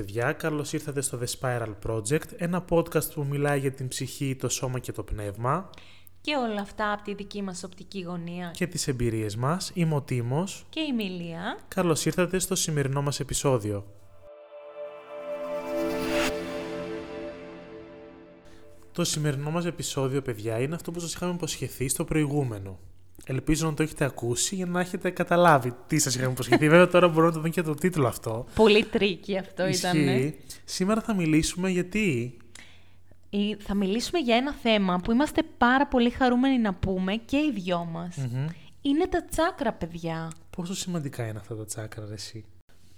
παιδιά. 0.00 0.32
Καλώς 0.32 0.72
ήρθατε 0.72 1.00
στο 1.00 1.18
The 1.22 1.26
Spiral 1.40 1.74
Project, 1.86 2.28
ένα 2.36 2.64
podcast 2.68 3.12
που 3.14 3.24
μιλάει 3.24 3.58
για 3.60 3.72
την 3.72 3.88
ψυχή, 3.88 4.36
το 4.36 4.48
σώμα 4.48 4.78
και 4.78 4.92
το 4.92 5.02
πνεύμα 5.02 5.70
Και 6.20 6.34
όλα 6.36 6.60
αυτά 6.60 6.92
από 6.92 7.02
τη 7.02 7.14
δική 7.14 7.42
μας 7.42 7.62
οπτική 7.64 8.02
γωνία. 8.02 8.50
και 8.54 8.66
τις 8.66 8.88
εμπειρίες 8.88 9.36
μας. 9.36 9.70
Είμαι 9.74 9.94
ο 9.94 10.02
Τίμος. 10.02 10.66
Και 10.68 10.80
η 10.80 10.92
Μιλία. 10.92 11.58
Καλώς 11.68 12.04
ήρθατε 12.06 12.38
στο 12.38 12.54
σημερινό 12.54 13.02
μας 13.02 13.20
επεισόδιο. 13.20 13.86
Το 18.92 19.04
σημερινό 19.04 19.50
μας 19.50 19.64
επεισόδιο, 19.64 20.22
παιδιά, 20.22 20.58
είναι 20.60 20.74
αυτό 20.74 20.90
που 20.90 21.00
σας 21.00 21.14
είχαμε 21.14 21.32
υποσχεθεί 21.32 21.88
στο 21.88 22.04
προηγούμενο. 22.04 22.78
Ελπίζω 23.30 23.66
να 23.66 23.74
το 23.74 23.82
έχετε 23.82 24.04
ακούσει 24.04 24.54
για 24.54 24.66
να 24.66 24.80
έχετε 24.80 25.10
καταλάβει 25.10 25.74
τι 25.86 25.98
σας 25.98 26.14
είχαμε 26.14 26.32
υποσχεθεί. 26.32 26.68
Βέβαια 26.68 26.88
τώρα 26.88 27.08
μπορώ 27.08 27.26
να 27.26 27.32
το 27.32 27.40
δω 27.40 27.48
και 27.48 27.62
το 27.62 27.74
τίτλο 27.74 28.06
αυτό. 28.06 28.46
Πολύ 28.54 28.84
tricky 28.84 29.38
αυτό 29.38 29.68
ήταν. 29.68 29.98
Ισχύει. 29.98 30.36
Σήμερα 30.64 31.00
θα 31.00 31.14
μιλήσουμε 31.14 31.70
γιατί; 31.70 32.36
Ή- 33.30 33.56
Θα 33.58 33.74
μιλήσουμε 33.74 34.18
για 34.18 34.36
ένα 34.36 34.52
θέμα 34.52 34.96
που 34.96 35.12
είμαστε 35.12 35.42
πάρα 35.58 35.86
πολύ 35.86 36.10
χαρούμενοι 36.10 36.58
να 36.58 36.74
πούμε 36.74 37.14
και 37.14 37.36
οι 37.36 37.52
δυο 37.54 37.84
μας. 37.84 38.16
Είναι 38.82 39.06
τα 39.06 39.24
τσάκρα, 39.24 39.72
παιδιά. 39.72 40.30
Πόσο 40.56 40.74
σημαντικά 40.74 41.26
είναι 41.26 41.38
αυτά 41.38 41.56
τα 41.56 41.64
τσάκρα, 41.64 42.06
ρε 42.08 42.14
εσύ; 42.14 42.44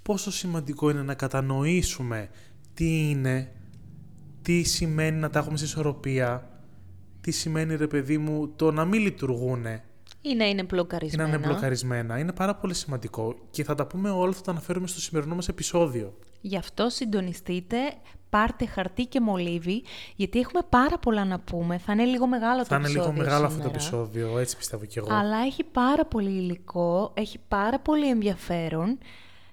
Πόσο 0.03 0.31
σημαντικό 0.33 0.91
είναι 0.91 1.03
να 1.03 1.15
κατανοήσουμε 1.15 2.29
τι 2.75 3.11
είναι, 3.11 3.53
τι 4.43 4.63
σημαίνει 4.63 5.19
να 5.19 5.31
τα 5.31 5.39
έχουμε 5.39 5.57
σε 5.57 5.65
ισορροπία, 5.65 6.51
τι 7.21 7.31
σημαίνει, 7.31 7.77
ρε 7.77 7.87
παιδί 7.87 8.19
μου, 8.19 8.49
το 8.57 8.73
να 8.73 8.85
μην 8.85 9.01
λειτουργούν 9.01 9.67
Ή 10.23 10.35
να 10.35 10.49
είναι 10.49 10.61
ή 10.61 10.67
μπλοκαρισμένα. 10.69 11.29
να 11.29 11.35
είναι 11.37 11.47
μπλοκαρισμένα. 11.47 12.19
Είναι 12.19 12.33
πάρα 12.33 12.55
πολύ 12.55 12.75
σημαντικό 12.75 13.35
και 13.51 13.65
θα 13.65 13.75
τα 13.75 13.87
πούμε 13.87 14.11
όλα, 14.11 14.33
θα 14.33 14.41
τα 14.43 14.51
αναφέρουμε 14.51 14.87
στο 14.87 15.01
σημερινό 15.01 15.35
μας 15.35 15.49
επεισόδιο. 15.49 16.15
Γι' 16.41 16.57
αυτό 16.57 16.89
συντονιστείτε, 16.89 17.77
πάρτε 18.31 18.67
χαρτί 18.67 19.07
και 19.07 19.21
μολύβι, 19.21 19.83
γιατί 20.17 20.39
έχουμε 20.39 20.61
πάρα 20.69 20.99
πολλά 20.99 21.25
να 21.25 21.39
πούμε. 21.41 21.79
Θα 21.79 21.93
είναι 21.93 22.05
λίγο 22.05 22.27
μεγάλο 22.27 22.65
θα 22.65 22.69
το 22.69 22.75
είναι 22.75 22.85
επεισόδιο 22.85 23.13
λίγο 23.13 23.25
μεγάλο 23.25 23.47
αυτό 23.47 23.59
το 23.59 23.79
σήμερα. 23.79 24.03
επεισόδιο, 24.03 24.39
έτσι 24.39 24.57
πιστεύω 24.57 24.85
κι 24.85 24.99
εγώ. 24.99 25.09
Αλλά 25.15 25.37
έχει 25.47 25.65
πάρα 25.65 26.05
πολύ 26.07 26.31
υλικό, 26.31 27.11
έχει 27.17 27.39
πάρα 27.49 27.79
πολύ 27.81 28.09
ενδιαφέρον. 28.09 28.99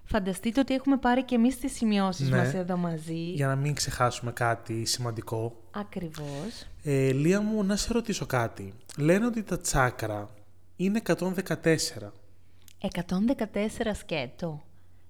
Φανταστείτε 0.03 0.59
ότι 0.59 0.73
έχουμε 0.73 0.97
πάρει 0.97 1.23
και 1.23 1.35
εμείς 1.35 1.59
τις 1.59 1.71
σημειώσεις 1.73 2.29
Ναι. 2.29 2.37
μας 2.37 2.53
εδώ 2.53 2.77
μαζί. 2.77 3.13
Για 3.31 3.47
να 3.47 3.55
μην 3.55 3.73
ξεχάσουμε 3.73 4.31
κάτι 4.31 4.85
σημαντικό. 4.85 5.55
Ακριβώς. 5.71 6.67
Ε, 6.83 7.11
Λία 7.11 7.41
μου, 7.41 7.63
να 7.63 7.75
σε 7.75 7.93
ρωτήσω 7.93 8.25
κάτι. 8.25 8.73
Λένε 8.97 9.25
ότι 9.25 9.43
τα 9.43 9.57
τσάκρα 9.57 10.29
είναι 10.79 11.01
114. 11.05 12.11
114 12.81 13.91
σκέτο. 13.93 14.61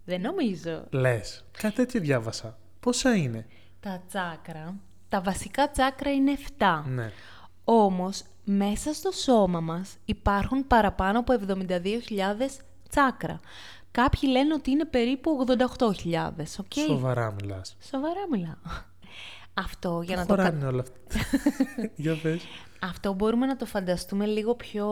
Δεν 0.06 0.22
νομίζω. 0.22 0.86
Λες. 0.90 1.46
Κάτι 1.58 1.76
τέτοιο 1.76 2.00
διάβασα. 2.00 2.58
Πόσα 2.80 3.16
είναι; 3.16 3.46
Τα 3.80 4.04
τσάκρα, 4.08 4.76
τα 5.10 5.22
βασικά 5.22 5.72
τσάκρα 5.72 6.12
είναι 6.12 6.38
7. 6.58 6.84
Ναι. 6.88 7.12
Όμως, 7.64 8.24
μέσα 8.44 8.94
στο 8.94 9.12
σώμα 9.12 9.60
μας 9.60 9.98
υπάρχουν 10.06 10.68
παραπάνω 10.68 11.20
από 11.20 11.34
72.000 11.34 12.60
τσάκρα. 12.90 13.40
Κάποιοι 13.92 14.30
λένε 14.32 14.54
ότι 14.54 14.72
είναι 14.72 14.86
περίπου 14.86 15.46
88.000, 15.48 16.60
οκ; 16.60 16.74
Σοβαρά 16.88 17.32
μιλάς. 17.42 17.76
Σοβαρά 17.90 18.28
μιλάω. 18.32 18.56
Αυτό, 19.60 20.02
για 20.02 20.14
Πού 20.16 20.20
να 20.22 20.26
το 20.26 20.36
κα- 20.36 20.44
χωράνε 20.44 20.66
όλα 20.66 20.82
αυτά. 20.82 21.20
Για 21.96 22.16
πες. 22.22 22.42
Αυτό 22.82 23.14
μπορούμε 23.14 23.46
να 23.46 23.56
το 23.56 23.66
φανταστούμε 23.66 24.26
λίγο 24.26 24.56
πιο 24.56 24.88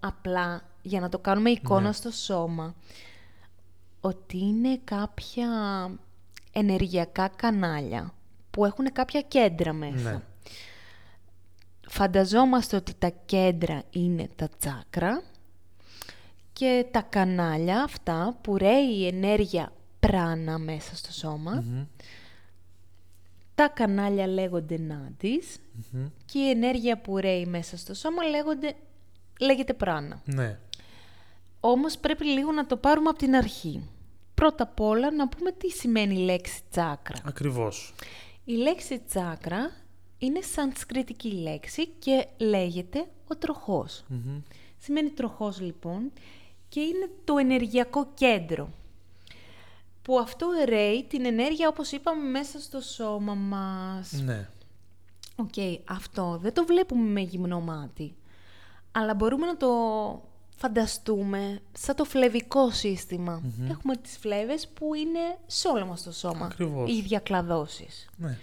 απλά 0.00 0.62
για 0.82 1.00
να 1.00 1.08
το 1.08 1.18
κάνουμε 1.18 1.50
εικόνα 1.50 1.86
Ναι. 1.86 1.92
στο 1.92 2.10
σώμα. 2.10 2.74
Ότι 4.00 4.38
είναι 4.38 4.78
κάποια 4.84 5.48
ενεργειακά 6.52 7.28
κανάλια 7.36 8.14
που 8.50 8.64
έχουν 8.64 8.92
κάποια 8.92 9.20
κέντρα 9.20 9.72
μέσα. 9.72 10.10
Ναι. 10.12 10.20
Φανταζόμαστε 11.88 12.76
ότι 12.76 12.94
τα 12.98 13.08
κέντρα 13.26 13.82
είναι 13.90 14.28
τα 14.36 14.48
τσάκρα 14.58 15.22
και 16.52 16.86
τα 16.90 17.00
κανάλια 17.02 17.82
αυτά 17.82 18.36
που 18.40 18.56
ρέει 18.56 18.86
η 18.96 19.06
ενέργεια 19.06 19.72
πράνα 20.00 20.58
μέσα 20.58 20.96
στο 20.96 21.12
σώμα. 21.12 21.52
Μμμ. 21.52 21.84
Τα 23.60 23.68
κανάλια 23.68 24.26
λέγονται 24.26 24.78
νάντις 24.78 25.58
Μμμ. 25.92 26.06
και 26.24 26.38
η 26.38 26.50
ενέργεια 26.50 27.00
που 27.00 27.18
ρέει 27.18 27.46
μέσα 27.46 27.76
στο 27.76 27.94
σώμα 27.94 28.22
λέγονται, 28.22 28.74
λέγεται 29.40 29.74
πράνα. 29.74 30.22
Ναι. 30.24 30.58
Όμως 31.60 31.98
πρέπει 31.98 32.24
λίγο 32.24 32.52
να 32.52 32.66
το 32.66 32.76
πάρουμε 32.76 33.08
από 33.08 33.18
την 33.18 33.34
αρχή. 33.34 33.88
Πρώτα 34.34 34.64
απ' 34.64 34.80
όλα 34.80 35.10
να 35.10 35.28
πούμε 35.28 35.52
τι 35.52 35.70
σημαίνει 35.70 36.14
η 36.14 36.24
λέξη 36.24 36.60
τσάκρα. 36.70 37.16
Ακριβώς. 37.24 37.94
Η 38.44 38.52
λέξη 38.52 38.98
τσάκρα 38.98 39.70
είναι 40.18 40.40
σανσκριτική 40.40 41.32
λέξη 41.32 41.86
και 41.86 42.26
λέγεται 42.36 43.06
ο 43.28 43.36
τροχός. 43.36 44.04
Μμμ. 44.08 44.40
Σημαίνει 44.78 45.10
τροχός 45.10 45.60
λοιπόν 45.60 46.12
και 46.68 46.80
είναι 46.80 47.10
το 47.24 47.36
ενεργειακό 47.36 48.10
κέντρο 48.14 48.70
που 50.02 50.18
αυτό 50.18 50.46
ρέει 50.64 51.04
την 51.08 51.24
ενέργεια 51.24 51.68
όπως 51.68 51.92
είπαμε 51.92 52.30
μέσα 52.30 52.60
στο 52.60 52.80
σώμα 52.80 53.34
μας. 53.34 54.12
Ναι. 54.12 54.48
Οκ, 55.36 55.54
αυτό 55.84 56.38
δεν 56.42 56.52
το 56.52 56.64
βλέπουμε 56.64 57.10
με 57.10 57.20
γυμνό 57.20 57.60
μάτι, 57.60 58.14
αλλά 58.92 59.14
μπορούμε 59.14 59.46
να 59.46 59.56
το 59.56 59.68
φανταστούμε 60.56 61.60
σαν 61.72 61.96
το 61.96 62.04
φλεβικό 62.04 62.70
σύστημα. 62.70 63.42
Έχουμε 63.70 63.96
τις 63.96 64.16
φλέβες 64.18 64.68
που 64.68 64.94
είναι 64.94 65.38
σε 65.46 65.68
όλο 65.68 65.86
μας 65.86 66.02
το 66.02 66.12
σώμα, 66.12 66.46
Ακριβώς. 66.46 66.90
οι 66.90 67.02
διακλαδώσεις. 67.02 68.08
Ναι. 68.16 68.38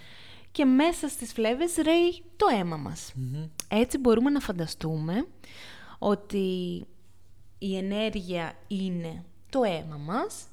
Και 0.52 0.64
μέσα 0.64 1.08
στις 1.08 1.32
φλέβες 1.32 1.74
ρέει 1.74 2.22
το 2.36 2.46
αίμα 2.58 2.76
μας. 2.76 3.12
Μμμ. 3.14 3.44
Έτσι 3.68 3.98
μπορούμε 3.98 4.30
να 4.30 4.40
φανταστούμε 4.40 5.26
ότι 5.98 6.46
η 7.58 7.76
ενέργεια 7.76 8.52
είναι 8.66 9.24
το 9.50 9.62
αίμα 9.62 9.96
μας 9.96 10.46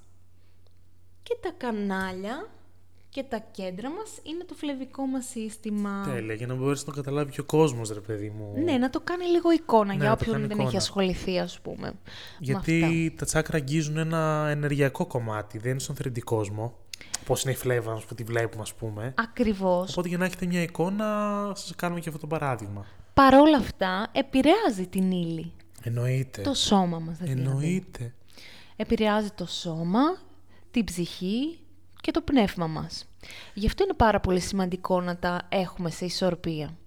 και 1.27 1.37
τα 1.41 1.51
κανάλια 1.57 2.49
και 3.09 3.23
τα 3.23 3.39
κέντρα 3.51 3.89
μας 3.89 4.09
είναι 4.23 4.43
το 4.43 4.53
φλεβικό 4.53 5.05
μας 5.05 5.25
σύστημα. 5.25 6.03
Τέλεια, 6.13 6.33
για 6.33 6.47
να 6.47 6.55
μπορέσει 6.55 6.83
να 6.87 6.93
το 6.93 7.01
καταλάβει 7.01 7.31
και 7.31 7.39
ο 7.39 7.43
κόσμος, 7.43 7.89
ρε 7.89 7.99
παιδί 7.99 8.29
μου. 8.37 8.63
Ναι, 8.63 8.77
να 8.77 8.89
το 8.89 8.99
κάνει 9.03 9.25
λίγο 9.25 9.51
εικόνα 9.51 9.85
Ναι, 9.85 9.93
για 9.93 10.03
να 10.03 10.09
το 10.09 10.17
όποιον 10.21 10.35
κάνει 10.35 10.47
δεν 10.47 10.51
εικόνα. 10.55 10.67
έχει 10.67 10.77
ασχοληθεί, 10.77 11.39
ας 11.39 11.59
πούμε. 11.59 11.87
με 11.87 11.93
Γιατί 12.39 13.13
τα 13.17 13.25
τσάκρα 13.25 13.57
αγγίζουν 13.57 13.97
ένα 13.97 14.47
ενεργειακό 14.49 15.05
κομμάτι, 15.05 15.57
δεν 15.57 15.71
είναι 15.71 15.79
στον 15.79 15.95
3D 16.03 16.19
κόσμο. 16.23 16.77
Πώς 17.25 17.43
είναι 17.43 17.51
η 17.53 17.55
φλέβα 17.55 17.91
μας 17.91 18.05
που 18.05 18.15
τη 18.15 18.23
βλέπουμε, 18.23 18.61
ας 18.61 18.73
πούμε. 18.73 19.05
αυτά. 19.07 19.21
Ακριβώς. 19.21 19.91
Οπότε 19.91 20.07
για 20.07 20.17
να 20.17 20.25
έχετε 20.25 20.45
μια 20.45 20.61
εικόνα, 20.61 21.05
σας 21.55 21.73
κάνουμε 21.75 21.99
και 21.99 22.09
αυτό 22.09 22.21
το 22.21 22.27
παράδειγμα. 22.27 22.85
Παρόλα 23.13 23.57
αυτά, 23.57 24.07
επηρεάζει 24.11 24.87
την 24.87 25.11
ύλη. 25.11 25.53
Εννοείται. 25.83 26.41
Το 26.41 26.53
σώμα 26.53 26.99
μας 26.99 27.17
δηλαδή. 27.17 27.41
Εννοείται. 27.41 28.13
Επηρεάζει 28.75 29.29
το 29.35 29.45
σώμα, 29.45 29.99
την 30.75 30.83
ψυχή 30.85 31.59
και 32.01 32.11
το 32.11 32.21
πνεύμα 32.21 32.67
μας. 32.67 33.05
Γι' 33.53 33.67
αυτό 33.67 33.83
είναι 33.83 33.93
πάρα 33.93 34.19
πολύ 34.19 34.39
σημαντικό 34.39 35.01
να 35.01 35.17
τα 35.17 35.41
έχουμε 35.49 35.89
σε 35.89 36.05
ισορροπία. 36.05 36.77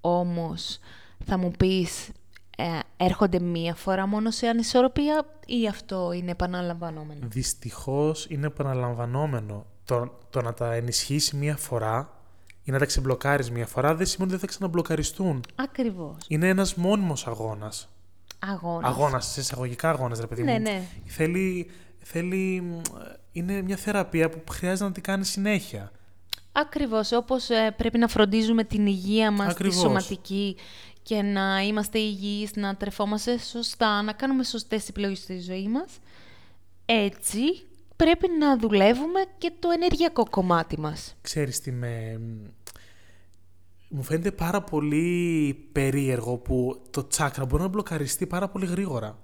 Όμως, 0.00 0.78
θα 1.24 1.36
μου 1.38 1.50
πεις, 1.50 2.08
ε, 2.56 2.64
έρχονται 2.96 3.40
μία 3.40 3.74
φορά 3.74 4.06
μόνο 4.06 4.30
σε 4.30 4.46
ανισορροπία 4.46 5.26
ή 5.46 5.68
αυτό 5.68 6.12
είναι 6.12 6.30
επαναλαμβανόμενο; 6.30 7.20
Δυστυχώς 7.28 8.26
είναι 8.30 8.46
επαναλαμβανόμενο. 8.46 9.66
Το, 9.84 10.18
το 10.30 10.40
να 10.42 10.54
τα 10.54 10.72
ενισχύσει 10.72 11.36
μία 11.36 11.56
φορά 11.56 12.10
ή 12.64 12.70
να 12.70 12.78
τα 12.78 12.84
ξεμπλοκάρεις 12.86 13.50
μία 13.50 13.66
φορά 13.66 13.94
δεν 13.94 14.06
σημαίνει 14.06 14.30
ότι 14.32 14.40
δεν 14.40 14.48
θα 14.48 14.56
ξαναμπλοκαριστούν. 14.56 15.40
Ακριβώς. 15.54 16.16
Είναι 16.28 16.48
ένας 16.48 16.74
μόνιμος 16.74 17.26
αγώνας. 17.26 17.88
Αγώνας. 18.38 18.90
Αγώνας, 18.90 19.26
σε 19.26 19.40
εισαγωγικά 19.40 19.90
αγώνας, 19.90 20.18
ρε 20.20 20.26
παιδί 20.26 20.42
Ναι, 20.42 20.52
μου. 20.52 20.58
ναι. 20.60 20.82
Θέλει, 21.06 21.70
θέλει, 22.04 22.60
μ, 22.60 22.80
είναι 23.32 23.62
μια 23.62 23.76
θεραπεία 23.76 24.30
που 24.30 24.42
χρειάζεται 24.50 24.84
να 24.84 24.92
την 24.92 25.02
κάνει 25.02 25.24
συνέχεια. 25.24 25.92
Ακριβώς, 26.52 27.12
όπως 27.12 27.50
ε, 27.50 27.74
πρέπει 27.76 27.98
να 27.98 28.08
φροντίζουμε 28.08 28.64
την 28.64 28.86
υγεία 28.86 29.30
μας, 29.30 29.50
Ακριβώς. 29.52 29.74
τη 29.74 29.80
σωματική 29.80 30.56
και 31.02 31.22
να 31.22 31.60
είμαστε 31.60 31.98
υγιείς, 31.98 32.56
να 32.56 32.76
τρεφόμαστε 32.76 33.38
σωστά, 33.38 34.02
να 34.02 34.12
κάνουμε 34.12 34.44
σωστές 34.44 34.88
επιλογές 34.88 35.18
στη 35.18 35.40
ζωή 35.40 35.68
μας, 35.68 35.98
έτσι 36.84 37.40
πρέπει 37.96 38.26
να 38.38 38.58
δουλεύουμε 38.58 39.20
και 39.38 39.52
το 39.58 39.68
ενεργειακό 39.70 40.24
κομμάτι 40.30 40.80
μας. 40.80 41.16
Ξέρεις 41.20 41.60
τι 41.60 41.72
με... 41.72 42.20
Μου 43.88 44.02
φαίνεται 44.02 44.30
πάρα 44.30 44.62
πολύ 44.62 45.54
περίεργο 45.72 46.36
που 46.36 46.82
το 46.90 47.06
τσάκρα 47.06 47.44
μπορεί 47.44 47.62
να 47.62 47.68
μπλοκαριστεί 47.68 48.26
πάρα 48.26 48.48
πολύ 48.48 48.66
γρήγορα. 48.66 49.18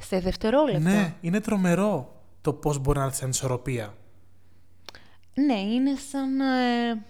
Σε 0.00 0.18
δευτερόλεπτα. 0.20 0.78
Ναι, 0.80 1.14
είναι 1.20 1.40
τρομερό 1.40 2.12
το 2.40 2.52
πώς 2.52 2.78
μπορεί 2.78 2.98
να 2.98 3.04
έρθει 3.04 3.16
σε 3.16 3.24
ανισορροπία. 3.24 3.94
Ναι, 5.34 5.58
είναι 5.60 5.94
σαν 6.10 6.40
ε, 6.40 7.04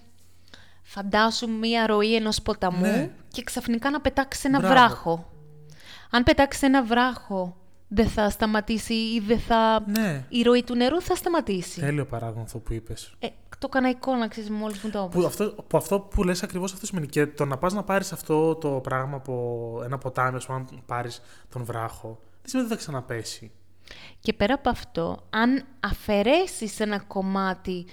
φαντάσου 0.83 1.51
μία 1.51 1.87
ροή 1.87 2.15
ενός 2.15 2.43
ποταμού 2.43 2.81
Ναι. 2.81 3.11
και 3.29 3.43
ξαφνικά 3.43 3.91
να 3.91 4.01
πετάξεις 4.01 4.45
ένα 4.45 4.59
Μπράβο. 4.59 4.75
βράχο. 4.75 5.31
Αν 6.11 6.23
πετάξεις 6.23 6.63
ένα 6.63 6.85
βράχο 6.85 7.57
δεν 7.89 8.09
θα 8.09 8.31
σταματήσει 8.31 8.95
ή 8.95 9.21
δεν 9.27 9.39
θα... 9.39 9.83
Ναι. 9.87 10.25
Η 10.29 10.43
ροή 10.43 10.63
του 10.63 10.75
νερού 10.75 11.01
θα 11.03 11.15
σταματήσει. 11.15 11.81
Τέλειο 11.81 12.07
παράδειγμα 12.07 12.43
αυτό 12.43 12.59
που 12.59 12.73
είπες. 12.73 13.15
Ε, 13.19 13.27
το 13.59 13.67
έκανα 13.71 13.89
εικόνα, 13.89 14.29
ξέρεις, 14.29 14.51
μόλις 14.51 14.81
μου 14.83 14.91
το 14.91 15.09
Που 15.13 15.19
είπες. 15.19 15.27
αυτό, 15.31 15.55
που 15.67 15.77
αυτό 15.77 16.01
που 16.01 16.23
λες 16.25 16.43
ακριβώς 16.43 16.73
αυτό 16.73 16.87
σημαίνει. 16.87 17.07
Και 17.07 17.27
το 17.27 17.45
να 17.45 17.57
πας 17.59 17.73
να 17.73 17.83
πάρεις 17.83 18.13
αυτό 18.13 18.55
το 18.55 18.69
πράγμα 18.69 19.17
από 19.17 19.81
ένα 19.85 19.99
ποτάμι, 19.99 20.37
ας 20.37 20.47
πούμε, 20.47 20.59
να 20.59 20.81
πάρεις 20.87 21.23
τον 21.49 21.65
βράχο, 21.65 22.21
δεν 22.45 22.51
σημαίνει 22.51 22.67
ότι 22.69 22.77
θα 22.77 22.81
ξαναπέσει. 22.81 23.51
Και 24.21 24.33
πέρα 24.33 24.55
από 24.55 24.69
αυτό, 24.69 25.27
αν 25.31 25.65
αφαιρέσεις 25.81 26.81
ένα 26.81 26.99
κομμάτι, 26.99 27.87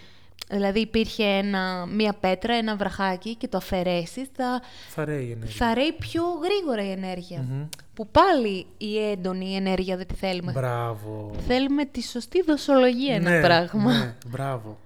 δηλαδή 0.49 0.79
υπήρχε 0.79 1.23
ένα, 1.23 1.85
μία 1.85 2.13
πέτρα, 2.13 2.53
ένα 2.53 2.75
βραχάκι 2.75 3.35
και 3.35 3.47
το 3.47 3.57
αφαιρέσεις, 3.57 4.27
θα, 4.35 4.61
Θα 4.89 5.05
ρέει 5.05 5.25
η 5.25 5.31
ενέργεια. 5.31 5.55
θα 5.65 5.73
ρέει 5.73 5.93
πιο 5.99 6.23
γρήγορα 6.43 6.83
η 6.83 6.91
ενεργεια 6.91 7.69
Που 7.93 8.07
πάλι 8.07 8.65
η 8.77 9.09
έντονη 9.09 9.55
ενέργεια 9.55 9.97
δεν 9.97 10.07
τη 10.07 10.13
θέλουμε. 10.13 10.51
Μπράβο. 10.51 11.31
Θέλουμε 11.47 11.85
τη 11.85 12.03
σωστή 12.03 12.41
δοσολογία 12.41 13.15
ένα 13.15 13.29
ναι, 13.29 13.41
πράγμα. 13.41 13.97
Ναι, 13.97 14.15
μπράβο. 14.27 14.77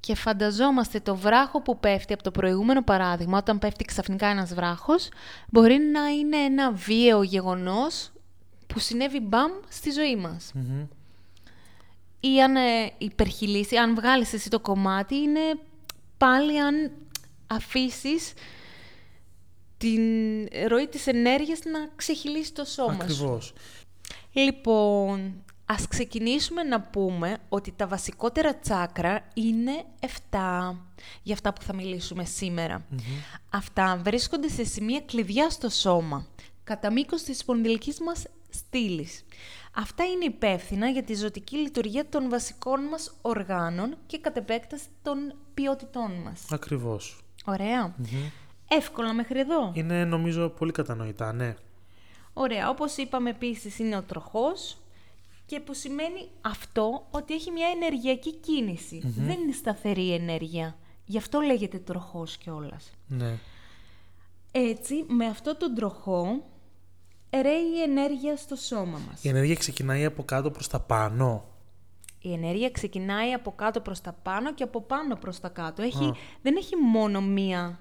Και 0.00 0.14
φανταζόμαστε 0.14 1.00
το 1.00 1.16
βράχο 1.16 1.62
που 1.62 1.78
πέφτει 1.78 2.12
από 2.12 2.22
το 2.22 2.30
προηγούμενο 2.30 2.82
παράδειγμα, 2.82 3.38
όταν 3.38 3.58
πέφτει 3.58 3.84
ξαφνικά 3.84 4.26
ένας 4.26 4.54
βράχος, 4.54 5.08
μπορεί 5.50 5.78
να 5.92 6.06
είναι 6.08 6.36
ένα 6.36 6.72
βίαιο 6.72 7.22
γεγονός 7.22 8.12
που 8.74 8.80
συνέβη 8.80 9.20
μπαμ 9.20 9.52
στη 9.68 9.90
ζωή 9.90 10.16
μας. 10.16 10.50
Μμμ. 10.54 10.86
Ή 12.20 12.42
αν 12.42 12.56
ε, 12.56 12.92
υπερχειλήσει, 12.98 13.76
αν 13.76 13.94
βγάλεις 13.94 14.32
εσύ 14.32 14.50
το 14.50 14.60
κομμάτι, 14.60 15.14
είναι 15.14 15.40
πάλι 16.18 16.60
αν 16.60 16.90
αφήσεις 17.46 18.32
την 19.76 20.00
ροή 20.68 20.86
της 20.88 21.06
ενέργειας 21.06 21.58
να 21.64 21.88
ξεχυλήσει 21.96 22.52
το 22.52 22.64
σώμα 22.64 22.92
σου. 22.92 23.02
Ακριβώς. 23.02 23.52
Λοιπόν, 24.32 25.44
ας 25.66 25.88
ξεκινήσουμε 25.88 26.62
να 26.62 26.80
πούμε 26.80 27.38
ότι 27.48 27.72
τα 27.76 27.86
βασικότερα 27.86 28.54
τσάκρα 28.58 29.28
είναι 29.34 29.84
7 30.00 30.06
για 31.22 31.34
αυτά 31.34 31.52
που 31.52 31.62
θα 31.62 31.74
μιλήσουμε 31.74 32.24
σήμερα. 32.24 32.84
Αυτά 33.50 34.00
βρίσκονται 34.04 34.48
σε 34.48 34.64
σημεία 34.64 35.00
κλειδιά 35.00 35.50
στο 35.50 35.68
σώμα, 35.68 36.26
κατά 36.64 36.92
μήκος 36.92 37.22
της 37.22 37.38
σπονδυλικής 37.38 38.00
μας 38.00 38.24
στήλης. 38.54 39.24
Αυτά 39.76 40.04
είναι 40.04 40.24
υπεύθυνα 40.24 40.88
για 40.88 41.02
τη 41.02 41.14
ζωτική 41.14 41.56
λειτουργία 41.56 42.08
των 42.08 42.28
βασικών 42.28 42.80
μας 42.80 43.14
οργάνων 43.22 43.96
και 44.06 44.18
κατ' 44.18 44.36
επέκταση 44.36 44.86
των 45.02 45.34
ποιότητών 45.54 46.12
μας. 46.12 46.44
Ακριβώς. 46.50 47.24
Ωραία. 47.44 47.94
Εύκολα 48.68 49.12
μέχρι 49.12 49.38
εδώ. 49.38 49.72
Είναι 49.74 50.04
νομίζω 50.04 50.48
πολύ 50.48 50.72
κατανοητά, 50.72 51.32
ναι. 51.32 51.54
Ωραία, 52.32 52.68
όπως 52.68 52.96
είπαμε 52.96 53.30
επίσης 53.30 53.78
είναι 53.78 53.96
ο 53.96 54.02
τροχός 54.02 54.78
και 55.46 55.60
που 55.60 55.74
σημαίνει 55.74 56.28
αυτό 56.40 57.06
ότι 57.10 57.34
έχει 57.34 57.50
μια 57.50 57.66
ενεργειακή 57.74 58.34
κίνηση. 58.34 59.02
Δεν 59.04 59.40
είναι 59.40 59.52
σταθερή 59.52 60.12
ενέργεια. 60.12 60.76
Γι' 61.04 61.18
αυτό 61.18 61.40
λέγεται 61.40 61.78
τροχός 61.78 62.36
κιόλας. 62.36 62.90
Ναι. 63.06 63.38
Έτσι, 64.52 65.04
με 65.08 65.26
αυτό 65.26 65.56
τον 65.56 65.74
τροχό 65.74 66.44
ρέει 67.42 67.76
η 67.76 67.82
ενέργεια 67.82 68.36
στο 68.36 68.56
σώμα 68.56 69.00
μας. 69.08 69.24
Η 69.24 69.28
ενέργεια 69.28 69.54
ξεκινάει 69.54 70.04
από 70.04 70.22
κάτω 70.22 70.50
προς 70.50 70.68
τα 70.68 70.80
πάνω. 70.80 71.44
Η 72.20 72.32
ενέργεια 72.32 72.70
ξεκινάει 72.70 73.32
από 73.32 73.52
κάτω 73.52 73.80
προς 73.80 74.00
τα 74.00 74.12
πάνω 74.22 74.54
και 74.54 74.62
από 74.62 74.82
πάνω 74.82 75.16
προς 75.16 75.40
τα 75.40 75.48
κάτω. 75.48 75.82
Έχει, 75.82 76.12
δεν 76.42 76.56
έχει 76.56 76.76
μόνο 76.76 77.20
μία... 77.20 77.78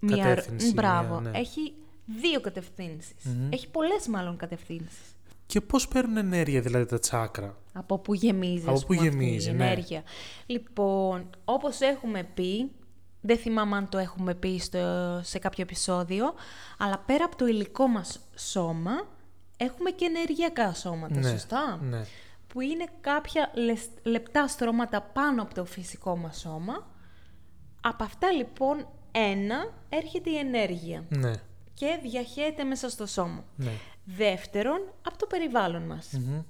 μία 0.00 0.24
Κατεύθυνση, 0.24 0.72
Μπράβο. 0.72 1.20
μία, 1.20 1.30
ναι. 1.30 1.38
Έχει 1.38 1.74
δύο 2.06 2.40
κατευθύνσεις. 2.40 3.14
Έχει 3.50 3.68
πολλές 3.68 4.06
μάλλον 4.08 4.36
κατευθύνσεις. 4.36 5.16
Και 5.46 5.60
πώς 5.60 5.88
παίρνουν 5.88 6.16
ενέργεια 6.16 6.60
δηλαδή 6.60 6.86
τα 6.86 6.98
τσάκρα; 6.98 7.56
Από 7.72 7.98
πού 7.98 8.14
γεμίζει, 8.14 8.62
Από 8.66 8.72
ας 8.72 8.80
πού 8.80 8.94
πούμε, 8.94 9.08
αυτή 9.08 9.24
γεμίζει, 9.24 9.50
η 9.50 9.52
ναι. 9.52 9.64
ενέργεια. 9.64 10.02
Λοιπόν, 10.46 11.30
όπως 11.44 11.80
έχουμε 11.80 12.22
πει, 12.34 12.70
δεν 13.20 13.36
θυμάμαι 13.38 13.76
αν 13.76 13.88
το 13.88 13.98
έχουμε 13.98 14.34
πει 14.34 14.58
στο, 14.58 14.78
σε 15.22 15.38
κάποιο 15.38 15.62
επεισόδιο, 15.62 16.24
αλλά 16.78 16.98
πέρα 16.98 17.24
από 17.24 17.36
το 17.36 17.46
υλικό 17.46 17.86
μας 17.86 18.20
σώμα, 18.50 19.06
έχουμε 19.56 19.90
και 19.90 20.04
ενεργειακά 20.04 20.74
σώματα, 20.74 21.18
ναι. 21.20 21.28
σωστά; 21.30 21.78
Ναι. 21.82 22.04
Που 22.46 22.60
είναι 22.60 22.84
κάποια 23.00 23.50
λες- 23.54 23.88
λεπτά 24.02 24.48
στρώματα 24.48 25.00
πάνω 25.02 25.42
από 25.42 25.54
το 25.54 25.64
φυσικό 25.64 26.16
μας 26.16 26.38
σώμα. 26.40 26.90
Από 27.80 28.04
αυτά 28.04 28.30
λοιπόν 28.32 28.88
ένα 29.12 29.72
έρχεται 29.88 30.30
η 30.30 30.36
ενέργεια 30.36 31.04
Ναι. 31.08 31.32
και 31.74 31.98
διαχέεται 32.02 32.64
μέσα 32.64 32.88
στο 32.90 33.06
σώμα. 33.06 33.44
Ναι. 33.56 33.70
Δεύτερον, 34.04 34.80
από 35.06 35.18
το 35.18 35.26
περιβάλλον 35.26 35.82
μας. 35.82 36.08
Μμμ. 36.12 36.40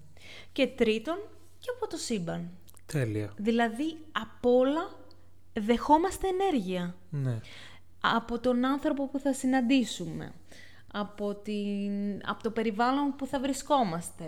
Και 0.52 0.66
τρίτον, 0.66 1.16
και 1.58 1.68
από 1.76 1.86
το 1.90 1.96
σύμπαν. 1.96 2.50
Τέλεια. 2.86 3.32
Δηλαδή, 3.36 3.96
από 4.12 4.56
όλα 4.56 4.90
δεχόμαστε 5.52 6.26
ενέργεια. 6.28 6.94
Ναι. 7.10 7.40
Από 8.00 8.38
τον 8.38 8.64
άνθρωπο 8.64 9.08
που 9.08 9.18
θα 9.18 9.32
συναντήσουμε. 9.32 10.32
Από, 10.92 11.34
την... 11.34 12.20
από 12.26 12.42
το 12.42 12.50
περιβάλλον 12.50 13.16
που 13.16 13.26
θα 13.26 13.40
βρισκόμαστε. 13.40 14.24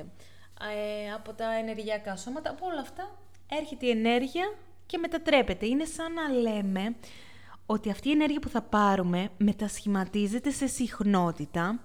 Ε, 1.07 1.13
από 1.13 1.33
τα 1.33 1.53
ενεργειακά 1.55 2.17
σώματα. 2.17 2.51
Από 2.51 2.67
όλα 2.67 2.81
αυτά 2.81 3.19
έρχεται 3.51 3.87
η 3.87 3.91
ενέργεια 3.91 4.55
και 4.87 4.99
μετατρέπεται. 4.99 5.67
Είναι 5.67 5.85
σαν 5.85 6.13
να 6.13 6.29
λέμε 6.29 6.95
ότι 7.67 7.91
αυτή 7.91 8.09
η 8.09 8.13
ενέργεια 8.13 8.41
που 8.41 8.49
θα 8.49 8.63
πάρουμε 8.63 9.29
μετασχηματίζεται 9.37 10.51
σε 10.51 10.67
συχνότητα 10.67 11.81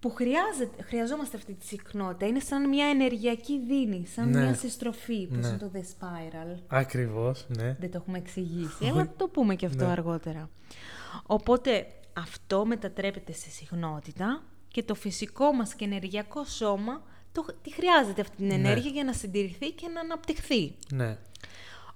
που 0.00 0.10
χρειάζεται, 0.10 0.82
χρειαζόμαστε 0.82 1.36
αυτή 1.36 1.54
τη 1.54 1.66
συχνότητα. 1.66 2.26
Είναι 2.26 2.38
σαν 2.40 2.68
μια 2.68 2.86
ενεργειακή 2.86 3.58
δίνη, 3.66 4.06
σαν 4.06 4.28
Ναι. 4.30 4.40
μια 4.42 4.54
συστροφή, 4.54 5.26
που 5.26 5.34
Ναι. 5.34 5.48
είναι 5.48 5.56
το 5.56 5.70
The 5.74 5.78
Spiral. 5.78 6.58
Ακριβώς, 6.68 7.46
ναι. 7.48 7.76
Δεν 7.80 7.90
το 7.90 7.96
έχουμε 7.96 8.18
εξηγήσει, 8.18 8.84
αλλά 8.84 9.04
θα 9.04 9.12
το 9.16 9.28
πούμε 9.28 9.54
και 9.54 9.66
αυτό 9.66 9.84
Ναι. 9.84 9.90
αργότερα. 9.90 10.50
Οπότε 11.26 11.86
αυτό 12.16 12.66
μετατρέπεται 12.66 13.32
σε 13.32 13.50
συχνότητα 13.50 14.42
και 14.68 14.82
το 14.82 14.94
φυσικό 14.94 15.52
μας 15.52 15.74
και 15.74 15.84
ενεργειακό 15.84 16.44
σώμα 16.44 17.02
το, 17.32 17.44
τη 17.62 17.72
χρειάζεται 17.72 18.20
αυτή 18.20 18.36
την 18.36 18.46
Ναι. 18.46 18.54
ενέργεια 18.54 18.90
για 18.90 19.04
να 19.04 19.12
συντηρηθεί 19.12 19.70
και 19.70 19.88
να 19.88 20.00
αναπτυχθεί. 20.00 20.74
Ναι. 20.92 21.18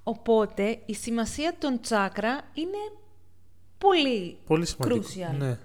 Οπότε 0.02 0.78
η 0.86 0.94
σημασία 0.94 1.54
των 1.58 1.80
τσάκρα 1.80 2.40
είναι 2.54 2.98
πολύ, 3.78 4.38
Πολύ 4.46 4.66
σημαντικό. 4.66 5.06
crucial. 5.06 5.36
Ναι. 5.38 5.58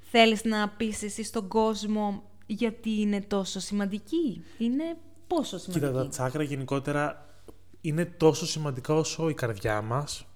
Θέλεις 0.00 0.44
να 0.44 0.68
πεις 0.68 1.02
εσύ 1.02 1.22
στον 1.24 1.48
κόσμο 1.48 2.22
γιατί 2.46 3.00
είναι 3.00 3.20
τόσο 3.20 3.60
σημαντική; 3.60 4.44
Είναι 4.58 4.96
πόσο 5.26 5.58
σημαντική; 5.58 5.86
Κοίτα, 5.86 6.02
τα 6.02 6.08
τσάκρα 6.08 6.42
γενικότερα 6.42 7.26
είναι 7.80 8.04
τόσο 8.04 8.46
σημαντικά 8.46 8.94
όσο 8.94 9.28
η 9.28 9.34
καρδιά 9.34 9.82
μας. 9.82 10.26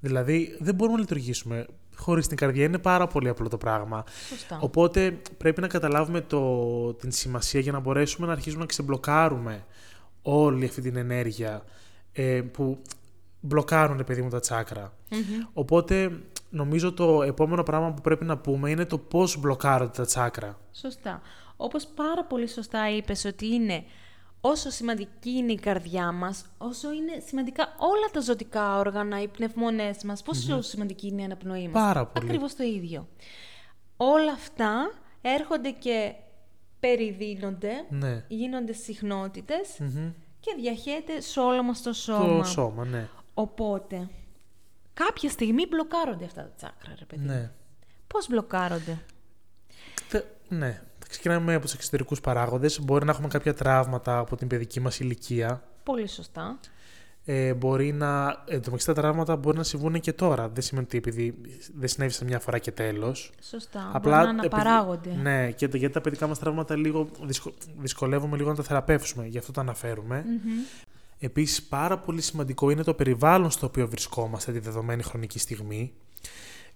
Δηλαδή, 0.00 0.56
δεν 0.60 0.74
μπορούμε 0.74 0.96
να 0.96 1.02
λειτουργήσουμε 1.02 1.66
χωρίς 1.96 2.26
την 2.26 2.36
καρδιά. 2.36 2.64
Είναι 2.64 2.78
πάρα 2.78 3.06
πολύ 3.06 3.28
απλό 3.28 3.48
το 3.48 3.56
πράγμα. 3.56 4.04
Σωστά. 4.28 4.58
Οπότε, 4.60 5.20
πρέπει 5.36 5.60
να 5.60 5.66
καταλάβουμε 5.66 6.20
το, 6.20 6.94
την 6.94 7.12
σημασία 7.12 7.60
για 7.60 7.72
να 7.72 7.80
μπορέσουμε 7.80 8.26
να 8.26 8.32
αρχίσουμε 8.32 8.60
να 8.60 8.66
ξεμπλοκάρουμε 8.66 9.64
όλη 10.22 10.64
αυτή 10.64 10.80
την 10.80 10.96
ενέργεια 10.96 11.64
ε, 12.12 12.42
που 12.52 12.82
μπλοκάρουν, 13.40 14.04
παιδί 14.04 14.22
μου, 14.22 14.28
τα 14.28 14.40
τσάκρα. 14.40 14.92
Οπότε, 15.52 16.20
νομίζω 16.50 16.92
το 16.92 17.22
επόμενο 17.22 17.62
πράγμα 17.62 17.92
που 17.92 18.00
πρέπει 18.00 18.24
να 18.24 18.38
πούμε 18.38 18.70
είναι 18.70 18.84
το 18.84 18.98
πώς 18.98 19.38
μπλοκάρονται 19.38 19.92
τα 19.96 20.04
τσάκρα. 20.04 20.58
Σωστά. 20.72 21.22
Όπως 21.56 21.86
πάρα 21.86 22.24
πολύ 22.24 22.48
σωστά 22.48 22.90
είπες 22.90 23.24
ότι 23.24 23.46
είναι 23.46 23.84
όσο 24.40 24.70
σημαντική 24.70 25.30
είναι 25.30 25.52
η 25.52 25.58
καρδιά 25.58 26.12
μας, 26.12 26.44
όσο 26.58 26.92
είναι 26.92 27.22
σημαντικά 27.26 27.74
όλα 27.78 28.08
τα 28.12 28.20
ζωτικά 28.20 28.78
όργανα, 28.78 29.22
οι 29.22 29.28
πνευμονές 29.28 30.02
μας, 30.04 30.22
πόσο 30.22 30.60
σημαντική 30.60 31.06
είναι 31.06 31.20
η 31.20 31.24
αναπνοή 31.24 31.68
μας. 31.68 31.82
Πάρα 31.82 32.06
πολύ. 32.06 32.26
Ακριβώς 32.26 32.54
το 32.54 32.62
ίδιο. 32.62 33.08
Όλα 33.96 34.32
αυτά 34.32 34.92
έρχονται 35.20 35.70
και 35.70 36.12
περιδίνονται, 36.80 37.72
Ναι. 37.88 38.24
γίνονται 38.28 38.72
συχνότητες 38.72 39.76
Μμμ. 39.78 40.10
και 40.40 40.54
διαχέεται 40.60 41.20
σε 41.20 41.40
όλο 41.40 41.62
μας 41.62 41.82
το 41.82 41.92
σώμα. 41.92 42.38
Το 42.42 42.44
σώμα, 42.48 42.84
ναι. 42.84 43.08
Οπότε, 43.34 44.08
κάποια 44.94 45.30
στιγμή 45.30 45.66
μπλοκάρονται 45.66 46.24
αυτά 46.24 46.42
τα 46.42 46.50
τσάκρα, 46.56 46.94
ρε 46.98 47.04
παιδί. 47.04 47.24
ναι. 47.24 47.50
Πώς 48.06 48.28
μπλοκάρονται; 48.28 48.98
Θε- 50.08 50.24
Ναι. 50.48 50.82
Θα 51.12 51.16
ξεκινάμε 51.18 51.54
από 51.54 51.64
τους 51.64 51.74
εξωτερικούς 51.74 52.20
παράγοντες. 52.20 52.80
Μπορεί 52.80 53.04
να 53.04 53.10
έχουμε 53.10 53.28
κάποια 53.28 53.54
τραύματα 53.54 54.18
από 54.18 54.36
την 54.36 54.48
παιδική 54.48 54.80
μας 54.80 55.00
ηλικία. 55.00 55.62
Πολύ 55.82 56.08
σωστά. 56.08 56.58
Ε, 57.24 57.54
μπορεί 57.54 57.92
να. 57.92 58.26
Εν 58.28 58.34
τω 58.46 58.64
μεταξύ, 58.64 58.86
τα 58.86 58.92
τραύματα 58.94 59.36
μπορεί 59.36 59.56
να 59.56 59.62
συμβούν 59.62 60.00
και 60.00 60.12
τώρα. 60.12 60.48
Δεν 60.48 60.62
σημαίνει 60.62 60.86
ότι 60.86 60.96
επειδή 60.98 61.40
δεν 61.78 61.88
συνέβησαν 61.88 62.26
μια 62.26 62.38
φορά 62.40 62.58
και 62.58 62.70
τέλος. 62.70 63.32
Σωστά. 63.42 63.90
Μπορεί 64.02 64.14
να 64.14 64.20
αναπαράγονται. 64.20 65.10
Ναι, 65.22 65.50
και 65.50 65.68
τα- 65.68 65.76
γιατί 65.76 65.94
τα 65.94 66.00
παιδικά 66.00 66.26
μας 66.26 66.38
τραύματα 66.38 66.76
λίγο 66.76 67.08
δυσκο, 67.24 67.52
δυσκολεύουμε 67.78 68.36
λίγο 68.36 68.48
να 68.50 68.56
τα 68.56 68.62
θεραπεύσουμε. 68.62 69.26
Γι' 69.26 69.38
αυτό 69.38 69.52
το 69.52 69.60
αναφέρουμε. 69.60 70.24
Επίσης, 71.18 71.62
πάρα 71.62 71.98
πολύ 71.98 72.20
σημαντικό 72.20 72.70
είναι 72.70 72.82
το 72.82 72.94
περιβάλλον 72.94 73.50
στο 73.50 73.66
οποίο 73.66 73.88
βρισκόμαστε 73.88 74.52
τη 74.52 74.58
δεδομένη 74.58 75.02
χρονική 75.02 75.38
στιγμή. 75.38 75.92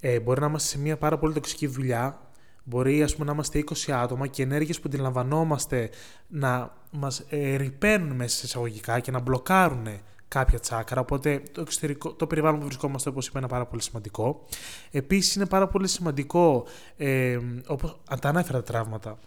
Ε, 0.00 0.21
μπορεί 0.21 0.41
να 0.41 0.47
είμαστε 0.47 0.69
σε 0.69 0.79
μια 0.79 0.97
πάρα 0.97 1.19
πολύ 1.19 1.35
τοξική 1.35 1.67
δουλειά. 1.67 2.19
Μπορεί 2.64 3.02
ας 3.02 3.12
πούμε 3.12 3.25
να 3.26 3.33
είμαστε 3.33 3.59
20 3.59 3.90
άτομα 3.92 4.26
και 4.26 4.42
ενέργειες 4.42 4.76
που 4.80 4.83
αντιλαμβανόμαστε 4.87 5.90
να 6.28 6.76
μας 6.90 7.25
ε, 7.28 7.56
ρηπαίνουν 7.56 8.16
μέσα 8.16 8.37
σε 8.37 8.47
εισαγωγικά 8.47 9.00
και 9.00 9.11
να 9.11 9.21
μπλοκάρουν 9.21 9.87
κάποια 10.28 10.61
τσάκρα, 10.61 11.00
οπότε 11.00 11.42
το, 11.52 11.61
εξωτερικό, 11.61 12.12
το 12.12 12.26
περιβάλλον 12.26 12.59
που 12.61 12.64
βρισκόμαστε, 12.66 13.09
όπως 13.09 13.26
είπα, 13.26 13.38
είναι 13.38 13.49
πάρα 13.49 13.66
πολύ 13.66 13.83
σημαντικό. 13.83 14.44
Επίσης 14.90 15.35
είναι 15.35 15.47
πάρα 15.47 15.68
πολύ 15.68 15.88
σημαντικό, 15.88 16.66
ε, 16.97 17.38
όπως 17.66 18.00
αν 18.09 18.21
τα 18.21 18.28
ανέφερα 18.28 18.62
τα 18.62 18.73
τραυματα 18.73 19.18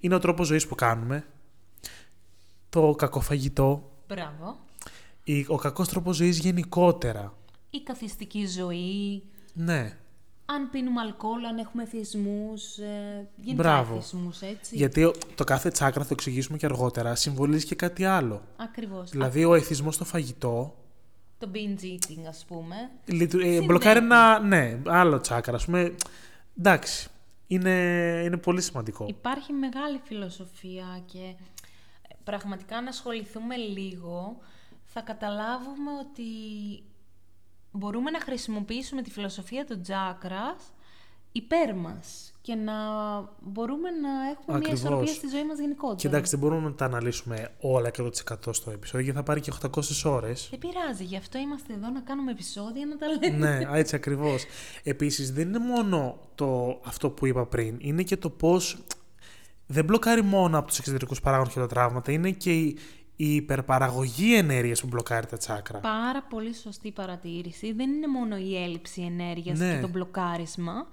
είναι 0.00 0.14
ο 0.14 0.18
τρόπος 0.18 0.46
ζωής 0.46 0.66
που 0.66 0.74
κάνουμε, 0.74 1.24
το 2.68 2.94
κακό 2.98 3.20
φαγητό, 3.20 3.90
Μπράβο. 4.08 4.58
η- 5.24 5.44
ο 5.48 5.56
κακός 5.56 5.88
τρόπος 5.88 6.16
ζωής 6.16 6.38
γενικότερα. 6.38 7.34
Η 7.70 7.82
καθιστική 7.82 8.46
ζωή, 8.46 9.22
Ναι, 9.52 9.96
αν 10.46 10.70
πίνουμε 10.70 11.00
αλκοόλ, 11.00 11.44
αν 11.44 11.58
έχουμε 11.58 11.84
θυσμούς, 11.86 12.78
ε, 12.78 13.28
γενικά 13.36 13.62
Μπράβο. 13.62 14.00
θυσμούς, 14.00 14.40
έτσι. 14.40 14.76
γιατί 14.76 15.04
ο- 15.04 15.14
το 15.34 15.44
κάθε 15.44 15.70
τσάκρα, 15.70 16.00
θα 16.02 16.08
το 16.08 16.14
εξηγήσουμε 16.18 16.58
και 16.58 16.66
αργότερα, 16.66 17.14
συμβολίζει 17.14 17.66
και 17.66 17.74
κάτι 17.74 18.04
άλλο. 18.04 18.42
Ακριβώς. 18.56 19.10
Δηλαδή 19.10 19.44
ο 19.44 19.54
εθισμός 19.54 19.94
στο 19.94 20.04
φαγητό 20.04 20.74
Το 21.38 21.48
binge 21.54 21.82
eating, 21.84 22.24
ας 22.28 22.44
πούμε. 22.48 22.76
λειτου- 23.04 23.40
ε, 23.40 23.42
Συνδέει. 23.44 23.64
μπλοκάρει 23.66 23.98
ένα, 23.98 24.38
ναι, 24.40 24.78
άλλο 24.86 25.20
τσάκρα, 25.20 25.54
ας 25.56 25.64
πούμε. 25.64 25.94
Εντάξει, 26.58 27.08
είναι, 27.46 27.70
είναι 28.24 28.36
πολύ 28.36 28.60
σημαντικό. 28.62 29.04
Υπάρχει 29.08 29.52
μεγάλη 29.52 30.00
φιλοσοφία 30.04 31.02
και 31.12 31.18
ε, 31.18 31.34
πραγματικά 32.24 32.80
να 32.80 32.88
ασχοληθούμε 32.88 33.56
λίγο 33.56 34.36
θα 34.84 35.00
καταλάβουμε 35.00 35.90
ότι 36.00 36.22
μπορούμε 37.76 38.10
να 38.10 38.20
χρησιμοποιήσουμε 38.20 39.02
τη 39.02 39.10
φιλοσοφία 39.10 39.64
του 39.64 39.80
τζάκρας 39.80 40.72
υπέρ 41.32 41.74
μας 41.74 42.32
και 42.40 42.54
να 42.54 42.72
μπορούμε 43.40 43.90
να 43.90 44.08
έχουμε 44.30 44.56
Ακριβώς. 44.56 44.62
μια 44.66 44.72
ισορροπία 44.72 45.12
στη 45.12 45.28
ζωή 45.28 45.44
μας 45.44 45.58
γενικότερα. 45.58 45.96
Και 45.96 46.06
εντάξει, 46.06 46.30
δεν 46.30 46.38
μπορούμε 46.38 46.68
να 46.68 46.74
τα 46.74 46.84
αναλύσουμε 46.84 47.48
όλα 47.60 47.90
100% 47.98 48.10
στο 48.50 48.70
επεισόδιο, 48.70 49.04
γιατί 49.04 49.18
θα 49.18 49.22
πάρει 49.22 49.40
και 49.40 49.52
800 49.62 50.10
ώρες. 50.10 50.46
Δεν 50.50 50.58
πειράζει, 50.58 51.04
γι' 51.04 51.16
αυτό 51.16 51.38
είμαστε 51.38 51.72
εδώ 51.72 51.90
να 51.90 52.00
κάνουμε 52.00 52.30
επεισόδια 52.30 52.86
να 52.86 52.96
τα 52.96 53.06
λέμε. 53.06 53.48
ναι, 53.48 53.66
έτσι 53.80 53.96
ακριβώς. 53.96 54.44
Επίσης, 54.82 55.32
δεν 55.32 55.48
είναι 55.48 55.58
μόνο 55.58 56.18
το, 56.34 56.80
αυτό 56.84 57.10
που 57.10 57.26
είπα 57.26 57.46
πριν, 57.46 57.76
είναι 57.80 58.02
και 58.02 58.16
το 58.16 58.30
πώς 58.30 58.78
δεν 59.66 59.84
μπλοκάρει 59.84 60.22
μόνο 60.22 60.58
από 60.58 60.66
τους 60.66 60.78
εξωτερικούς 60.78 61.20
παράγοντες 61.20 61.52
και 61.52 61.60
τα 61.60 61.66
τραύματα, 61.66 62.12
είναι 62.12 62.30
και 62.30 62.52
η, 62.52 62.78
η 63.16 63.34
υπερπαραγωγή 63.34 64.36
ενέργειας 64.36 64.80
που 64.80 64.86
μπλοκάρει 64.86 65.26
τα 65.26 65.36
τσάκρα. 65.36 65.78
Πάρα 65.78 66.22
πολύ 66.22 66.54
σωστή 66.54 66.90
παρατήρηση. 66.92 67.72
Δεν 67.72 67.90
είναι 67.90 68.06
μόνο 68.06 68.36
η 68.36 68.62
έλλειψη 68.62 69.02
ενέργειας 69.02 69.58
Ναι. 69.58 69.74
και 69.74 69.80
το 69.80 69.88
μπλοκάρισμα, 69.88 70.86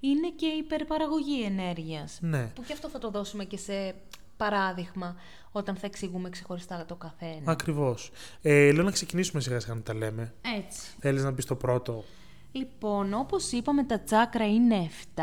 είναι 0.00 0.28
και 0.36 0.46
η 0.46 0.58
υπερπαραγωγή 0.58 1.42
ενέργειας. 1.44 2.18
Ναι. 2.20 2.50
Που 2.54 2.62
και 2.62 2.72
αυτό 2.72 2.88
θα 2.88 2.98
το 2.98 3.10
δώσουμε 3.10 3.44
και 3.44 3.56
σε 3.56 3.94
παράδειγμα 4.36 5.16
όταν 5.52 5.76
θα 5.76 5.86
εξηγούμε 5.86 6.28
ξεχωριστά 6.30 6.84
το 6.88 6.94
καθένα. 6.94 7.42
Ακριβώς. 7.52 8.10
Ε, 8.42 8.72
λέω 8.72 8.84
να 8.84 8.90
ξεκινήσουμε 8.90 9.40
σιγά 9.42 9.60
σιγά 9.60 9.74
να 9.74 9.80
τα 9.80 9.94
λέμε. 9.94 10.34
Έτσι. 10.56 10.80
Θέλεις 10.98 11.22
να 11.22 11.30
μπει 11.30 11.44
το 11.44 11.54
πρώτο; 11.54 12.04
Λοιπόν, 12.52 13.14
όπως 13.14 13.52
είπαμε, 13.52 13.84
τα 13.84 14.00
τσάκρα 14.00 14.46
είναι 14.46 14.88
7 15.14 15.22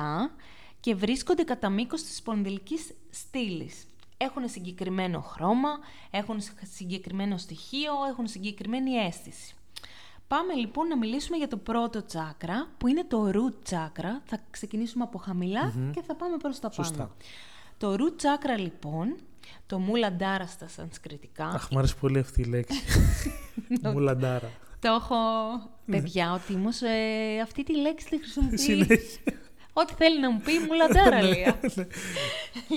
και 0.79 0.95
βρίσκονται 0.95 1.43
κατά 1.43 1.69
μήκος 1.69 2.03
της 2.03 2.15
σπονδυλικής 2.15 2.93
στήλης. 3.09 3.85
Έχουν 4.23 4.49
συγκεκριμένο 4.49 5.19
χρώμα, 5.21 5.69
έχουν 6.11 6.39
συγκεκριμένο 6.61 7.37
στοιχείο, 7.37 7.91
έχουν 8.09 8.27
συγκεκριμένη 8.27 8.91
αίσθηση. 8.91 9.55
Πάμε 10.27 10.53
λοιπόν 10.53 10.87
να 10.87 10.97
μιλήσουμε 10.97 11.37
για 11.37 11.47
το 11.47 11.57
πρώτο 11.57 12.03
τσάκρα, 12.05 12.67
που 12.77 12.87
είναι 12.87 13.03
το 13.03 13.29
root 13.33 13.53
τσάκρα. 13.63 14.21
Θα 14.25 14.39
ξεκινήσουμε 14.51 15.03
από 15.03 15.17
χαμηλά 15.17 15.73
και 15.93 16.01
θα 16.01 16.15
πάμε 16.15 16.37
προς 16.37 16.59
τα 16.59 16.69
πάνω. 16.69 16.87
Σωστά. 16.87 17.11
Το 17.77 17.93
root 17.93 18.17
τσάκρα 18.17 18.57
λοιπόν, 18.57 19.15
το 19.67 19.79
μουλαντάρα 19.79 20.47
στα 20.47 20.67
σανσκριτικά, 20.67 21.45
Αχ, 21.45 21.67
μου 21.71 21.77
άρεσε 21.77 21.95
πολύ 21.99 22.19
αυτή 22.19 22.41
η 22.41 22.45
λέξη. 22.45 22.79
Μουλαντάρα. 23.93 24.51
το 24.79 24.87
έχω 24.87 25.15
παιδιά, 25.85 26.33
ο 26.33 26.37
Τίμος 26.47 26.81
ε, 26.81 27.39
αυτή 27.43 27.63
τη 27.63 27.77
λέξη 27.77 28.09
τη 28.09 28.17
χρησιμοποιεί 28.17 28.57
Συνέχεια. 28.57 29.33
Ό,τι 29.73 29.93
θέλει 29.93 30.19
να 30.19 30.31
μου 30.31 30.41
πει, 30.41 30.59
μου 30.59 30.73
λαντάρα 30.73 31.21
λέει. 31.21 31.55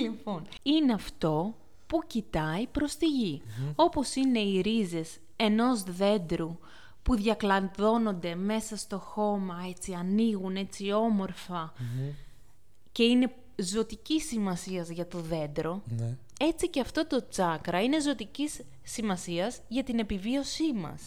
λοιπόν, 0.03 0.47
είναι 0.63 0.93
αυτό 0.93 1.55
που 1.87 2.01
κοιτάει 2.07 2.67
προς 2.67 2.95
τη 2.95 3.05
γη. 3.05 3.41
Όπως 3.75 4.15
είναι 4.15 4.39
οι 4.39 4.61
ρίζες 4.61 5.17
ενός 5.35 5.83
δέντρου 5.83 6.57
που 7.03 7.15
διακλαδώνονται 7.15 8.35
μέσα 8.35 8.77
στο 8.77 8.97
χώμα, 8.99 9.65
έτσι 9.69 9.93
ανοίγουν 9.93 10.55
έτσι 10.55 10.91
όμορφα 10.91 11.73
και 12.91 13.03
είναι 13.03 13.33
ζωτικής 13.55 14.27
σημασίας 14.27 14.89
για 14.89 15.07
το 15.07 15.19
δέντρο, 15.19 15.81
ναι. 15.85 16.17
έτσι 16.39 16.69
και 16.69 16.79
αυτό 16.79 17.07
το 17.07 17.27
τσάκρα 17.29 17.83
είναι 17.83 18.01
ζωτικής 18.01 18.61
σημασίας 18.83 19.59
για 19.67 19.83
την 19.83 19.99
επιβίωσή 19.99 20.73
μας. 20.73 21.01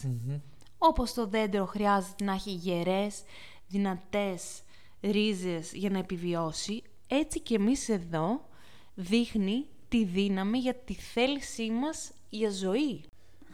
Όπως 0.77 1.13
το 1.13 1.27
δέντρο 1.27 1.65
χρειάζεται 1.65 2.23
να 2.23 2.33
έχει 2.33 2.51
γερές, 2.51 3.21
δυνατές 3.67 4.61
ρίζες 5.01 5.71
για 5.73 5.89
να 5.89 5.97
επιβιώσει, 5.99 6.81
έτσι 7.07 7.39
και 7.39 7.55
εμείς 7.55 7.89
εδώ 7.89 8.47
δείχνει 8.95 9.65
τη 9.89 10.05
δύναμη 10.05 10.57
για 10.57 10.75
τη 10.75 10.93
θέλησή 10.93 11.69
μας 11.71 12.11
για 12.29 12.49
ζωή. 12.51 13.01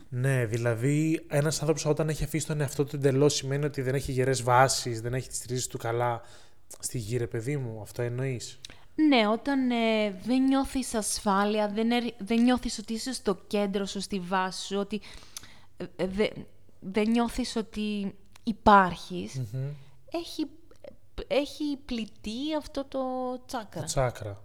Ναι, 0.10 0.46
δηλαδή 0.46 1.26
ένας 1.28 1.60
άνθρωπος 1.60 1.86
όταν 1.86 2.10
έχει 2.10 2.24
αφήσει 2.24 2.48
τον 2.48 2.62
εαυτό 2.62 2.84
του 2.86 2.96
εντελώς 2.96 3.34
σημαίνει 3.34 3.66
ότι 3.66 3.82
δεν 3.82 3.96
έχει 3.96 4.12
γερές 4.12 4.44
βάσεις, 4.44 5.02
δεν 5.02 5.14
έχει 5.14 5.28
τις 5.28 5.46
ρίζες 5.48 5.68
του 5.68 5.78
καλά 5.78 6.22
στη 6.80 6.98
γη, 6.98 7.18
ρε 7.18 7.28
παιδί 7.28 7.58
μου. 7.58 7.82
Αυτό 7.82 8.02
εννοείς; 8.02 8.60
Ναι, 8.96 9.28
όταν 9.28 9.72
ε, 9.72 10.12
δεν 10.26 10.44
νιώθεις 10.44 10.94
ασφάλεια, 10.94 11.68
δεν, 11.70 11.92
ερ- 11.92 12.16
δεν 12.18 12.42
νιώθεις 12.44 12.78
ότι 12.80 12.94
είσαι 12.94 13.14
στο 13.14 13.36
κέντρο 13.48 13.86
σου, 13.86 14.02
στη 14.02 14.20
βάση 14.20 14.66
σου, 14.66 14.78
ότι 14.78 15.02
ε, 15.78 15.86
ε, 15.96 16.08
δε- 16.08 16.30
δεν 16.80 17.10
νιώθεις 17.10 17.56
ότι 17.56 18.14
υπάρχεις, 18.44 19.42
έχει, 20.12 20.46
έχει 21.28 21.78
πληττεί 21.86 22.56
αυτό 22.58 22.86
το 22.88 23.00
τσάκρα. 23.46 23.84
Τσάκρα. 23.84 24.42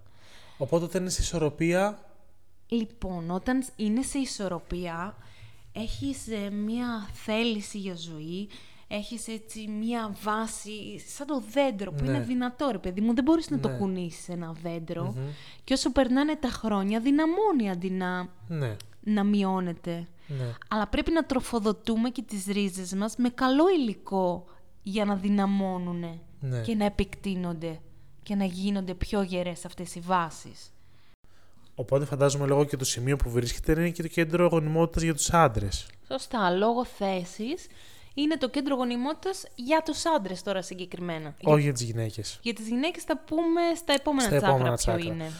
Οπότε 0.58 0.84
όταν 0.84 1.00
είναι 1.00 1.10
σε 1.10 1.22
ισορροπία. 1.22 1.98
Λοιπόν, 2.68 3.30
όταν 3.30 3.64
είναι 3.76 4.02
σε 4.02 4.18
ισορροπία, 4.18 5.16
έχεις 5.72 6.28
ε, 6.28 6.50
μία 6.50 7.08
θέληση 7.12 7.78
για 7.78 7.94
ζωή, 7.96 8.48
έχεις 8.88 9.28
έτσι 9.28 9.66
μία 9.68 10.16
βάση, 10.22 10.98
σαν 10.98 11.26
το 11.26 11.42
δέντρο 11.52 11.92
που 11.92 12.04
Ναι. 12.04 12.10
είναι 12.10 12.20
δυνατό 12.20 12.68
ρε 12.72 12.78
παιδί 12.78 13.00
μου, 13.00 13.14
δεν 13.14 13.24
μπορείς 13.24 13.50
να 13.50 13.58
το 13.60 13.68
Ναι. 13.68 13.76
κουνήσεις 13.76 14.28
ένα 14.28 14.52
δέντρο 14.62 15.14
και 15.64 15.72
όσο 15.72 15.92
περνάνε 15.92 16.36
τα 16.36 16.48
χρόνια 16.48 17.00
δυναμώνει 17.00 17.70
αντί 17.70 17.90
να, 17.90 18.28
Ναι, 18.48 18.76
να 19.00 19.24
μειώνεται. 19.24 20.06
ναι. 20.26 20.54
Αλλά 20.68 20.86
πρέπει 20.86 21.10
να 21.10 21.24
τροφοδοτούμε 21.24 22.10
και 22.10 22.22
τις 22.22 22.44
ρίζες 22.46 22.92
μας 22.94 23.16
με 23.16 23.28
καλό 23.28 23.68
υλικό 23.70 24.44
για 24.82 25.04
να 25.04 25.14
δυναμώνουν 25.16 26.20
Ναι. 26.40 26.60
και 26.60 26.74
να 26.74 26.84
επεκτείνονται 26.84 27.80
και 28.22 28.34
να 28.34 28.44
γίνονται 28.44 28.94
πιο 28.94 29.22
γερές 29.22 29.64
αυτές 29.64 29.94
οι 29.94 30.00
βάσεις. 30.00 30.72
Οπότε 31.74 32.04
φαντάζομαι 32.04 32.46
λόγω 32.46 32.64
και 32.64 32.76
το 32.76 32.84
σημείο 32.84 33.16
που 33.16 33.30
βρίσκεται 33.30 33.72
είναι 33.72 33.90
και 33.90 34.02
το 34.02 34.08
κέντρο 34.08 34.46
γονιμότητας 34.46 35.02
για 35.02 35.14
τους 35.14 35.30
άντρες. 35.30 35.86
Σωστά, 36.08 36.50
λόγω 36.50 36.84
θέσης 36.84 37.66
είναι 38.14 38.36
το 38.36 38.48
κέντρο 38.48 38.74
γονιμότητας 38.74 39.44
για 39.54 39.82
τους 39.84 40.06
άντρες 40.06 40.42
τώρα 40.42 40.62
συγκεκριμένα. 40.62 41.34
Για, 41.40 41.52
Όχι 41.52 41.62
για 41.62 41.72
τις 41.72 41.82
γυναίκες. 41.82 42.38
για 42.42 42.52
τις 42.54 42.66
γυναίκες 42.68 43.02
θα 43.02 43.18
πούμε 43.18 43.60
στα 43.76 43.92
επόμενα 43.92 44.22
Στα 44.28 44.30
τσάκρα 44.36 44.48
επόμενα 44.54 44.74
ποιο 44.76 44.94
τσάκρα. 44.96 45.14
είναι. 45.14 45.30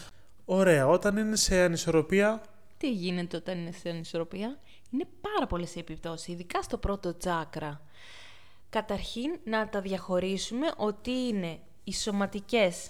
Ωραία, 0.45 0.87
όταν 0.87 1.17
είναι 1.17 1.35
σε 1.35 1.61
ανισορροπία. 1.61 2.41
Τι 2.77 2.91
γίνεται 2.91 3.37
όταν 3.37 3.57
είναι 3.57 3.71
σε 3.71 3.89
ανισορροπία; 3.89 4.59
Είναι 4.91 5.05
πάρα 5.21 5.47
πολλές 5.47 5.75
οι 5.75 5.79
επιπτώσεις, 5.79 6.27
ειδικά 6.27 6.61
στο 6.61 6.77
πρώτο 6.77 7.17
τσάκρα. 7.17 7.81
Καταρχήν, 8.71 9.39
να 9.43 9.69
τα 9.69 9.81
διαχωρίσουμε 9.81 10.71
ότι 10.77 11.11
είναι 11.11 11.59
οι 11.83 11.93
σωματικές 11.93 12.89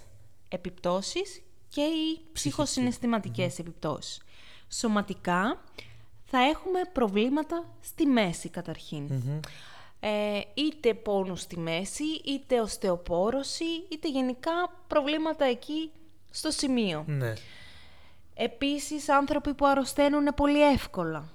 επιπτώσεις 0.50 1.42
και 1.70 1.82
οι 1.82 2.22
ψυχοσυναισθηματικές 2.34 3.60
επιπτώσεις. 3.60 4.22
Σωματικά 4.70 5.62
θα 6.24 6.40
έχουμε 6.40 6.80
προβλήματα 6.94 7.66
στη 7.82 8.06
μέση 8.06 8.50
καταρχήν. 8.50 9.10
Ε, 10.00 10.42
είτε 10.54 10.94
πόνους 10.94 11.42
στη 11.42 11.60
μέση, 11.60 12.04
είτε 12.26 12.62
οστεοπόρωση, 12.62 13.86
είτε 13.90 14.10
γενικά 14.10 14.52
προβλήματα 14.88 15.46
εκεί 15.46 15.92
στο 16.32 16.52
σημείο. 16.52 17.04
Ναι. 17.08 17.34
Επίσης, 18.34 19.10
άνθρωποι 19.10 19.54
που 19.54 19.66
αρρωσταίνουν 19.66 20.26
πολύ 20.36 20.72
εύκολα. 20.72 21.30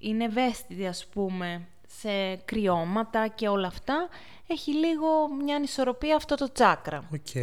Είναι 0.00 0.24
ευαίσθητοι, 0.24 0.86
ας 0.86 1.06
πούμε, 1.06 1.68
σε 2.00 2.36
κρυώματα 2.44 3.28
και 3.28 3.48
όλα 3.48 3.66
αυτά. 3.66 4.08
Έχει 4.46 4.72
λίγο 4.72 5.28
μια 5.42 5.56
ανισορροπία 5.56 6.16
αυτό 6.16 6.34
το 6.34 6.52
τσάκρα. 6.52 7.08
Οκ. 7.12 7.34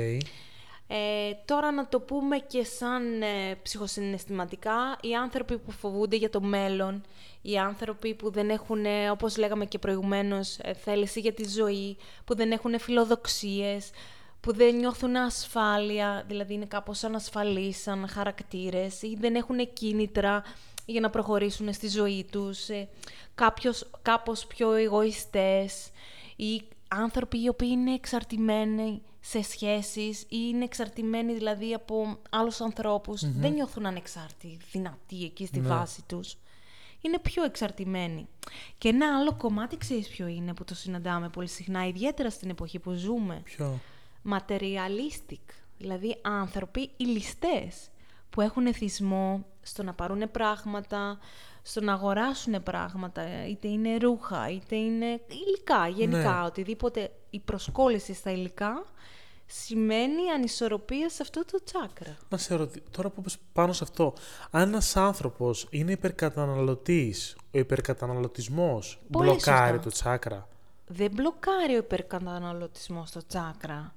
Ε, 0.90 1.34
τώρα 1.46 1.72
να 1.72 1.88
το 1.88 2.00
πούμε 2.00 2.38
και 2.38 2.64
σαν 2.64 3.22
ε, 3.22 3.56
ψυχοσυναισθηματικά, 3.64 4.98
οι 5.02 5.16
άνθρωποι 5.16 5.58
που 5.58 5.72
φοβούνται 5.72 6.16
για 6.16 6.30
το 6.30 6.42
μέλλον, 6.42 7.04
οι 7.42 7.58
άνθρωποι 7.58 8.14
που 8.14 8.32
δεν 8.32 8.50
έχουν, 8.50 8.86
ε, 8.86 9.10
όπως 9.10 9.38
λέγαμε 9.38 9.66
και 9.66 9.80
προηγουμένως, 9.80 10.58
ε, 10.62 10.74
θέληση 10.74 11.20
για 11.20 11.34
τη 11.34 11.50
ζωή, 11.50 11.98
που 12.26 12.36
δεν 12.36 12.52
έχουν 12.52 12.80
φιλοδοξίες, 12.80 13.90
που 14.40 14.54
δεν 14.54 14.76
νιώθουν 14.76 15.16
ασφάλεια, 15.16 16.24
δηλαδή 16.28 16.54
είναι 16.54 16.66
κάπως 16.66 17.04
ανασφαλείς 17.04 17.82
σαν 17.82 18.08
χαρακτήρες 18.08 19.02
ή 19.02 19.18
δεν 19.20 19.36
έχουν 19.36 19.74
κίνητρα 19.74 20.44
για 20.90 21.02
να 21.02 21.10
προχωρήσουν 21.10 21.74
στη 21.74 21.88
ζωή 21.88 22.26
τους, 22.32 22.70
ε, 22.70 22.88
κάποιος, 23.36 23.90
κάπως 24.02 24.46
πιο 24.46 24.72
εγωιστές 24.72 25.92
ή 26.36 26.62
άνθρωποι 26.88 27.44
οι 27.44 27.48
οποίοι 27.48 27.70
είναι 27.72 27.94
εξαρτημένοι 27.94 29.02
σε 29.20 29.42
σχέσεις 29.42 30.22
ή 30.22 30.28
είναι 30.30 30.64
εξαρτημένοι 30.64 31.34
δηλαδή 31.34 31.74
από 31.74 32.18
άλλους 32.30 32.58
δεν 33.22 33.54
νιώθουν 33.54 33.86
ανεξάρτητοι, 33.86 34.58
δυνατοί 34.72 35.24
εκεί 35.24 35.46
στη 35.46 35.60
Ναι. 35.60 35.68
βάση 35.68 36.04
τους. 36.08 36.38
Είναι 37.02 37.20
πιο 37.20 37.44
εξαρτημένοι. 37.44 38.28
Και 38.78 38.88
ένα 38.88 39.18
άλλο 39.18 39.36
κομμάτι 39.36 39.78
ξέρεις 39.78 40.08
ποιο 40.08 40.28
είναι 40.28 40.54
που 40.54 40.64
το 40.64 40.76
συναντάμε 40.76 41.30
πολύ 41.30 41.48
συχνά, 41.48 41.88
ιδιαίτερα 41.88 42.30
στην 42.30 42.50
εποχή 42.50 42.80
που 42.80 42.92
ζούμε; 42.92 43.42
Ποιο; 43.44 43.80
Materialistic, 44.30 45.54
δηλαδή 45.78 46.18
άνθρωποι 46.22 46.90
ηλιστές 46.98 47.90
που 48.30 48.42
έχουν 48.42 48.66
εθισμό 48.66 49.46
στο 49.68 49.84
να 49.84 49.94
πάρουν 49.94 50.32
πράγματα, 50.32 51.20
στο 51.62 51.82
να 51.82 51.94
αγοράσουν 51.94 52.64
πράγματα, 52.64 53.48
είτε 53.48 53.68
είναι 53.68 53.98
ρούχα, 53.98 54.50
είτε 54.50 54.76
είναι 54.76 55.06
υλικά, 55.46 55.88
γενικά, 55.88 56.40
Ναι. 56.40 56.46
οτιδήποτε 56.46 57.12
η 57.30 57.40
προσκόλληση 57.40 58.14
στα 58.14 58.32
υλικά 58.32 58.84
σημαίνει 59.46 60.32
ανισορροπία 60.36 61.10
σε 61.10 61.22
αυτό 61.22 61.46
το 61.46 61.60
τσάκρα. 61.64 62.18
Να 62.30 62.38
σε 62.38 62.56
ρωτήσω, 62.56 62.84
τώρα 62.92 63.10
που 63.10 63.20
είπες 63.20 63.38
πάνω 63.54 63.74
σε 63.74 63.84
αυτό, 63.84 64.14
αν 64.52 64.68
ένας 64.68 64.96
άνθρωπος 64.96 65.68
είναι 65.70 65.92
υπερκαταναλωτής, 65.92 67.36
ο 67.54 67.58
υπερκαταναλωτισμός 67.60 69.00
Πολύ 69.12 69.30
μπλοκάρει 69.30 69.68
σωστά. 69.76 69.84
το 69.84 69.90
τσάκρα; 69.90 70.48
Δεν 70.88 71.12
μπλοκάρει 71.12 71.74
ο 71.74 71.78
υπερκαταναλωτισμός 71.78 73.10
στο 73.10 73.26
τσάκρα. 73.28 73.96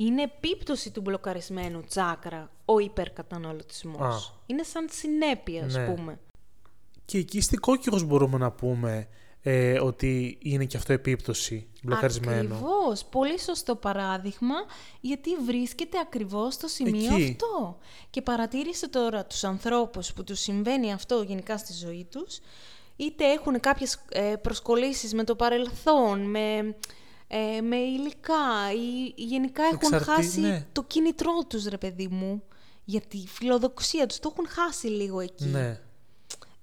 Είναι 0.00 0.22
επίπτωση 0.22 0.90
του 0.90 1.00
μπλοκαρισμένου 1.00 1.80
τσάκρα 1.80 2.50
ο 2.64 2.78
υπερκαταναλωτισμός. 2.78 4.26
Α. 4.26 4.32
Είναι 4.46 4.62
σαν 4.62 4.86
συνέπεια, 4.90 5.64
ας 5.64 5.74
Ναι. 5.74 5.86
πούμε. 5.94 6.18
Και 7.04 7.18
εκεί 7.18 7.40
στη 7.40 7.56
κόκκιγος 7.56 8.04
μπορούμε 8.04 8.38
να 8.38 8.50
πούμε 8.50 9.08
ε, 9.42 9.80
ότι 9.80 10.38
είναι 10.42 10.64
και 10.64 10.76
αυτό 10.76 10.92
επίπτωση 10.92 11.68
μπλοκαρισμένο. 11.82 12.54
Ακριβώς. 12.54 13.04
Πολύ 13.04 13.40
σωστό 13.40 13.76
παράδειγμα, 13.76 14.54
γιατί 15.00 15.36
βρίσκεται 15.36 15.98
ακριβώς 15.98 16.54
στο 16.54 16.68
σημείο 16.68 17.14
Εκεί. 17.14 17.30
αυτό. 17.30 17.78
Και 18.10 18.22
παρατήρησε 18.22 18.88
τώρα 18.88 19.24
τους 19.24 19.44
ανθρώπους 19.44 20.12
που 20.12 20.24
τους 20.24 20.40
συμβαίνει 20.40 20.92
αυτό 20.92 21.22
γενικά 21.22 21.58
στη 21.58 21.72
ζωή 21.72 22.06
τους, 22.10 22.40
είτε 22.96 23.24
έχουν 23.32 23.60
κάποιες 23.60 24.04
ε, 24.10 24.34
προσκολήσεις 24.42 25.14
με 25.14 25.24
το 25.24 25.36
παρελθόν, 25.36 26.20
με, 26.20 26.74
ε, 27.32 27.60
με 27.60 27.76
υλικά 27.76 28.72
ή 28.74 29.12
γενικά 29.22 29.62
έχουν 29.62 29.78
Εξαρτή- 29.92 30.04
χάσει 30.10 30.40
ναι. 30.40 30.66
το 30.72 30.82
κίνητρό 30.82 31.44
τους, 31.48 31.64
ρε 31.64 31.78
παιδί 31.78 32.08
μου, 32.08 32.42
για 32.84 33.00
τη 33.00 33.24
φιλοδοξία 33.26 34.06
τους. 34.06 34.18
Το 34.18 34.28
έχουν 34.32 34.48
χάσει 34.48 34.86
λίγο 34.86 35.20
εκεί 35.20 35.44
Ναι. 35.44 35.80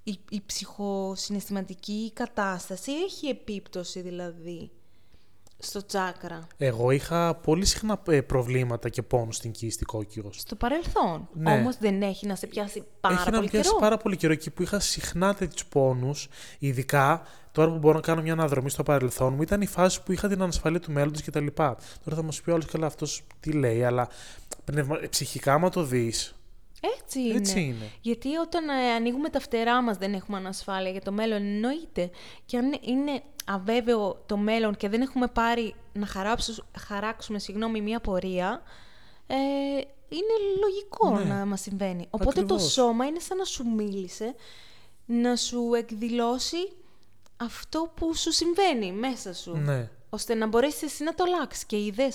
η, 0.04 0.20
η 0.30 0.42
ψυχοσυναισθηματική 0.46 2.12
κατάσταση 2.14 2.92
έχει 2.92 3.28
επίπτωση 3.28 4.02
δηλαδή 4.02 4.72
στο 5.60 5.86
τσάκρα. 5.86 6.48
Εγώ 6.58 6.92
είχα 6.92 7.36
πολύ 7.36 7.66
συχνά 7.66 8.02
ε, 8.08 8.22
προβλήματα 8.22 8.90
και 8.90 9.02
πόνους 9.02 9.36
στην 9.36 9.52
κίστη 9.52 9.86
κόκκιγος. 9.86 10.40
Στο 10.40 10.56
παρελθόν. 10.56 11.30
Ναι. 11.34 11.52
Όμως 11.52 11.78
δεν 11.78 12.02
έχει 12.02 12.28
να 12.28 12.36
σε 12.36 12.48
πιάσει 12.48 12.84
πάρα 13.00 13.16
Έχει 13.16 13.26
να 13.26 13.32
πολύ 13.32 13.44
με 13.44 13.50
πιάσει 13.50 13.68
καιρό. 13.68 13.80
πάρα 13.80 13.98
πολύ 13.98 14.18
καιρό 14.18 14.34
εκεί 14.34 14.50
που 14.50 14.62
είχα 14.62 14.80
συχνά 14.80 15.34
τέτοιους 15.34 15.66
πόνους. 15.66 16.28
Ειδικά 16.60 17.22
τώρα 17.52 17.72
που 17.72 17.78
μπορώ 17.78 17.96
να 17.96 18.02
κάνω 18.02 18.22
μια 18.22 18.34
αναδρομή 18.34 18.70
στο 18.70 18.84
παρελθόν 18.84 19.34
μου, 19.34 19.42
ήταν 19.42 19.62
η 19.62 19.66
φάση 19.66 20.04
που 20.04 20.12
είχα 20.12 20.28
την 20.28 20.42
ανασφαλή 20.42 20.80
του 20.80 20.92
μέλλοντος 20.92 21.24
κτλ. 21.24 21.48
Τώρα 21.56 21.78
θα 22.16 22.24
μου 22.24 22.30
πει 22.44 22.52
όλο 22.52 22.64
καλά 22.72 22.86
αυτός 22.86 23.24
τι 23.40 23.52
λέει, 23.52 23.84
αλλά 23.84 24.08
πνευμα... 24.64 25.00
ε, 25.02 25.08
ψυχικά, 25.08 25.54
άμα 25.54 25.70
το 25.70 25.84
δεις. 25.84 26.36
Έτσι 27.00 27.20
είναι. 27.20 27.38
Έτσι 27.38 27.60
είναι. 27.62 27.92
Γιατί 28.02 28.36
όταν 28.36 28.70
ε, 28.70 28.92
ανοίγουμε 28.92 29.30
τα 29.30 29.40
φτερά 29.40 29.82
μας 29.82 29.98
δεν 29.98 30.14
έχουμε 30.14 30.38
ανασφάλεια 30.38 30.92
για 30.92 31.02
το 31.02 31.12
μέλλον, 31.12 31.42
εννοείται. 31.42 32.10
Και 32.46 32.58
αν 32.58 32.66
είναι 32.82 33.22
αβέβαιο 33.48 34.24
το 34.26 34.38
μέλλον 34.38 34.76
και 34.76 34.90
δεν 34.90 35.02
έχουμε 35.02 35.28
πάρει 35.28 35.76
να 35.94 36.06
χαράψου- 36.06 36.64
χαράξουμε 36.80 37.40
συγγνώμη, 37.40 37.82
μια 37.82 38.00
πορεία, 38.00 38.62
ε, 39.28 39.36
είναι 40.10 40.34
λογικό 40.62 41.18
Ναι. 41.20 41.34
να 41.34 41.46
μας 41.46 41.62
συμβαίνει. 41.62 42.08
Οπότε 42.10 42.34
το 42.44 42.54
Ακριβώς. 42.54 42.72
σώμα 42.72 43.06
είναι 43.06 43.20
σαν 43.20 43.38
να 43.38 43.44
σου 43.44 43.68
μίλησε, 43.70 44.36
να 45.06 45.36
σου 45.36 45.74
εκδηλώσει 45.74 46.72
αυτό 47.38 47.92
που 47.96 48.16
σου 48.16 48.32
συμβαίνει 48.32 48.92
μέσα 48.92 49.34
σου. 49.34 49.58
Ναι. 49.58 49.90
ώστε 50.10 50.34
να 50.34 50.48
μπορέσεις 50.48 50.82
εσύ 50.84 51.04
να 51.04 51.14
το 51.14 51.24
αλλάξεις. 51.28 51.66
Και 51.66 51.78
είδε 51.84 52.12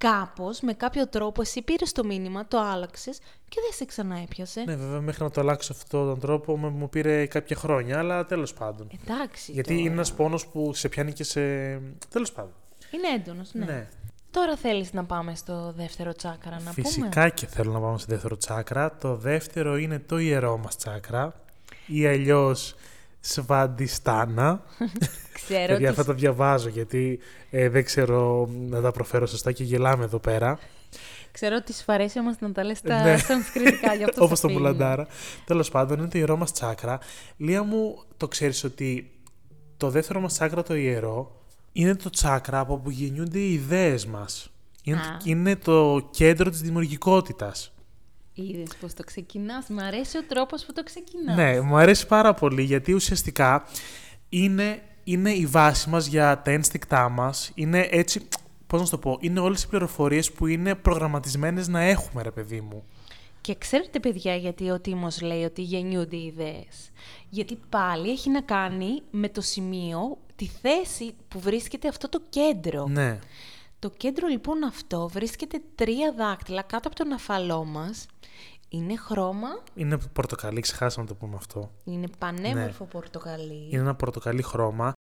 κάπως, 0.00 0.60
με 0.60 0.72
κάποιο 0.72 1.08
τρόπο, 1.08 1.40
εσύ 1.42 1.62
πήρες 1.62 1.92
το 1.92 2.04
μήνυμα, 2.04 2.46
το 2.46 2.60
άλλαξες 2.60 3.18
και 3.48 3.60
δεν 3.62 3.72
σε 3.72 3.84
ξανά 3.84 4.18
έπιασε. 4.18 4.62
Ναι, 4.66 4.74
βέβαια, 4.76 5.00
μέχρι 5.00 5.22
να 5.22 5.30
το 5.30 5.40
αλλάξω 5.40 5.72
αυτόν 5.72 6.06
τον 6.06 6.20
τρόπο 6.20 6.58
με- 6.58 6.68
μου 6.68 6.88
πήρε 6.88 7.26
κάποια 7.26 7.56
χρόνια, 7.56 7.98
αλλά 7.98 8.26
τέλος 8.26 8.52
πάντων. 8.54 8.90
Εντάξει. 9.02 9.52
Γιατί 9.52 9.68
τώρα. 9.68 9.80
είναι 9.80 9.90
ένας 9.90 10.12
πόνος 10.12 10.46
που 10.46 10.74
σε 10.74 10.88
πιάνει 10.88 11.12
και 11.12 11.24
σε. 11.24 11.40
Τέλος 12.08 12.32
πάντων. 12.32 12.52
Είναι 12.90 13.08
έντονος, 13.16 13.50
ναι. 13.52 13.64
ναι. 13.64 13.88
Τώρα 14.30 14.56
θέλεις 14.56 14.92
να 14.92 15.04
πάμε 15.04 15.34
στο 15.34 15.72
δεύτερο 15.76 16.12
τσάκρα, 16.12 16.50
να 16.50 16.58
πούμε; 16.58 16.72
Φυσικά 16.72 17.28
και 17.28 17.46
θέλω 17.46 17.72
να 17.72 17.80
πάμε 17.80 17.98
στο 17.98 18.06
δεύτερο 18.12 18.36
τσάκρα. 18.36 18.96
Το 18.96 19.16
δεύτερο 19.16 19.76
είναι 19.76 19.98
το 19.98 20.18
ιερό 20.18 20.56
μας 20.56 20.76
τσάκρα 20.76 21.34
ή 21.86 22.06
αλλιώς 22.06 22.74
Σβαντιστάνα. 23.20 24.62
Ξέρω 25.32 25.58
Παιδιά, 25.66 25.74
ότι 25.76 25.86
αυτά 25.86 26.04
τα 26.04 26.12
διαβάζω 26.12 26.68
γιατί 26.68 27.18
ε, 27.50 27.68
δεν 27.68 27.84
ξέρω 27.84 28.48
να 28.68 28.80
τα 28.80 28.90
προφέρω 28.90 29.26
σωστά 29.26 29.52
και 29.52 29.64
γελάμε 29.64 30.04
εδώ 30.04 30.18
πέρα. 30.18 30.58
Ξέρω 31.32 31.56
ότι 31.58 31.72
σου 31.72 31.84
αρέσει 31.86 32.18
όμως 32.18 32.34
να 32.40 32.52
τα 32.52 32.64
λες 32.64 32.80
τα 32.80 33.02
Ναι. 33.02 33.16
σανσκριτικά, 33.16 33.94
γι' 33.94 34.04
αυτό 34.04 34.22
Όπως 34.24 34.38
σε 34.38 34.46
το 34.46 34.52
αφήνω. 34.52 34.66
Μουλαντάρα. 34.68 35.06
Τέλος 35.44 35.70
πάντων, 35.70 35.98
είναι 35.98 36.08
το 36.08 36.18
ιερό 36.18 36.36
μας 36.36 36.52
τσάκρα. 36.52 36.98
Λία 37.36 37.62
μου, 37.62 38.02
το 38.16 38.28
ξέρεις 38.28 38.64
ότι 38.64 39.10
το 39.76 39.90
δεύτερο 39.90 40.20
μας 40.20 40.32
τσάκρα, 40.32 40.62
το 40.62 40.74
ιερό, 40.74 41.40
είναι 41.72 41.94
το 41.94 42.10
τσάκρα 42.10 42.58
από 42.58 42.72
όπου 42.72 42.90
γεννιούνται 42.90 43.38
οι 43.38 43.52
ιδέες 43.52 44.06
μας. 44.06 44.50
Είναι, 44.84 44.98
Α. 44.98 45.16
είναι 45.24 45.56
το 45.56 46.08
κέντρο 46.10 46.50
της 46.50 46.60
δημιουργικότητας. 46.60 47.72
Είδες 48.34 48.76
πώς 48.80 48.94
το 48.94 49.04
ξεκινάς. 49.04 49.68
Μ' 49.68 49.78
αρέσει 49.78 50.18
ο 50.18 50.22
τρόπος 50.28 50.64
που 50.64 50.72
το 50.72 50.82
ξεκινάς. 50.82 51.36
Ναι, 51.36 51.60
μου 51.60 51.76
αρέσει 51.76 52.06
πάρα 52.06 52.34
πολύ 52.34 52.62
γιατί 52.62 52.92
ουσιαστικά 52.92 53.64
είναι, 54.28 54.82
είναι 55.04 55.30
η 55.30 55.46
βάση 55.46 55.88
μας 55.88 56.06
για 56.06 56.42
τα 56.42 56.50
ένστικτά 56.50 57.08
μας. 57.08 57.50
Είναι 57.54 57.88
έτσι, 57.90 58.28
πώς 58.66 58.80
να 58.80 58.84
σου 58.86 58.90
το 58.90 58.98
πω, 58.98 59.16
είναι 59.20 59.40
όλες 59.40 59.62
οι 59.62 59.68
πληροφορίες 59.68 60.32
που 60.32 60.46
είναι 60.46 60.74
προγραμματισμένες 60.74 61.68
να 61.68 61.80
έχουμε, 61.80 62.22
ρε 62.22 62.30
παιδί 62.30 62.60
μου. 62.60 62.84
Και 63.40 63.54
ξέρετε, 63.58 64.00
παιδιά, 64.00 64.34
γιατί 64.34 64.70
ο 64.70 64.80
Τίμος 64.80 65.20
λέει 65.20 65.44
ότι 65.44 65.62
γεννιούνται 65.62 66.16
οι 66.16 66.24
ιδέες. 66.24 66.90
Γιατί 67.28 67.58
πάλι 67.68 68.10
έχει 68.10 68.30
να 68.30 68.40
κάνει 68.40 69.02
με 69.10 69.28
το 69.28 69.40
σημείο, 69.40 70.18
τη 70.36 70.50
θέση 70.62 71.14
που 71.28 71.40
βρίσκεται 71.40 71.88
αυτό 71.88 72.08
το 72.08 72.22
κέντρο. 72.28 72.86
Ναι, 72.86 73.18
Το 73.80 73.90
κέντρο 73.96 74.26
λοιπόν 74.26 74.64
αυτό 74.64 75.08
βρίσκεται 75.08 75.60
τρία 75.74 76.14
δάκτυλα 76.16 76.62
κάτω 76.62 76.88
από 76.88 76.96
τον 76.96 77.12
αφαλό 77.12 77.64
μας. 77.64 78.06
Είναι 78.68 78.96
χρώμα, 78.96 79.48
είναι 79.74 79.98
πορτοκαλί, 80.12 80.60
ξεχάσαμε 80.60 81.06
να 81.06 81.12
το 81.12 81.18
πούμε 81.18 81.36
αυτό. 81.36 81.70
είναι 81.84 82.06
πανέμορφο 82.18 82.84
πορτοκαλί. 82.84 83.68
Είναι 83.70 83.80
ένα 83.80 83.94
πορτοκαλί 83.94 84.42
χρώμα. 84.42 84.92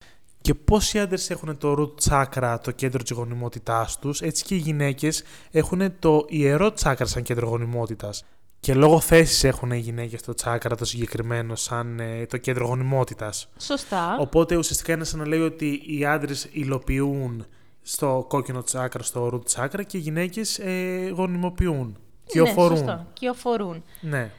Και 0.40 0.54
πόσοι 0.54 0.98
άντρες 0.98 1.30
έχουν 1.30 1.58
το 1.58 1.74
root 1.78 2.10
chakra, 2.10 2.56
το 2.62 2.70
κέντρο 2.70 3.02
της 3.02 3.10
γονιμότητάς 3.10 3.98
τους, 3.98 4.20
έτσι 4.20 4.44
και 4.44 4.54
οι 4.54 4.58
γυναίκες 4.58 5.22
έχουν 5.50 5.98
το 5.98 6.24
ιερό 6.28 6.72
chakra 6.82 7.02
σαν 7.02 7.22
κέντρο 7.22 7.48
γονιμότητας. 7.48 8.24
Και 8.60 8.74
λόγω 8.74 9.00
θέσης 9.00 9.44
έχουν 9.44 9.70
οι 9.70 9.78
γυναίκες 9.78 10.22
το 10.22 10.34
chakra 10.44 10.72
το 10.78 10.84
συγκεκριμένο 10.84 11.54
σαν 11.54 12.00
ε, 12.00 12.26
το 12.26 12.36
κέντρο 12.36 12.66
γονιμότητας. 12.66 13.48
Σωστά. 13.58 14.16
Οπότε 14.20 14.56
ουσιαστικά 14.56 14.92
είναι 14.92 15.04
σαν 15.04 15.18
να 15.18 15.26
λέει 15.26 15.40
ότι 15.40 15.82
οι 15.86 16.04
άντρες 16.04 16.48
υλοποιούν 16.52 17.46
στο 17.90 18.24
κόκκινο 18.28 18.64
chakra, 18.72 18.98
στο 19.00 19.30
root 19.32 19.54
chakra 19.56 19.86
και 19.86 19.96
οι 19.96 20.00
γυναίκες 20.00 20.58
ε, 20.58 21.08
γονιμοποιούν. 21.14 21.98
Και 22.26 22.40
Ναι, 22.40 22.50
οφορούν. 22.50 22.76
σωστά. 22.76 23.06
Κυοφορούν. 23.12 23.84
Ναι. 24.00 24.30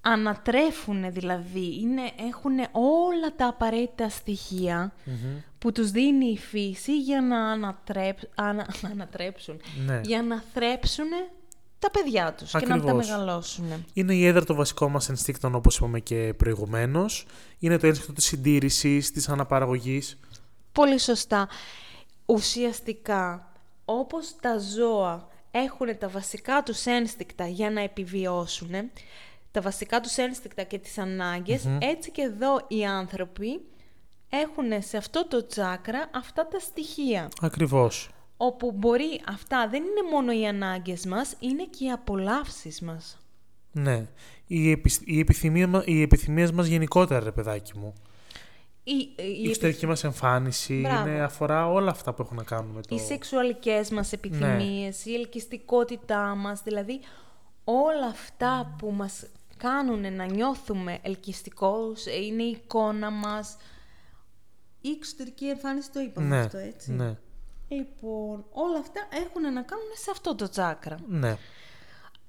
Ανατρέφουν 0.00 1.12
δηλαδή, 1.12 1.80
είναι, 1.80 2.02
έχουν 2.28 2.52
όλα 2.72 3.34
τα 3.36 3.46
απαραίτητα 3.46 4.08
στοιχεία 4.08 4.92
Μμμ. 5.04 5.14
που 5.58 5.72
τους 5.72 5.90
δίνει 5.90 6.26
η 6.26 6.38
φύση 6.38 7.00
για 7.00 7.20
να 7.20 7.50
ανατρέπ, 7.50 8.18
ανα, 8.34 8.66
ανατρέψουν, 8.92 9.60
ναι. 9.86 10.00
για 10.04 10.22
να 10.22 10.42
θρέψουν 10.54 11.06
τα 11.78 11.90
παιδιά 11.90 12.34
τους 12.38 12.50
και 12.50 12.58
να 12.58 12.66
τα 12.66 12.74
Ακριβώς. 12.74 13.08
μεγαλώσουν. 13.08 13.84
Είναι 13.92 14.14
η 14.14 14.26
έδρα 14.26 14.44
των 14.44 14.56
βασικών 14.56 14.90
μας 14.90 15.08
ενστίκτων 15.08 15.54
όπως 15.54 15.76
είπαμε 15.76 16.00
και 16.00 16.34
προηγουμένως. 16.36 17.26
Είναι 17.58 17.78
το 17.78 17.86
ένστικτο 17.86 18.12
της 18.12 18.24
συντήρησης, 18.24 19.10
της 19.10 19.28
αναπαραγωγής. 19.28 20.18
Πολύ 20.72 20.98
σωστά. 20.98 21.48
Ουσιαστικά, 22.26 23.52
όπως 23.84 24.36
τα 24.40 24.58
ζώα 24.58 25.28
έχουν 25.50 25.98
τα 25.98 26.08
βασικά 26.08 26.62
τους 26.62 26.86
ένστικτα 26.86 27.46
για 27.46 27.70
να 27.70 27.80
επιβιώσουν, 27.80 28.70
τα 29.50 29.60
βασικά 29.60 30.00
τους 30.00 30.16
ένστικτα 30.16 30.62
και 30.62 30.78
τις 30.78 30.98
αναγκες 30.98 31.68
έτσι 31.78 32.10
και 32.10 32.22
εδώ 32.22 32.64
οι 32.68 32.84
άνθρωποι 32.84 33.60
έχουν 34.28 34.82
σε 34.82 34.96
αυτό 34.96 35.26
το 35.28 35.46
τσάκρα 35.46 36.10
αυτά 36.14 36.48
τα 36.48 36.58
στοιχεία. 36.58 37.28
Ακριβώς. 37.40 38.08
όπου 38.36 38.72
μπορεί 38.72 39.20
αυτά 39.28 39.68
δεν 39.68 39.82
είναι 39.82 40.10
μόνο 40.10 40.32
οι 40.32 40.46
ανάγκες 40.46 41.06
μας, 41.06 41.36
είναι 41.38 41.64
και 41.64 41.84
οι 41.84 41.90
απολαύσεις 41.90 42.80
μας. 42.80 43.18
Ναι. 43.72 44.06
Οι, 44.46 44.70
επι... 44.70 44.90
οι, 45.04 45.18
επιθυμία... 45.18 45.68
μα- 45.68 45.82
οι 45.86 46.02
επιθυμίες 46.02 46.52
μας 46.52 46.66
γενικότερα, 46.66 47.24
ρε 47.24 47.32
παιδάκι 47.32 47.78
μου. 47.78 47.94
Η, 48.84 48.92
η, 48.92 49.14
Η 49.42 49.48
εξωτερική 49.48 49.86
μας 49.86 50.04
εμφάνιση 50.04 50.80
Μπράβο. 50.80 51.08
είναι, 51.08 51.20
αφορά 51.20 51.70
όλα 51.70 51.90
αυτά 51.90 52.12
που 52.12 52.22
έχουν 52.22 52.36
να 52.36 52.42
κάνουν 52.42 52.70
με 52.70 52.82
το... 52.82 52.94
οι 52.94 52.98
σεξουαλικές 52.98 53.90
μας 53.90 54.12
επιθυμίες, 54.12 55.04
η 55.04 55.14
ελκυστικότητά 55.14 56.34
μας, 56.34 56.62
δηλαδή 56.62 57.00
όλα 57.64 58.06
αυτά 58.06 58.74
που 58.78 58.90
μας 58.90 59.26
κάνουν 59.56 60.14
να 60.14 60.24
νιώθουμε 60.24 60.98
ελκυστικούς, 61.02 62.06
ε, 62.06 62.24
είναι 62.24 62.42
η 62.42 62.50
εικόνα 62.50 63.10
μας. 63.10 63.56
Η 64.80 64.90
εξωτερική 64.90 65.46
εμφάνιση 65.48 65.90
το 65.90 66.00
είπαμε 66.00 66.28
ναι, 66.28 66.40
αυτό, 66.40 66.58
έτσι. 66.58 66.92
ναι, 66.92 67.16
Λοιπόν, 67.68 68.44
όλα 68.52 68.78
αυτά 68.78 69.00
έχουν 69.24 69.42
να 69.42 69.62
κάνουν 69.62 69.90
σε 70.02 70.10
αυτό 70.10 70.34
το 70.34 70.48
τσάκρα. 70.48 70.96
ναι. 71.08 71.36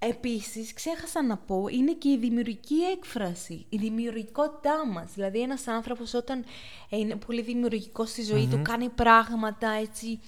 Επίσης, 0.09 0.73
ξέχασα 0.73 1.23
να 1.23 1.37
πω, 1.37 1.65
είναι 1.71 1.93
και 1.93 2.09
η 2.09 2.17
δημιουργική 2.17 2.75
έκφραση, 2.75 3.65
η 3.69 3.77
δημιουργικότητά 3.77 4.85
μας. 4.87 5.11
Δηλαδή, 5.13 5.41
ένας 5.41 5.67
άνθρωπος 5.67 6.13
όταν 6.13 6.43
είναι 6.89 7.15
πολύ 7.15 7.41
δημιουργικός 7.41 8.09
στη 8.09 8.23
ζωή 8.23 8.47
του, 8.47 8.61
κάνει 8.61 8.89
πράγματα 8.89 9.69
έτσι, 9.69 10.19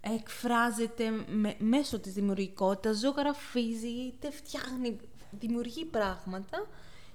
εκφράζεται 0.00 1.10
με- 1.26 1.56
μέσω 1.58 1.98
της 1.98 2.12
δημιουργικότητας, 2.12 2.98
ζωγραφίζει, 2.98 3.88
είτε 3.88 4.30
φτιάχνει, 4.30 4.96
δημιουργεί 5.30 5.84
πράγματα, 5.84 6.66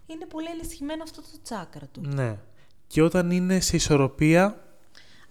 είναι 0.08 0.26
πολύ 0.26 0.48
ενισχυμένο 0.48 1.04
αυτό 1.04 1.22
το 1.22 1.38
τσάκρα 1.44 1.86
του. 1.91 2.02
ναι. 2.02 2.38
Και 2.88 3.02
όταν 3.02 3.32
είναι 3.32 3.60
σε 3.60 3.76
ισορροπία, 3.76 4.60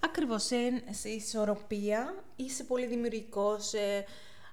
Ακριβώς, 0.00 0.42
σε, 0.44 0.56
σε 0.90 1.08
ισορροπία, 1.08 2.24
είσαι 2.37 2.64
πολύ 2.64 2.87
δημιουργικός, 2.87 3.68
σε 3.68 3.78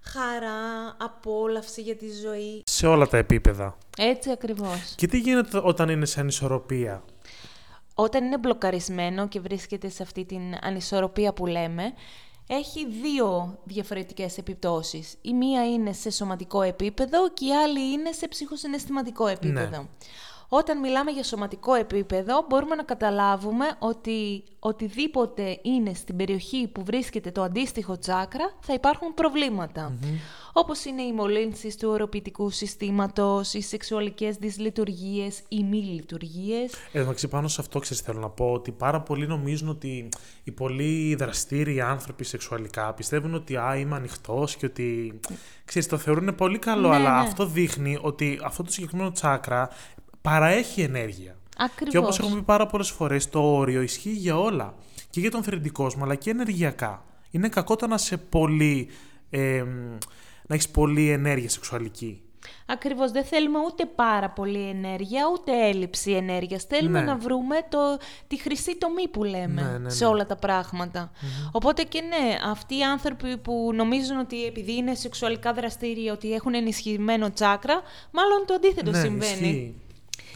χαρά, 0.01 0.95
απόλαυση 0.97 1.81
για 1.81 1.95
τη 1.95 2.05
ζωή. 2.11 2.63
σε 2.65 2.87
όλα 2.87 3.07
τα 3.07 3.17
επίπεδα. 3.17 3.77
Έτσι 3.97 4.31
ακριβώς. 4.31 4.93
Και 4.95 5.07
τι 5.07 5.19
γίνεται 5.19 5.61
όταν 5.63 5.89
είναι 5.89 6.05
σε 6.05 6.19
ανισορροπία; 6.19 7.03
Όταν 7.95 8.23
είναι 8.23 8.37
μπλοκαρισμένο 8.37 9.27
και 9.27 9.39
βρίσκεται 9.39 9.89
σε 9.89 10.03
αυτή 10.03 10.25
την 10.25 10.41
ανισορροπία 10.61 11.33
που 11.33 11.45
λέμε, 11.45 11.93
έχει 12.47 12.87
δύο 12.87 13.59
διαφορετικές 13.63 14.37
επιπτώσεις. 14.37 15.15
Η 15.21 15.33
μία 15.33 15.65
είναι 15.71 15.93
σε 15.93 16.09
σωματικό 16.09 16.61
επίπεδο 16.61 17.29
και 17.33 17.45
η 17.45 17.55
άλλη 17.55 17.91
είναι 17.91 18.11
σε 18.11 18.27
ψυχοσυναισθηματικό 18.27 19.27
επίπεδο. 19.27 19.89
Όταν 20.53 20.79
μιλάμε 20.79 21.11
για 21.11 21.23
σωματικό 21.23 21.73
επίπεδο, 21.73 22.45
μπορούμε 22.49 22.75
να 22.75 22.83
καταλάβουμε 22.83 23.65
ότι 23.79 24.43
οτιδήποτε 24.59 25.59
είναι 25.61 25.93
στην 25.93 26.15
περιοχή 26.15 26.67
που 26.67 26.83
βρίσκεται 26.83 27.31
το 27.31 27.41
αντίστοιχο 27.41 27.97
τσάκρα, 27.97 28.53
θα 28.59 28.73
υπάρχουν 28.73 29.13
προβλήματα. 29.13 29.93
Όπως 30.53 30.85
είναι 30.85 31.01
οι 31.01 31.13
μολύνσεις 31.13 31.77
του 31.77 31.89
οροποιητικού 31.89 32.49
συστήματος, 32.49 33.53
οι 33.53 33.61
σεξουαλικές 33.61 34.35
δυσλειτουργίες, 34.35 35.41
οι 35.47 35.63
μη 35.63 35.77
λειτουργίες. 35.77 36.71
Εντάξει, 36.91 37.27
πάνω 37.27 37.47
σε 37.47 37.61
αυτό 37.61 37.79
ξέρεις 37.79 38.03
θέλω 38.03 38.19
να 38.19 38.29
πω 38.29 38.51
ότι 38.51 38.71
πάρα 38.71 39.01
πολλοί 39.01 39.27
νομίζουν 39.27 39.69
ότι 39.69 40.09
οι 40.43 40.51
πολύ 40.51 41.15
δραστήριοι 41.15 41.81
άνθρωποι 41.81 42.23
σεξουαλικά 42.23 42.93
πιστεύουν 42.93 43.33
ότι 43.33 43.55
α, 43.57 43.75
είμαι 43.75 43.95
ανοιχτός 43.95 44.55
και 44.55 44.65
ότι 44.65 45.19
ξέρεις, 45.65 45.87
το 45.87 45.97
θεωρούν 45.97 46.35
πολύ 46.35 46.59
καλό, 46.59 46.89
Ναι, 46.89 46.95
αλλά 46.95 47.21
ναι. 47.21 47.27
αυτό 47.27 47.45
δείχνει 47.45 47.97
ότι 48.01 48.39
αυτό 48.43 48.63
το 48.63 48.71
συγκεκριμένο 48.71 49.11
τσάκρα 49.11 49.69
παραέχει 50.21 50.81
ενέργεια. 50.81 51.35
Ακριβώς. 51.57 51.91
Και 51.93 51.97
όπως 51.97 52.19
έχουμε 52.19 52.35
πει 52.35 52.41
πάρα 52.43 52.65
πολλές 52.65 52.89
φορές, 52.89 53.29
το 53.29 53.39
όριο 53.55 53.81
ισχύει 53.81 54.11
για 54.11 54.37
όλα. 54.39 54.73
Και 55.09 55.19
για 55.19 55.31
τον 55.31 55.43
θερητικό 55.43 55.83
κόσμο, 55.83 56.03
αλλά 56.03 56.15
και 56.15 56.29
ενεργειακά. 56.29 57.05
Είναι 57.31 57.49
κακό 57.49 57.75
το 57.75 57.87
να 57.87 57.97
σε 57.97 58.17
πολύ, 58.17 58.89
ε, 59.29 59.63
να 60.47 60.55
έχεις 60.55 60.69
πολλή 60.69 61.09
ενέργεια 61.09 61.49
σεξουαλική. 61.49 62.21
Ακριβώς, 62.65 63.11
δεν 63.11 63.23
θέλουμε 63.23 63.59
ούτε 63.59 63.85
πάρα 63.85 64.29
πολύ 64.29 64.69
ενέργεια, 64.69 65.23
ούτε 65.33 65.67
έλλειψη 65.67 66.11
ενέργειας. 66.11 66.63
Θέλουμε 66.63 66.99
Ναι. 66.99 67.05
να 67.05 67.15
βρούμε 67.15 67.55
το, 67.69 67.77
τη 68.27 68.39
χρυσή 68.41 68.77
τομή 68.77 69.07
που 69.07 69.23
λέμε 69.23 69.61
Ναι, 69.61 69.77
ναι, 69.77 69.89
σε 69.89 70.03
ναι. 70.03 70.09
όλα 70.09 70.25
τα 70.25 70.35
πραγματα 70.35 71.11
Οπότε 71.51 71.83
και 71.83 72.01
ναι, 72.01 72.37
αυτοί 72.51 72.77
οι 72.77 72.83
άνθρωποι 72.83 73.37
που 73.37 73.71
νομίζουν 73.73 74.17
ότι 74.19 74.45
επειδή 74.45 74.75
είναι 74.75 74.95
σεξουαλικά 74.95 75.53
δραστήριοι, 75.53 76.09
ότι 76.09 76.33
έχουν 76.33 76.53
ενισχυμένο 76.53 77.31
τσάκρα, 77.31 77.81
μάλλον 78.11 78.43
το 78.45 78.53
αντίθετο 78.53 78.91
ναι, 78.91 78.99
συμβαίνει. 78.99 79.47
ισχύει. 79.47 79.75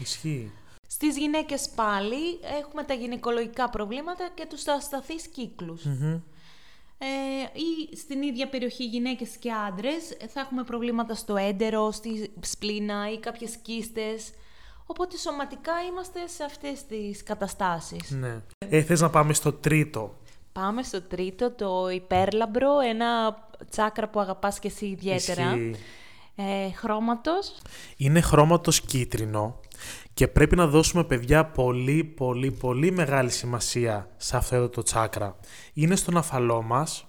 Ισχύει. 0.00 0.52
Στις 0.88 1.16
γυναίκες 1.16 1.68
πάλι 1.74 2.38
έχουμε 2.58 2.82
τα 2.82 2.94
γυναικολογικά 2.94 3.70
προβλήματα 3.70 4.28
και 4.34 4.46
τους 4.48 4.66
ασταθείς 4.66 5.26
κύκλους. 5.26 5.84
Μμμ. 5.84 6.20
Ε, 6.98 7.06
ή 7.58 7.96
στην 7.96 8.22
ίδια 8.22 8.48
περιοχή 8.48 8.84
γυναίκες 8.84 9.36
και 9.36 9.52
άντρες 9.52 10.16
θα 10.28 10.40
έχουμε 10.40 10.64
προβλήματα 10.64 11.14
στο 11.14 11.36
έντερο, 11.36 11.90
στη 11.90 12.32
σπλήνα 12.40 13.10
ή 13.12 13.18
κάποιες 13.18 13.56
κίστες. 13.56 14.30
Οπότε 14.86 15.16
σωματικά 15.16 15.72
είμαστε 15.90 16.26
σε 16.26 16.44
αυτές 16.44 16.86
τις 16.86 17.22
καταστάσεις. 17.22 18.10
Ναι. 18.10 18.42
Ε, 18.58 18.82
θες 18.82 19.00
να 19.00 19.10
πάμε 19.10 19.32
στο 19.32 19.52
τρίτο; 19.52 20.18
Πάμε 20.52 20.82
στο 20.82 21.02
τρίτο, 21.02 21.50
το 21.50 21.88
υπέρλαμπρο, 21.88 22.80
ένα 22.80 23.38
τσάκρα 23.70 24.08
που 24.08 24.20
αγαπάς 24.20 24.58
και 24.58 24.68
εσύ 24.68 24.86
ιδιαίτερα. 24.86 25.42
Ισχύει. 25.42 25.76
Ε, 26.36 26.70
χρώματος. 26.72 27.54
Είναι 27.96 28.20
χρώματος 28.20 28.80
κίτρινο 28.80 29.60
και 30.14 30.28
πρέπει 30.28 30.56
να 30.56 30.66
δώσουμε 30.66 31.04
παιδιά 31.04 31.44
πολύ 31.46 32.04
πολύ 32.04 32.50
πολύ 32.50 32.90
μεγάλη 32.90 33.30
σημασία 33.30 34.08
σε 34.16 34.36
αυτό 34.36 34.56
εδώ 34.56 34.68
το 34.68 34.82
τσάκρα. 34.82 35.36
Είναι 35.72 35.96
στον 35.96 36.16
αφαλό 36.16 36.62
μας 36.62 37.06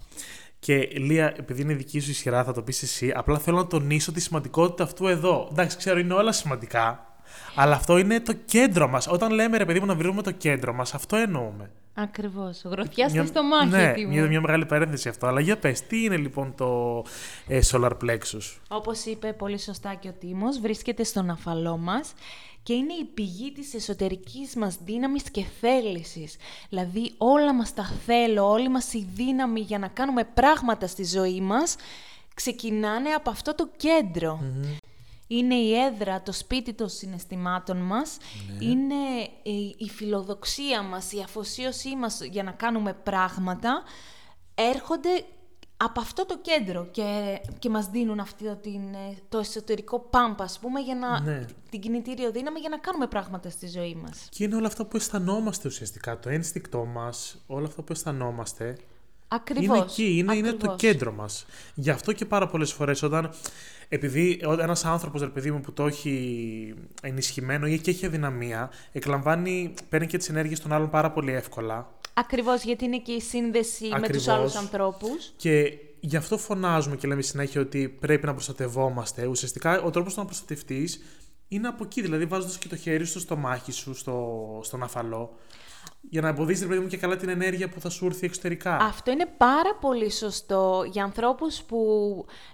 και 0.59 0.75
Λία, 0.75 1.33
επειδή 1.37 1.61
είναι 1.61 1.73
δική 1.73 1.99
σου 1.99 2.09
ισχυρά 2.09 2.43
θα 2.43 2.53
το 2.53 2.61
πεις 2.61 2.81
εσύ, 2.81 3.11
απλά 3.15 3.39
θέλω 3.39 3.57
να 3.57 3.67
τονίσω 3.67 4.11
τη 4.11 4.19
σημαντικότητα 4.19 4.83
αυτού 4.83 5.07
εδώ. 5.07 5.47
Εντάξει, 5.51 5.77
ξέρω 5.77 5.99
είναι 5.99 6.13
όλα 6.13 6.31
σημαντικά, 6.31 7.15
αλλά 7.55 7.75
αυτό 7.75 7.97
είναι 7.97 8.19
το 8.19 8.33
κέντρο 8.33 8.87
μας. 8.87 9.07
Όταν 9.07 9.31
λέμε 9.31 9.57
ρε 9.57 9.65
παιδί 9.65 9.79
μου 9.79 9.85
να 9.85 9.95
βρούμε 9.95 10.21
το 10.21 10.31
κέντρο 10.31 10.73
μας, 10.73 10.93
αυτό 10.93 11.15
εννοούμε. 11.15 11.71
Ακριβώς. 11.99 12.61
Γροθιάστε 12.65 13.17
Μια- 13.17 13.27
στο 13.27 13.43
μάχη 13.43 13.67
ναι, 13.67 13.93
τι 13.93 14.05
μου. 14.05 14.11
μια, 14.11 14.27
μια 14.27 14.41
μεγάλη 14.41 14.65
παρένθεση 14.65 15.09
αυτό. 15.09 15.27
Αλλά 15.27 15.39
για 15.39 15.57
πες, 15.57 15.81
τι 15.81 16.03
είναι 16.03 16.17
λοιπόν 16.17 16.53
το 16.55 17.03
ε, 17.47 17.59
solar 17.71 17.91
plexus; 18.03 18.57
Όπως 18.67 19.05
είπε 19.05 19.33
πολύ 19.33 19.59
σωστά 19.59 19.93
και 19.93 20.07
ο 20.07 20.13
Τίμος, 20.19 20.59
βρίσκεται 20.59 21.03
στον 21.03 21.29
αφαλό 21.29 21.77
μας 21.77 22.13
και 22.63 22.73
είναι 22.73 22.93
η 22.93 23.03
πηγή 23.13 23.51
της 23.51 23.73
εσωτερικής 23.73 24.55
μας 24.55 24.77
δύναμης 24.85 25.31
και 25.31 25.45
θέλησης. 25.59 26.35
Δηλαδή 26.69 27.11
όλα 27.17 27.53
μας 27.53 27.73
τα 27.73 27.91
θέλω, 28.05 28.49
όλη 28.49 28.69
μας 28.69 28.93
η 28.93 29.07
δύναμη 29.15 29.59
για 29.59 29.79
να 29.79 29.87
κάνουμε 29.87 30.23
πράγματα 30.33 30.87
στη 30.87 31.05
ζωή 31.05 31.41
μας 31.41 31.75
ξεκινάνε 32.33 33.09
από 33.09 33.29
αυτό 33.29 33.55
το 33.55 33.69
κεντρο 33.77 34.39
Είναι 35.27 35.55
η 35.55 35.73
έδρα, 35.73 36.21
το 36.21 36.31
σπίτι 36.31 36.73
των 36.73 36.89
συναισθημάτων 36.89 37.77
μας, 37.77 38.17
είναι 38.59 38.95
η, 39.43 39.75
η 39.77 39.89
φιλοδοξία 39.89 40.81
μας, 40.81 41.11
η 41.11 41.21
αφοσίωσή 41.21 41.95
μας 41.95 42.21
για 42.21 42.43
να 42.43 42.51
κάνουμε 42.51 42.93
πράγματα, 42.93 43.83
έρχονται 44.55 45.09
από 45.77 45.99
αυτό 45.99 46.25
το 46.25 46.37
κέντρο 46.41 46.85
και, 46.91 47.39
και 47.59 47.69
μας 47.69 47.87
δίνουν 47.87 48.19
αυτό 48.19 48.55
την, 48.55 48.93
ε, 48.93 49.17
το 49.29 49.37
εσωτερικό 49.37 49.99
πάμπα, 49.99 50.43
ας 50.43 50.59
πούμε, 50.59 50.79
για 50.79 50.95
να, 50.95 51.19
Ναι. 51.19 51.45
την 51.69 51.79
κινητήριο 51.79 52.31
δύναμη 52.31 52.59
για 52.59 52.69
να 52.69 52.77
κάνουμε 52.77 53.07
πράγματα 53.07 53.49
στη 53.49 53.67
ζωή 53.67 53.95
μας. 53.95 54.27
Και 54.29 54.43
είναι 54.43 54.55
όλα 54.55 54.67
αυτά 54.67 54.85
που 54.85 54.97
αισθανόμαστε 54.97 55.67
ουσιαστικά. 55.67 56.19
Το 56.19 56.29
ένστικτό 56.29 56.85
μας, 56.85 57.43
όλα 57.47 57.65
αυτά 57.67 57.81
που 57.81 57.91
αισθανόμαστε. 57.91 58.77
Ακριβώς. 59.27 59.77
Είναι 59.77 59.85
εκεί, 59.85 60.17
είναι, 60.17 60.35
είναι 60.35 60.49
το 60.49 60.55
ακριβώς. 60.55 60.77
κέντρο 60.77 61.11
μας. 61.11 61.45
Γι' 61.75 61.89
αυτό 61.89 62.13
και 62.13 62.25
πάρα 62.25 62.47
πολλές 62.47 62.73
φορές 62.73 63.03
όταν. 63.03 63.33
Επειδή 63.89 64.41
ένας 64.59 64.85
άνθρωπος, 64.85 65.21
ρε 65.21 65.27
παιδί 65.27 65.51
μου, 65.51 65.61
που 65.61 65.73
το 65.73 65.85
έχει 65.85 66.73
ενισχυμένο 67.01 67.67
ή 67.67 67.79
και 67.79 67.91
έχει 67.91 68.05
αδυναμία, 68.05 68.71
εκλαμβάνει, 68.91 69.73
παίρνει 69.89 70.07
και 70.07 70.17
τις 70.17 70.29
ενέργειες 70.29 70.59
των 70.59 70.73
άλλων 70.73 70.89
πάρα 70.89 71.11
πολύ 71.11 71.33
εύκολα. 71.33 71.91
Ακριβώς, 72.13 72.63
γιατί 72.63 72.85
είναι 72.85 72.97
και 72.97 73.11
η 73.11 73.21
σύνδεση 73.21 73.83
με 73.83 73.89
τους 73.89 73.97
Ακριβώς. 73.97 74.27
άλλους 74.27 74.55
ανθρώπους. 74.55 75.33
Και 75.35 75.73
γι' 75.99 76.15
αυτό 76.15 76.37
φωνάζουμε 76.37 76.95
και 76.95 77.07
λέμε 77.07 77.21
συνέχεια 77.21 77.61
ότι 77.61 77.89
πρέπει 77.99 78.25
να 78.25 78.33
προστατευόμαστε. 78.33 79.25
Ουσιαστικά 79.25 79.81
ο 79.81 79.89
τρόπος 79.89 80.15
να 80.15 80.25
προστατευτείς 80.25 81.01
είναι 81.47 81.67
από 81.67 81.83
εκεί, 81.83 82.01
δηλαδή 82.01 82.25
βάζοντας 82.25 82.57
και 82.57 82.67
το 82.67 82.75
χέρι 82.75 83.05
σου 83.05 83.19
στο 83.19 83.35
μάχη 83.35 83.71
σου, 83.71 83.95
στο, 83.95 84.59
στον 84.63 84.83
αφαλό, 84.83 85.37
για 86.09 86.21
να 86.21 86.27
εμποδίσει, 86.27 86.61
ρε 86.61 86.67
παιδί 86.67 86.79
μου, 86.79 86.87
και 86.87 86.97
καλά 86.97 87.15
την 87.15 87.29
ενέργεια 87.29 87.69
που 87.69 87.79
θα 87.79 87.89
σου 87.89 88.05
έρθει 88.05 88.25
εξωτερικά. 88.25 88.75
Αυτό 88.75 89.11
είναι 89.11 89.25
πάρα 89.37 89.75
πολύ 89.81 90.11
σωστό 90.11 90.83
για 90.91 91.03
ανθρώπους 91.03 91.61
που 91.61 91.77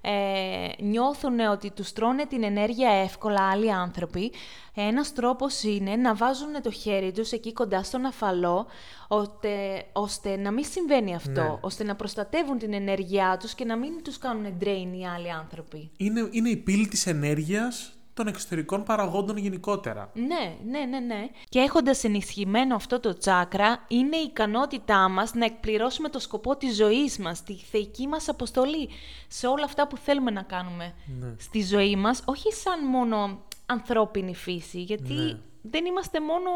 ε, 0.02 0.84
νιώθουν 0.84 1.40
ότι 1.40 1.72
τους 1.72 1.94
τρώνε 1.94 2.26
την 2.26 2.44
ενέργεια 2.44 2.90
εύκολα 2.90 3.50
άλλοι 3.50 3.72
άνθρωποι. 3.72 4.32
Ένας 4.76 5.14
τρόπος 5.14 5.64
είναι 5.64 5.96
να 5.96 6.16
βάζουν 6.16 6.62
το 6.64 6.72
χέρι 6.72 7.12
τους 7.12 7.32
εκεί 7.32 7.54
κοντά 7.54 7.84
στον 7.84 8.06
αφαλό, 8.06 8.66
ώστε, 9.08 9.50
ώστε 9.94 10.38
να 10.38 10.52
μην 10.52 10.66
συμβαίνει 10.66 11.16
αυτό, 11.16 11.42
Ναι. 11.42 11.58
ώστε 11.62 11.84
να 11.84 11.96
προστατεύουν 11.96 12.58
την 12.58 12.74
ενέργειά 12.74 13.38
τους 13.40 13.54
και 13.54 13.66
να 13.66 13.78
μην 13.78 14.04
τους 14.04 14.18
κάνουν 14.18 14.46
drain 14.60 14.98
οι 15.00 15.08
άλλοι 15.16 15.32
άνθρωποι. 15.32 15.92
Είναι, 15.98 16.28
είναι 16.32 16.50
η 16.50 16.58
πύλη 16.58 16.88
της 16.88 17.08
ενέργειας 17.08 17.94
των 18.14 18.28
εξωτερικών 18.28 18.84
παραγόντων 18.84 19.38
γενικότερα. 19.38 20.10
Ναι, 20.14 20.56
ναι, 20.66 20.80
ναι, 20.80 21.00
ναι. 21.00 21.28
Και 21.50 21.60
έχοντας 21.60 22.04
ενισχυμένο 22.04 22.76
αυτό 22.76 23.00
το 23.00 23.18
τσάκρα, 23.18 23.86
είναι 23.88 24.18
η 24.18 24.26
ικανότητά 24.28 25.10
μας 25.10 25.34
να 25.34 25.46
εκπληρώσουμε 25.46 26.10
το 26.10 26.20
σκοπό 26.20 26.58
της 26.58 26.76
ζωής 26.76 27.18
μας, 27.18 27.44
τη 27.44 27.54
θεϊκή 27.56 28.08
μας 28.08 28.30
αποστολή, 28.30 28.90
σε 29.28 29.48
όλα 29.48 29.64
αυτά 29.64 29.88
που 29.88 29.98
θέλουμε 29.98 30.32
να 30.32 30.42
κάνουμε 30.42 30.94
Ναι. 31.20 31.36
στη 31.40 31.64
ζωή 31.64 31.96
μας, 31.96 32.22
όχι 32.26 32.54
σαν 32.54 32.86
μόνο 32.88 33.42
ανθρώπινη 33.66 34.36
φύση, 34.36 34.82
γιατί 34.82 35.14
Ναι. 35.14 35.40
δεν 35.62 35.86
είμαστε 35.86 36.22
μόνο 36.22 36.50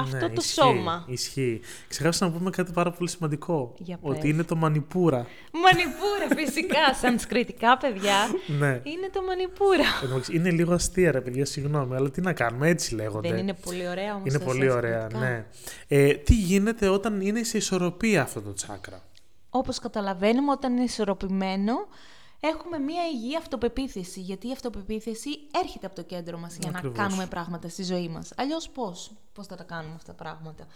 αυτό 0.00 0.16
Ναι, 0.16 0.28
το 0.28 0.32
ισχύει, 0.38 0.52
σώμα. 0.60 1.04
Ισχύει. 1.08 1.60
Ξεχάσαμε 1.88 2.32
να 2.32 2.38
πούμε 2.38 2.50
κάτι 2.50 2.72
πάρα 2.72 2.90
πολύ 2.90 3.08
σημαντικό. 3.10 3.74
Για 3.78 3.98
ότι 4.00 4.20
πες. 4.20 4.30
είναι 4.30 4.42
το 4.44 4.56
μανιπούρα. 4.56 5.26
Μανιπούρα, 5.52 6.44
φυσικά, 6.44 6.94
σανσκριτικά, 7.02 7.76
παιδιά. 7.76 8.14
ναι. 8.58 8.68
Είναι 8.68 9.08
το 9.12 9.22
μανιπούρα. 9.22 9.78
Εν 9.78 10.00
τω 10.00 10.06
μεταξύ, 10.08 10.34
Είναι 10.36 10.50
λίγο 10.50 10.72
αστεία, 10.72 11.10
ρε 11.12 11.20
παιδιά, 11.20 11.44
συγγνώμη, 11.44 11.94
αλλά 11.94 12.10
τι 12.10 12.20
να 12.20 12.32
κάνουμε, 12.32 12.68
έτσι 12.68 12.94
λέγονται. 12.94 13.28
Δεν 13.28 13.38
είναι 13.38 13.54
πολύ 13.54 13.88
ωραία 13.88 14.14
όμως 14.14 14.28
Είναι 14.28 14.38
τα 14.38 14.44
πολύ 14.44 14.70
ωραία, 14.70 15.00
σανσκριτικά. 15.00 15.28
ναι. 15.30 15.44
Ε, 15.88 16.14
τι 16.14 16.34
γίνεται 16.34 16.88
όταν 16.88 17.20
είναι 17.20 17.42
σε 17.42 17.56
ισορροπία 17.56 18.22
αυτό 18.22 18.40
το 18.40 18.52
τσάκρα; 18.52 19.02
Όπως 19.50 19.78
καταλαβαίνουμε, 19.78 20.50
όταν 20.50 20.72
είναι 20.72 20.82
ισορροπημένο, 20.84 21.72
έχουμε 22.40 22.78
μία 22.78 23.02
υγιή 23.12 23.36
αυτοπεποίθηση. 23.36 24.20
Γιατί 24.20 24.48
η 24.48 24.52
αυτοπεποίθηση 24.52 25.30
έρχεται 25.62 25.86
από 25.86 25.94
το 25.94 26.02
κέντρο 26.02 26.38
μας 26.38 26.56
για 26.56 26.70
Ακριβώς. 26.74 26.96
να 26.98 27.02
κάνουμε 27.04 27.26
πράγματα 27.26 27.68
στη 27.68 27.82
ζωή 27.82 28.08
μας. 28.08 28.32
Αλλιώς 28.36 28.68
πώς, 28.70 29.10
πώς 29.32 29.46
θα 29.46 29.56
τα 29.56 29.62
κάνουμε 29.64 29.94
αυτά 29.94 30.14
τα 30.14 30.22
πράγματα; 30.24 30.66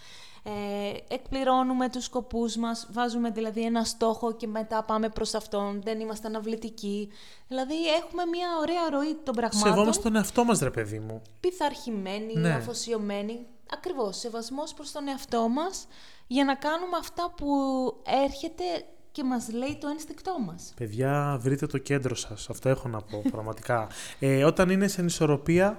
Ε, 0.45 1.15
εκπληρώνουμε 1.15 1.89
τους 1.89 2.05
σκοπούς 2.05 2.57
μας, 2.57 2.89
βάζουμε 2.93 3.31
δηλαδή 3.31 3.65
ένα 3.65 3.85
στόχο 3.85 4.33
και 4.33 4.47
μετά 4.47 4.83
πάμε 4.83 5.09
προς 5.09 5.35
αυτόν, 5.35 5.83
δεν 5.83 6.01
είμαστε 6.01 6.27
αναβλητικοί. 6.27 7.09
Δηλαδή 7.49 7.75
έχουμε 7.89 8.25
μία 8.25 8.49
ωραία 8.61 8.91
ροή 8.91 9.15
των 9.25 9.35
πραγμάτων, 9.35 9.71
Σεβόμαστε 9.73 10.03
τον 10.03 10.17
εαυτό 10.17 10.45
μας, 10.45 10.59
ρε 10.61 10.71
παιδί 10.71 10.99
μου. 10.99 11.23
πειθαρχημένοι, 11.41 12.35
Ναι. 12.37 12.55
αφοσιωμένοι. 12.55 13.47
Ακριβώς, 13.73 14.19
σεβασμός 14.19 14.75
προς 14.75 14.93
τον 14.93 15.09
εαυτό 15.09 15.49
μας 15.49 15.87
για 16.27 16.45
να 16.45 16.55
κάνουμε 16.55 16.97
αυτά 16.99 17.31
που 17.37 17.47
έρχεται 18.25 18.65
και 19.13 19.25
μας 19.25 19.53
λέει 19.53 19.79
το 19.81 19.89
ένστικτό 19.89 20.37
μας. 20.47 20.73
Παιδιά, 20.77 21.39
βρείτε 21.41 21.67
το 21.67 21.79
κέντρο 21.79 22.15
σας. 22.15 22.51
Αυτό 22.51 22.69
έχω 22.69 22.89
να 22.89 23.01
πω, 23.03 23.23
πραγματικά. 23.31 23.89
Ε, 24.19 24.45
όταν 24.45 24.71
είναι 24.71 24.89
σε 24.89 25.01
ανισορροπία, 25.01 25.79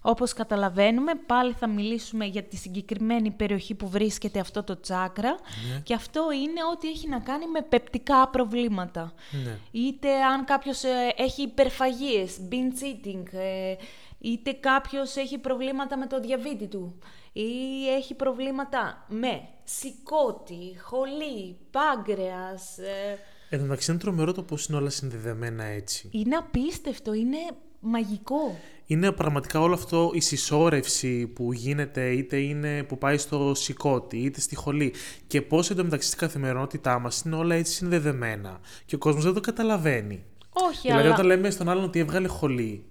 Όπως 0.00 0.32
καταλαβαίνουμε, 0.32 1.12
πάλι 1.26 1.52
θα 1.52 1.66
μιλήσουμε 1.68 2.24
για 2.24 2.42
τη 2.42 2.56
συγκεκριμένη 2.56 3.30
περιοχή 3.30 3.74
που 3.74 3.88
βρίσκεται 3.88 4.40
αυτό 4.40 4.62
το 4.62 4.80
τσάκρα 4.80 5.30
Ναι. 5.72 5.80
και 5.80 5.94
αυτό 5.94 6.20
είναι 6.32 6.60
ό,τι 6.72 6.88
έχει 6.88 7.08
να 7.08 7.18
κάνει 7.20 7.46
με 7.48 7.60
πεπτικά 7.62 8.28
προβλήματα. 8.28 9.12
ναι. 9.44 9.58
Είτε 9.70 10.22
αν 10.22 10.44
κάποιος 10.44 10.82
ε, 10.84 10.88
έχει 11.16 11.42
υπερφαγίες, 11.42 12.38
binge 12.50 12.82
eating, 12.84 13.32
ε, 13.32 13.74
είτε 14.18 14.52
κάποιος 14.52 15.16
έχει 15.16 15.38
προβλήματα 15.38 15.96
με 15.98 16.06
το 16.06 16.20
διαβήτη 16.20 16.66
του 16.66 16.98
ή 17.36 17.88
έχει 17.96 18.14
προβλήματα 18.14 19.06
με 19.08 19.40
σηκώτη, 19.64 20.78
χολή, 20.82 21.56
πάγκρεας. 21.70 22.78
ε, 22.78 23.18
Εν 23.48 23.58
τω 23.58 23.64
μεταξύ 23.64 23.90
είναι 23.90 24.00
τρομερό 24.00 24.32
το 24.32 24.42
πώς 24.42 24.66
είναι 24.66 24.76
όλα 24.78 24.90
συνδεδεμένα 24.90 25.64
έτσι. 25.64 26.08
είναι 26.12 26.36
απίστευτο, 26.36 27.12
είναι 27.12 27.36
μαγικό. 27.80 28.56
Είναι 28.86 29.12
πραγματικά 29.12 29.60
όλο 29.60 29.74
αυτό 29.74 30.10
η 30.14 30.20
συσσόρευση 30.20 31.26
που 31.26 31.52
γίνεται, 31.52 32.10
είτε 32.10 32.36
είναι 32.36 32.82
που 32.82 32.98
πάει 32.98 33.18
στο 33.18 33.54
σηκώτη, 33.54 34.16
είτε 34.18 34.40
στη 34.40 34.54
χολή. 34.56 34.94
Και 35.26 35.42
πώς 35.42 35.70
εντωμεταξύ 35.70 36.06
στην 36.06 36.18
καθημερινότητά 36.18 36.98
μας 36.98 37.22
είναι 37.22 37.36
όλα 37.36 37.54
έτσι 37.54 37.72
συνδεδεμένα. 37.72 38.60
Και 38.86 38.94
ο 38.94 38.98
κόσμος 38.98 39.24
δεν 39.24 39.34
το 39.34 39.40
καταλαβαίνει. 39.40 40.24
Όχι, 40.52 40.80
δηλαδή, 40.80 41.02
αλλά 41.02 41.12
όταν 41.14 41.26
λέμε 41.26 41.50
στον 41.50 41.68
άλλον 41.68 41.84
ότι 41.84 41.98
έβγαλε 41.98 42.28
χολή, 42.28 42.84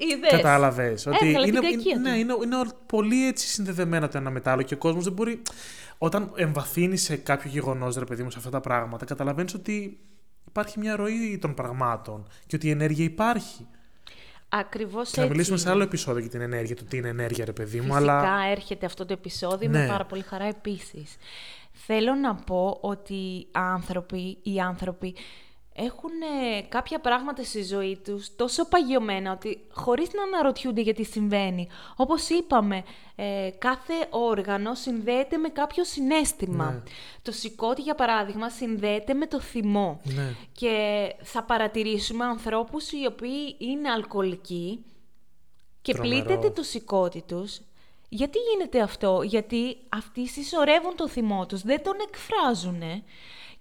είδες. 0.00 0.30
Κατάλαβες. 0.30 1.06
Ότι 1.06 1.26
Έβγαλε 1.26 1.44
την 1.46 1.54
είναι, 1.54 1.70
κακία 1.70 1.92
είναι, 1.94 1.94
του. 1.94 2.00
ναι, 2.00 2.18
είναι, 2.18 2.34
είναι 2.44 2.56
όλα 2.56 2.72
πολύ 2.86 3.26
έτσι 3.26 3.46
συνδεδεμένα 3.46 4.08
το 4.08 4.18
ένα 4.18 4.30
με 4.30 4.40
το 4.40 4.50
άλλο 4.50 4.62
και 4.62 4.74
ο 4.74 4.78
κόσμος 4.78 5.04
δεν 5.04 5.12
μπορεί. 5.12 5.42
Όταν 5.98 6.32
εμβαθύνει 6.34 6.96
σε 6.96 7.16
κάποιο 7.16 7.50
γεγονός, 7.50 7.96
ρε 7.96 8.04
παιδί 8.04 8.22
μου, 8.22 8.30
σε 8.30 8.38
αυτά 8.38 8.50
τα 8.50 8.60
πράγματα, 8.60 9.04
καταλαβαίνεις 9.04 9.54
ότι 9.54 10.00
υπάρχει 10.48 10.78
μια 10.78 10.96
ροή 10.96 11.38
των 11.40 11.54
πραγμάτων 11.54 12.28
και 12.46 12.56
ότι 12.56 12.66
η 12.66 12.70
ενέργεια 12.70 13.04
υπάρχει. 13.04 13.66
Ακριβώς 14.48 15.10
Και 15.10 15.16
να 15.16 15.22
έτσι. 15.22 15.34
μιλήσουμε 15.34 15.58
σε 15.58 15.70
άλλο 15.70 15.82
επεισόδιο 15.82 16.20
για 16.20 16.30
την 16.30 16.40
ενέργεια, 16.40 16.76
το 16.76 16.84
τι 16.84 16.96
είναι 16.96 17.08
ενέργεια, 17.08 17.44
ρε 17.44 17.52
παιδί 17.52 17.76
μου. 17.80 17.94
Φυσικά 17.94 17.96
Αλλά 17.96 18.44
έρχεται 18.50 18.86
αυτό 18.86 19.06
το 19.06 19.12
επεισόδιο 19.12 19.68
Ναι. 19.68 19.78
με 19.78 19.86
πάρα 19.86 20.04
πολύ 20.04 20.22
χαρά 20.22 20.44
επίσης. 20.44 21.16
Θέλω 21.72 22.14
να 22.14 22.34
πω 22.34 22.78
ότι 22.80 23.46
άνθρωποι, 23.52 24.38
οι 24.42 24.60
άνθρωποι 24.60 25.14
έχουν 25.74 26.10
ε, 26.56 26.60
κάποια 26.68 27.00
πράγματα 27.00 27.44
στη 27.44 27.62
ζωή 27.62 28.00
τους 28.04 28.36
τόσο 28.36 28.68
παγιωμένα 28.68 29.32
ότι 29.32 29.60
χωρίς 29.72 30.08
να 30.12 30.22
αναρωτιούνται 30.22 30.80
γιατί 30.80 31.04
συμβαίνει. 31.04 31.68
Όπως 31.96 32.28
είπαμε, 32.28 32.84
ε, 33.16 33.50
κάθε 33.58 33.94
όργανο 34.10 34.74
συνδέεται 34.74 35.36
με 35.36 35.48
κάποιο 35.48 35.84
συνέστημα. 35.84 36.70
Ναι. 36.70 36.82
Το 37.22 37.32
σηκώτη, 37.32 37.82
για 37.82 37.94
παράδειγμα, 37.94 38.50
συνδέεται 38.50 39.14
με 39.14 39.26
το 39.26 39.40
θυμό. 39.40 40.00
Ναι. 40.04 40.34
Και 40.52 41.06
θα 41.22 41.42
παρατηρήσουμε 41.42 42.24
ανθρώπους 42.24 42.92
οι 42.92 43.06
οποίοι 43.06 43.56
είναι 43.58 43.90
αλκοολικοί 43.90 44.84
και 45.82 45.92
Τρομερός. 45.92 46.22
πλήττεται 46.22 46.50
το 46.50 46.62
σηκώτη 46.62 47.22
τους. 47.22 47.60
Γιατί 48.08 48.38
γίνεται 48.38 48.80
αυτό, 48.80 49.22
γιατί 49.22 49.76
αυτοί 49.88 50.26
συσσωρεύουν 50.26 50.96
το 50.96 51.08
θυμό 51.08 51.46
τους, 51.46 51.62
δεν 51.62 51.82
τον 51.82 51.94
εκφράζουν 52.08 52.82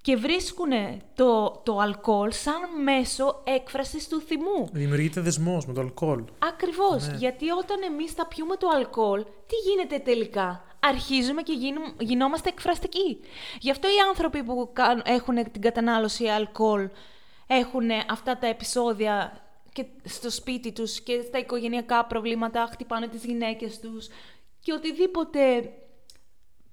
και 0.01 0.15
βρίσκουν 0.15 0.69
το, 1.15 1.62
το 1.65 1.77
αλκοόλ 1.77 2.31
σαν 2.31 2.81
μέσο 2.83 3.41
έκφρασης 3.43 4.07
του 4.07 4.21
θυμού. 4.21 4.69
δημιουργείται 4.71 5.21
δεσμός 5.21 5.65
με 5.65 5.73
το 5.73 5.81
αλκοόλ. 5.81 6.23
Ακριβώς, 6.39 7.07
Ναι. 7.07 7.17
γιατί 7.17 7.49
όταν 7.49 7.81
εμείς 7.83 8.12
θα 8.12 8.27
πιούμε 8.27 8.55
το 8.55 8.67
αλκοόλ, 8.67 9.23
τι 9.23 9.55
γίνεται 9.69 9.99
τελικά; 9.99 10.63
Αρχίζουμε 10.81 11.41
και 11.41 11.53
γίνου- 11.53 12.01
γινόμαστε 12.01 12.49
εκφραστικοί. 12.49 13.19
Γι' 13.59 13.71
αυτό 13.71 13.88
οι 13.88 13.99
άνθρωποι 14.07 14.43
που 14.43 14.69
κάνουν- 14.73 15.07
έχουν 15.07 15.51
την 15.51 15.62
κατανάλωση 15.62 16.27
αλκοόλ 16.27 16.89
έχουν 17.47 17.89
αυτά 18.09 18.38
τα 18.38 18.47
επεισόδια 18.47 19.41
και 19.73 19.85
στο 20.03 20.29
σπίτι 20.29 20.71
τους 20.71 21.01
και 21.01 21.21
στα 21.27 21.38
οικογενειακά 21.38 22.05
προβλήματα, 22.05 22.67
χτυπάνε 22.71 23.07
τις 23.07 23.23
γυναίκες 23.25 23.79
τους 23.79 24.07
και 24.59 24.73
οτιδήποτε 24.73 25.71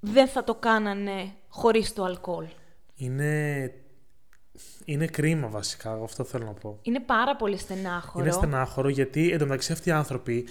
δεν 0.00 0.28
θα 0.28 0.44
το 0.44 0.54
κάνανε 0.54 1.32
χωρίς 1.48 1.92
το 1.92 2.04
αλκοόλ. 2.04 2.46
Είναι, 2.96 3.72
είναι 4.84 5.06
κρίμα 5.06 5.48
βασικά, 5.48 5.92
εγώ 5.92 6.04
αυτό 6.04 6.24
θέλω 6.24 6.44
να 6.44 6.52
πω. 6.52 6.78
Είναι 6.82 7.00
πάρα 7.00 7.36
πολύ 7.36 7.56
στενάχωρο. 7.56 8.24
Είναι 8.24 8.32
στενάχωρο 8.34 8.88
γιατί 8.88 9.32
εντωμεταξύ 9.32 9.72
αυτοί 9.72 9.88
οι 9.88 9.92
άνθρωποι, 9.92 10.46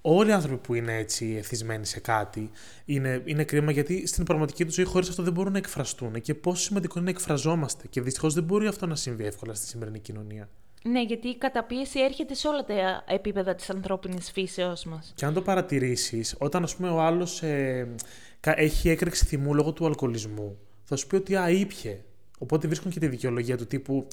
όλοι 0.00 0.28
οι 0.30 0.32
άνθρωποι 0.32 0.56
που 0.66 0.74
είναι 0.74 0.96
έτσι 0.96 1.34
εθισμένοι 1.38 1.86
σε 1.86 2.00
κάτι, 2.00 2.50
είναι, 2.84 3.22
είναι 3.24 3.44
κρίμα 3.44 3.72
γιατί 3.72 4.06
στην 4.06 4.24
πραγματική 4.24 4.64
τους 4.64 4.74
ζωή 4.74 4.84
χωρίς 4.84 5.08
αυτό 5.08 5.22
δεν 5.22 5.32
μπορούν 5.32 5.52
να 5.52 5.58
εκφραστούν. 5.58 6.20
Και 6.20 6.34
πόσο 6.34 6.62
σημαντικό 6.62 6.94
είναι 6.98 7.04
να 7.04 7.10
εκφραζόμαστε. 7.10 7.86
Και 7.88 8.00
δυστυχώς 8.00 8.34
δεν 8.34 8.44
μπορεί 8.44 8.66
αυτό 8.66 8.86
να 8.86 8.94
συμβεί 8.96 9.24
εύκολα 9.24 9.54
στη 9.54 9.66
σημερινή 9.66 9.98
κοινωνία. 9.98 10.48
Ναι, 10.88 11.02
γιατί 11.02 11.28
η 11.28 11.38
καταπίεση 11.38 12.00
έρχεται 12.00 12.34
σε 12.34 12.48
όλα 12.48 12.64
τα 12.64 13.04
επίπεδα 13.06 13.54
της 13.54 13.70
ανθρώπινης 13.70 14.30
φύσεως 14.30 14.84
μας. 14.84 15.12
Και 15.16 15.24
αν 15.24 15.34
το 15.34 15.42
παρατηρήσεις, 15.42 16.34
όταν 16.38 16.62
ας 16.62 16.76
πούμε 16.76 16.88
ο 16.88 17.00
άλλος 17.00 17.42
ε, 17.42 17.88
κα- 18.40 18.60
έχει 18.60 18.88
έκρηξη 18.88 19.24
θυμού 19.24 19.54
λόγω 19.54 19.72
του 19.72 19.86
αλκοολισμού, 19.86 20.58
θα 20.84 20.96
σου 20.96 21.06
πει 21.06 21.14
ότι 21.14 21.36
α, 21.36 21.50
ήπιε. 21.50 22.04
Οπότε 22.38 22.66
βρίσκουν 22.66 22.90
και 22.90 22.98
τη 22.98 23.08
δικαιολογία 23.08 23.56
του 23.56 23.66
τύπου 23.66 24.06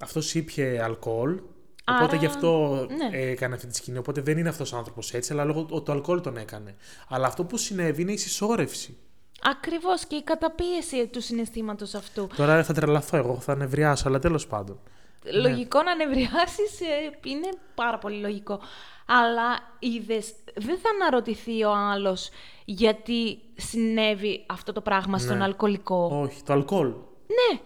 αυτός 0.00 0.34
ήπιε 0.34 0.82
αλκοόλ. 0.82 1.40
Οπότε 1.84 2.04
Άρα, 2.04 2.16
γι' 2.16 2.26
αυτό 2.26 2.86
ναι. 2.96 3.18
ε, 3.18 3.30
έκανε 3.30 3.54
αυτή 3.54 3.66
τη 3.66 3.76
σκηνή. 3.76 3.98
Οπότε 3.98 4.20
δεν 4.20 4.38
είναι 4.38 4.48
αυτός 4.48 4.72
ο 4.72 4.76
άνθρωπος 4.76 5.14
έτσι, 5.14 5.32
αλλά 5.32 5.44
λόγω 5.44 5.64
του 5.64 5.92
αλκοόλ 5.92 6.20
τον 6.20 6.36
έκανε. 6.36 6.76
Αλλά 7.08 7.26
αυτό 7.26 7.44
που 7.44 7.56
συνέβη 7.56 8.02
είναι 8.02 8.12
η 8.12 8.16
συσσόρευση. 8.16 8.96
Ακριβώς 9.42 10.04
και 10.04 10.16
η 10.16 10.22
καταπίεση 10.22 11.06
του 11.06 11.20
συναισθήματος 11.20 11.94
αυτού. 11.94 12.28
Τώρα 12.36 12.64
θα 12.64 12.72
τρελαθώ 12.72 13.16
εγώ, 13.16 13.40
θα 13.40 13.56
νευριάσω, 13.56 14.08
αλλά 14.08 14.18
τέλος 14.18 14.46
πάντων. 14.46 14.78
Λογικό 15.24 15.82
να 15.82 15.94
νευριάσεις 15.94 16.80
ε, 16.80 17.18
είναι 17.24 17.48
πάρα 17.74 17.98
πολύ 17.98 18.20
λογικό. 18.20 18.60
Αλλά 19.06 19.58
είδες, 19.78 20.32
δεν 20.54 20.78
θα 20.78 20.88
αναρωτηθεί 21.00 21.64
ο 21.64 21.72
άλλος 21.74 22.28
γιατί 22.64 23.38
συνέβη 23.56 24.44
αυτό 24.48 24.72
το 24.72 24.80
πράγμα 24.80 25.18
στον 25.18 25.36
Ναι. 25.36 25.44
αλκοολικό. 25.44 26.20
Όχι, 26.22 26.42
το 26.42 26.52
αλκοόλ. 26.52 26.88
Ναι. 27.26 27.60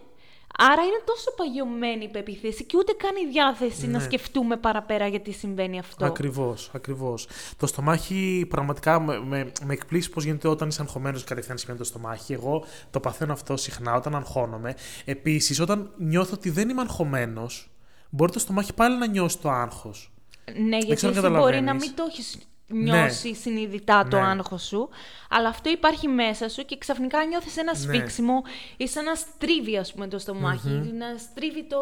Άρα 0.59 0.81
είναι 0.81 1.01
τόσο 1.05 1.33
παγιωμένη 1.35 2.03
η 2.03 2.07
πεποίθηση 2.07 2.63
και 2.63 2.77
ούτε 2.77 2.93
καν 2.93 3.11
η 3.27 3.31
διάθεση 3.31 3.87
να 3.87 3.97
Ναι. 3.97 4.03
σκεφτούμε 4.03 4.57
παραπέρα 4.57 5.07
γιατί 5.07 5.31
συμβαίνει 5.31 5.79
αυτό. 5.79 6.05
Ακριβώς, 6.05 6.71
ακριβώς. 6.73 7.27
Το 7.57 7.67
στομάχι 7.67 8.45
πραγματικά 8.49 8.99
με, 8.99 9.19
με, 9.19 9.51
με 9.63 9.73
εκπλήσει 9.73 10.09
πώς 10.09 10.23
γίνεται 10.23 10.47
όταν 10.47 10.67
είσαι 10.67 10.81
αγχωμένος 10.81 11.23
κατευθείαν 11.23 11.57
σημαίνει 11.57 11.77
το 11.79 11.85
στομάχι. 11.85 12.33
Εγώ 12.33 12.63
το 12.89 12.99
παθαίνω 12.99 13.33
αυτό 13.33 13.57
συχνά 13.57 13.93
όταν 13.95 14.15
αγχώνομαι. 14.15 14.75
Επίσης, 15.05 15.59
όταν 15.59 15.91
νιώθω 15.97 16.31
ότι 16.33 16.49
δεν 16.49 16.69
είμαι 16.69 16.81
αγχωμένος, 16.81 17.69
μπορεί 18.09 18.31
το 18.31 18.39
στομάχι 18.39 18.73
πάλι 18.73 18.97
να 18.97 19.07
νιώσει 19.07 19.37
το 19.37 19.49
άγχος. 19.49 20.11
Ναι, 20.67 20.77
γιατί 20.77 20.95
ξέρω 20.95 21.13
αν 21.13 21.17
εσύ 21.17 21.27
μπορεί 21.27 21.41
να 21.41 21.41
καταλαβαίνεις. 21.41 21.85
μην 21.87 21.95
το 21.95 22.03
έχεις 22.09 22.37
νιώσει 22.69 23.35
συνειδητά 23.35 24.07
το 24.09 24.17
Ναι. 24.19 24.25
άγχος 24.25 24.63
σου, 24.63 24.89
αλλά 25.29 25.47
αυτό 25.49 25.69
υπάρχει 25.69 26.07
μέσα 26.07 26.49
σου 26.49 26.65
και 26.65 26.77
ξαφνικά 26.77 27.25
νιώθεις 27.25 27.57
ένα 27.57 27.71
Ναι. 27.71 27.77
σφίξιμο 27.79 28.41
ή 28.77 28.87
σαν 28.87 29.03
να 29.03 29.15
στρίβει, 29.15 29.77
ας 29.77 29.93
πούμε, 29.93 30.07
το 30.07 30.19
στομαχι 30.19 30.69
να 30.69 31.17
στρίβει 31.17 31.63
το, 31.67 31.77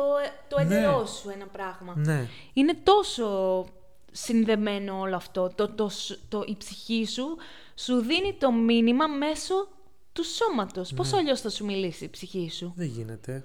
το 0.49 0.57
Ναι. 0.57 0.63
έτερό 0.63 1.05
σου 1.05 1.29
ένα 1.29 1.45
πράγμα. 1.45 1.93
Ναι. 1.95 2.27
Είναι 2.53 2.73
τόσο 2.83 3.65
συνδεμένο 4.11 4.99
όλο 4.99 5.15
αυτό. 5.15 5.51
Το, 5.55 5.69
το, 5.69 5.89
σ- 5.89 6.19
το, 6.29 6.43
η 6.47 6.55
ψυχή 6.57 7.05
σου 7.07 7.37
σου 7.75 7.95
δίνει 8.01 8.33
το 8.39 8.51
μήνυμα 8.51 9.07
μέσω 9.07 9.67
του 10.13 10.23
σώματος. 10.25 10.93
Πώς 10.93 11.13
αλλιώς 11.13 11.41
θα 11.41 11.49
σου 11.49 11.65
μιλήσει 11.65 12.03
η 12.03 12.09
ψυχή 12.09 12.49
σου; 12.51 12.73
Δεν 12.75 12.87
γίνεται. 12.87 13.43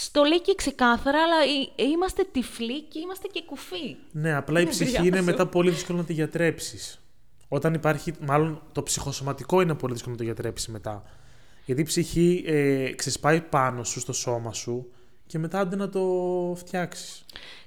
Στο 0.00 0.22
λέει 0.22 0.40
και 0.40 0.54
ξεκάθαρα, 0.56 1.22
αλλά 1.22 1.36
ε- 1.76 1.82
είμαστε 1.82 2.24
τυφλοί 2.32 2.82
και 2.82 2.98
είμαστε 2.98 3.28
και 3.32 3.42
κουφοί. 3.46 3.96
Ναι, 4.12 4.34
απλά 4.34 4.60
η 4.60 4.64
Ναι, 4.64 4.70
ψυχή 4.70 4.90
παιδιά 4.92 5.06
είναι 5.06 5.18
σου. 5.18 5.24
μετά 5.24 5.46
πολύ 5.46 5.70
δύσκολο 5.70 5.98
να 5.98 6.04
τη 6.04 6.12
γιατρέψεις. 6.12 7.00
Όταν 7.48 7.74
υπάρχει, 7.74 8.12
μάλλον 8.20 8.62
το 8.72 8.82
ψυχοσωματικό 8.82 9.60
είναι 9.60 9.74
πολύ 9.74 9.92
δύσκολο 9.92 10.12
να 10.14 10.18
το 10.20 10.24
γιατρέψεις 10.26 10.68
μετά. 10.68 11.02
Γιατί 11.64 11.80
η 11.80 11.84
ψυχή 11.84 12.44
ε, 12.46 12.90
ξεσπάει 12.92 13.40
πάνω 13.40 13.84
σου, 13.84 14.00
στο 14.00 14.12
σώμα 14.12 14.52
σου 14.52 14.92
και 15.26 15.38
μετά 15.38 15.58
άντε 15.58 15.76
να 15.76 15.88
το 15.88 16.02
φτιάξεις. 16.56 17.24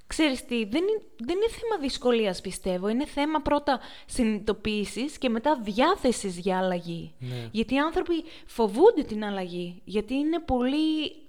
Ξέρεις 0.08 0.46
τι, 0.46 0.56
δεν 0.56 0.82
είναι, 0.82 1.02
δεν 1.18 1.36
είναι 1.36 1.50
θέμα 1.50 1.82
δυσκολίας 1.82 2.42
πιστεύω, 2.42 2.88
είναι 2.88 3.06
θέμα 3.06 3.42
πρώτα 3.42 3.80
συνειδητοποίησης 4.06 5.18
και 5.18 5.30
μετά 5.30 5.60
διάθεσης 5.64 6.38
για 6.38 6.58
αλλαγή. 6.58 7.14
Ναι. 7.20 7.50
Γιατί 7.52 7.74
οι 7.74 7.80
άνθρωποι 7.80 8.14
φοβούνται 8.46 9.04
την 9.08 9.24
αλλαγή, 9.24 9.82
γιατί 9.84 10.14
είναι 10.14 10.40
πολύ 10.40 11.12
α, 11.12 11.16
α, 11.16 11.21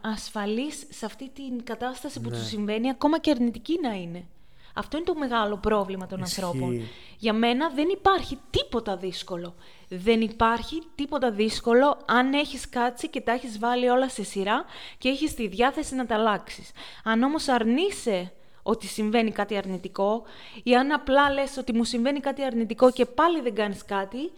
ασφαλείς 0.00 0.86
σε 0.90 1.04
αυτή 1.06 1.28
την 1.30 1.64
κατάσταση 1.64 2.20
που 2.20 2.28
Ναι. 2.30 2.36
τους 2.36 2.46
συμβαίνει, 2.46 2.90
ακόμα 2.90 3.18
και 3.18 3.30
αρνητική 3.30 3.78
να 3.82 3.92
είναι. 3.92 4.26
Αυτό 4.74 4.96
είναι 4.96 5.06
το 5.06 5.14
μεγάλο 5.14 5.56
πρόβλημα 5.56 6.06
των 6.06 6.20
Ισχύει. 6.20 6.40
ανθρώπων. 6.44 6.82
Για 7.18 7.32
μένα 7.32 7.68
δεν 7.70 7.88
υπάρχει 7.88 8.38
τίποτα 8.50 8.96
δύσκολο. 8.96 9.54
Δεν 9.88 10.20
υπάρχει 10.20 10.82
τίποτα 10.94 11.30
δύσκολο 11.30 11.98
αν 12.06 12.32
έχεις 12.32 12.68
κάτσει 12.68 13.08
και 13.08 13.20
τα 13.20 13.32
έχεις 13.32 13.58
βάλει 13.58 13.88
όλα 13.88 14.08
σε 14.08 14.22
σειρά 14.24 14.64
και 14.98 15.08
έχεις 15.08 15.34
τη 15.34 15.46
διάθεση 15.48 15.94
να 15.94 16.06
τα 16.06 16.14
αλλάξεις. 16.14 16.70
Αν 17.04 17.22
όμως 17.22 17.48
αρνείσαι 17.48 18.32
ότι 18.62 18.86
συμβαίνει 18.86 19.30
κάτι 19.30 19.56
αρνητικό 19.56 20.22
ή 20.62 20.74
αν 20.76 20.92
απλά 20.92 21.30
λες 21.32 21.56
ότι 21.56 21.72
μου 21.72 21.84
συμβαίνει 21.84 22.20
κάτι 22.20 22.42
αρνητικό 22.44 22.90
και 22.90 23.06
πάλι 23.06 23.40
δεν 23.40 23.54
κάνεις 23.54 23.84
κάτι, 23.84 24.30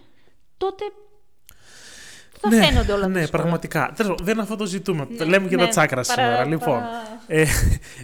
τότε 0.57 0.85
θα 2.41 2.51
φαίνονται 2.51 2.93
όλα 2.93 3.07
Ναι, 3.07 3.19
δύσκολα. 3.21 3.43
πραγματικά. 3.43 3.93
Τέλος, 3.97 4.19
δεν 4.23 4.33
είναι 4.33 4.43
αυτό 4.43 4.57
το 4.57 4.67
ζητούμε. 4.67 5.07
Ναι, 5.11 5.25
Λέμε 5.25 5.49
και 5.49 5.57
ναι, 5.57 5.63
τα 5.63 5.69
τσάκρα 5.69 6.03
παρα- 6.07 6.23
σήμερα. 6.23 6.45
Λοιπόν, 6.45 6.79
παρα- 6.81 6.89
ε, 7.27 7.41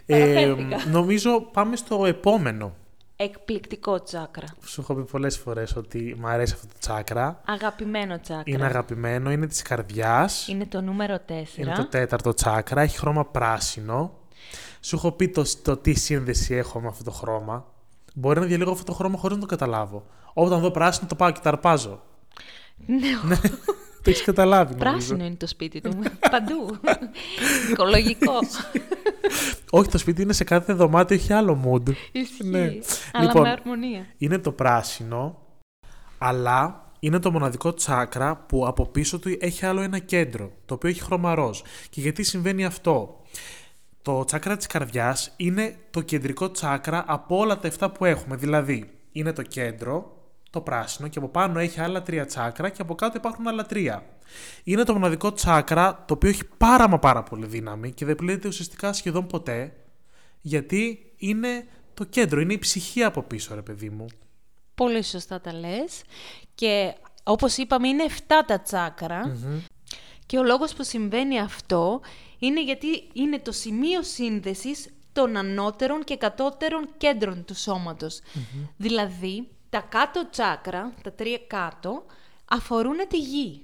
ε, 0.06 0.18
παραφέρθηκα. 0.18 0.90
νομίζω 0.90 1.40
πάμε 1.40 1.76
στο 1.76 2.06
επόμενο. 2.06 2.74
Εκπληκτικό 3.16 4.02
τσάκρα. 4.02 4.46
Σου 4.64 4.80
έχω 4.80 4.94
πει 4.94 5.02
πολλές 5.02 5.36
φορές 5.38 5.76
ότι 5.76 6.16
μου 6.20 6.26
αρέσει 6.26 6.52
αυτό 6.54 6.66
το 6.66 6.72
τσάκρα. 6.78 7.40
Αγαπημένο 7.46 8.20
τσάκρα. 8.20 8.42
Είναι 8.44 8.64
αγαπημένο, 8.64 9.30
είναι 9.30 9.46
της 9.46 9.62
καρδιάς. 9.62 10.48
Είναι 10.48 10.66
το 10.66 10.80
νούμερο 10.80 11.18
4. 11.26 11.62
Είναι 11.62 11.74
το 11.74 11.86
τέταρτο 11.86 12.34
τσάκρα, 12.34 12.80
έχει 12.80 12.98
χρώμα 12.98 13.24
πράσινο. 13.24 14.12
Σου 14.80 14.96
έχω 14.96 15.12
πει 15.12 15.28
το, 15.28 15.44
το 15.62 15.76
τι 15.76 15.94
σύνδεση 15.94 16.54
έχω 16.54 16.80
με 16.80 16.88
αυτό 16.88 17.04
το 17.04 17.10
χρώμα. 17.10 17.64
Μπορεί 18.14 18.40
να 18.40 18.46
διαλέγω 18.46 18.70
αυτό 18.70 18.84
το 18.84 18.92
χρώμα 18.92 19.18
χωρίς 19.18 19.36
να 19.36 19.42
το 19.42 19.48
καταλάβω. 19.48 20.06
Όταν 20.32 20.60
δω 20.60 20.70
πράσινο 20.70 21.08
το 21.08 21.14
πάω 21.14 21.30
και 21.30 21.40
τα 21.42 21.48
αρπάζω. 21.48 22.02
Ναι, 22.86 23.36
Το 24.06 24.12
έχεις 24.12 24.24
καταλάβει 24.24 24.74
νομίζω. 24.74 24.90
Πράσινο 24.90 25.24
είναι 25.24 25.34
το 25.34 25.46
σπίτι 25.46 25.80
του. 25.80 25.98
Παντού. 26.30 26.80
Οικολογικό. 27.70 28.32
Όχι, 29.70 29.88
το 29.88 29.98
σπίτι 29.98 30.22
είναι 30.22 30.32
σε 30.32 30.44
κάθε 30.44 30.72
δωμάτιο, 30.72 31.16
έχει 31.16 31.32
άλλο 31.32 31.60
mood. 31.64 31.92
Ισχύει. 32.12 32.44
Ναι. 32.44 32.70
Αλλά 33.12 33.26
Λοιπόν, 33.26 33.42
με 33.42 33.48
αρμονία. 33.48 34.06
Είναι 34.18 34.38
το 34.38 34.52
πράσινο, 34.52 35.38
αλλά 36.18 36.90
είναι 36.98 37.18
το 37.18 37.30
μοναδικό 37.30 37.74
τσάκρα 37.74 38.36
που 38.36 38.66
από 38.66 38.86
πίσω 38.86 39.18
του 39.18 39.36
έχει 39.40 39.66
άλλο 39.66 39.80
ένα 39.80 39.98
κέντρο, 39.98 40.52
το 40.64 40.74
οποίο 40.74 40.88
έχει 40.88 41.02
χρώμα 41.02 41.34
ροζ. 41.34 41.60
Και 41.90 42.00
γιατί 42.00 42.22
συμβαίνει 42.22 42.64
αυτό; 42.64 43.22
Το 44.02 44.24
τσάκρα 44.24 44.56
της 44.56 44.66
καρδιάς 44.66 45.32
είναι 45.36 45.76
το 45.90 46.00
κεντρικό 46.00 46.50
τσάκρα 46.50 47.04
από 47.06 47.36
όλα 47.36 47.58
τα 47.58 47.70
7 47.78 47.88
που 47.98 48.04
έχουμε. 48.04 48.36
Δηλαδή, 48.36 48.90
είναι 49.12 49.32
το 49.32 49.42
κέντρο, 49.42 50.15
το 50.50 50.60
πράσινο 50.60 51.08
και 51.08 51.18
από 51.18 51.28
πάνω 51.28 51.58
έχει 51.58 51.80
άλλα 51.80 52.02
τρία 52.02 52.26
τσάκρα 52.26 52.68
και 52.68 52.82
από 52.82 52.94
κάτω 52.94 53.16
υπάρχουν 53.16 53.48
άλλα 53.48 53.66
τρία. 53.66 54.04
Είναι 54.64 54.84
το 54.84 54.92
μοναδικό 54.92 55.32
τσάκρα 55.32 56.04
το 56.06 56.14
οποίο 56.14 56.28
έχει 56.28 56.44
πάρα 56.56 56.88
μα 56.88 56.98
πάρα 56.98 57.22
πολύ 57.22 57.46
δύναμη 57.46 57.92
και 57.92 58.04
δεν 58.04 58.16
πλήττεται 58.16 58.48
ουσιαστικά 58.48 58.92
σχεδόν 58.92 59.26
ποτέ 59.26 59.72
γιατί 60.40 61.12
είναι 61.16 61.66
το 61.94 62.04
κέντρο, 62.04 62.40
είναι 62.40 62.52
η 62.52 62.58
ψυχή 62.58 63.02
από 63.02 63.22
πίσω 63.22 63.54
ρε 63.54 63.62
παιδί 63.62 63.90
μου. 63.90 64.06
Πολύ 64.74 65.02
σωστά 65.02 65.40
τα 65.40 65.52
λες. 65.52 66.02
Και 66.54 66.94
όπως 67.22 67.56
είπαμε 67.56 67.88
είναι 67.88 68.04
7 68.08 68.20
τα 68.46 68.60
τσάκρα. 68.60 69.36
Και 70.26 70.38
ο 70.38 70.42
λόγος 70.42 70.74
που 70.74 70.84
συμβαίνει 70.84 71.40
αυτό 71.40 72.00
είναι 72.38 72.62
γιατί 72.62 72.86
είναι 73.12 73.38
το 73.38 73.52
σημείο 73.52 74.02
σύνδεσης 74.02 74.88
των 75.12 75.36
ανώτερων 75.36 76.04
και 76.04 76.16
κατώτερων 76.16 76.88
κέντρων 76.96 77.44
του 77.44 77.54
σωματος 77.54 78.20
Δηλαδή, 78.76 79.48
τα 79.76 79.86
κάτω 79.88 80.28
τσάκρα, 80.30 80.92
τα 81.02 81.12
τρία 81.12 81.38
κάτω, 81.46 82.04
αφορούν 82.50 82.96
τη 83.08 83.18
γη. 83.18 83.60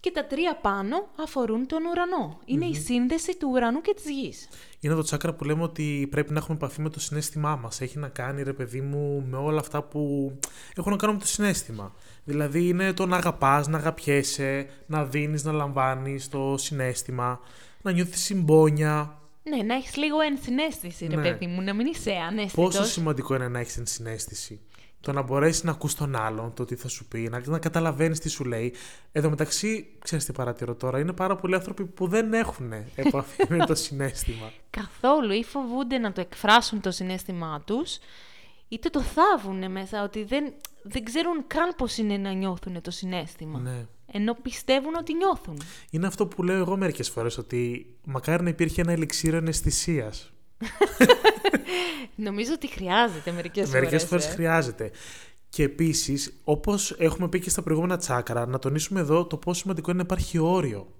Και 0.00 0.10
τα 0.10 0.24
τρία 0.26 0.56
πάνω 0.56 1.08
αφορούν 1.22 1.66
τον 1.66 1.82
ουρανό. 1.84 2.38
Είναι 2.44 2.64
η 2.64 2.74
σύνδεση 2.74 3.36
του 3.36 3.48
ουρανού 3.52 3.80
και 3.80 3.94
της 3.94 4.10
γης. 4.10 4.48
Είναι 4.80 4.94
το 4.94 5.02
τσάκρα 5.02 5.32
που 5.32 5.44
λέμε 5.44 5.62
ότι 5.62 6.08
πρέπει 6.10 6.32
να 6.32 6.38
έχουμε 6.38 6.56
επαφή 6.56 6.80
με 6.80 6.90
το 6.90 7.00
συνέστημά 7.00 7.56
μας. 7.56 7.80
Έχει 7.80 7.98
να 7.98 8.08
κάνει, 8.08 8.42
ρε 8.42 8.52
παιδί 8.52 8.80
μου, 8.80 9.26
με 9.30 9.36
όλα 9.36 9.60
αυτά 9.60 9.82
που 9.82 10.32
έχουν 10.76 10.92
να 10.92 10.98
κάνουν 10.98 11.14
με 11.14 11.20
το 11.20 11.26
συνέστημα. 11.28 11.94
Δηλαδή 12.24 12.68
είναι 12.68 12.92
το 12.92 13.06
να 13.06 13.16
αγαπάς, 13.16 13.68
να 13.68 13.78
αγαπιέσαι, 13.78 14.66
να 14.86 15.04
δίνεις, 15.04 15.44
να 15.44 15.52
λαμβάνεις 15.52 16.28
το 16.28 16.54
συνέστημα, 16.58 17.40
να 17.82 17.90
νιώθεις 17.92 18.22
συμπόνια. 18.22 19.18
Ναι, 19.42 19.62
να 19.62 19.74
έχεις 19.74 19.96
λίγο 19.96 20.20
ενσυναίσθηση, 20.20 21.06
ρε 21.06 21.16
Ναι. 21.16 21.22
παιδί 21.22 21.46
μου, 21.46 21.62
να 21.62 21.74
μην 21.74 21.86
είσαι 21.86 22.12
ανέστητος. 22.28 22.64
Πόσο 22.64 22.84
σημαντικό 22.84 23.34
είναι 23.34 23.48
να 23.48 23.58
έχεις 23.58 23.76
ενσυναίσθηση. 23.76 24.60
Το 25.04 25.12
να 25.12 25.22
μπορέσεις 25.22 25.62
να 25.64 25.70
ακούς 25.70 25.94
τον 25.94 26.16
άλλον, 26.16 26.54
το 26.54 26.64
τι 26.64 26.74
θα 26.74 26.88
σου 26.88 27.04
πει, 27.08 27.18
να, 27.18 27.42
να 27.46 27.58
καταλαβαίνεις 27.58 28.18
τι 28.18 28.28
σου 28.28 28.44
λέει. 28.44 28.74
Εδώ 29.12 29.30
μεταξύ, 29.30 29.86
ξέρεις 29.98 30.24
τι 30.24 30.32
παρατηρώ 30.32 30.74
τώρα, 30.74 30.98
είναι 30.98 31.12
πάρα 31.12 31.36
πολλοί 31.36 31.54
άνθρωποι 31.54 31.84
που 31.84 32.06
δεν 32.06 32.32
έχουν 32.32 32.72
επαφή 32.94 33.42
με 33.54 33.66
το 33.66 33.74
συνέστημα. 33.74 34.52
καθόλου 34.70 35.32
ή 35.32 35.44
φοβούνται 35.44 35.98
να 35.98 36.12
το 36.12 36.20
εκφράσουν 36.20 36.80
το 36.80 36.90
συνέστημά 36.90 37.62
τους, 37.66 37.98
είτε 38.68 38.88
το 38.88 39.02
θάβουν 39.02 39.70
μέσα, 39.70 40.02
ότι 40.02 40.24
δεν, 40.24 40.52
δεν 40.82 41.04
ξέρουν 41.04 41.46
καν 41.46 41.74
πώς 41.76 41.96
είναι 41.96 42.16
να 42.16 42.32
νιώθουν 42.32 42.80
το 42.80 42.90
συνέστημα. 42.90 43.58
ναι. 43.58 43.86
Ενώ 44.16 44.36
πιστεύουν 44.42 44.94
ότι 44.94 45.14
νιώθουν. 45.14 45.60
Είναι 45.90 46.06
αυτό 46.06 46.26
που 46.26 46.42
λέω 46.42 46.56
εγώ 46.56 46.76
μερικές 46.76 47.08
φορές, 47.10 47.38
ότι 47.38 47.86
μακάρι 48.04 48.42
να 48.42 48.48
υπήρχε 48.48 48.80
ένα 48.80 48.92
ελιξίριο 48.92 49.38
αναισθησίας. 49.38 50.33
Νομίζω 52.26 52.52
ότι 52.52 52.68
χρειάζεται 52.68 53.32
μερικές, 53.32 53.68
Μερικές 53.70 54.02
φορές. 54.04 54.08
φορές 54.08 54.26
ε. 54.26 54.30
χρειάζεται. 54.30 54.90
Και 55.48 55.62
επίσης, 55.62 56.40
όπως 56.44 56.90
έχουμε 56.98 57.28
πει 57.28 57.40
και 57.40 57.50
στα 57.50 57.62
προηγούμενα 57.62 57.96
τσάκρα, 57.96 58.46
να 58.46 58.58
τονίσουμε 58.58 59.00
εδώ 59.00 59.26
το 59.26 59.36
πόσο 59.36 59.60
σημαντικό 59.60 59.90
είναι 59.90 59.98
να 59.98 60.04
υπάρχει 60.04 60.38
όριο. 60.38 60.92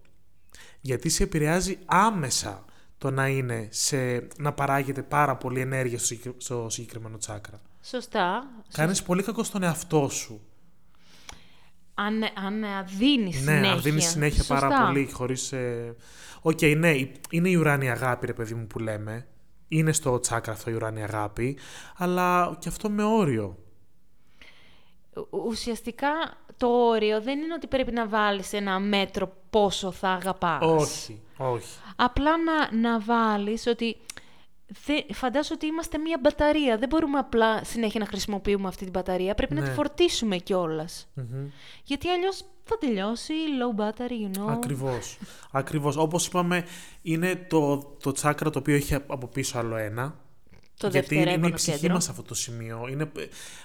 Γιατί 0.81 1.09
σε 1.09 1.23
επηρεάζει 1.23 1.79
άμεσα 1.85 2.65
το 2.99 3.11
να 3.11 3.29
είναι 3.29 3.69
σε, 3.71 4.29
να 4.39 4.53
παράγεται 4.53 5.03
πάρα 5.03 5.37
πολύ 5.37 5.61
ενέργεια 5.61 5.99
στο, 5.99 6.07
συγκεκ- 6.07 6.41
στο 6.41 6.67
συγκεκριμένο 6.71 7.19
τσάκρα. 7.19 7.61
Σωστά. 7.83 8.47
Κάνεις 8.73 9.03
πολύ 9.03 9.23
κακό 9.23 9.43
στον 9.45 9.63
εαυτό 9.63 10.09
σου. 10.09 10.41
Αν, 11.95 12.23
αν 12.23 12.65
δίνεις 12.99 13.35
Ναι, 13.35 13.41
συνέχεια. 13.53 13.73
αν 13.73 13.83
δίνει 13.83 14.01
συνέχεια 14.01 14.45
πάρα 14.49 14.69
Σωστά. 14.71 14.87
πολύ 14.87 15.11
χωρίς. 15.13 15.53
Οκ, 16.41 16.63
ναι, 16.77 16.93
είναι 17.31 17.49
η 17.49 17.55
ουράνια 17.55 17.93
αγάπη, 17.93 18.27
ρε 18.27 18.33
παιδί 18.33 18.55
μου 18.55 18.67
που 18.67 18.79
λέμε. 18.79 19.27
Είναι 19.69 19.93
στο 19.93 20.21
τσάκρα 20.21 20.53
αυτό 20.53 20.71
η 20.71 20.75
ουράνια 20.75 21.05
αγάπη, 21.05 21.59
αλλά 21.97 22.57
και 22.61 22.69
αυτό 22.69 22.91
με 22.91 23.03
όριο. 23.05 23.57
Ο- 25.31 25.39
Ουσιαστικά 25.47 26.09
το 26.57 26.67
όριο 26.67 27.21
δεν 27.23 27.39
είναι 27.41 27.55
ότι 27.55 27.67
πρέπει 27.67 27.93
να 27.93 28.07
βάλεις 28.09 28.53
ένα 28.53 28.79
μέτρο 28.79 29.33
πόσο 29.51 29.91
θα 29.91 30.09
αγαπάς. 30.09 30.63
Όχι, 30.63 31.23
όχι. 31.37 31.79
Απλά 31.97 32.31
να, 32.37 32.77
να 32.77 33.01
βάλεις 33.01 33.67
ότι 33.67 33.97
Θε, 34.77 34.93
φαντάζομαι 35.13 35.55
ότι 35.55 35.67
είμαστε 35.67 35.99
μια 35.99 36.19
μπαταρία. 36.23 36.79
Δεν 36.79 36.89
μπορούμε 36.89 37.19
απλά 37.19 37.65
συνέχεια 37.65 38.01
να 38.01 38.07
χρησιμοποιούμε 38.07 38.69
αυτή 38.69 38.83
την 38.83 38.93
μπαταρία. 38.93 39.35
Πρέπει 39.35 39.55
να 39.55 39.61
Ναι. 39.61 39.69
τη 39.69 39.73
φορτίσουμε 39.75 40.37
κιόλας. 40.37 41.09
Μμμ. 41.15 41.47
Γιατί 41.85 42.09
αλλιώς 42.09 42.45
θα 42.65 42.79
τελειώσει. 42.79 43.33
Low 43.61 43.81
battery, 43.81 44.37
you 44.37 44.39
know. 44.39 44.51
Ακριβώς. 44.53 45.19
Ακριβώς. 45.51 45.97
Όπως 45.97 46.27
είπαμε, 46.27 46.65
είναι 47.03 47.47
το, 47.49 47.79
το 48.03 48.13
τσάκρα 48.13 48.51
το 48.51 48.59
οποίο 48.59 48.75
έχει 48.75 48.95
από 48.95 49.27
πίσω 49.27 49.59
άλλο 49.59 49.77
ένα. 49.77 50.19
Το 50.79 50.89
γιατί 50.89 51.15
είναι 51.15 51.23
η 51.23 51.25
δευτερεύον 51.27 51.53
ψυχή 51.57 51.79
κέντρο. 51.79 51.95
μας 51.95 52.05
σε 52.05 52.11
αυτό 52.11 52.23
το 52.23 52.35
σημείο. 52.35 52.87
Είναι, 52.91 53.13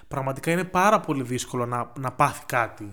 πραγματικά 0.07 0.51
είναι 0.51 0.63
πάρα 0.63 0.99
πολύ 0.99 1.23
δύσκολο 1.23 1.65
να, 1.65 1.91
να 1.99 2.11
πάθει 2.11 2.45
κάτι. 2.45 2.83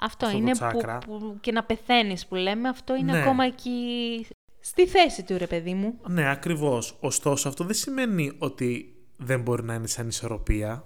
Αυτό 0.00 0.26
αυτό 0.26 0.30
το 0.30 0.36
είναι 0.36 0.50
που, 0.50 0.56
τσάκρα. 0.56 0.98
που- 0.98 1.36
και 1.40 1.52
να 1.52 1.64
πεθαίνεις 1.64 2.26
που 2.26 2.34
λέμε. 2.34 2.68
Αυτό 2.68 2.94
είναι 2.94 3.12
Ναι. 3.12 3.18
ακόμα 3.20 3.44
εκεί 3.44 4.26
στη 4.60 4.86
θέση 4.86 5.22
του, 5.22 5.38
ρε 5.38 5.46
παιδί 5.46 5.74
μου. 5.74 5.98
Ναι, 6.08 6.30
ακριβώς. 6.30 6.96
Ωστόσο, 7.00 7.48
αυτό 7.48 7.64
δεν 7.64 7.74
σημαίνει 7.74 8.32
ότι 8.38 8.94
δεν 9.16 9.40
μπορεί 9.40 9.62
να 9.62 9.74
είναι 9.74 9.86
σαν 9.86 10.08
ισορροπία. 10.08 10.84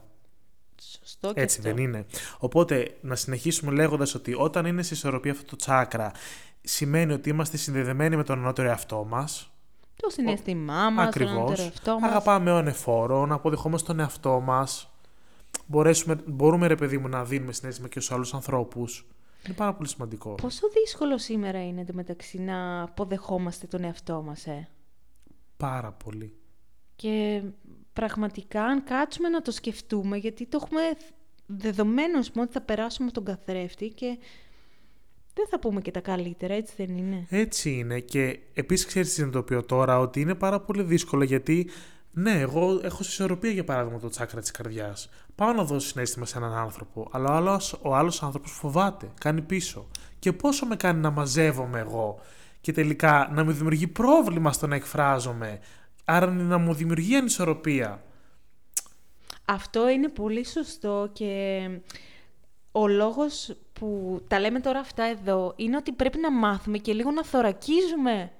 Σωστό 0.80 1.32
και 1.32 1.40
Έτσι 1.40 1.58
αυτό. 1.58 1.74
δεν 1.74 1.82
είναι. 1.84 2.06
Οπότε, 2.38 2.96
να 3.00 3.14
συνεχίσουμε 3.14 3.72
λέγοντας 3.72 4.14
ότι 4.14 4.34
όταν 4.38 4.66
είναι 4.66 4.82
σε 4.82 4.94
ισορροπία 4.94 5.32
αυτό 5.32 5.44
το 5.44 5.56
τσάκρα, 5.56 6.12
σημαίνει 6.60 7.12
ότι 7.12 7.28
είμαστε 7.28 7.56
συνδεδεμένοι 7.56 8.16
με 8.16 8.24
τον 8.24 8.38
ανώτερο 8.38 8.68
εαυτό 8.68 9.04
μας. 9.04 9.50
Το 9.96 10.10
συναίσθημά 10.10 10.90
μας, 10.90 11.14
τον 11.14 11.22
Ακριβώς. 11.22 11.58
εαυτό 11.58 11.98
μας. 11.98 12.10
Αγαπάμε 12.10 12.50
ο 12.52 12.56
ανεφόρο, 12.56 13.26
να 13.26 13.34
αποδεχόμαστε 13.34 13.86
τον 13.86 14.00
εαυτό 14.00 14.40
μας. 14.40 14.90
Μπορέσουμε, 15.66 16.20
μπορούμε, 16.26 16.66
ρε 16.66 16.74
παιδί 16.74 16.98
μου, 16.98 17.08
να 17.08 17.24
δίνουμε 17.24 17.52
συνέστημα 17.52 17.88
και 17.88 18.00
στους 18.00 18.14
άλλους 18.14 18.34
ανθρώπους. 18.34 19.06
Είναι 19.46 19.54
πάρα 19.54 19.74
πολύ 19.74 19.88
σημαντικό. 19.88 20.34
Πόσο 20.34 20.68
δύσκολο 20.68 21.18
σήμερα 21.18 21.66
είναι 21.66 21.80
εντωμεταξύ 21.80 22.38
να 22.38 22.82
αποδεχόμαστε 22.82 23.66
τον 23.66 23.84
εαυτό 23.84 24.22
μας, 24.22 24.46
ε; 24.46 24.68
Πάρα 25.56 25.92
πολύ. 25.92 26.34
Και 26.96 27.42
πραγματικά 27.92 28.64
αν 28.64 28.84
κάτσουμε 28.84 29.28
να 29.28 29.42
το 29.42 29.50
σκεφτούμε, 29.50 30.16
γιατί 30.16 30.46
το 30.46 30.58
έχουμε 30.62 30.82
δεδομένο 31.46 32.18
ας 32.18 32.30
πούμε, 32.30 32.44
ότι 32.44 32.52
θα 32.52 32.60
περάσουμε 32.60 33.08
από 33.08 33.22
τον 33.22 33.34
καθρέφτη 33.34 33.88
και 33.88 34.18
δεν 35.34 35.46
θα 35.48 35.58
πούμε 35.58 35.80
και 35.80 35.90
τα 35.90 36.00
καλύτερα, 36.00 36.54
έτσι 36.54 36.74
δεν 36.76 36.96
είναι; 36.96 37.26
Έτσι 37.28 37.70
είναι 37.70 38.00
και 38.00 38.38
επίσης 38.54 38.86
ξέρεις 38.86 39.08
τι 39.08 39.14
συνειδητοποιώ 39.14 39.62
τώρα 39.62 39.98
ότι 39.98 40.20
είναι 40.20 40.34
πάρα 40.34 40.60
πολύ 40.60 40.82
δύσκολο 40.82 41.24
γιατί 41.24 41.70
ναι, 42.12 42.40
εγώ 42.40 42.80
έχω 42.82 43.02
συσσωροπία 43.02 43.50
για 43.50 43.64
παράδειγμα 43.64 43.98
το 43.98 44.08
τσάκρα 44.08 44.40
της 44.40 44.50
καρδιάς. 44.50 45.08
Πάω 45.34 45.52
να 45.52 45.64
δώσω 45.64 45.86
συνέστημα 45.88 46.26
σε 46.26 46.38
έναν 46.38 46.52
άνθρωπο, 46.54 47.08
αλλά 47.12 47.30
ο 47.30 47.32
άλλος, 47.32 47.78
ο 47.82 47.94
άλλος 47.94 48.22
άνθρωπος 48.22 48.52
φοβάται, 48.52 49.10
κάνει 49.20 49.42
πίσω. 49.42 49.88
Και 50.18 50.32
πόσο 50.32 50.66
με 50.66 50.76
κάνει 50.76 51.00
να 51.00 51.10
μαζεύομαι 51.10 51.78
εγώ 51.78 52.20
και 52.60 52.72
τελικά 52.72 53.30
να 53.34 53.44
μου 53.44 53.52
δημιουργεί 53.52 53.86
πρόβλημα 53.86 54.52
στο 54.52 54.66
να 54.66 54.74
εκφράζομαι, 54.74 55.60
άρα 56.10 56.26
να 56.30 56.58
μου 56.58 56.74
δημιουργεί 56.74 57.16
ανισορροπία. 57.16 58.02
Αυτό 59.44 59.88
είναι 59.88 60.08
πολύ 60.08 60.46
σωστό 60.46 61.10
και 61.12 61.60
ο 62.72 62.86
λόγος 62.88 63.56
που 63.72 64.20
τα 64.28 64.40
λέμε 64.40 64.60
τώρα 64.60 64.78
αυτά 64.78 65.04
εδώ 65.04 65.52
είναι 65.56 65.76
ότι 65.76 65.92
πρέπει 65.92 66.18
να 66.18 66.32
μάθουμε 66.32 66.78
και 66.78 66.92
λίγο 66.92 67.10
να 67.10 67.24
θωρακίζουμε 67.24 68.32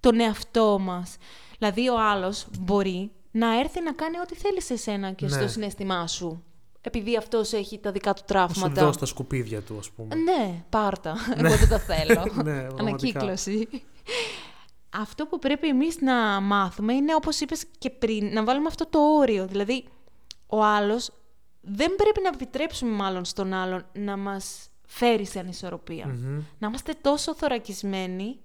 τον 0.00 0.20
εαυτό 0.20 0.78
μας. 0.78 1.16
Δηλαδή 1.58 1.88
ο 1.88 2.00
άλλος 2.00 2.46
μπορεί 2.60 3.10
να 3.30 3.58
έρθει 3.58 3.82
να 3.82 3.92
κάνει 3.92 4.18
ό,τι 4.18 4.34
θέλει 4.34 4.62
σε 4.62 4.76
σένα 4.76 5.12
και 5.12 5.26
Ναι. 5.26 5.30
στο 5.32 5.48
συναίσθημά 5.48 6.06
σου. 6.06 6.44
Επειδή 6.82 7.16
αυτός 7.16 7.52
έχει 7.52 7.78
τα 7.78 7.92
δικά 7.92 8.12
του 8.14 8.22
Να 8.34 8.38
σου 8.48 8.48
τραύματα. 8.52 8.84
δώσω 8.84 8.98
τα 8.98 9.06
σκουπίδια 9.06 9.60
του, 9.60 9.76
ας 9.78 9.90
πούμε. 9.90 10.14
Ναι, 10.14 10.64
πάρτα. 10.70 11.16
Εγώ 11.36 11.56
δεν 11.56 11.68
τα 11.68 11.78
θέλω. 11.78 12.22
Ναι, 12.44 12.60
πραγματικά. 12.74 12.82
Ανακύκλωση. 12.82 13.68
Αυτό 14.92 15.26
που 15.26 15.38
πρέπει 15.38 15.68
εμείς 15.68 16.00
να 16.00 16.40
μάθουμε 16.40 16.92
είναι, 16.92 17.14
όπως 17.14 17.40
είπες 17.40 17.64
και 17.78 17.90
πριν, 17.90 18.32
να 18.32 18.44
βάλουμε 18.44 18.66
αυτό 18.66 18.86
το 18.86 18.98
όριο. 18.98 19.46
Δηλαδή, 19.46 19.84
ο 20.46 20.64
άλλος 20.64 21.10
δεν 21.60 21.96
πρέπει 21.96 22.20
να 22.22 22.28
επιτρέψουμε 22.28 22.90
μάλλον 22.90 23.24
στον 23.24 23.52
άλλον 23.52 23.84
να 23.92 24.16
μας 24.16 24.68
φέρει 24.86 25.26
σε 25.26 25.38
ανισορροπία. 25.38 26.06
Μμμ. 26.06 26.42
Να 26.58 26.66
είμαστε 26.66 26.94
τόσο 27.00 27.34
θωρακισμένοι 27.34 28.38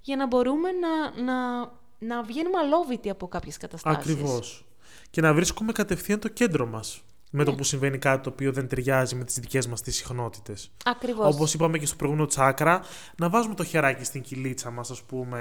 για 0.00 0.16
να 0.16 0.26
μπορούμε 0.26 0.68
να, 0.72 1.22
να, 1.22 1.58
να 1.98 2.22
βγαίνουμε 2.22 2.58
αλόβητοι 2.58 3.10
από 3.10 3.28
κάποιες 3.28 3.56
καταστάσεις. 3.56 3.98
Ακριβώς. 3.98 4.64
Και 5.10 5.20
να 5.20 5.34
βρίσκουμε 5.34 5.72
κατευθείαν 5.72 6.18
το 6.20 6.28
κέντρο 6.28 6.66
μας. 6.66 7.02
Με 7.36 7.42
Ναι. 7.42 7.50
το 7.50 7.54
που 7.56 7.64
συμβαίνει 7.64 7.98
κάτι 7.98 8.22
το 8.22 8.30
οποίο 8.30 8.52
δεν 8.52 8.68
ταιριάζει 8.68 9.14
με 9.14 9.24
τις 9.24 9.38
δικές 9.38 9.66
μας 9.66 9.80
τις 9.80 9.96
συχνότητες. 9.96 10.70
Ακριβώς. 10.84 11.34
Όπως 11.34 11.54
είπαμε 11.54 11.78
και 11.78 11.86
στο 11.86 11.96
προηγούμενο 11.96 12.28
τσάκρα, 12.28 12.82
να 13.16 13.28
βάζουμε 13.28 13.54
το 13.54 13.64
χεράκι 13.64 14.04
στην 14.04 14.22
κυλίτσα 14.22 14.70
μας, 14.70 14.90
ας 14.90 15.02
πούμε, 15.02 15.38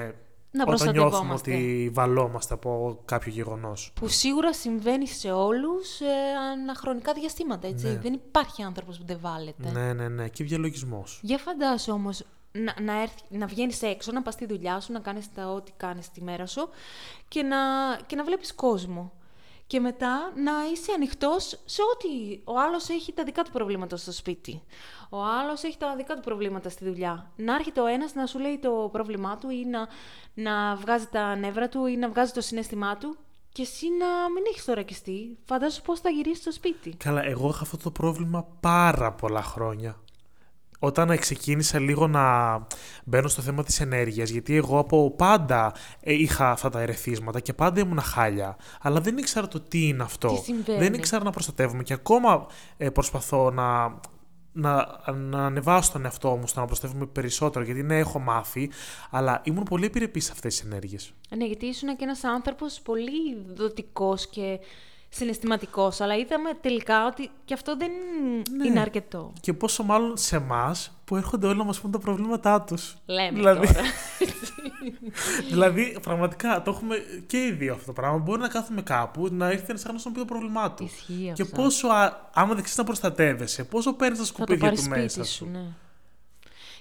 Να 0.52 0.64
όταν 0.68 0.92
νιώθουμε 0.92 1.00
προστατευόμαστε. 1.02 1.52
ότι 1.52 1.90
βαλόμαστε 1.94 2.54
από 2.54 3.00
κάποιο 3.06 3.32
γεγονός. 3.32 3.92
Που 3.96 4.08
σίγουρα 4.08 4.54
συμβαίνει 4.54 5.08
σε 5.08 5.32
όλους 5.32 6.00
ε, 6.00 6.06
αναχρονικά 6.54 7.14
διαστήματα, 7.14 7.68
έτσι. 7.68 7.86
Ναι. 7.86 8.00
Δεν 8.00 8.14
υπάρχει 8.14 8.64
άνθρωπος 8.64 8.98
που 8.98 9.04
δεν 9.06 9.18
βάλεται. 9.22 9.72
Ναι, 9.72 9.94
ναι, 9.94 10.08
ναι. 10.08 10.28
Και 10.28 10.44
διαλογισμός. 10.44 11.20
Για 11.24 11.38
φαντάσου 11.38 11.94
όμως 11.94 12.24
να, 12.52 12.82
να, 12.82 13.02
έρθει, 13.02 13.22
να 13.30 13.46
βγαίνεις 13.46 13.82
έξω, 13.82 14.12
να 14.12 14.22
πας 14.22 14.34
στη 14.34 14.46
δουλειά 14.46 14.80
σου, 14.80 14.92
να 14.92 15.00
κάνεις 15.00 15.34
τα 15.34 15.50
ό,τι 15.52 15.72
κάνεις 15.78 16.12
τη 16.12 16.22
μέρα 16.22 16.46
σου 16.46 16.70
και 17.28 17.44
να, 17.44 17.58
και 18.08 18.16
να 18.16 18.24
βλέπεις 18.24 18.54
κόσμο. 18.56 19.14
Και 19.74 19.80
μετά 19.80 20.32
να 20.36 20.52
είσαι 20.74 20.92
ανοιχτός 20.96 21.60
σε 21.66 21.82
ό,τι 21.94 22.42
ο 22.44 22.60
άλλος 22.60 22.90
έχει 22.90 23.14
τα 23.14 23.24
δικά 23.24 23.44
του 23.44 23.52
προβλήματα 23.52 23.98
στο 23.98 24.12
σπίτι. 24.12 24.62
Ο 25.10 25.24
άλλος 25.24 25.64
έχει 25.64 25.78
τα 25.78 25.96
δικά 25.96 26.16
του 26.16 26.22
προβλήματα 26.22 26.70
στη 26.70 26.86
δουλειά. 26.86 27.32
Να 27.36 27.54
έρχεται 27.54 27.82
ο 27.82 27.86
ένας 27.86 28.14
να 28.14 28.26
σου 28.26 28.40
λέει 28.40 28.60
το 28.60 28.90
πρόβλημά 28.92 29.38
του 29.38 29.50
ή 29.50 29.66
να, 29.66 29.88
να 30.34 30.76
βγάζει 30.76 31.06
τα 31.06 31.36
νεύρα 31.36 31.70
του 31.70 31.86
ή 31.86 31.96
να 31.96 32.10
βγάζει 32.10 32.32
το 32.32 32.42
συναίσθημά 32.42 32.98
του 32.98 33.18
και 33.52 33.62
εσύ 33.62 33.88
να 33.90 34.06
μην 34.06 34.44
έχεις 34.50 34.64
θωρακιστεί. 34.64 35.38
Φαντάσου 35.46 35.82
πώς 35.82 36.00
θα 36.00 36.10
γυρίσεις 36.10 36.42
στο 36.42 36.52
σπίτι. 36.52 36.90
Καλά, 36.90 37.24
εγώ 37.26 37.50
είχα 37.50 37.62
αυτό 37.62 37.78
το 37.78 37.92
πρόβλημα 37.92 38.48
πάρα 38.60 39.12
πολλά 39.12 39.44
χρόνια. 39.44 40.03
Όταν 40.86 41.18
ξεκίνησα 41.18 41.80
λίγο 41.80 42.08
να 42.08 42.58
μπαίνω 43.04 43.28
στο 43.28 43.42
θέμα 43.42 43.64
της 43.64 43.80
ενέργειας, 43.80 44.30
γιατί 44.30 44.56
εγώ 44.56 44.80
από 44.80 45.12
πάντα 45.12 45.74
ε, 46.02 46.14
είχα 46.14 46.52
αυτά 46.52 46.70
τα 46.70 46.82
ερεθίσματα 46.82 47.40
και 47.40 47.54
πάντα 47.54 47.80
ήμουν 47.80 48.00
χάλια, 48.00 48.58
αλλά 48.82 49.02
δεν 49.02 49.18
ήξερα 49.18 49.48
το 49.48 49.60
τι 49.60 49.88
είναι 49.88 50.04
αυτό. 50.04 50.28
Τι 50.28 50.36
συμβαίνει. 50.36 50.80
δεν 50.80 50.94
ήξερα 50.94 51.24
να 51.24 51.32
προστατεύομαι 51.32 51.84
και 51.84 51.94
ακόμα 51.94 52.46
ε, 52.78 52.90
προσπαθώ 52.90 53.52
να, 53.52 54.00
να, 54.52 55.02
να 55.14 55.46
ανεβάσω 55.46 55.92
τον 55.92 56.06
εαυτό 56.06 56.30
μου 56.36 56.48
στο 56.48 56.60
να 56.60 56.66
προστατεύομαι 56.66 57.06
περισσότερο, 57.06 57.66
γιατί 57.66 57.84
ναι, 57.84 57.98
έχω 57.98 58.20
μάθει, 58.20 58.70
αλλά 59.10 59.42
ήμουν 59.44 59.64
πολύ 59.64 59.86
επιρρεπής 59.86 60.26
σε 60.26 60.32
αυτές 60.32 60.56
τις 60.56 60.66
ενέργειες. 60.72 61.14
Ναι, 61.38 61.46
γιατί 61.46 61.66
ήσουν 61.66 61.96
και 61.96 62.04
ένας 62.04 62.24
άνθρωπος 62.24 62.82
πολύ 62.84 63.46
δοτικός 63.54 64.28
και 64.28 64.60
συναισθηματικός, 65.16 66.02
αλλά 66.02 66.16
είδαμε 66.16 66.50
τελικά 66.62 67.06
ότι 67.06 67.30
και 67.46 67.54
αυτό 67.54 67.78
δεν 67.78 67.92
Ναι. 68.58 68.68
είναι 68.68 68.80
αρκετό. 68.80 69.34
Και 69.42 69.54
πόσο 69.54 69.84
μάλλον 69.84 70.18
σε 70.18 70.36
εμάς 70.36 70.98
που 71.06 71.16
έρχονται 71.16 71.48
όλοι 71.48 71.58
να 71.58 71.64
μας 71.64 71.80
πούν 71.80 71.92
τα 71.92 72.00
προβλήματά 72.00 72.62
τους. 72.62 72.96
Λέμε 73.06 73.38
Δηλαδή- 73.38 73.68
τώρα. 73.68 73.82
δηλαδή, 75.50 75.98
πραγματικά 76.02 76.62
το 76.62 76.72
έχουμε 76.72 76.96
και 77.28 77.46
οι 77.46 77.52
δύο 77.52 77.74
αυτό 77.74 77.86
το 77.86 77.94
πράγμα. 77.94 78.18
Μπορεί 78.18 78.42
να 78.42 78.48
κάθουμε 78.48 78.82
κάπου, 78.82 79.28
να 79.32 79.52
ήρθε 79.52 79.66
ένας 79.70 79.86
άλλο 79.86 80.00
να 80.04 80.12
πει 80.12 80.20
το 80.20 80.26
πρόβλημά 80.26 80.72
του. 80.72 80.84
Ισχύει 80.84 81.32
Και 81.36 81.42
αυτό. 81.42 81.62
πόσο, 81.62 81.88
α, 81.88 82.30
άμα 82.34 82.54
δεν 82.54 82.64
ξέρει 82.64 82.80
να 82.80 82.84
προστατεύεσαι, 82.86 83.64
πόσο 83.64 83.94
παίρνεις 83.94 84.18
τα 84.20 84.26
Θα 84.26 84.32
το 84.32 84.36
σκουπίδια 84.38 84.64
πάρεις 84.64 84.80
του 84.80 84.86
σπίτι 84.86 85.02
μέσα 85.02 85.24
σου, 85.24 85.34
σου. 85.34 85.50
ναι. 85.52 85.64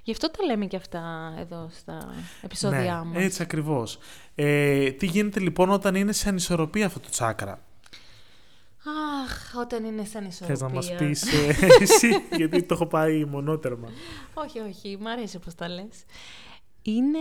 Γι' 0.04 0.10
αυτό 0.12 0.30
τα 0.30 0.44
λέμε 0.44 0.66
και 0.66 0.76
αυτά 0.76 1.34
εδώ 1.38 1.68
στα 1.72 2.14
επεισόδια 2.42 3.02
ναι, 3.06 3.14
μας. 3.14 3.24
έτσι 3.24 3.42
ακριβώς. 3.42 3.98
Ε, 4.34 4.90
τι 4.90 5.06
γίνεται 5.06 5.40
λοιπόν 5.40 5.70
όταν 5.70 5.94
είναι 5.94 6.12
σε 6.12 6.28
ανισορροπία 6.28 6.86
αυτό 6.86 7.00
το 7.00 7.08
τσάκρα; 7.10 7.60
Αχ, 9.24 9.54
όταν 9.56 9.84
είναι 9.84 10.04
σαν 10.04 10.24
ισορροπία. 10.24 10.56
Θες 10.56 10.60
να 10.60 10.68
μας 10.68 10.94
πεις 10.96 11.22
ε, 11.32 11.56
εσύ, 11.82 12.08
γιατί 12.36 12.62
το 12.62 12.74
έχω 12.74 12.86
πάει 12.86 13.24
μονότερμα. 13.24 13.88
Όχι, 14.34 14.58
όχι, 14.58 14.98
μ' 15.00 15.06
αρέσει 15.06 15.36
όπως 15.36 15.54
τα 15.54 15.68
λες. 15.68 16.04
Είναι, 16.82 17.18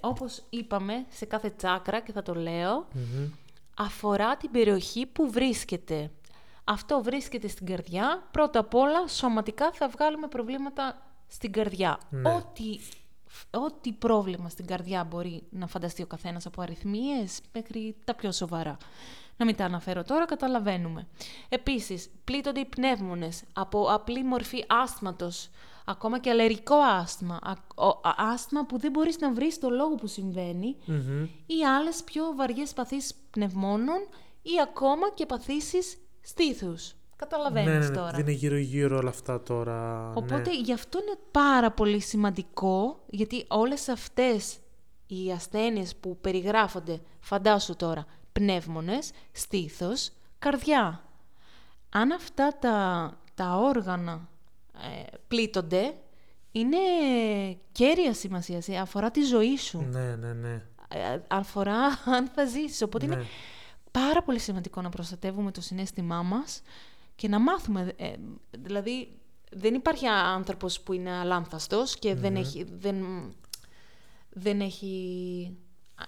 όπως 0.00 0.42
είπαμε, 0.50 1.06
σε 1.08 1.24
κάθε 1.24 1.50
τσάκρα 1.50 2.00
και 2.00 2.12
θα 2.12 2.22
το 2.22 2.34
λέω, 2.34 2.88
αφορά 3.76 4.36
την 4.36 4.50
περιοχή 4.50 5.06
που 5.06 5.30
βρίσκεται. 5.30 6.10
Αυτό 6.64 7.02
βρίσκεται 7.02 7.48
στην 7.48 7.66
καρδιά. 7.66 8.28
Πρώτα 8.30 8.58
απ' 8.58 8.74
όλα, 8.74 9.06
σωματικά 9.06 9.70
θα 9.72 9.88
βγάλουμε 9.88 10.26
προβλήματα 10.26 11.02
στην 11.26 11.52
καρδιά. 11.52 11.98
Ναι. 12.10 12.30
Ό,τι, 12.30 12.78
ό,τι 13.50 13.92
πρόβλημα 13.92 14.48
στην 14.48 14.66
καρδιά 14.66 15.04
μπορεί 15.04 15.42
να 15.50 15.66
φανταστεί 15.66 16.02
ο 16.02 16.06
καθένας 16.06 16.46
από 16.46 16.62
αριθμίες 16.62 17.40
μέχρι 17.52 17.96
τα 18.04 18.14
πιο 18.14 18.32
σοβαρά. 18.32 18.76
Να 19.40 19.44
μην 19.44 19.56
τα 19.56 19.64
αναφέρω 19.64 20.02
τώρα, 20.02 20.24
καταλαβαίνουμε. 20.24 21.06
Επίσης, 21.48 22.10
πλήττονται 22.24 22.60
οι 22.60 22.64
πνεύμονες 22.64 23.42
από 23.52 23.82
απλή 23.92 24.24
μορφή 24.24 24.64
άσθματος, 24.68 25.50
ακόμα 25.84 26.18
και 26.18 26.30
αλλεργικό 26.30 26.74
άσθμα, 26.74 27.38
α- 27.42 27.84
ο- 27.86 28.08
α- 28.08 28.14
άσθμα 28.32 28.66
που 28.66 28.78
δεν 28.78 28.90
μπορείς 28.90 29.18
να 29.18 29.32
βρεις 29.32 29.58
το 29.58 29.70
λόγο 29.70 29.94
που 29.94 30.06
συμβαίνει, 30.06 30.76
ή 31.46 31.64
άλλες 31.76 32.02
πιο 32.04 32.22
βαριές 32.36 32.72
παθήσεις 32.72 33.14
πνευμόνων 33.30 34.08
ή 34.42 34.50
ακόμα 34.62 35.10
και 35.14 35.26
παθήσεις 35.26 35.98
στήθους. 36.20 36.92
Καταλαβαίνεις 37.16 37.68
ναι, 37.68 37.78
ναι, 37.78 37.88
ναι, 37.88 37.94
τώρα. 37.94 38.08
επειδή 38.08 38.20
είναι 38.30 38.38
γύρω-γύρω 38.40 38.96
όλα 38.96 39.08
αυτά 39.08 39.42
τώρα. 39.42 40.12
Οπότε 40.14 40.50
ναι. 40.50 40.56
γι' 40.56 40.72
αυτό 40.72 40.98
είναι 40.98 41.18
πάρα 41.30 41.70
πολύ 41.70 42.00
σημαντικό, 42.00 43.04
γιατί 43.10 43.44
όλες 43.48 43.88
αυτές 43.88 44.58
οι 45.06 45.30
ασθένειες 45.32 45.96
που 45.96 46.18
περιγράφονται, 46.20 47.00
φαντάσου 47.20 47.76
τώρα, 47.76 48.06
πνεύμονες, 48.38 49.10
στήθος, 49.32 50.10
καρδιά. 50.38 51.02
Αν 51.88 52.12
αυτά 52.12 52.56
τα, 52.60 53.12
τα 53.34 53.56
όργανα 53.56 54.28
ε, 54.74 55.16
πλήττονται, 55.28 55.94
είναι 56.52 56.76
κέρια 57.72 58.14
σημασία, 58.14 58.62
ε, 58.66 58.78
αφορά 58.78 59.10
τη 59.10 59.22
ζωή 59.22 59.56
σου, 59.56 59.78
Ναι, 59.90 60.16
ναι, 60.16 60.32
ναι. 60.32 60.62
ε, 60.88 61.20
αφορά 61.28 61.84
αν 62.16 62.28
θα 62.34 62.44
ζήσεις. 62.44 62.82
Οπότε 62.82 63.06
Ναι. 63.06 63.14
είναι 63.14 63.24
πάρα 63.90 64.22
πολύ 64.22 64.38
σημαντικό 64.38 64.80
να 64.82 64.88
προστατεύουμε 64.88 65.50
το 65.50 65.60
συνέστημά 65.60 66.22
μας 66.22 66.62
και 67.14 67.28
να 67.28 67.38
μάθουμε. 67.38 67.92
ε, 67.96 68.12
δηλαδή, 68.58 69.08
δεν 69.50 69.74
υπάρχει 69.74 70.06
άνθρωπος 70.06 70.80
που 70.80 70.92
είναι 70.92 71.10
αλάνθαστος 71.12 71.98
και 71.98 72.14
δεν, 72.14 72.36
έχει, 72.36 72.64
δεν, 72.78 73.04
δεν 74.30 74.60
έχει 74.60 75.56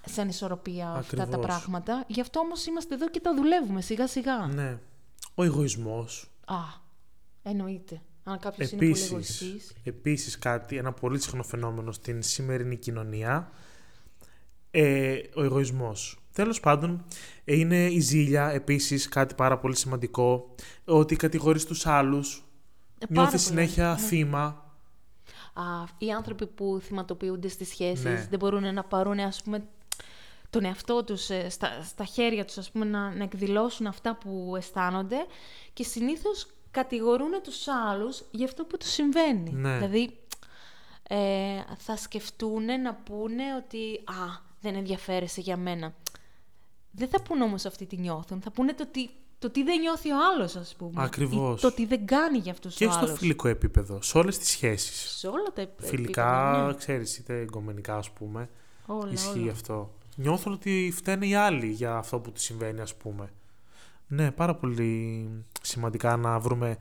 σαν 0.06 0.28
ισορροπία 0.28 0.88
αυτά 0.90 1.16
τα 1.16 1.22
Ακριβώς. 1.22 1.46
πράγματα. 1.46 2.04
Γι' 2.06 2.20
αυτό 2.20 2.40
όμως 2.40 2.66
είμαστε 2.66 2.94
εδώ 2.94 3.08
και 3.10 3.20
τα 3.20 3.34
δουλεύουμε 3.34 3.80
σιγά 3.80 4.06
σιγά. 4.06 4.46
ναι. 4.46 4.78
Ο 5.34 5.42
εγωισμός. 5.44 6.30
Α, 6.44 6.56
εννοείται. 7.42 8.00
Αν 8.24 8.38
κάποιος 8.38 8.70
είναι 8.70 8.78
πολύ 8.80 8.90
Επίσης, 8.90 9.10
εγωιστής. 9.10 9.72
επίσης 9.84 10.38
κάτι, 10.38 10.76
ένα 10.76 10.92
πολύ 10.92 11.20
συχνό 11.20 11.42
φαινόμενο 11.42 11.92
στην 11.92 12.22
σημερινή 12.22 12.76
κοινωνία 12.76 13.50
ε, 14.70 15.18
ο 15.34 15.42
εγωισμός. 15.42 16.18
Τέλος 16.32 16.60
πάντων, 16.60 17.04
ε, 17.44 17.54
είναι 17.58 17.86
η 17.86 18.00
ζήλια, 18.00 18.50
επίσης, 18.50 19.08
κάτι 19.08 19.34
πάρα 19.34 19.58
πολύ 19.58 19.76
σημαντικό, 19.76 20.54
ότι 20.84 21.16
κατηγορείς 21.16 21.64
τους 21.64 21.86
άλλους, 21.86 22.44
Ε, 22.98 23.06
πάρα 23.06 23.20
νιώθεις 23.20 23.42
πολύ, 23.48 23.60
συνέχεια 23.60 23.90
ναι. 23.90 23.98
θύμα. 24.06 24.64
Α, 25.54 25.62
οι 25.98 26.10
άνθρωποι 26.10 26.46
που 26.46 26.78
θυματοποιούνται 26.82 27.48
στις 27.48 27.68
σχέσεις 27.68 28.04
Ναι. 28.04 28.26
δεν 28.30 28.38
μπορούν 28.38 28.74
να 28.74 28.84
πάρουν 28.84 29.18
ας 29.18 29.42
πούμε 29.42 29.64
τον 30.50 30.64
εαυτό 30.64 31.04
τους 31.04 31.30
ε, 31.30 31.48
στα, 31.50 31.82
στα 31.82 32.04
χέρια 32.04 32.44
τους 32.44 32.58
ας 32.58 32.70
πούμε 32.70 32.84
να, 32.84 33.14
να 33.14 33.22
εκδηλώσουν 33.24 33.86
αυτά 33.86 34.14
που 34.14 34.54
αισθάνονται 34.56 35.26
και 35.72 35.84
συνήθως 35.84 36.46
κατηγορούν 36.70 37.30
τους 37.42 37.68
άλλους 37.68 38.22
για 38.30 38.44
αυτό 38.46 38.64
που 38.64 38.76
τους 38.76 38.90
συμβαίνει. 38.90 39.50
Ναι. 39.52 39.74
Δηλαδή 39.78 40.18
ε, 41.08 41.16
θα 41.78 41.96
σκεφτούν 41.96 42.64
να 42.82 42.94
πούνε 42.94 43.42
ότι 43.64 44.00
«Α, 44.04 44.38
δεν 44.60 44.74
ενδιαφέρεσαι 44.74 45.40
για 45.40 45.56
μένα». 45.56 45.94
Δεν 46.92 47.08
θα 47.08 47.22
πούνε 47.22 47.42
όμως 47.44 47.64
αυτή 47.64 47.86
τι 47.86 47.96
νιώθουν, 47.96 48.40
θα 48.40 48.50
πούνε 48.50 48.72
το 48.74 48.86
τι, 48.86 49.08
το 49.38 49.50
τι 49.50 49.62
δεν 49.62 49.80
νιώθει 49.80 50.10
ο 50.12 50.16
άλλος 50.34 50.56
ας 50.56 50.74
πούμε. 50.78 51.02
Ακριβώς. 51.04 51.58
Ή 51.58 51.62
το 51.62 51.72
τι 51.72 51.86
δεν 51.86 52.06
κάνει 52.06 52.38
για 52.38 52.52
αυτούς 52.52 52.74
Και 52.76 52.86
ο 52.86 52.90
στο 52.90 53.04
άλλος. 53.04 53.18
φιλικό 53.18 53.48
επίπεδο, 53.48 54.02
σε 54.02 54.18
όλες 54.18 54.38
τις 54.38 54.48
σχέσεις. 54.48 55.18
Σε 55.18 55.26
όλα 55.26 55.52
τα 55.54 55.60
επ- 55.60 55.82
Φιλικά, 55.84 56.46
επίπεδα, 56.48 56.66
ναι. 56.66 56.74
ξέρεις, 56.74 57.18
είτε 57.18 57.40
εγκομενικά, 57.40 57.96
ας 57.96 58.10
πούμε. 58.10 58.48
Όλα, 58.86 59.12
Ισχύει 59.12 59.38
όλα. 59.42 59.50
αυτό. 59.52 59.94
Νιώθω 60.16 60.52
ότι 60.52 60.92
φταίνε 60.96 61.26
οι 61.26 61.34
άλλοι 61.34 61.66
για 61.66 61.94
αυτό 61.96 62.18
που 62.18 62.32
τους 62.32 62.42
συμβαίνει, 62.42 62.80
ας 62.80 62.94
πούμε. 62.94 63.28
Ναι, 64.06 64.30
πάρα 64.30 64.54
πολύ 64.54 65.28
σημαντικά 65.62 66.16
να 66.16 66.38
βρούμε 66.38 66.76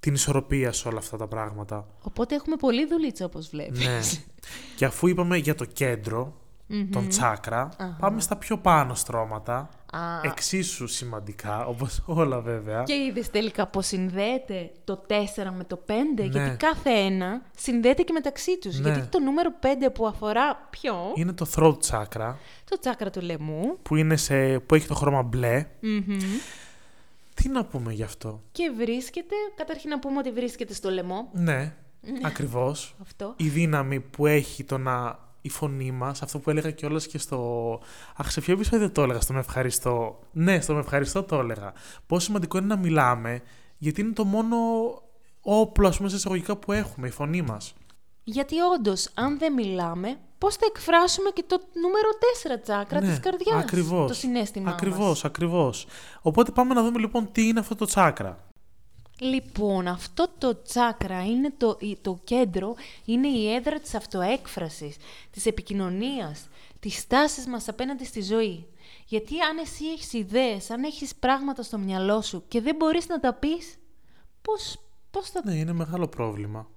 την 0.00 0.14
ισορροπία 0.14 0.72
σε 0.72 0.88
όλα 0.88 0.98
αυτά 0.98 1.16
τα 1.16 1.26
πράγματα. 1.26 1.86
Οπότε 2.02 2.34
έχουμε 2.34 2.56
πολύ 2.56 2.86
δουλίτσα 2.86 3.24
όπως 3.24 3.48
βλέπεις. 3.48 3.86
ναι. 3.86 4.00
Και 4.76 4.84
αφού 4.84 5.06
είπαμε 5.06 5.36
για 5.36 5.54
το 5.54 5.64
κέντρο, 5.64 6.36
τον 6.90 7.08
τσάκρα, 7.08 7.68
Αχα. 7.78 7.96
πάμε 8.00 8.20
στα 8.20 8.36
πιο 8.36 8.58
πάνω 8.58 8.94
στρώματα. 8.94 9.68
Α, 9.96 10.20
Εξίσου 10.22 10.86
σημαντικά, 10.86 11.66
όπως 11.66 12.02
όλα 12.06 12.40
βέβαια. 12.40 12.82
και 12.82 12.92
είδες 12.94 13.30
τελικά 13.30 13.66
πως 13.66 13.86
συνδέεται 13.86 14.70
το 14.84 15.02
4 15.08 15.12
με 15.56 15.64
το 15.64 15.82
5, 15.86 15.90
Ναι. 16.16 16.24
γιατί 16.24 16.56
κάθε 16.56 16.90
ένα 16.90 17.42
συνδέεται 17.56 18.02
και 18.02 18.12
μεταξύ 18.12 18.58
τους. 18.58 18.78
Ναι. 18.78 18.90
Γιατί 18.92 19.06
το 19.08 19.20
νούμερο 19.20 19.50
5 19.62 19.66
που 19.94 20.06
αφορά 20.06 20.66
ποιο, 20.70 20.94
Είναι 21.14 21.32
το 21.32 21.46
throat 21.56 21.76
chakra, 21.90 22.34
το 22.70 22.78
τσάκρα 22.80 23.10
του 23.10 23.20
λαιμού, 23.20 23.78
που, 23.82 23.96
είναι 23.96 24.16
σε, 24.16 24.58
που 24.58 24.74
έχει 24.74 24.86
το 24.86 24.94
χρώμα 24.94 25.22
μπλε. 25.22 25.66
Μμμ. 25.80 26.18
Τι 27.34 27.48
να 27.48 27.64
πούμε 27.64 27.92
γι' 27.92 28.02
αυτό; 28.02 28.42
και 28.52 28.72
βρίσκεται, 28.76 29.34
καταρχήν 29.56 29.90
να 29.90 29.98
πούμε 29.98 30.18
ότι 30.18 30.30
βρίσκεται 30.32 30.74
στο 30.74 30.90
λαιμό, 30.90 31.28
Ναι, 31.32 31.74
ακριβώς. 32.22 32.94
αυτό. 33.02 33.34
η 33.36 33.48
δύναμη 33.48 34.00
που 34.00 34.26
έχει 34.26 34.64
το 34.64 34.78
να 34.78 35.18
η 35.42 35.48
φωνή 35.48 35.90
μας, 35.90 36.22
αυτό 36.22 36.38
που 36.38 36.50
έλεγα 36.50 36.70
κιόλας 36.70 37.06
και 37.06 37.18
στο... 37.18 37.80
Αχ, 38.16 38.30
σε 38.30 38.40
ποιο 38.40 38.54
επεισόδιο 38.54 38.90
το 38.90 39.02
έλεγα, 39.02 39.20
στο 39.20 39.32
με 39.32 39.38
ευχαριστώ. 39.38 40.18
Ναι, 40.32 40.60
στο 40.60 40.74
με 40.74 40.80
ευχαριστώ 40.80 41.22
το 41.22 41.38
έλεγα. 41.38 41.72
Πόσο 42.06 42.24
σημαντικό 42.26 42.58
είναι 42.58 42.66
να 42.66 42.76
μιλάμε, 42.76 43.40
γιατί 43.78 44.00
είναι 44.00 44.12
το 44.12 44.24
μόνο 44.24 44.56
όπλο, 45.40 45.88
ας 45.88 45.96
πούμε, 45.96 46.08
σε 46.08 46.16
εισαγωγικά 46.16 46.56
που 46.56 46.72
έχουμε, 46.72 47.06
η 47.06 47.10
φωνή 47.10 47.42
μας. 47.42 47.74
Γιατί 48.24 48.54
όντως, 48.60 49.08
αν 49.14 49.38
δεν 49.38 49.52
μιλάμε, 49.52 50.18
πώς 50.38 50.56
θα 50.56 50.66
εκφράσουμε 50.68 51.30
και 51.30 51.44
το 51.46 51.60
νούμερο 51.72 52.08
4 52.58 52.62
τσάκρα 52.62 53.00
της 53.00 53.20
καρδιάς, 53.20 53.54
Ναι, 53.54 53.60
ακριβώς. 53.60 54.06
το 54.06 54.14
συνέστημά 54.14 54.64
μας; 54.64 54.74
Ακριβώς, 54.74 55.24
ακριβώς. 55.24 55.86
Οπότε 56.22 56.50
πάμε 56.50 56.74
να 56.74 56.82
δούμε 56.82 56.98
λοιπόν 56.98 57.32
τι 57.32 57.46
είναι 57.46 57.60
αυτό 57.60 57.74
το 57.74 57.84
τσάκρα. 57.84 58.38
Λοιπόν, 59.22 59.88
αυτό 59.88 60.28
το 60.38 60.62
τσάκρα 60.62 61.24
είναι 61.26 61.52
το, 61.56 61.76
η- 61.80 61.96
το 62.02 62.20
κέντρο, 62.24 62.74
είναι 63.04 63.28
η 63.28 63.54
έδρα 63.54 63.80
της 63.80 63.94
αυτοέκφρασης, 63.94 64.96
της 65.30 65.46
επικοινωνίας, 65.46 66.48
της 66.80 66.98
στάσης 66.98 67.46
μας 67.46 67.68
απέναντι 67.68 68.04
στη 68.04 68.22
ζωή. 68.22 68.66
Γιατί 69.06 69.40
αν 69.40 69.58
εσύ 69.58 69.84
έχεις 69.84 70.12
ιδέες, 70.12 70.70
αν 70.70 70.82
έχεις 70.84 71.14
πράγματα 71.14 71.62
στο 71.62 71.78
μυαλό 71.78 72.20
σου 72.22 72.44
και 72.48 72.60
δεν 72.60 72.76
μπορείς 72.76 73.08
να 73.08 73.20
τα 73.20 73.32
πεις, 73.34 73.76
πώς, 74.42 74.78
πώς 75.10 75.30
θα... 75.30 75.40
Ναι, 75.44 75.54
είναι 75.54 75.72
μεγάλο 75.72 76.08
πρόβλημα. 76.08 76.68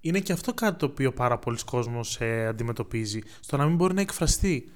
Είναι 0.00 0.20
και 0.20 0.32
αυτό 0.32 0.54
κάτι 0.54 0.78
το 0.78 0.86
οποίο 0.86 1.12
πάρα 1.12 1.38
πολλοί 1.38 1.58
κόσμος 1.64 2.20
ε, 2.20 2.46
αντιμετωπίζει, 2.46 3.20
στο 3.40 3.56
να 3.56 3.66
μην 3.66 3.76
μπορεί 3.76 3.94
να 3.94 4.00
εκφραστεί. 4.00 4.72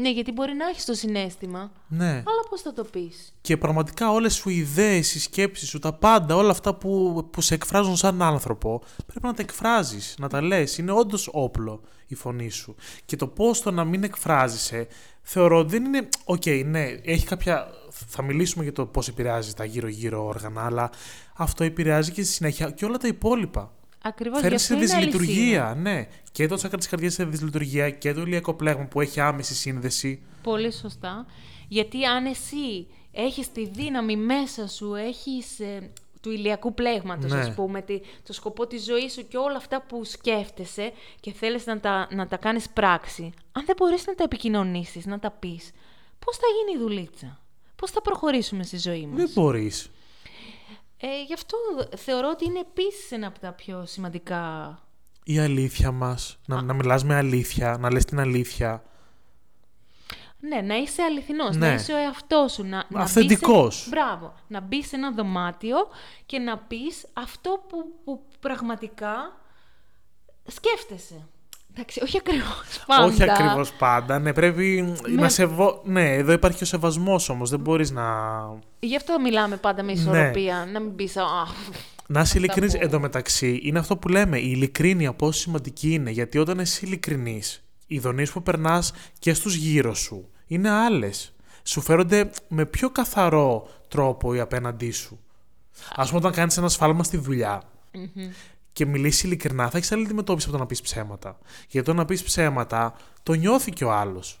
Ναι, 0.00 0.10
γιατί 0.10 0.32
μπορεί 0.32 0.52
να 0.54 0.66
έχεις 0.66 0.84
το 0.84 0.94
συνέστημα, 0.94 1.72
Ναι. 1.88 2.10
αλλά 2.10 2.42
πώς 2.50 2.60
θα 2.60 2.72
το 2.72 2.84
πεις; 2.84 3.34
Και 3.40 3.56
πραγματικά 3.56 4.10
όλες 4.10 4.34
σου 4.34 4.48
οι 4.50 4.56
ιδέες, 4.56 5.14
οι 5.14 5.20
σκέψεις 5.20 5.68
σου, 5.68 5.78
τα 5.78 5.92
πάντα, 5.92 6.36
όλα 6.36 6.50
αυτά 6.50 6.74
που, 6.74 7.24
που 7.30 7.40
σε 7.40 7.54
εκφράζουν 7.54 7.96
σαν 7.96 8.22
άνθρωπο, 8.22 8.82
πρέπει 9.06 9.26
να 9.26 9.34
τα 9.34 9.42
εκφράζεις, 9.42 10.14
να 10.18 10.28
τα 10.28 10.40
λες. 10.42 10.78
Είναι 10.78 10.92
όντως 10.92 11.28
όπλο 11.32 11.80
η 12.06 12.14
φωνή 12.14 12.50
σου. 12.50 12.74
Και 13.04 13.16
το 13.16 13.26
πώς 13.26 13.62
το 13.62 13.70
να 13.70 13.84
μην 13.84 14.02
εκφράζεσαι, 14.04 14.86
θεωρώ 15.22 15.58
ότι 15.58 15.70
δεν 15.70 15.84
είναι... 15.84 16.08
Οκ, 16.24 16.46
ναι, 16.64 16.82
έχει 17.02 17.26
κάποια... 17.26 17.68
Θα 18.06 18.22
μιλήσουμε 18.22 18.62
για 18.62 18.72
το 18.72 18.86
πώς 18.86 19.08
επηρεάζει 19.08 19.54
τα 19.54 19.64
γύρω-γύρω 19.64 20.26
όργανα, 20.26 20.64
αλλά 20.64 20.90
αυτό 21.36 21.64
επηρεάζει 21.64 22.12
και 22.12 22.22
στη 22.22 22.32
συνέχεια 22.32 22.70
και 22.70 22.84
όλα 22.84 22.96
τα 22.96 23.08
υπόλοιπα. 23.08 23.72
Ακριβώς 24.02 24.40
Φέρνει 24.40 24.56
γι' 24.56 24.62
σε 24.62 24.72
αυτό 24.72 24.84
είναι 24.84 24.94
αληθινό. 24.94 25.18
δυσλειτουργία, 25.18 25.74
ναι. 25.80 26.08
Και 26.32 26.46
το 26.46 26.54
τσάκρα 26.56 26.78
της 26.78 26.86
καρδιάς 26.88 27.12
σε 27.12 27.24
δυσλειτουργία 27.24 27.90
και 27.90 28.12
το 28.12 28.20
ηλιακό 28.20 28.54
πλέγμα 28.54 28.84
που 28.84 29.00
έχει 29.00 29.20
άμεση 29.20 29.54
σύνδεση. 29.54 30.22
Πολύ 30.42 30.72
σωστά. 30.72 31.26
Γιατί 31.68 32.04
αν 32.04 32.24
εσύ 32.26 32.86
έχεις 33.12 33.52
τη 33.52 33.66
δύναμη 33.68 34.16
μέσα 34.16 34.68
σου, 34.68 34.94
έχεις 34.94 35.60
ε, 35.60 35.90
του 36.20 36.30
ηλιακού 36.30 36.74
πλέγματος, 36.74 37.32
Ναι. 37.32 37.38
ας 37.40 37.54
πούμε, 37.54 37.82
τη- 37.82 38.00
το 38.26 38.32
σκοπό 38.32 38.66
της 38.66 38.84
ζωής 38.84 39.12
σου 39.12 39.28
και 39.28 39.36
όλα 39.36 39.56
αυτά 39.56 39.82
που 39.82 40.04
σκέφτεσαι 40.04 40.92
και 41.20 41.32
θέλεις 41.32 41.66
να 41.66 41.80
τα, 41.80 42.08
να 42.10 42.26
τα 42.26 42.36
κάνεις 42.36 42.68
πράξη, 42.68 43.32
αν 43.52 43.64
δεν 43.66 43.74
μπορείς 43.78 44.06
να 44.06 44.14
τα 44.14 44.24
επικοινωνήσεις, 44.24 45.06
να 45.06 45.18
τα 45.18 45.30
πεις, 45.30 45.70
πώς 46.24 46.36
θα 46.36 46.46
γίνει 46.66 46.78
η 46.78 46.82
δουλίτσα, 46.86 47.40
πώς 47.76 47.90
θα 47.90 48.00
προχωρήσουμε 48.02 48.62
στη 48.62 48.78
ζωή 48.78 49.06
μας; 49.06 49.16
Δεν 49.16 49.30
μπορείς. 49.34 49.90
Ε, 51.02 51.22
γι' 51.26 51.32
αυτό 51.34 51.56
θεωρώ 51.96 52.28
ότι 52.28 52.44
είναι 52.44 52.58
επίσης 52.60 53.10
ένα 53.12 53.26
από 53.26 53.38
τα 53.38 53.52
πιο 53.52 53.84
σημαντικά... 53.86 54.78
η 55.24 55.38
αλήθεια 55.38 55.92
μας, 55.92 56.38
να, 56.46 56.62
να 56.62 56.72
μιλάς 56.72 57.04
με 57.04 57.14
αλήθεια, 57.14 57.76
να 57.80 57.92
λες 57.92 58.04
την 58.04 58.20
αλήθεια. 58.20 58.82
Ναι, 60.40 60.60
να 60.60 60.76
είσαι 60.76 61.02
αληθινός, 61.02 61.56
Ναι. 61.56 61.66
να 61.68 61.74
είσαι 61.74 61.92
ο 61.92 61.96
εαυτός 61.96 62.52
σου. 62.52 62.62
Να, 62.62 62.68
να 62.76 62.84
μπεις 62.90 63.00
Αυθεντικός. 63.02 63.76
σε- 63.76 63.88
Μπράβο. 63.88 64.34
Να 64.46 64.60
μπεις 64.60 64.88
σε 64.88 64.96
ένα 64.96 65.12
δωμάτιο 65.12 65.76
και 66.26 66.38
να 66.38 66.58
πεις 66.58 67.06
αυτό 67.12 67.64
που, 67.68 67.76
που 68.04 68.24
πραγματικά 68.40 69.40
σκέφτεσαι. 70.46 71.26
Εντάξει, 71.72 72.02
όχι 72.02 72.16
ακριβώς 72.16 72.82
πάντα. 72.86 73.04
Όχι 73.04 73.30
ακριβώς 73.30 73.72
πάντα, 73.72 74.18
ναι, 74.18 74.32
πρέπει 74.32 74.94
Ναι. 75.08 75.20
να 75.20 75.28
σεβώ... 75.28 75.80
Ναι, 75.84 76.14
εδώ 76.14 76.32
υπάρχει 76.32 76.62
ο 76.62 76.66
σεβασμός 76.66 77.28
όμως, 77.28 77.50
δεν 77.50 77.60
μπορείς 77.60 77.90
να... 77.90 78.04
Γι' 78.80 78.96
αυτό 78.96 79.20
μιλάμε 79.20 79.56
πάντα 79.56 79.82
με 79.82 79.92
ισορροπία. 79.92 80.68
Να 80.72 80.80
μην 80.80 80.94
πεις, 80.94 81.16
«Α, 81.16 81.22
Να 82.06 82.20
είσαι 82.20 82.38
ειλικρινής 82.38 82.72
που- 82.72 82.78
εντωμεταξύ, 82.82 83.60
είναι 83.62 83.78
αυτό 83.78 83.96
που 83.96 84.08
λέμε, 84.08 84.38
η 84.38 84.50
ειλικρίνεια 84.54 85.12
πόσο 85.12 85.40
σημαντική 85.40 85.92
είναι, 85.92 86.10
γιατί 86.10 86.38
όταν 86.38 86.58
είσαι 86.58 86.80
ειλικρινής, 86.86 87.62
οι 87.86 87.98
δονήσεις 87.98 88.34
που 88.34 88.42
περνάς 88.42 88.92
και 89.18 89.34
στους 89.34 89.54
γύρω 89.54 89.94
σου 89.94 90.28
είναι 90.46 90.70
άλλες. 90.70 91.32
Σου 91.62 91.80
φέρονται 91.80 92.30
με 92.48 92.66
πιο 92.66 92.90
καθαρό 92.90 93.68
τρόπο 93.88 94.34
οι 94.34 94.40
απέναντί 94.40 94.90
σου. 94.90 95.20
Ας 95.94 96.06
πούμε 96.08 96.20
όταν 96.20 96.32
κάνεις 96.32 96.56
ένα 96.56 96.68
σφάλμα 96.68 97.04
στη 97.04 97.16
δουλειά, 97.16 97.62
και 98.72 98.86
μιλήσεις 98.86 99.22
ειλικρινά, 99.22 99.70
θα 99.70 99.76
έχεις 99.78 99.92
άλλη 99.92 100.04
αντιμετώπιση 100.04 100.46
από 100.48 100.56
το 100.56 100.62
να 100.62 100.68
πεις 100.68 100.80
ψέματα. 100.80 101.38
Γιατί 101.68 101.86
το 101.86 101.94
να 101.94 102.04
πεις 102.04 102.22
ψέματα, 102.22 102.96
το 103.22 103.32
νιώθει 103.32 103.70
και 103.70 103.84
ο 103.84 103.92
άλλος. 103.92 104.40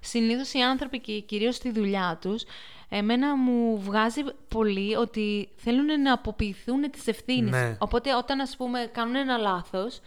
Συνήθως 0.00 0.52
οι 0.52 0.58
άνθρωποι 0.60 1.00
και 1.00 1.20
κυρίως 1.20 1.54
στη 1.54 1.70
δουλειά 1.72 2.18
τους, 2.20 2.42
εμένα 2.88 3.36
μου 3.36 3.80
βγάζει 3.80 4.20
πολύ 4.48 4.94
ότι 4.94 5.48
θέλουν 5.56 6.02
να 6.02 6.12
αποποιηθούν 6.12 6.90
τις 6.90 7.06
ευθύνες. 7.06 7.50
Ναι. 7.50 7.76
Οπότε 7.78 8.14
όταν 8.14 8.40
ας 8.40 8.56
πούμε 8.56 8.90
κάνουν 8.92 9.14
ένα 9.14 9.36
λάθος, 9.36 10.00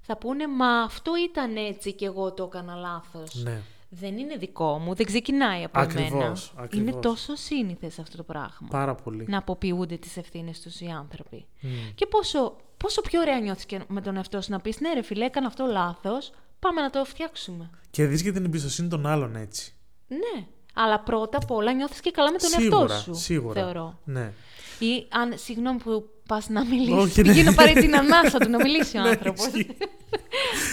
θα 0.00 0.16
πούνε 0.16 0.46
«Μα 0.46 0.80
αυτό 0.80 1.12
ήταν 1.30 1.56
έτσι 1.56 1.92
και 1.92 2.04
εγώ 2.04 2.32
το 2.32 2.44
έκανα 2.44 2.74
λάθος». 2.74 3.34
Ναι. 3.34 3.60
Δεν 3.88 4.18
είναι 4.18 4.36
δικό 4.36 4.78
μου, 4.78 4.94
δεν 4.94 5.06
ξεκινάει 5.06 5.64
από 5.64 5.78
Ακριβώς, 5.78 6.10
εμένα. 6.10 6.36
ακριβώς. 6.56 6.88
Είναι 6.92 7.00
τόσο 7.00 7.34
σύνηθες 7.34 7.98
αυτό 7.98 8.16
το 8.16 8.22
πράγμα. 8.22 8.68
Πάρα 8.70 8.94
πολύ. 8.94 9.24
Να 9.28 9.38
αποποιούνται 9.38 9.96
τις 9.96 10.16
ευθύνες 10.16 10.60
τους 10.60 10.80
οι 10.80 10.86
άνθρωποι. 10.86 11.46
Μμ. 11.60 11.68
Και 11.94 12.06
πόσο, 12.06 12.56
πόσο 12.76 13.00
πιο 13.00 13.20
ωραία 13.20 13.40
νιώθεις 13.40 13.64
και 13.66 13.80
με 13.88 14.00
τον 14.00 14.16
εαυτό 14.16 14.40
σου 14.40 14.50
να 14.50 14.60
πεις 14.60 14.80
«Ναι 14.80 14.92
ρε 14.92 15.02
φίλε, 15.02 15.24
έκανα 15.24 15.46
αυτό 15.46 15.64
λάθος, 15.64 16.32
πάμε 16.58 16.80
να 16.80 16.90
το 16.90 17.04
φτιάξουμε». 17.04 17.70
Και 17.90 18.06
δεις 18.06 18.22
και 18.22 18.32
την 18.32 18.44
εμπιστοσύνη 18.44 18.88
των 18.88 19.06
άλλων 19.06 19.36
έτσι. 19.36 19.74
Ναι. 20.08 20.46
Αλλά 20.78 21.00
πρώτα 21.00 21.38
απ' 21.42 21.50
όλα 21.50 21.72
νιώθεις 21.72 22.00
και 22.00 22.10
καλά 22.10 22.32
με 22.32 22.38
τον 22.38 22.48
σίγουρα, 22.50 22.94
εαυτό 22.94 23.14
σου. 23.14 23.14
σίγουρα. 23.20 23.60
Θεωρώ. 23.62 23.98
Ναι. 24.04 24.32
Ή 24.78 25.06
αν, 25.08 25.32
συγγνώμη 25.36 25.78
που 25.78 26.08
πας 26.28 26.48
να 26.48 26.64
μιλήσεις, 26.64 26.94
Όχι, 26.94 27.22
ναι. 27.22 27.28
πηγαίνει 27.28 27.48
να 27.48 27.54
πάρει 27.54 27.72
την 27.72 27.96
ανάσα 27.96 28.38
του 28.38 28.50
να 28.50 28.62
μιλήσει 28.62 28.98
ο 28.98 29.02
Ναι, 29.02 29.08
άνθρωπος. 29.08 29.46
ισχύει. 29.46 29.76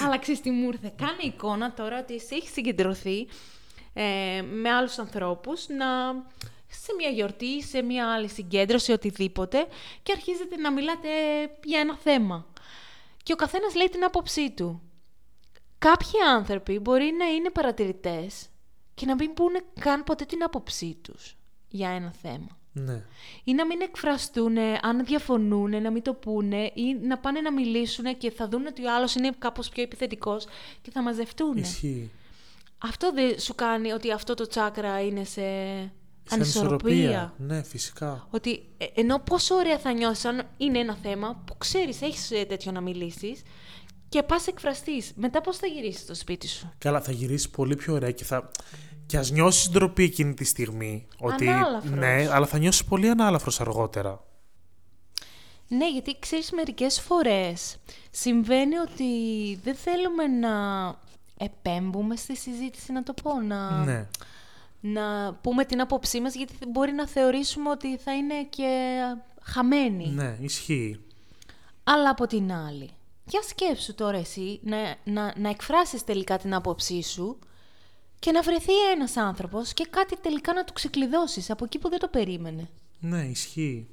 Αλλά 0.06 0.18
ξέρεις 0.20 0.42
τι 0.42 0.52
μου 0.52 0.68
ήρθε. 0.68 0.94
Κάνε 0.98 1.18
εικόνα 1.22 1.74
τώρα 1.74 2.00
ότι 2.00 2.14
εσύ 2.14 2.36
έχεις 2.36 2.52
συγκεντρωθεί 2.52 3.28
ε, 3.94 4.42
με 4.42 4.70
άλλους 4.70 4.98
ανθρώπους 5.00 5.66
να, 5.68 5.86
σε 6.70 6.94
μια 6.98 7.10
γιορτή, 7.10 7.64
σε 7.64 7.82
μια 7.82 8.14
άλλη 8.14 8.28
συγκέντρωση, 8.30 8.92
οτιδήποτε 8.92 9.66
και 10.04 10.12
αρχίζετε 10.12 10.56
να 10.58 10.72
μιλάτε 10.72 11.10
για 11.64 11.80
ένα 11.80 11.98
θέμα. 12.04 12.46
Και 13.24 13.34
ο 13.34 13.36
καθένας 13.36 13.76
λέει 13.76 13.90
την 13.90 14.04
άποψή 14.04 14.52
του. 14.52 14.82
κάποιοι 15.78 16.20
άνθρωποι 16.36 16.80
μπορεί 16.80 17.14
να 17.18 17.26
είναι 17.26 17.50
παρατηρητές 17.50 18.48
και 18.94 19.06
να 19.06 19.16
μην 19.16 19.34
πούνε 19.34 19.60
καν 19.80 20.04
ποτέ 20.04 20.26
την 20.26 20.44
άποψή 20.44 20.98
τους 21.02 21.38
για 21.68 21.90
ένα 21.90 22.14
θέμα. 22.22 22.58
Ναι. 22.74 23.04
Ή 23.44 23.54
να 23.54 23.66
μην 23.66 23.82
εκφραστούν, 23.82 24.58
αν 24.82 25.06
διαφωνούν, 25.06 25.82
να 25.82 25.92
μην 25.92 26.02
το 26.02 26.14
πούνε 26.14 26.72
ή 26.74 26.94
να 27.02 27.18
πάνε 27.18 27.42
να 27.42 27.52
μιλήσουν 27.52 28.18
και 28.18 28.32
θα 28.32 28.48
δουν 28.48 28.66
ότι 28.66 28.86
ο 28.86 28.96
άλλος 28.96 29.16
είναι 29.16 29.32
κάπως 29.40 29.70
πιο 29.70 29.84
επιθετικός 29.84 30.46
και 30.82 30.92
θα 30.92 31.02
μαζευτούν. 31.02 31.58
Ισχύει. 31.58 32.12
Αυτό 32.78 33.12
δεν 33.14 33.40
σου 33.40 33.56
κάνει 33.56 33.92
ότι 33.92 34.12
αυτό 34.12 34.34
το 34.34 34.48
τσάκρα 34.48 35.02
είναι 35.02 35.24
σε 35.24 35.42
Σε 36.24 36.36
ανισορροπία. 36.36 37.34
Ναι, 37.38 37.64
φυσικά. 37.64 38.28
Ότι 38.30 38.64
ε, 38.78 38.86
ενώ 38.96 39.20
πόσο 39.20 39.56
ωραία 39.56 39.80
θα 39.80 39.92
νιώσεις 39.94 40.26
αν 40.26 40.48
είναι 40.58 40.80
ένα 40.80 40.96
θέμα 40.96 41.42
που 41.46 41.58
ξέρεις, 41.58 42.02
έχεις 42.02 42.32
ε, 42.32 42.46
τέτοιο 42.46 42.72
να 42.72 42.82
μιλήσεις 42.82 43.42
και 44.14 44.24
πας 44.24 44.48
εκφραστείς. 44.48 45.12
Μετά 45.16 45.42
πώς 45.42 45.58
θα 45.58 45.68
γυρίσεις 45.68 46.02
στο 46.02 46.16
σπίτι 46.16 46.48
σου; 46.48 46.72
Καλά, 46.78 47.02
θα 47.02 47.12
γυρίσεις 47.12 47.50
πολύ 47.50 47.76
πιο 47.76 47.94
ωραία 47.94 48.12
και 48.12 48.24
θα. 48.24 48.52
Και 49.06 49.18
ας 49.18 49.32
νιώσεις 49.32 49.70
ντροπή 49.70 50.04
εκείνη 50.04 50.34
τη 50.34 50.44
στιγμή. 50.44 51.08
Ότι, 51.20 51.48
Ανάλαφρος. 51.48 51.92
ναι, 51.92 52.28
αλλά 52.32 52.46
θα 52.46 52.58
νιώσεις 52.58 52.84
πολύ 52.84 53.10
ανάλαφρος 53.10 53.62
αργότερα. 53.62 54.24
Ναι, 55.68 55.92
γιατί 55.92 56.16
ξέρεις 56.20 56.52
μερικές 56.52 57.02
φορές 57.02 57.78
συμβαίνει 58.12 58.78
ότι 58.78 59.06
δεν 59.64 59.76
θέλουμε 59.76 60.28
να 60.28 60.52
επέμπουμε 61.38 62.16
στη 62.16 62.36
συζήτηση, 62.38 62.92
να 62.92 63.04
το 63.04 63.14
πω, 63.24 63.40
να, 63.42 63.84
Ναι. 63.84 64.08
να 64.80 65.34
πούμε 65.34 65.66
την 65.66 65.82
άποψή 65.82 66.22
μας, 66.22 66.36
γιατί 66.36 66.54
μπορεί 66.68 66.92
να 66.92 67.08
θεωρήσουμε 67.08 67.70
ότι 67.70 67.98
θα 67.98 68.14
είναι 68.16 68.44
και 68.50 69.00
χαμένη. 69.42 70.08
Ναι, 70.08 70.38
ισχύει. 70.42 71.00
Αλλά 71.84 72.10
από 72.10 72.28
την 72.28 72.52
άλλη, 72.54 72.90
για 73.26 73.42
σκέψου 73.42 73.96
τώρα 73.96 74.18
εσύ 74.18 74.60
να, 74.64 74.78
να, 75.04 75.34
να 75.38 75.50
εκφράσεις 75.50 76.04
τελικά 76.04 76.38
την 76.38 76.54
άποψή 76.54 77.02
σου 77.04 77.40
και 78.20 78.32
να 78.32 78.42
βρεθεί 78.42 78.74
ένας 78.96 79.18
άνθρωπος 79.18 79.74
και 79.74 79.88
κάτι 79.90 80.18
τελικά 80.22 80.54
να 80.54 80.64
του 80.64 80.74
ξεκλειδώσεις 80.74 81.50
από 81.50 81.66
εκεί 81.66 81.80
που 81.80 81.90
δεν 81.90 82.00
το 82.00 82.08
περίμενε. 82.08 82.70
Ναι, 83.00 83.22
ισχύει. 83.22 83.88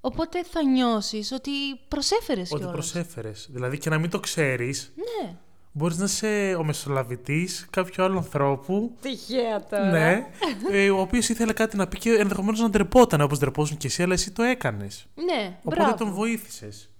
Οπότε 0.00 0.44
θα 0.44 0.62
νιώσεις 0.64 1.32
ότι 1.32 1.50
προσέφερες 1.88 2.50
Ότι 2.52 2.62
κιόλας. 2.62 2.72
προσέφερες. 2.92 3.48
Δηλαδή 3.50 3.78
και 3.78 3.90
να 3.90 3.98
μην 3.98 4.10
το 4.10 4.20
ξέρεις, 4.20 4.92
Ναι. 5.22 5.34
μπορείς 5.72 5.96
να 5.98 6.04
είσαι 6.04 6.56
ο 6.58 6.64
μεσολαβητής 6.64 7.66
κάποιου 7.70 8.02
άλλου 8.04 8.16
ανθρώπου. 8.16 8.96
Τυχαία 9.00 9.64
τώρα. 9.64 9.90
Ναι, 9.90 10.26
ε, 10.70 10.90
ο 10.90 11.00
οποίος 11.00 11.28
ήθελε 11.28 11.52
κάτι 11.52 11.76
να 11.76 11.88
πει 11.88 11.98
και 11.98 12.10
ενδεχομένως 12.10 12.60
να 12.60 12.70
ντρεπόταν 12.70 13.20
όπως 13.20 13.38
ντρεπόσουν 13.38 13.76
και 13.76 13.86
εσύ, 13.86 14.02
αλλά 14.02 14.12
εσύ 14.12 14.30
το 14.30 14.42
έκανες. 14.42 15.06
Ναι, 15.14 15.58
Οπότε 15.64 15.76
μπράβο. 15.80 15.96
τον 15.96 16.12
βοήθησες. 16.12 16.90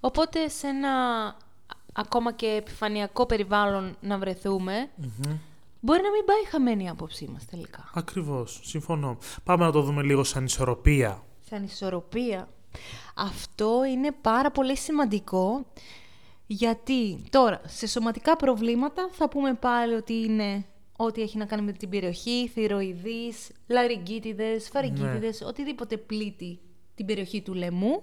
Οπότε 0.00 0.48
σε 0.48 0.66
ένα 0.66 0.90
ακόμα 1.92 2.32
και 2.32 2.46
επιφανειακό 2.46 3.26
περιβάλλον 3.26 3.96
να 4.00 4.18
βρεθούμε, 4.18 4.90
μπορεί 5.80 6.02
να 6.02 6.10
μην 6.10 6.24
πάει 6.24 6.44
χαμένη 6.50 6.84
η 6.84 6.88
άποψή 6.88 7.28
μας 7.32 7.44
τελικά. 7.44 7.90
Ακριβώς. 7.94 8.60
Συμφωνώ. 8.62 9.18
Πάμε 9.44 9.64
να 9.64 9.72
το 9.72 9.82
δούμε 9.82 10.02
λίγο 10.02 10.24
σαν 10.24 10.44
ισορροπία. 10.44 11.22
Σαν 11.48 11.64
ισορροπία. 11.64 12.48
Αυτό 13.14 13.84
είναι 13.84 14.12
πάρα 14.20 14.50
πολύ 14.50 14.76
σημαντικό 14.76 15.66
γιατί 16.46 17.24
τώρα 17.30 17.60
σε 17.66 17.86
σωματικά 17.86 18.36
προβλήματα 18.36 19.08
θα 19.12 19.28
πούμε 19.28 19.54
πάλι 19.54 19.94
ότι 19.94 20.12
είναι 20.12 20.64
ό,τι 20.96 21.22
έχει 21.22 21.38
να 21.38 21.44
κάνει 21.44 21.62
με 21.62 21.72
την 21.72 21.88
περιοχή, 21.88 22.48
θηροειδείς, 22.48 23.50
λαριγκίτιδες, 23.66 24.68
φαρικίτιδες, 24.68 25.42
οτιδήποτε 25.42 25.96
πλήττει 25.96 26.58
την 26.94 27.06
περιοχή 27.06 27.42
του 27.42 27.54
λαιμού. 27.54 28.02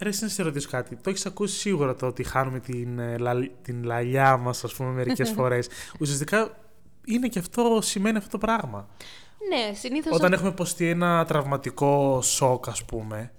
Ρε, 0.00 0.08
εσύ 0.08 0.22
να 0.22 0.28
σε 0.28 0.42
ρωτήσω 0.42 0.68
κάτι. 0.70 0.96
Το 0.96 1.10
έχεις 1.10 1.26
ακούσει 1.26 1.58
σίγουρα 1.58 1.94
το 1.96 2.06
ότι 2.06 2.22
χάνουμε 2.22 2.60
την, 2.60 2.98
ε, 2.98 3.18
λα- 3.18 3.48
την 3.62 3.84
λαλιά 3.84 4.36
μας, 4.36 4.64
ας 4.64 4.74
πούμε, 4.74 4.90
μερικές 4.90 5.30
φορές. 5.36 5.68
Ουσιαστικά 6.00 6.58
είναι 7.04 7.28
και 7.28 7.38
αυτό, 7.38 7.78
σημαίνει 7.82 8.16
αυτό 8.16 8.30
το 8.30 8.38
πράγμα. 8.38 8.88
Ναι, 9.48 9.74
συνήθως 9.74 10.12
Όταν 10.12 10.32
έχουμε 10.32 10.48
υποστεί 10.48 10.88
ένα 10.88 11.24
τραυματικό 11.24 12.20
σοκ, 12.22 12.68
ας 12.68 12.84
πούμε. 12.84 13.32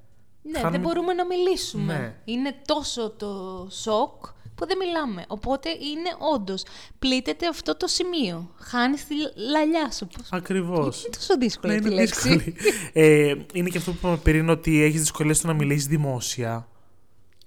Ναι, 0.44 0.52
Χάνουμε- 0.60 0.72
δεν 0.72 0.82
μπορούμε 0.82 1.14
να 1.14 1.26
μιλήσουμε. 1.26 1.94
Ναι. 1.98 2.16
Είναι 2.34 2.56
τόσο 2.66 3.10
το 3.10 3.68
σοκ 3.72 4.26
που 4.62 4.68
δεν 4.68 4.78
μιλάμε. 4.78 5.26
Οπότε 5.28 5.70
είναι 5.70 6.10
όντως. 6.34 6.64
Πλήττεται 7.00 7.48
αυτό 7.48 7.78
το 7.78 7.88
σημείο. 7.88 8.52
Χάνει 8.60 8.96
τη 8.96 9.16
λαλιά 9.52 9.92
σου. 9.92 10.08
Πώς... 10.08 10.28
Ακριβώς. 10.32 11.04
Είναι 11.04 11.16
τόσο 11.16 11.38
δύσκολη 11.38 11.74
Ναι, 11.74 11.80
αυτή 11.80 11.90
η 11.90 11.94
είναι 11.94 12.02
λέξη. 12.02 12.30
δύσκολη. 12.30 12.56
ε, 12.94 13.36
είναι 13.54 13.70
και 13.70 13.78
αυτό 13.78 13.92
που 13.92 13.98
είπαμε 14.00 14.18
πριν, 14.18 14.50
ότι 14.50 14.82
έχεις 14.84 15.00
δυσκολίες 15.00 15.38
στο 15.38 15.48
να 15.48 15.54
μιλήσεις 15.54 15.86
δημόσια. 15.86 16.68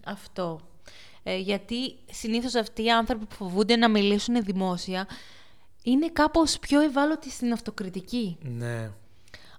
Αυτό. 0.05 0.61
Ε, 1.23 1.37
γιατί 1.37 1.95
συνήθως 2.11 2.55
αυτοί 2.55 2.85
οι 2.85 2.91
άνθρωποι 2.91 3.25
που 3.25 3.35
φοβούνται 3.35 3.77
να 3.77 3.89
μιλήσουν 3.89 4.43
δημόσια 4.43 5.07
είναι 5.83 6.09
κάπως 6.09 6.59
πιο 6.59 6.81
ευάλωτοι 6.81 7.31
στην 7.31 7.53
αυτοκριτική. 7.53 8.37
Ναι, 8.43 8.91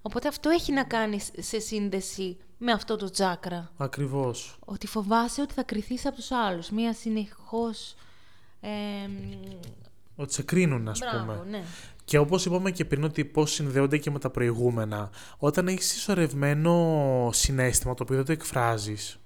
Οπότε 0.01 0.27
αυτό 0.27 0.49
έχει 0.49 0.71
να 0.71 0.83
κάνει 0.83 1.19
σε 1.37 1.59
σύνδεση 1.59 2.37
με 2.57 2.71
αυτό 2.71 2.95
το 2.95 3.09
τσάκρα. 3.09 3.71
ακριβώς. 3.77 4.57
Ότι 4.65 4.87
φοβάσαι 4.87 5.41
ότι 5.41 5.53
θα 5.53 5.63
κρυθείς 5.63 6.05
από 6.05 6.15
τους 6.15 6.31
άλλους. 6.31 6.69
Μία 6.69 6.93
συνεχώς... 6.93 7.95
Ε, 8.61 8.69
Ότι 10.15 10.33
σε 10.33 10.43
κρίνουν, 10.43 10.87
ας 10.87 10.99
μπράβο, 10.99 11.33
πούμε. 11.33 11.43
ναι. 11.49 11.63
Και 12.05 12.17
όπως 12.17 12.45
είπαμε 12.45 12.71
και 12.71 12.85
πριν, 12.85 13.03
ότι 13.03 13.25
πώς 13.25 13.51
συνδέονται 13.51 13.97
και 13.97 14.11
με 14.11 14.19
τα 14.19 14.29
προηγούμενα. 14.29 15.09
Όταν 15.37 15.67
έχεις 15.67 15.87
συσσωρευμένο 15.87 17.29
συνέστημα 17.33 17.93
το 17.93 18.03
οποίο 18.03 18.15
δεν 18.15 18.25
το 18.25 18.31
εκφράζεις. 18.31 19.17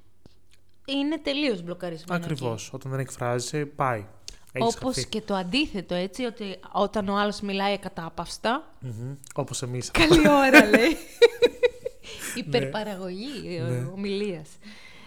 Είναι 0.85 1.17
τελείως 1.19 1.61
μπλοκαρισμένο 1.61 2.23
Ακριβώς. 2.23 2.65
εκεί. 2.65 2.75
Όταν 2.75 2.91
δεν 2.91 2.99
εκφράζεσαι, 2.99 3.65
πάει. 3.65 4.05
Έχεις 4.51 4.75
Όπως 4.75 4.95
χαθεί. 4.95 5.07
και 5.07 5.21
το 5.21 5.35
αντίθετο, 5.35 5.95
έτσι, 5.95 6.23
ότι 6.23 6.59
όταν 6.71 7.09
ο 7.09 7.17
άλλος 7.17 7.41
μιλάει 7.41 7.73
ακατάπαυστα, 7.73 8.73
Μμμ. 8.79 9.15
Όπως 9.35 9.61
εμείς. 9.61 9.91
Καλή 9.91 10.27
ώρα, 10.29 10.65
λέει. 10.65 10.97
Υπερπαραγωγή 12.57 13.57
ε, 13.57 13.61
Ναι. 13.61 13.87
ομιλίας. 13.93 14.49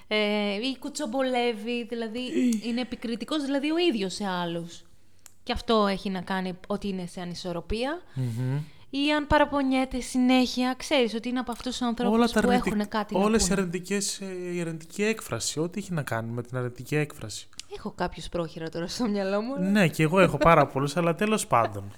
Ε, 0.08 0.16
ή 0.54 0.76
κουτσομπολεύει, 0.78 1.84
δηλαδή 1.88 2.20
είναι 2.66 2.80
επικριτικός, 2.80 3.44
δηλαδή 3.44 3.70
ο 3.70 3.78
ίδιος 3.78 4.14
σε 4.14 4.26
άλλους. 4.26 4.82
Και 5.42 5.52
αυτό 5.52 5.86
έχει 5.86 6.10
να 6.10 6.20
κάνει 6.20 6.58
ότι 6.66 6.88
είναι 6.88 7.06
σε 7.06 7.20
ανισορροπία. 7.20 8.02
Ή 8.90 9.12
αν 9.12 9.26
παραπονιέται 9.26 10.00
συνέχεια, 10.00 10.74
ξέρεις 10.78 11.14
ότι 11.14 11.28
είναι 11.28 11.38
από 11.38 11.52
αυτούς 11.52 11.70
τους 11.78 11.86
ανθρώπους 11.86 12.32
που 12.32 12.50
έχουν 12.50 12.88
κάτι 12.88 13.14
Όλες 13.14 13.40
να 13.40 13.46
οι 13.46 13.48
πούνε. 13.48 13.60
αρνητικές, 13.60 14.20
ε, 14.20 14.54
η 14.54 14.60
αρνητική 14.60 15.02
έκφραση. 15.02 15.60
Ό,τι 15.60 15.78
έχει 15.80 15.92
να 15.92 16.02
κάνει 16.02 16.30
με 16.30 16.42
την 16.42 16.56
αρνητική 16.56 16.96
έκφραση. 16.96 17.48
Έχω 17.76 17.90
κάποιους 17.96 18.28
πρόχειρα 18.28 18.68
τώρα 18.68 18.86
στο 18.86 19.08
μυαλό 19.08 19.40
μου. 19.40 19.54
αλλά- 19.54 19.70
ναι, 19.70 19.88
και 19.88 20.02
εγώ 20.02 20.20
έχω 20.20 20.36
πάρα 20.38 20.66
πολλούς, 20.66 20.96
αλλά 20.96 21.14
τέλος 21.14 21.46
πάντων. 21.46 21.92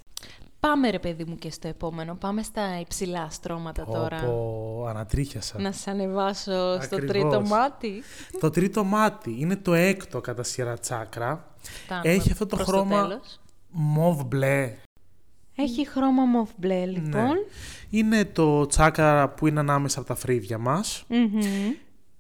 Πάμε 0.66 0.90
ρε 0.90 0.98
παιδί 0.98 1.24
μου 1.24 1.36
και 1.36 1.50
στο 1.50 1.68
επόμενο. 1.68 2.14
Πάμε 2.14 2.42
στα 2.42 2.80
υψηλά 2.80 3.30
στρώματα 3.30 3.84
τώρα. 3.84 4.22
Όπω 4.22 4.86
ανατρίχιασα. 4.88 5.60
Να 5.60 5.72
σε 5.72 5.90
ανεβάσω 5.90 6.80
στο 6.82 6.96
Ακριβώς. 6.96 7.06
τρίτο 7.08 7.40
μάτι. 7.40 8.02
Το 8.40 8.50
τρίτο 8.50 8.84
μάτι 8.84 9.36
είναι 9.38 9.56
το 9.56 9.74
έκτο 9.74 10.20
κατά 10.20 10.42
σειρά 10.42 10.78
τσάκρα. 10.78 11.54
Φτάνουμε 11.62 12.14
Έχει 12.14 12.32
αυτό 12.32 12.46
το 12.46 12.56
προς 12.56 12.68
χρώμα 12.68 13.02
τέλος. 13.08 13.40
μοβ 13.70 14.22
μπλε. 14.24 14.74
Έχει 15.54 15.88
χρώμα 15.88 16.24
μοβ 16.24 16.50
μπλε, 16.56 16.86
λοιπόν. 16.86 17.12
Ναι. 17.12 17.38
Είναι 17.90 18.24
το 18.24 18.66
τσάκρα 18.66 19.28
που 19.28 19.46
είναι 19.46 19.60
ανάμεσα 19.60 19.98
από 19.98 20.08
τα 20.08 20.14
φρύδια 20.14 20.58
μας. 20.58 21.04
Μμμ. 21.08 21.40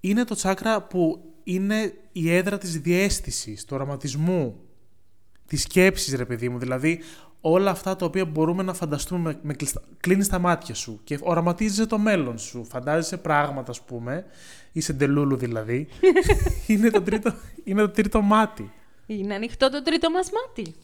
Είναι 0.00 0.24
το 0.24 0.34
τσάκρα 0.34 0.82
που 0.82 1.20
είναι 1.44 1.94
η 2.12 2.34
έδρα 2.34 2.58
της 2.58 2.80
διέστησης, 2.80 3.64
του 3.64 3.74
οραματισμού, 3.74 4.56
της 5.46 5.62
σκέψης 5.62 6.14
ρε 6.14 6.24
παιδί 6.24 6.48
μου. 6.48 6.58
Δηλαδή 6.58 7.00
όλα 7.46 7.70
αυτά 7.70 7.96
τα 7.96 8.06
οποία 8.06 8.24
μπορούμε 8.24 8.62
να 8.62 8.74
φανταστούμε 8.74 9.20
με, 9.20 9.38
με 9.42 9.54
κλειστα... 9.54 9.80
κλείνεις 10.00 10.28
τα 10.28 10.38
μάτια 10.38 10.74
σου 10.74 11.00
και 11.04 11.18
οραματίζεσαι 11.22 11.86
το 11.86 11.98
μέλλον 11.98 12.38
σου. 12.38 12.64
Φαντάζεσαι 12.64 13.16
πράγματα 13.16 13.70
ας 13.70 13.80
πούμε, 13.80 14.24
είσαι 14.72 14.92
ντελούλου 14.92 15.36
δηλαδή. 15.36 15.88
είναι, 16.66 16.90
το 16.90 17.02
τρίτο, 17.02 17.34
είναι 17.64 17.80
το 17.80 17.88
τρίτο 17.88 18.20
μάτι. 18.20 18.72
Είναι 19.06 19.34
ανοιχτό 19.34 19.70
το 19.70 19.82
τρίτο 19.82 20.10
μας 20.10 20.30
μάτι. 20.30 20.74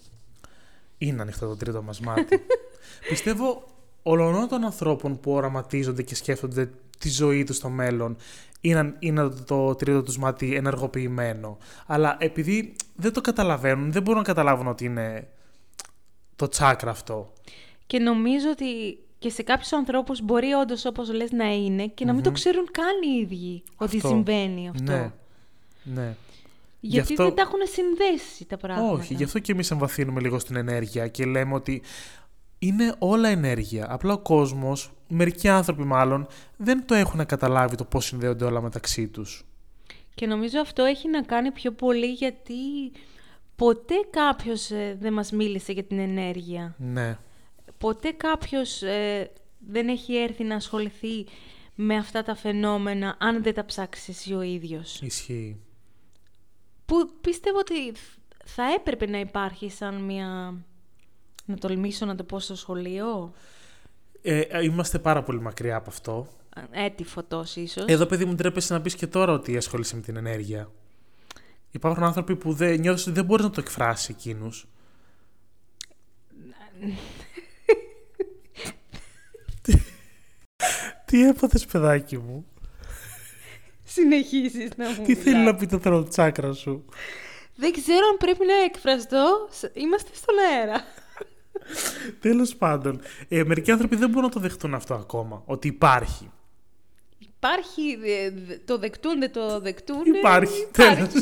Είναι 0.98 1.22
ανοιχτό 1.22 1.46
το 1.46 1.56
τρίτο 1.56 1.82
μας 1.82 2.00
μάτι. 2.00 2.40
Πιστεύω 3.10 3.64
ολονών 4.02 4.48
των 4.48 4.64
ανθρώπων 4.64 5.20
που 5.20 5.32
οραματίζονται 5.32 6.02
και 6.02 6.14
σκέφτονται 6.14 6.70
τη 6.98 7.08
ζωή 7.08 7.44
τους 7.44 7.56
στο 7.56 7.68
μέλλον 7.68 8.16
είναι, 8.60 8.94
είναι 8.98 9.22
το, 9.22 9.44
το 9.44 9.74
τρίτο 9.74 10.02
τους 10.02 10.18
μάτι 10.18 10.54
ενεργοποιημένο. 10.54 11.58
Αλλά 11.86 12.16
επειδή 12.20 12.76
δεν 12.96 13.12
το 13.12 13.20
καταλαβαίνουν, 13.20 13.92
δεν 13.92 14.02
μπορούν 14.02 14.20
να 14.20 14.26
καταλάβουν 14.26 14.66
ότι 14.66 14.84
είναι 14.84 15.28
το 16.40 16.48
τσάκρα 16.48 16.90
αυτό. 16.90 17.32
Και 17.86 17.98
νομίζω 17.98 18.50
ότι 18.50 18.98
και 19.18 19.30
σε 19.30 19.42
κάποιους 19.42 19.72
ανθρώπους 19.72 20.20
μπορεί 20.22 20.52
όντως 20.52 20.84
όπως 20.84 21.12
λες 21.12 21.30
να 21.30 21.54
είναι 21.54 21.86
και 21.86 22.04
να 22.04 22.12
μην 22.12 22.22
το 22.22 22.30
ξέρουν 22.30 22.68
καν 22.70 22.94
οι 23.02 23.20
ίδιοι 23.20 23.62
ότι 23.76 23.96
Αυτό. 23.96 24.08
συμβαίνει 24.08 24.68
αυτό. 24.68 24.82
Ναι. 24.92 25.12
Ναι. 25.82 26.14
Γιατί 26.80 26.96
Γι' 26.96 27.00
αυτό- 27.00 27.24
δεν 27.24 27.34
τα 27.34 27.42
έχουν 27.42 27.58
συνδέσει 27.64 28.44
τα 28.44 28.56
πράγματα. 28.56 28.92
Όχι, 28.92 29.14
γι' 29.14 29.24
αυτό 29.24 29.38
και 29.38 29.52
εμείς 29.52 29.70
εμβαθύνουμε 29.70 30.20
λίγο 30.20 30.38
στην 30.38 30.56
ενέργεια 30.56 31.08
και 31.08 31.24
λέμε 31.24 31.54
ότι 31.54 31.82
είναι 32.58 32.94
όλα 32.98 33.28
ενέργεια. 33.28 33.86
Απλά 33.90 34.12
ο 34.12 34.18
κόσμος, 34.18 34.92
μερικοί 35.08 35.48
άνθρωποι 35.48 35.82
μάλλον, 35.84 36.26
δεν 36.56 36.86
το 36.86 36.94
έχουν 36.94 37.26
καταλάβει 37.26 37.76
το 37.76 37.84
πώς 37.84 38.04
συνδέονται 38.04 38.44
όλα 38.44 38.60
μεταξύ 38.60 39.08
τους. 39.08 39.44
Και 40.14 40.26
νομίζω 40.26 40.60
αυτό 40.60 40.84
έχει 40.84 41.08
να 41.08 41.22
κάνει 41.22 41.50
πιο 41.50 41.72
πολύ 41.72 42.06
γιατί 42.12 42.54
ποτέ 43.60 43.94
κάποιος 44.10 44.70
ε, 44.70 44.96
δεν 45.00 45.12
μας 45.12 45.32
μίλησε 45.32 45.72
για 45.72 45.84
την 45.84 45.98
ενέργεια. 45.98 46.74
Ναι. 46.78 47.18
Ποτέ 47.78 48.10
κάποιος 48.10 48.82
ε, 48.82 49.30
δεν 49.58 49.88
έχει 49.88 50.16
έρθει 50.16 50.44
να 50.44 50.54
ασχοληθεί 50.54 51.26
με 51.74 51.96
αυτά 51.96 52.22
τα 52.22 52.34
φαινόμενα 52.34 53.16
αν 53.18 53.42
δεν 53.42 53.54
τα 53.54 53.64
ψάξεις 53.64 54.08
εσύ 54.08 54.34
ο 54.34 54.42
ίδιος. 54.42 55.00
Ισχύει. 55.00 55.60
Που 56.86 57.10
πιστεύω 57.20 57.58
ότι 57.58 57.92
θα 58.44 58.62
έπρεπε 58.78 59.06
να 59.06 59.18
υπάρχει 59.18 59.70
σαν 59.70 60.04
μια... 60.04 60.54
Να 61.44 61.56
τολμήσω 61.56 62.06
να 62.06 62.14
το 62.14 62.24
πω 62.24 62.38
στο 62.38 62.54
σχολείο. 62.54 63.32
Ε, 64.22 64.62
είμαστε 64.62 64.98
πάρα 64.98 65.22
πολύ 65.22 65.40
μακριά 65.40 65.76
από 65.76 65.90
αυτό. 65.90 66.28
Έτη 66.70 67.04
φωτός 67.04 67.56
ίσως. 67.56 67.84
Εδώ, 67.86 68.06
παιδί 68.06 68.24
μου, 68.24 68.34
τρέπεσαι 68.34 68.72
να 68.72 68.80
πεις 68.80 68.94
και 68.94 69.06
τώρα 69.06 69.32
ότι 69.32 69.56
ασχολείσαι 69.56 69.96
με 69.96 70.02
την 70.02 70.16
ενέργεια. 70.16 70.70
Υπάρχουν 71.70 72.02
άνθρωποι 72.04 72.36
που 72.36 72.52
δεν, 72.52 72.80
νιώθεις 72.80 73.02
ότι 73.06 73.14
δεν 73.14 73.24
μπορείς 73.24 73.44
να 73.44 73.50
το 73.50 73.60
εκφράσεις 73.60 74.08
εκείνους. 74.08 74.66
Τι 81.04 81.22
έπαθες 81.28 81.66
παιδάκι 81.66 82.18
μου; 82.18 82.46
Συνεχίζεις 83.84 84.70
να 84.76 84.88
μου 84.90 85.04
Τι 85.04 85.14
θέλει 85.14 85.44
να 85.44 85.54
πει 85.54 85.66
το 85.66 85.80
throat 85.84 86.08
τσάκρα 86.08 86.52
σου; 86.52 86.84
Δεν 87.56 87.72
ξέρω 87.72 88.06
αν 88.10 88.16
πρέπει 88.16 88.46
να 88.46 88.54
εκφραστώ. 88.54 89.48
Σ- 89.50 89.70
Είμαστε 89.76 90.10
στον 90.14 90.34
αέρα. 90.38 90.84
Τέλος 92.20 92.56
πάντων. 92.56 93.00
Ε, 93.28 93.44
μερικοί 93.44 93.70
άνθρωποι 93.70 93.96
δεν 93.96 94.08
μπορούν 94.08 94.24
να 94.24 94.30
το 94.34 94.40
δεχτούν 94.40 94.74
αυτό 94.74 94.94
ακόμα. 94.94 95.42
Ότι 95.46 95.68
υπάρχει. 95.68 96.30
Υπάρχει, 97.42 97.82
ε, 98.04 98.30
δε- 98.46 98.56
το 98.64 98.78
δεκτούν, 98.78 99.18
δεν 99.18 99.32
το 99.32 99.60
δεκτούν. 99.60 99.96
Υπάρχει. 100.18 100.60
Υπάρχει. 100.72 100.96
Τέλος. 100.96 101.12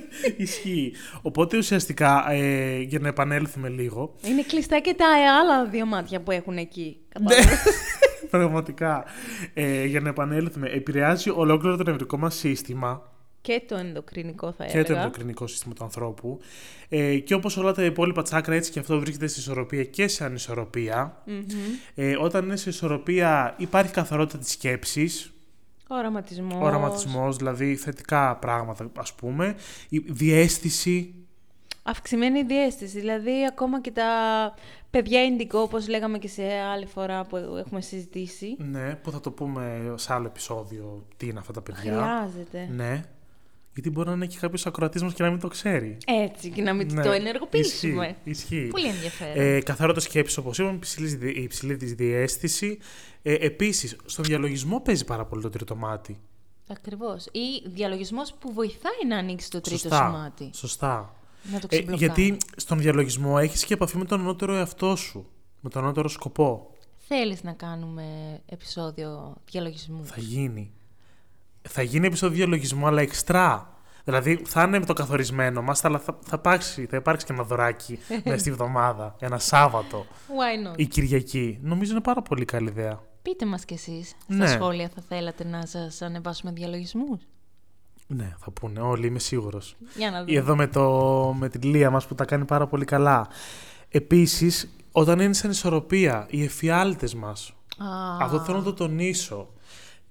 Ισχύει. 0.36 0.92
Οπότε 1.22 1.56
ουσιαστικά, 1.56 2.30
ε, 2.30 2.78
για 2.80 2.98
να 2.98 3.08
επανέλθουμε 3.08 3.68
λίγο, 3.68 4.14
Είναι 4.24 4.42
κλειστά 4.42 4.78
και 4.80 4.94
τα 4.94 5.06
άλλα 5.40 5.66
δύο 5.66 5.86
μάτια 5.86 6.20
που 6.20 6.30
έχουν 6.30 6.56
εκεί. 6.56 6.96
Ναι, 7.20 7.26
Κατάλαβες. 7.28 7.58
πραγματικά, 8.30 9.04
ε, 9.54 9.84
για 9.84 10.00
να 10.00 10.08
επανέλθουμε, 10.08 10.68
επηρεάζει 10.68 11.30
ολόκληρο 11.30 11.76
το 11.76 11.82
νευρικό 11.90 12.16
μας 12.18 12.34
σύστημα 12.34 13.12
και 13.40 13.62
το 13.68 13.76
ενδοκρινικό 13.76 14.52
θα 14.52 14.64
και 14.64 14.70
έλεγα. 14.72 14.84
το 14.86 14.94
ενδοκρινικό 14.94 15.46
σύστημα 15.46 15.74
του 15.74 15.84
ανθρώπου 15.84 16.38
ε, 16.88 17.18
και 17.18 17.34
όπως 17.34 17.56
όλα 17.56 17.72
τα 17.72 17.84
υπόλοιπα 17.84 18.22
τσάκρα 18.22 18.54
έτσι 18.54 18.70
και 18.70 18.78
αυτό 18.78 18.98
βρίσκεται 19.00 19.26
σε 19.26 19.40
ισορροπία 19.40 19.84
και 19.84 20.08
σε 20.08 20.24
ανισορροπία. 20.24 21.22
Μμμ. 21.26 21.42
Ε, 21.94 22.16
όταν 22.20 22.44
είναι 22.44 22.56
σε 22.56 22.68
ισορροπία 22.68 23.54
υπάρχει 23.58 23.92
καθαρότητα 23.92 24.38
της 24.38 24.50
σκέψης, 24.52 25.32
Οραματισμός. 25.88 26.60
οραματισμός, 26.60 27.36
δηλαδή 27.36 27.76
θετικά 27.76 28.36
πράγματα 28.36 28.90
ας 28.96 29.14
πούμε, 29.14 29.54
η 29.88 29.98
διέστηση, 29.98 31.14
Αυξημένη 31.88 32.42
διέστηση. 32.42 32.98
Δηλαδή, 32.98 33.46
ακόμα 33.48 33.80
και 33.80 33.90
τα 33.90 34.04
παιδιά 34.90 35.24
ινδικό, 35.24 35.58
όπως 35.58 35.88
λέγαμε 35.88 36.18
και 36.18 36.28
σε 36.28 36.42
άλλη 36.42 36.86
φορά 36.86 37.24
που 37.24 37.36
έχουμε 37.36 37.80
συζητήσει, 37.80 38.56
ναι, 38.58 38.94
που 38.94 39.10
θα 39.10 39.20
το 39.20 39.30
πούμε 39.30 39.92
σε 39.94 40.12
άλλο 40.12 40.26
επεισόδιο 40.26 41.06
τι 41.16 41.26
είναι 41.26 41.38
αυτά 41.38 41.52
τα 41.52 41.60
παιδιά. 41.60 41.80
χρειάζεται. 41.80 42.68
Ναι. 42.70 43.04
Γιατί 43.78 43.90
μπορεί 43.92 44.08
να 44.08 44.14
είναι 44.14 44.26
και 44.26 44.36
κάποιος 44.40 44.66
ακροατής 44.66 45.02
μας 45.02 45.14
και 45.14 45.22
να 45.22 45.30
μην 45.30 45.40
το 45.40 45.48
ξέρει. 45.48 45.96
Έτσι, 46.06 46.50
και 46.50 46.62
να 46.62 46.72
μην 46.72 46.92
Ναι, 46.94 47.02
το 47.02 47.10
ενεργοποιήσουμε. 47.10 48.16
Ισχύει. 48.24 48.46
ισχύει. 48.54 48.68
Πολύ 48.70 48.86
ενδιαφέρον. 48.86 49.34
Ε, 49.36 49.60
καθαρότητα 49.60 50.00
σκέψη, 50.00 50.38
όπως 50.38 50.58
είπαμε, 50.58 50.74
υψηλής, 50.74 51.14
δι- 51.16 51.36
υψηλή 51.36 51.76
της 51.76 51.92
διέστηση. 51.94 52.78
Ε, 53.22 53.34
Επίσης, 53.34 53.96
στον 54.04 54.24
διαλογισμό 54.24 54.80
παίζει 54.80 55.04
πάρα 55.04 55.24
πολύ 55.24 55.42
το 55.42 55.50
τρίτο 55.50 55.76
μάτι. 55.76 56.16
Ακριβώς. 56.68 57.26
Ή 57.26 57.68
διαλογισμός 57.68 58.34
που 58.38 58.52
βοηθάει 58.52 59.06
να 59.08 59.16
ανοίξει 59.16 59.50
το 59.50 59.60
τρίτο 59.60 59.78
Σωστά. 59.78 60.06
σημάτι. 60.06 60.50
Σωστά. 60.54 61.14
Να 61.52 61.58
το 61.58 61.66
Ε, 61.70 61.76
ξεμπλοκάρει. 61.76 61.98
γιατί 62.22 62.36
στον 62.56 62.78
διαλογισμό 62.78 63.36
έχεις 63.40 63.64
και 63.64 63.74
επαφή 63.74 63.96
με 63.96 64.04
τον 64.04 64.20
ανώτερο 64.20 64.54
εαυτό 64.54 64.96
σου. 64.96 65.26
Με 65.60 65.70
τον 65.70 65.82
ανώτερο 65.82 66.08
σκοπό. 66.08 66.70
Θέλεις 67.08 67.42
να 67.42 67.52
κάνουμε 67.52 68.04
επεισόδιο 68.46 69.36
διαλογισμού. 69.50 70.04
Θα 70.06 70.20
γίνει. 70.20 70.72
Θα 71.68 71.82
γίνει 71.82 72.06
επεισόδιο 72.06 72.36
διαλογισμού, 72.36 72.86
αλλά 72.86 73.00
εξτρά. 73.00 73.72
Δηλαδή 74.04 74.42
θα 74.46 74.62
είναι 74.62 74.78
με 74.78 74.84
το 74.86 74.92
καθορισμένο 74.92 75.62
μας, 75.62 75.84
αλλά 75.84 75.98
θα, 75.98 76.18
θα, 76.26 76.36
υπάρξει, 76.38 76.86
θα 76.90 76.96
υπάρξει 76.96 77.26
και 77.26 77.32
ένα 77.32 77.42
δωράκι 77.42 77.98
μέσα 78.24 78.38
στη 78.38 78.52
βδομάδα. 78.52 79.16
Ένα 79.18 79.38
Σάββατο 79.38 80.06
Why 80.28 80.72
not; 80.72 80.78
ή 80.78 80.86
Κυριακή. 80.86 81.58
Νομίζω 81.62 81.92
είναι 81.92 82.00
πάρα 82.00 82.22
πολύ 82.22 82.44
καλή 82.44 82.68
ιδέα. 82.68 83.00
Πείτε 83.22 83.46
μας 83.46 83.64
κι 83.64 83.74
εσείς. 83.74 84.08
Στα 84.24 84.34
Ναι. 84.34 84.46
σχόλια 84.46 84.90
θα 84.94 85.02
θέλατε 85.08 85.44
να 85.44 85.66
σας 85.66 86.02
ανεβάσουμε 86.02 86.52
διαλογισμούς; 86.52 87.20
Ναι, 88.06 88.34
θα 88.38 88.50
πούνε 88.50 88.80
όλοι, 88.80 89.06
είμαι 89.06 89.18
σίγουρος. 89.18 89.76
Για 89.96 90.10
να 90.10 90.24
δούμε. 90.24 90.38
Εδώ 90.38 90.56
με, 90.56 90.66
το, 90.66 90.90
με 91.38 91.48
την 91.48 91.62
Λία 91.62 91.90
μας 91.90 92.06
που 92.06 92.14
τα 92.14 92.24
κάνει 92.24 92.44
πάρα 92.44 92.66
πολύ 92.66 92.84
καλά. 92.84 93.28
Επίσης, 93.88 94.68
όταν 94.92 95.20
είναι 95.20 95.32
σαν 95.34 95.50
ισορροπία, 95.50 96.26
οι 96.30 96.42
εφιάλτες 96.44 97.14
μας, 97.14 97.52
Α, 97.78 97.86
αυτό 98.20 98.40
θέλω 98.40 98.58
να 98.58 98.64
το 98.64 98.72
τονίσω, 98.74 99.48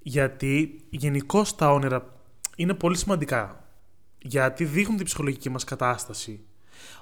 γιατί 0.08 0.86
γενικώ 0.90 1.46
τα 1.56 1.72
όνειρα 1.72 2.14
είναι 2.56 2.74
πολύ 2.74 2.98
σημαντικά, 2.98 3.64
γιατί 4.22 4.66
δείχνουν 4.66 4.98
την 4.98 5.06
ψυχολογική 5.06 5.50
μας 5.50 5.64
κατάσταση. 5.64 6.46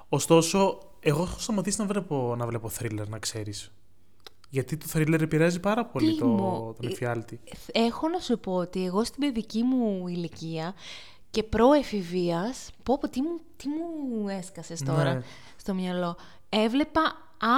Ωστόσο, 0.09 0.79
εγώ 0.99 1.23
έχω 1.23 1.39
σταματήσει 1.39 1.79
να 1.79 1.85
βλέπω, 1.85 2.35
να 2.37 2.45
βλέπω 2.45 2.71
thriller, 2.79 3.07
να 3.07 3.19
ξέρεις. 3.19 3.71
Γιατί 4.49 4.77
το 4.77 4.85
thriller 4.93 5.21
επηρεάζει 5.21 5.59
πάρα 5.59 5.85
πολύ 5.85 6.17
το, 6.17 6.25
Τίμω. 6.25 6.75
τον 6.79 6.91
εφιάλτη. 6.91 7.39
Έχω 7.71 8.07
να 8.09 8.19
σου 8.19 8.39
πω 8.39 8.53
ότι 8.55 8.85
εγώ 8.85 9.03
στην 9.03 9.19
παιδική 9.19 9.63
μου 9.63 10.07
ηλικία 10.07 10.73
και 11.29 11.43
προεφηβείας, 11.43 12.69
πω 12.83 12.97
πω 12.97 13.09
τι 13.09 13.21
μου, 13.21 13.39
τι 13.57 13.67
μου 13.67 14.29
έσκασες 14.29 14.81
τώρα 14.83 15.13
Ναι. 15.13 15.21
στο 15.55 15.73
μυαλό, 15.73 16.17
έβλεπα 16.49 17.01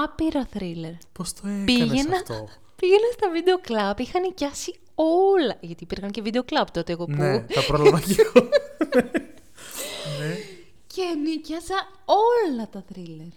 άπειρα 0.03 0.45
θρίλερ. 0.45 0.91
Πώς 1.11 1.33
το 1.33 1.41
έκανες 1.47 1.65
Πήγαινα, 1.65 2.15
αυτό; 2.15 2.47
Πήγαινα 2.81 3.07
στα 3.13 3.29
βίντεο 3.31 3.59
κλαμπ, 3.59 3.99
είχαν 3.99 4.21
νοικιάσει 4.21 4.75
όλα. 4.95 5.57
Γιατί 5.59 5.83
υπήρχαν 5.83 6.11
και 6.11 6.21
βίντεο 6.21 6.43
κλαμπ 6.43 6.67
τότε 6.71 6.91
εγώ 6.91 7.05
που. 7.05 7.11
Ναι, 7.11 7.39
τα 7.41 7.63
πρόλαβα 7.67 7.99
και 7.99 8.15
εγώ. 8.21 8.49
ναι. 10.19 10.35
Και 10.87 11.03
νοικιάσα 11.23 11.75
όλα 12.05 12.69
τα 12.71 12.83
θρίλερ. 12.91 13.27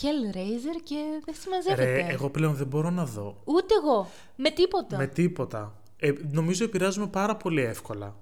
Hellraiser 0.00 0.80
και 0.84 0.96
δεν 1.24 1.34
συμμαζεύεται. 1.40 1.84
Ρε, 1.84 2.06
εγώ 2.12 2.30
πλέον 2.30 2.54
δεν 2.54 2.66
μπορώ 2.66 2.90
να 2.90 3.04
δω. 3.04 3.40
Ούτε 3.44 3.74
εγώ. 3.82 4.08
Με 4.36 4.50
τίποτα. 4.50 4.96
Με 4.96 5.06
τίποτα. 5.06 5.74
Ε, 5.96 6.12
νομίζω 6.30 6.64
επηρεάζουμε 6.64 7.06
πάρα 7.06 7.36
πολύ 7.36 7.62
εύκολα. 7.62 8.16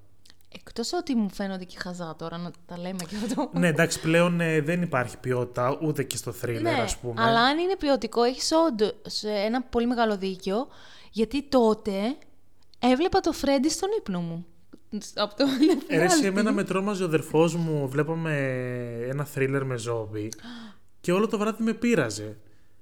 Εκτός 0.55 0.92
ότι 0.92 1.14
μου 1.14 1.30
φαίνονται 1.30 1.64
και 1.64 1.76
χαζά 1.78 2.14
τώρα 2.18 2.38
να 2.38 2.51
τα 2.66 2.78
λέμε 2.78 2.99
και 3.09 3.16
αυτό. 3.24 3.51
ναι, 3.53 3.66
εντάξει, 3.68 4.01
πλέον 4.01 4.40
ε, 4.40 4.61
δεν 4.61 4.82
υπάρχει 4.82 5.16
ποιότητα 5.18 5.78
ούτε 5.82 6.03
και 6.03 6.16
στο 6.16 6.34
thriller, 6.42 6.61
Ναι, 6.61 6.70
ας 6.70 6.96
πούμε. 6.99 7.22
αλλά 7.22 7.40
αν 7.40 7.59
είναι 7.59 7.76
ποιοτικό, 7.76 8.22
έχεις 8.22 8.51
όντω 8.68 8.90
ένα 9.46 9.62
πολύ 9.62 9.86
μεγάλο 9.86 10.16
δίκιο, 10.16 10.68
γιατί 11.11 11.42
τότε 11.42 11.92
έβλεπα 12.78 13.20
το 13.20 13.32
Φρέντι 13.32 13.68
στον 13.68 13.88
ύπνο 13.99 14.20
μου. 14.20 14.46
Από 15.14 15.34
το 15.34 15.44
Ε, 15.88 15.96
ρε, 15.96 15.99
σε 15.99 16.05
εφιάλτη. 16.05 16.26
εμένα 16.26 16.53
με 16.53 16.64
τρόμαζε 16.64 17.03
ο 17.03 17.07
αδερφός 17.07 17.57
μου, 17.57 17.88
βλέπαμε 17.88 18.32
ένα 19.09 19.26
thriller 19.34 19.62
με 19.64 19.76
ζόμπι 19.76 20.28
και 21.01 21.12
όλο 21.12 21.26
το 21.28 21.38
βράδυ 21.38 21.62
με 21.62 21.72
πείραζε. 21.72 22.36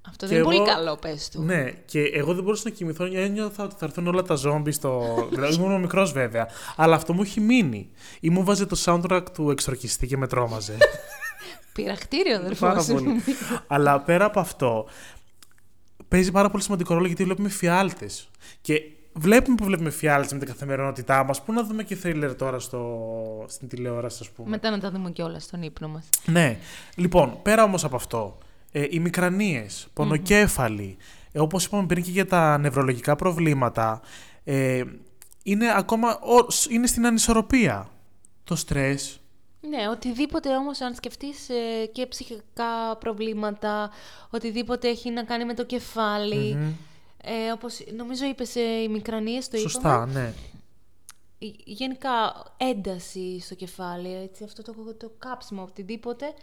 Αυτό 0.09 0.25
και 0.27 0.33
δεν 0.33 0.43
είναι 0.43 0.53
εγώ- 0.55 0.63
πολύ 0.65 0.75
καλό, 0.77 0.95
πες 0.97 1.29
του. 1.29 1.41
Ναι, 1.41 1.71
και 1.85 1.99
εγώ 2.01 2.33
δεν 2.33 2.43
μπορούσα 2.43 2.61
να 2.65 2.75
κοιμηθώ, 2.75 3.03
ένιωθα 3.13 3.63
ότι 3.63 3.75
θα 3.77 3.85
έρθουν 3.85 4.07
όλα 4.07 4.21
τα 4.21 4.35
ζόμπι 4.35 4.71
στο... 4.71 5.03
δηλαδή 5.33 5.55
ήμουν 5.55 5.79
μικρός 5.81 6.11
βέβαια, 6.11 6.47
αλλά 6.75 6.95
αυτό 6.95 7.13
μου 7.13 7.21
έχει 7.21 7.39
μείνει. 7.39 7.89
Ή 8.19 8.29
μου 8.29 8.43
βάζε 8.43 8.65
το 8.65 8.77
soundtrack 8.85 9.23
του 9.33 9.49
εξορκιστή 9.51 10.07
και 10.07 10.17
με 10.17 10.27
τρόμαζε. 10.27 10.77
Πειραχτήριο, 11.73 12.35
αδερφός 12.35 12.59
Πάρα 12.59 12.81
σου. 12.81 12.93
πολύ. 12.93 13.21
Αλλά 13.67 13.99
πέρα 14.01 14.25
από 14.25 14.39
αυτό, 14.39 14.85
παίζει 16.07 16.31
πάρα 16.31 16.49
πολύ 16.49 16.63
σημαντικό 16.63 16.93
ρόλο 16.93 17.07
γιατί 17.07 17.23
βλέπουμε 17.23 17.49
φιάλτες. 17.49 18.29
Και 18.61 18.81
βλέπουμε 19.13 19.55
που 19.55 19.63
βλέπουμε 19.65 19.89
φιάλτες 19.89 20.31
με 20.33 20.37
την 20.39 20.47
καθημερινότητά 20.47 21.23
μας. 21.23 21.41
Πού 21.43 21.53
να 21.53 21.63
δούμε 21.63 21.83
και 21.83 21.95
θρίλερ 21.95 22.35
τώρα 22.35 22.59
στο... 22.59 22.97
στην 23.47 23.67
τηλεόραση, 23.67 24.17
ας 24.21 24.29
πούμε. 24.29 24.49
Μετά 24.49 24.69
να 24.69 24.79
τα 24.79 24.91
δούμε 24.91 25.11
κιόλας 25.11 25.43
στον 25.43 25.61
ύπνο 25.61 25.87
μας. 25.87 26.09
Ναι. 26.25 26.57
Λοιπόν, 26.95 27.39
πέρα 27.41 27.63
όμως 27.63 27.83
από 27.83 27.95
αυτό, 27.95 28.37
ε, 28.71 28.85
οι 28.89 28.99
μικρανίες, 28.99 29.87
πονοκέφαλοι, 29.93 30.97
ε, 31.31 31.39
όπως 31.39 31.65
είπαμε 31.65 31.85
πριν 31.85 32.03
και 32.03 32.11
για 32.11 32.25
τα 32.27 32.57
νευρολογικά 32.57 33.15
προβλήματα, 33.15 34.01
ε, 34.43 34.83
είναι 35.43 35.65
ακόμα 35.75 36.19
ο- 36.19 36.47
είναι 36.69 36.87
στην 36.87 37.05
ανισορροπία. 37.05 37.89
Το 38.43 38.55
στρες, 38.55 39.19
Ναι, 39.69 39.87
οτιδήποτε 39.89 40.55
όμως 40.55 40.81
αν 40.81 40.95
σκεφτείς 40.95 41.49
ε, 41.49 41.85
και 41.91 42.05
ψυχικά 42.05 42.97
προβλήματα, 42.99 43.89
οτιδήποτε 44.29 44.87
έχει 44.87 45.09
να 45.11 45.23
κάνει 45.23 45.45
με 45.45 45.53
το 45.53 45.65
κεφάλι. 45.65 46.55
Μμμ. 46.55 46.71
Ε, 47.23 47.51
όπως 47.51 47.79
νομίζω 47.97 48.25
είπες 48.25 48.55
ε, 48.55 48.61
οι 48.61 48.87
μικρανίες, 48.87 49.47
το 49.49 49.57
Σωστά, 49.57 49.79
είπαμε. 49.79 50.13
ναι. 50.19 50.33
Ε, 51.47 51.51
Γενικά 51.65 52.09
ένταση 52.57 53.39
στο 53.39 53.55
κεφάλι, 53.55 54.13
έτσι, 54.23 54.43
αυτό 54.43 54.61
το, 54.61 54.73
το 54.97 55.11
κάψιμο, 55.17 55.61
οτιδήποτε. 55.63 56.33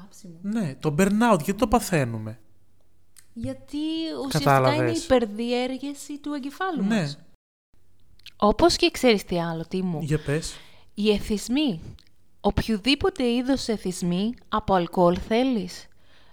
Κάψιμο. 0.00 0.34
Ναι, 0.42 0.74
το 0.80 0.94
burnout, 0.98 1.38
γιατί 1.42 1.54
το 1.54 1.68
παθαίνουμε; 1.68 2.38
Γιατί 3.32 3.78
ουσιαστικά 4.26 4.54
Κατάλαβες. 4.54 4.78
είναι 4.78 4.90
η 4.90 5.00
υπερδιέργεση 5.04 6.18
του 6.18 6.32
εγκεφάλου 6.32 6.82
Ναι. 6.84 7.00
μας. 7.00 7.18
Όπως 8.36 8.76
και 8.76 8.90
ξέρεις 8.90 9.24
τι 9.24 9.40
άλλο, 9.40 9.64
τι 9.68 9.82
μου. 9.82 9.98
Για 10.02 10.18
πες. 10.22 10.54
Οι 10.94 11.10
εθισμοί 11.10 11.80
οποιοδήποτε 12.40 13.24
είδος 13.30 13.68
εθισμοί 13.68 14.34
από 14.48 14.74
αλκοόλ 14.74 15.16
θέλεις. 15.28 15.84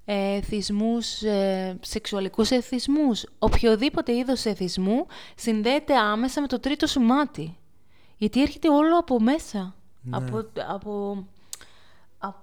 Ε, 0.06 0.36
εθισμούς, 0.36 1.22
ε, 1.22 1.78
σεξουαλικούς 1.82 2.50
εθισμούς. 2.50 3.26
Οποιοδήποτε 3.40 4.16
είδος 4.16 4.46
εθισμού 4.46 5.06
συνδέεται 5.36 5.98
άμεσα 5.98 6.42
με 6.42 6.48
το 6.48 6.60
τρίτο 6.60 6.88
σου 6.88 7.00
μάτι. 7.02 7.58
Γιατί 8.18 8.42
έρχεται 8.42 8.70
όλο 8.70 8.98
από 9.00 9.20
μέσα. 9.20 9.76
Ναι. 10.02 10.18
Από, 10.18 10.46
από, 10.70 11.12
α- 11.12 11.37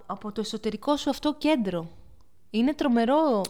από 0.05 0.31
το 0.31 0.41
εσωτερικό 0.41 0.97
σου 0.97 1.09
αυτό 1.09 1.35
κέντρο. 1.37 1.87
Είναι 2.49 2.73
τρομερό. 2.73 3.41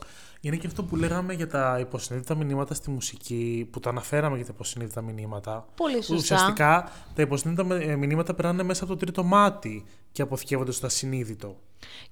Είναι 0.41 0.55
και 0.55 0.67
αυτό 0.67 0.83
που 0.83 0.95
λέγαμε 0.95 1.33
για 1.33 1.47
τα 1.47 1.79
υποσυνείδητα 1.79 2.35
μηνύματα 2.35 2.73
στη 2.73 2.89
μουσική, 2.89 3.67
που 3.71 3.79
το 3.79 3.89
αναφέραμε 3.89 4.35
για 4.35 4.45
τα 4.45 4.51
υποσυνείδητα 4.53 5.01
μηνύματα. 5.01 5.65
Πολύ 5.75 5.95
σωστά. 5.95 6.15
Ουσιαστικά 6.15 6.91
τα 7.15 7.21
υποσυνείδητα 7.21 7.63
με- 7.67 7.83
ε, 7.83 7.95
μηνύματα 7.95 8.33
περνάνε 8.33 8.63
μέσα 8.63 8.83
από 8.83 8.93
το 8.93 8.99
τρίτο 8.99 9.23
μάτι 9.23 9.85
και 10.11 10.21
αποθηκεύονται 10.21 10.71
στο 10.71 10.85
ασυνείδητο. 10.85 11.55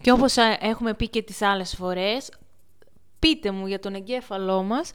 Και 0.01 0.11
όπως 0.11 0.37
α, 0.37 0.57
έχουμε 0.61 0.93
πει 0.93 1.07
και 1.09 1.21
τις 1.21 1.41
άλλες 1.41 1.75
φορές, 1.75 2.31
πείτε 3.19 3.51
μου 3.51 3.67
για 3.67 3.79
τον 3.79 3.93
εγκέφαλό 3.93 4.63
μας 4.63 4.91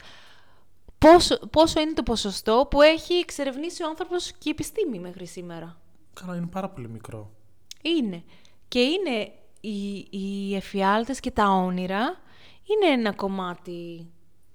πόσο, 0.97 1.39
πόσο 1.51 1.79
είναι 1.81 1.93
το 1.93 2.03
ποσοστό 2.03 2.67
που 2.69 2.81
έχει 2.81 3.13
εξερευνήσει 3.13 3.83
ο 3.83 3.87
άνθρωπος 3.87 4.31
και 4.31 4.37
η 4.43 4.49
επιστήμη 4.49 4.99
μέχρι 4.99 5.25
σήμερα. 5.27 5.77
Καλά, 6.13 6.35
είναι 6.35 6.47
πάρα 6.51 6.69
πολύ 6.69 6.89
μικρό. 6.89 7.31
Είναι. 7.81 8.23
Και 8.69 8.79
είναι 8.79 9.31
οι, 9.59 10.07
οι 10.09 10.55
εφιάλτες 10.55 11.19
και 11.19 11.31
τα 11.31 11.49
όνειρα 11.49 12.17
είναι 12.63 12.93
ένα 12.93 13.13
κομμάτι... 13.13 14.07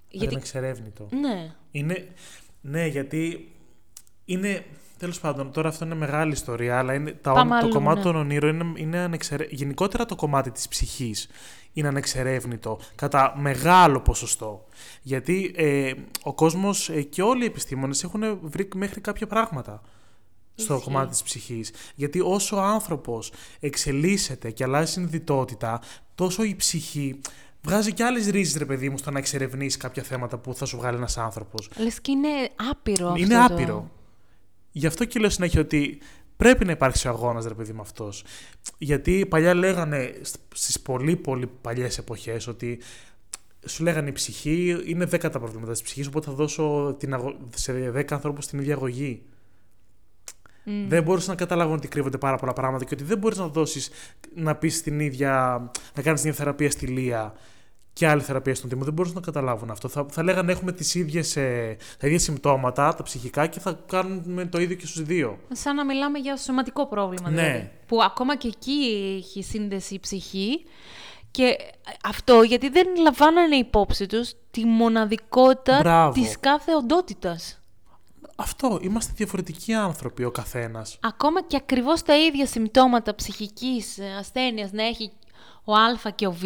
Γιατί... 0.08 0.32
Είναι 0.32 0.42
εξερεύνητο. 0.42 1.08
Ναι. 1.20 1.54
Είναι, 1.70 2.08
ναι, 2.60 2.86
γιατί 2.86 3.52
είναι. 4.24 4.64
Τέλος 4.98 5.20
πάντων, 5.20 5.52
τώρα 5.52 5.68
αυτό 5.68 5.84
είναι 5.84 5.94
μεγάλη 5.94 6.32
ιστορία, 6.32 6.78
αλλά 6.78 6.94
είναι, 6.94 7.12
τα, 7.12 7.32
Πάμε 7.32 7.50
το 7.50 7.56
αλλού, 7.56 7.68
κομμάτι 7.68 7.96
ναι. 7.96 8.02
των 8.02 8.16
ονείρων 8.16 8.60
είναι, 8.60 8.72
είναι 8.76 8.98
ανεξερε... 8.98 9.46
γενικότερα 9.50 10.04
το 10.04 10.16
κομμάτι 10.16 10.50
της 10.50 10.68
ψυχής 10.68 11.28
είναι 11.72 11.88
ανεξερεύνητο 11.88 12.78
κατά 12.94 13.34
μεγάλο 13.36 14.00
ποσοστό. 14.00 14.66
Γιατί 15.02 15.54
ε, 15.56 15.92
ο 16.22 16.34
κόσμος 16.34 16.88
ε, 16.88 17.02
και 17.02 17.22
όλοι 17.22 17.42
οι 17.42 17.46
επιστήμονες 17.46 18.04
έχουν 18.04 18.38
βρει 18.42 18.68
μέχρι 18.74 19.00
κάποια 19.00 19.26
πράγματα 19.26 19.82
στο 20.54 20.74
Ισχύει. 20.74 20.84
κομμάτι 20.86 21.10
της 21.10 21.22
ψυχής. 21.22 21.70
Γιατί 21.94 22.20
όσο 22.20 22.56
ο 22.56 22.60
άνθρωπος 22.60 23.32
εξελίσσεται 23.60 24.50
και 24.50 24.64
αλλάζει 24.64 24.92
συνειδητότητα, 24.92 25.80
τόσο 26.14 26.42
η 26.42 26.54
ψυχή 26.56 27.20
βγάζει 27.62 27.92
και 27.92 28.04
άλλες 28.04 28.26
ρίζες, 28.28 28.56
ρε 28.56 28.64
παιδί 28.64 28.88
μου, 28.90 28.98
στο 28.98 29.10
να 29.10 29.18
εξερευνήσει 29.18 29.78
κάποια 29.78 30.02
θέματα 30.02 30.38
που 30.38 30.54
θα 30.54 30.64
σου 30.64 30.76
βγάλει 30.76 30.96
ένας 30.96 31.18
άνθρωπος. 31.18 31.70
Λες 31.76 32.00
και 32.00 32.10
είναι 32.10 32.28
άπειρο 32.70 33.08
αυτό 33.08 33.20
Είναι 33.22 33.34
το- 33.34 33.54
άπειρο. 33.54 33.90
Γι' 34.72 34.86
αυτό 34.86 35.04
και 35.04 35.18
λέω 35.20 35.30
συνέχεια 35.30 35.60
ότι 35.60 35.98
πρέπει 36.36 36.64
να 36.64 36.72
υπάρξει 36.72 37.06
ο 37.08 37.10
αγώνας, 37.10 37.44
ρε 37.46 37.54
παιδί 37.54 37.72
με 37.72 37.80
αυτός. 37.80 38.24
Γιατί 38.78 39.26
παλιά 39.26 39.54
λέγανε 39.54 40.14
στις 40.54 40.80
πολύ 40.80 41.16
πολύ 41.16 41.46
παλιές 41.60 41.98
εποχές 41.98 42.46
ότι 42.46 42.80
σου 43.66 43.82
λέγανε 43.82 44.08
η 44.08 44.12
ψυχή 44.12 44.76
είναι 44.84 45.04
10 45.04 45.18
τα 45.30 45.38
προβλήματα 45.38 45.72
της 45.72 45.82
ψυχής, 45.82 46.06
οπότε 46.06 46.26
θα 46.26 46.32
δώσω 46.32 46.96
την 46.98 47.14
αγω... 47.14 47.34
σε 47.54 47.90
10 47.96 48.04
ανθρώπους 48.12 48.46
την 48.46 48.58
ίδια 48.58 48.74
αγωγή. 48.74 49.22
Μμ. 50.64 50.88
Δεν 50.88 51.02
μπορούσα 51.02 51.28
να 51.30 51.36
καταλάβω 51.36 51.72
ότι 51.74 51.88
κρύβονται 51.88 52.18
πάρα 52.18 52.36
πολλά 52.36 52.52
πράγματα 52.52 52.84
και 52.84 52.94
ότι 52.94 53.04
δεν 53.04 53.18
μπορείς 53.18 53.38
να 53.38 53.46
δώσεις 53.46 53.90
να 54.34 54.54
πεις 54.54 54.82
την 54.82 55.00
ίδια. 55.00 55.30
να 55.94 56.02
κάνεις 56.02 56.20
την 56.20 56.30
ίδια 56.30 56.44
θεραπεία 56.44 56.70
στη 56.70 56.86
Λία 56.86 57.34
και 57.92 58.06
άλλη 58.08 58.22
θεραπεία 58.22 58.54
στον 58.54 58.68
Τίμο. 58.68 58.84
Δεν 58.84 58.92
μπορούσαν 58.92 59.16
να 59.16 59.22
καταλάβουν 59.22 59.70
αυτό. 59.70 59.88
Θα, 59.88 60.06
θα 60.10 60.22
λέγανε 60.22 60.52
έχουμε 60.52 60.72
τις 60.72 60.94
ίδιες, 60.94 61.36
ε, 61.36 61.76
τα 61.98 62.06
ίδια 62.06 62.18
συμπτώματα, 62.18 62.94
τα 62.94 63.02
ψυχικά 63.02 63.46
και 63.46 63.60
θα 63.60 63.78
κάνουμε 63.86 64.44
το 64.46 64.60
ίδιο 64.60 64.76
και 64.76 64.86
στους 64.86 65.02
δύο. 65.02 65.38
Σαν 65.52 65.74
να 65.76 65.84
μιλάμε 65.84 66.18
για 66.18 66.36
σωματικό 66.36 66.86
πρόβλημα, 66.86 67.30
Ναι. 67.30 67.42
δηλαδή. 67.42 67.70
Που 67.86 68.02
ακόμα 68.02 68.36
και 68.36 68.48
εκεί 68.48 69.14
έχει 69.18 69.42
σύνδεση 69.42 69.94
η 69.94 70.00
ψυχή. 70.00 70.64
Και 71.30 71.56
αυτό 72.04 72.42
γιατί 72.42 72.68
δεν 72.68 72.86
λαμβάνανε 73.02 73.56
υπόψη 73.56 74.06
τους 74.06 74.32
τη 74.50 74.64
μοναδικότητα 74.64 75.78
Μπράβο. 75.82 76.12
της 76.12 76.36
κάθε 76.40 76.74
οντότητας. 76.74 77.58
Αυτό. 78.36 78.78
Είμαστε 78.82 79.12
διαφορετικοί 79.16 79.72
άνθρωποι 79.72 80.24
ο 80.24 80.30
καθένας. 80.30 80.98
Ακόμα 81.00 81.42
και 81.42 81.56
ακριβώς 81.56 82.02
τα 82.02 82.16
ίδια 82.16 82.46
συμπτώματα 82.46 83.14
ψυχικής 83.14 83.98
ε, 83.98 84.14
ασθένειας 84.18 84.72
να 84.72 84.82
έχει 84.82 85.12
ο 85.64 85.74
Α 85.74 86.10
και 86.14 86.26
ο 86.26 86.32
Β, 86.32 86.42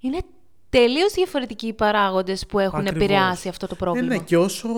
είναι 0.00 0.22
τελείως 0.70 1.12
διαφορετικοί 1.12 1.66
οι 1.66 1.72
παράγοντες 1.72 2.46
που 2.46 2.58
έχουν 2.58 2.78
Ακριβώς. 2.78 3.02
επηρεάσει 3.02 3.48
αυτό 3.48 3.66
το 3.66 3.74
πρόβλημα. 3.74 4.06
Ναι, 4.08 4.16
ναι, 4.16 4.22
και 4.24 4.36
όσο, 4.36 4.68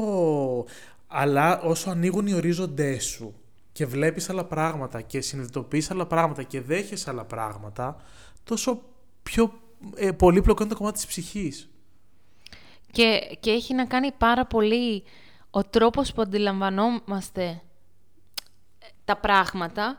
αλλά 1.07 1.61
όσο 1.61 1.91
ανοίγουν 1.91 2.27
οι 2.27 2.35
ορίζοντές 2.35 3.05
σου 3.05 3.35
και 3.73 3.87
βλέπεις 3.87 4.31
άλλα 4.31 4.45
πράγματα 4.45 5.01
και 5.01 5.21
συνειδητοποιείς 5.21 5.91
άλλα 5.91 6.07
πράγματα 6.07 6.43
και 6.43 6.61
δέχεσαι 6.61 7.11
άλλα 7.11 7.25
πράγματα, 7.25 7.97
τόσο 8.45 8.83
πιο 9.23 9.53
ε, 9.95 10.13
πολύπλοκο 10.13 10.63
είναι 10.63 10.73
το 10.73 10.79
κομμάτι 10.79 10.97
της 10.97 11.07
ψυχής. 11.07 11.71
Και, 12.91 13.37
και 13.41 13.51
έχει 13.51 13.75
να 13.75 13.85
κάνει 13.85 14.13
πάρα 14.19 14.47
πολύ 14.47 15.03
ο 15.55 15.65
τρόπος 15.65 16.13
που 16.13 16.23
αντιλαμβανόμαστε 16.23 17.43
ε, 17.45 17.61
τα 19.05 19.17
πράγματα. 19.17 19.99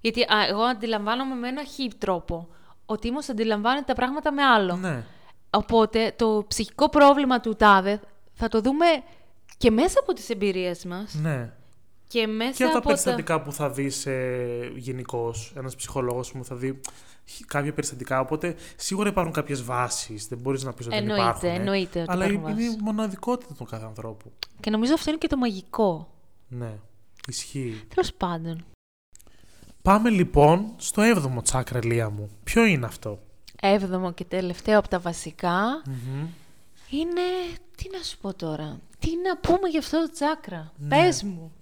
Γιατί 0.00 0.22
α, 0.22 0.46
εγώ 0.48 0.62
αντιλαμβάνομαι 0.62 1.34
με 1.34 1.48
ένα 1.48 1.64
χι 1.64 1.90
τρόπο. 1.98 2.48
Ο 2.86 2.96
Τίμος 2.98 3.28
αντιλαμβάνεται 3.28 3.84
τα 3.84 3.94
πράγματα 3.94 4.32
με 4.32 4.42
άλλο. 4.42 4.76
Ναι. 4.76 5.04
Οπότε 5.50 6.14
το 6.18 6.44
ψυχικό 6.48 6.88
πρόβλημα 6.88 7.40
του 7.40 7.54
τάδε 7.56 8.00
θα 8.32 8.48
το 8.48 8.60
δούμε 8.60 8.86
και 9.58 9.70
μέσα 9.70 9.98
από 10.00 10.12
τις 10.12 10.28
εμπειρίες 10.30 10.84
μας. 10.84 11.14
ναι. 11.14 11.52
Και 12.08 12.26
μέσα 12.26 12.52
Και 12.52 12.62
από 12.62 12.72
τα 12.72 12.78
από 12.78 12.86
περιστατικά 12.88 13.42
που 13.42 13.52
θα 13.52 13.70
δεις 13.70 14.06
ε, 14.06 14.72
γενικώς, 14.76 15.52
ένας 15.56 15.76
ψυχολόγος 15.76 16.32
μου 16.32 16.44
θα 16.44 16.54
δει 16.56 16.80
κάποια 17.46 17.72
περιστατικά. 17.72 18.20
Οπότε 18.20 18.54
σίγουρα 18.76 19.08
υπάρχουν 19.08 19.32
κάποιες 19.32 19.62
βάσεις. 19.62 20.26
Δεν 20.28 20.38
μπορείς 20.38 20.62
να 20.64 20.72
πεις 20.72 20.86
ότι 20.86 20.94
δεν 20.94 21.04
Εννοείται, 21.04 21.22
υπάρχουν. 21.28 21.48
ε. 21.48 21.52
εννοείται 21.54 22.00
ότι 22.00 22.10
Αλλά 22.12 22.24
υπάρχουν 22.26 22.50
είναι 22.50 22.62
η 22.62 22.64
βάσεις. 22.66 22.82
μοναδικότητα 22.82 23.54
του 23.54 23.64
κάθε 23.64 23.84
ανθρώπου. 23.84 24.32
Και 24.60 24.70
νομίζω 24.70 24.94
αυτό 24.94 25.10
είναι 25.10 25.18
και 25.18 25.26
το 25.26 25.36
μαγικό. 25.36 26.08
Ναι, 26.48 26.72
ισχύει. 27.28 27.82
Τέλος 27.94 28.12
πάντων. 28.16 28.64
Πάμε 29.82 30.10
λοιπόν 30.10 30.72
στο 30.76 31.02
7ο 31.02 31.42
τσάκρα, 31.42 31.84
Λία 31.84 32.10
μου. 32.10 32.30
Ποιο 32.44 32.64
είναι 32.64 32.86
αυτό; 32.86 33.18
Έβδομο 33.60 34.12
και 34.12 34.24
τελευταίο 34.24 34.78
από 34.78 34.88
τα 34.88 34.98
βασικά 34.98 35.82
Μμμ. 35.86 36.26
είναι. 36.90 37.20
Τι 37.76 37.88
να 37.96 38.02
σου 38.02 38.18
πω 38.18 38.34
τώρα. 38.34 38.80
Τι 38.98 39.08
να 39.24 39.36
πούμε 39.38 39.68
για 39.68 39.78
αυτό 39.78 40.00
το 40.06 40.10
τσάκρα; 40.12 40.72
Ναι. 40.76 40.88
Πες 40.88 41.22
μου. 41.22 41.52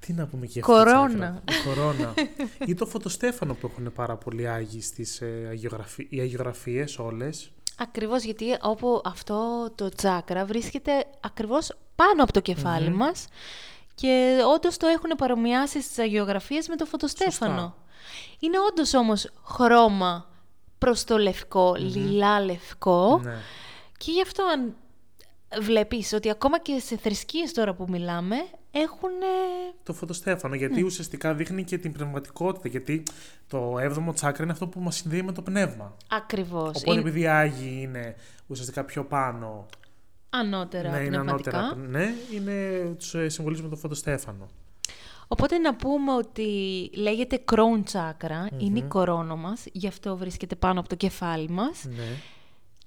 Τι 0.00 0.12
να 0.12 0.26
πούμε 0.26 0.46
και 0.46 0.52
για 0.52 0.62
αυτό 0.62 0.72
το 0.72 0.84
Κορώνα. 0.84 1.08
τσάκρα. 1.08 1.42
Η 1.44 1.74
κορώνα. 1.74 2.14
ή 2.70 2.74
το 2.74 2.86
φωτοστέφανο 2.86 3.54
που 3.54 3.66
έχουν 3.72 3.92
πάρα 3.92 4.16
πολλοί 4.16 4.48
άγιοι 4.48 4.80
στις 4.80 5.20
ε, 5.20 5.46
αγιογραφι... 5.50 6.06
οι 6.10 6.20
αγιογραφίες 6.20 6.98
όλες. 6.98 7.50
Ακριβώς 7.78 8.22
γιατί 8.22 8.44
όπου 8.62 9.00
αυτό 9.04 9.70
το 9.74 9.88
τσάκρα 9.88 10.44
βρίσκεται 10.44 11.04
ακριβώς 11.20 11.72
πάνω 11.94 12.22
από 12.22 12.32
το 12.32 12.40
κεφάλι 12.40 12.90
μας 12.90 13.26
και 13.94 14.38
όντως 14.54 14.76
το 14.76 14.86
έχουν 14.86 15.10
παρομοιάσει 15.16 15.82
στις 15.82 15.98
αγιογραφίες 15.98 16.68
με 16.68 16.76
το 16.76 16.84
φωτοστέφανο. 16.84 17.52
Σωστά. 17.52 17.76
Είναι 18.38 18.56
όντως 18.70 18.94
όμως 18.94 19.30
χρώμα 19.44 20.26
προς 20.78 21.04
το 21.04 21.18
λευκό, 21.18 21.74
λιλά 21.78 22.40
λευκό 22.40 23.20
Ναι. 23.24 23.34
και 23.96 24.10
γι' 24.10 24.22
αυτό 24.22 24.44
αν 24.44 24.74
βλέπεις 25.60 26.12
ότι 26.12 26.30
ακόμα 26.30 26.58
και 26.58 26.78
σε 26.78 26.96
θρησκείες 26.96 27.52
τώρα 27.52 27.74
που 27.74 27.86
μιλάμε 27.88 28.36
έχουν... 28.72 29.10
Το 29.82 29.92
φωτοστέφανο, 29.92 30.54
γιατί 30.54 30.80
Ναι. 30.80 30.86
ουσιαστικά 30.86 31.34
δείχνει 31.34 31.64
και 31.64 31.78
την 31.78 31.92
πνευματικότητα. 31.92 32.68
Γιατί 32.68 33.02
το 33.48 33.74
7ο 33.78 34.14
τσάκρα 34.14 34.42
είναι 34.42 34.52
αυτό 34.52 34.66
που 34.66 34.80
μας 34.80 34.96
συνδέει 34.96 35.22
με 35.22 35.32
το 35.32 35.42
πνεύμα. 35.42 35.96
Ακριβώς. 36.10 36.68
Οπότε 36.68 36.90
είναι 36.90 37.00
επειδή 37.00 37.20
οι 37.20 37.26
Άγιοι 37.26 37.78
είναι 37.80 38.14
ουσιαστικά 38.46 38.84
πιο 38.84 39.04
πάνω, 39.04 39.66
ανώτερα 40.30 40.90
ναι, 40.90 40.98
είναι 40.98 41.16
πνευματικά. 41.16 41.58
ανώτερα, 41.58 41.88
ναι, 41.88 42.14
είναι, 42.34 42.84
τους 42.98 43.14
ε, 43.14 43.28
συμβολίζουμε 43.28 43.68
το 43.68 43.76
φωτοστέφανο. 43.76 44.48
Οπότε 45.28 45.58
να 45.58 45.74
πούμε 45.74 46.12
ότι 46.12 46.46
λέγεται 46.94 47.44
crown 47.52 47.82
chakra, 47.92 48.58
είναι 48.58 48.78
η 48.78 48.82
κορώνα 48.82 49.36
μας, 49.36 49.64
γι' 49.72 49.86
αυτό 49.86 50.16
βρίσκεται 50.16 50.54
πάνω 50.54 50.80
από 50.80 50.88
το 50.88 50.94
κεφάλι 50.94 51.48
μας. 51.48 51.84
Ναι. 51.84 52.16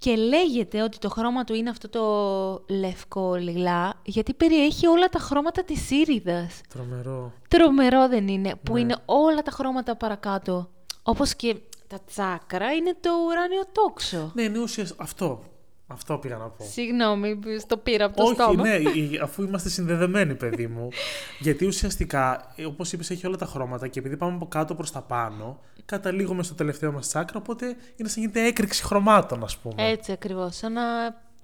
Και 0.05 0.15
λέγεται 0.15 0.81
ότι 0.81 0.97
το 0.97 1.09
χρώμα 1.09 1.43
του 1.43 1.53
είναι 1.53 1.69
αυτό 1.69 1.89
το 1.89 2.73
λευκό 2.73 3.35
λιλά, 3.35 3.93
γιατί 4.03 4.33
περιέχει 4.33 4.87
όλα 4.87 5.07
τα 5.09 5.19
χρώματα 5.19 5.63
της 5.63 5.89
ήριδας. 5.91 6.61
Τρομερό. 6.69 7.31
Τρομερό 7.47 8.07
δεν 8.07 8.27
είναι, 8.27 8.55
που 8.63 8.73
Ναι. 8.73 8.79
είναι 8.79 8.95
όλα 9.05 9.41
τα 9.41 9.51
χρώματα 9.51 9.95
παρακάτω. 9.95 10.69
Όπως 11.03 11.35
και 11.35 11.55
τα 11.87 11.97
τσάκρα 12.05 12.71
είναι 12.73 12.95
το 12.99 13.09
ουράνιο 13.27 13.63
τόξο. 13.71 14.31
Ναι, 14.33 14.41
είναι 14.41 14.59
ουσιαστικά 14.59 15.03
αυτό. 15.03 15.43
Αυτό 15.87 16.17
πήγα 16.17 16.37
να 16.37 16.49
πω. 16.49 16.65
Συγγνώμη, 16.65 17.39
το 17.67 17.77
πήρα 17.77 18.05
από 18.05 18.15
το 18.15 18.23
Όχι, 18.23 18.33
στόμα. 18.33 18.61
ναι, 18.63 18.75
η- 18.75 19.19
αφού 19.23 19.43
είμαστε 19.43 19.69
συνδεδεμένοι, 19.69 20.35
παιδί 20.35 20.67
μου. 20.67 20.87
γιατί 21.39 21.65
ουσιαστικά, 21.65 22.53
όπως 22.67 22.91
είπες, 22.93 23.09
έχει 23.09 23.27
όλα 23.27 23.35
τα 23.37 23.45
χρώματα 23.45 23.87
και 23.87 23.99
επειδή 23.99 24.17
πάμε 24.17 24.35
από 24.35 24.47
κάτω 24.47 24.75
προς 24.75 24.91
τα 24.91 25.01
πάνω, 25.01 25.59
καταλήγουμε 25.85 26.43
στο 26.43 26.53
τελευταίο 26.55 26.91
μας 26.91 27.07
τσάκρα. 27.07 27.39
Οπότε 27.39 27.65
είναι 27.95 28.09
σαν 28.09 28.21
γίνεται 28.23 28.45
έκρηξη 28.45 28.83
χρωμάτων, 28.83 29.43
ας 29.43 29.57
πούμε. 29.57 29.89
Έτσι 29.89 30.11
ακριβώς, 30.11 30.55
σαν 30.55 30.73
να 30.73 30.81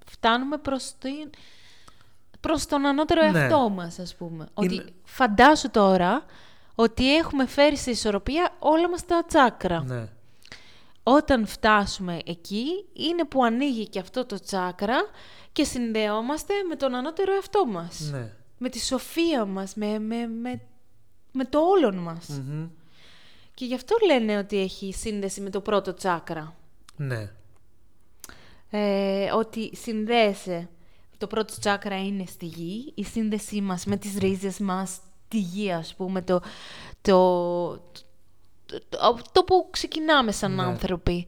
φτάνουμε 0.05 0.57
προς, 0.57 0.93
την... 0.99 1.29
προς 2.39 2.65
τον 2.65 2.85
ανώτερο 2.85 3.31
Ναι. 3.31 3.39
εαυτό 3.39 3.69
μας, 3.69 3.99
ας 3.99 4.15
πούμε. 4.15 4.45
Ότι 4.53 4.73
Είναι- 4.73 4.85
φαντάσου 5.03 5.69
τώρα 5.71 6.25
ότι 6.75 7.15
έχουμε 7.15 7.45
φέρει 7.47 7.77
σε 7.77 7.91
ισορροπία 7.91 8.49
όλα 8.59 8.89
μας 8.89 9.05
τα 9.05 9.23
τσάκρα. 9.27 9.83
Ναι. 9.83 10.07
Όταν 11.03 11.45
φτάσουμε 11.45 12.19
εκεί, 12.25 12.65
είναι 12.93 13.25
που 13.25 13.43
ανοίγει 13.43 13.87
και 13.87 13.99
αυτό 13.99 14.25
το 14.25 14.39
τσάκρα 14.39 14.97
και 15.51 15.63
συνδεόμαστε 15.63 16.53
με 16.69 16.75
τον 16.75 16.95
ανώτερο 16.95 17.33
εαυτό 17.33 17.65
μας. 17.65 18.09
Ναι. 18.11 18.33
Με 18.57 18.69
τη 18.69 18.79
σοφία 18.79 19.45
μας, 19.45 19.75
με, 19.75 19.99
με, 19.99 20.27
με, 20.27 20.61
με 21.31 21.45
το 21.45 21.59
όλον 21.59 21.95
μας. 21.95 22.27
Μμμ. 22.27 22.67
Και 23.53 23.65
γι' 23.65 23.75
αυτό 23.75 23.95
λένε 24.05 24.37
ότι 24.37 24.57
έχει 24.57 24.93
σύνδεση 24.93 25.41
με 25.41 25.49
το 25.49 25.61
πρώτο 25.61 25.93
τσάκρα. 25.93 26.55
Ναι. 26.95 27.31
Ε, 28.69 29.31
ότι 29.31 29.75
συνδέεσαι. 29.75 30.69
Το 31.17 31.27
πρώτο 31.27 31.59
τσάκρα 31.59 32.05
είναι 32.05 32.25
στη 32.25 32.45
γη, 32.45 32.91
η 32.95 33.03
σύνδεσή 33.03 33.61
μας 33.61 33.85
με 33.85 33.97
τις 33.97 34.17
ρίζες 34.17 34.59
μας, 34.59 34.99
τη 35.27 35.37
γη 35.37 35.71
ας 35.71 35.95
πούμε, 35.95 36.21
το, 36.21 36.41
το, 37.01 37.17
το, 38.71 38.97
το, 38.97 39.21
το 39.31 39.43
που 39.43 39.67
ξεκινάμε 39.71 40.31
σαν 40.31 40.55
Ναι. 40.55 40.61
άνθρωποι. 40.63 41.27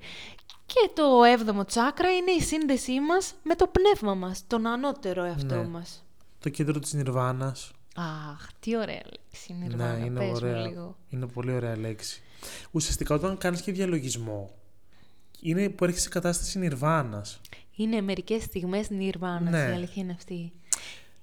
Και 0.65 0.89
το 0.93 1.23
έβδομο 1.23 1.65
τσάκρα 1.65 2.15
είναι 2.15 2.31
η 2.31 2.41
σύνδεσή 2.41 2.99
μας 2.99 3.33
με 3.43 3.55
το 3.55 3.67
πνεύμα 3.67 4.13
μας, 4.15 4.43
τον 4.47 4.67
ανώτερο 4.67 5.23
εαυτό 5.23 5.55
Ναι. 5.55 5.63
μας. 5.67 6.03
Το 6.39 6.49
κέντρο 6.49 6.79
της 6.79 6.93
Νιρβάνας. 6.93 7.71
Αχ, 7.95 8.47
τι 8.59 8.77
ωραία 8.77 9.01
λέξη 9.03 9.47
είναι, 9.53 9.65
Νιρβάνα. 9.65 9.93
Ναι, 9.97 10.05
είναι 10.05 10.19
Πες 10.19 10.27
μου 10.29 10.33
ωραία. 10.35 10.67
λίγο. 10.67 10.97
Είναι 11.09 11.27
πολύ 11.27 11.51
ωραία 11.53 11.77
λέξη. 11.77 12.21
Ουσιαστικά 12.71 13.15
όταν 13.15 13.37
κάνεις 13.37 13.61
και 13.61 13.71
διαλογισμό, 13.71 14.49
είναι 15.41 15.69
που 15.69 15.83
έρχεσαι 15.83 16.03
σε 16.03 16.09
κατάσταση 16.09 16.59
Νιρβάνας. 16.59 17.41
Είναι 17.75 18.01
μερικές 18.01 18.43
στιγμές 18.43 18.89
νιρβάνας, 18.89 19.51
Ναι. 19.51 19.69
η 19.71 19.73
αλήθεια 19.73 20.03
είναι 20.03 20.11
αυτή. 20.13 20.51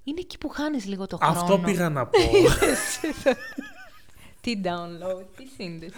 Είναι 0.04 0.20
εκεί 0.20 0.38
που 0.38 0.48
χάνεις 0.48 0.86
λίγο 0.86 1.06
το 1.06 1.16
χρόνο. 1.16 1.40
Αυτό 1.40 1.58
πήγα 1.58 1.88
να 1.88 2.06
πω. 2.08 2.18
Τι 4.40 4.60
download, 4.64 5.24
τι 5.36 5.46
σύνδεση. 5.62 5.94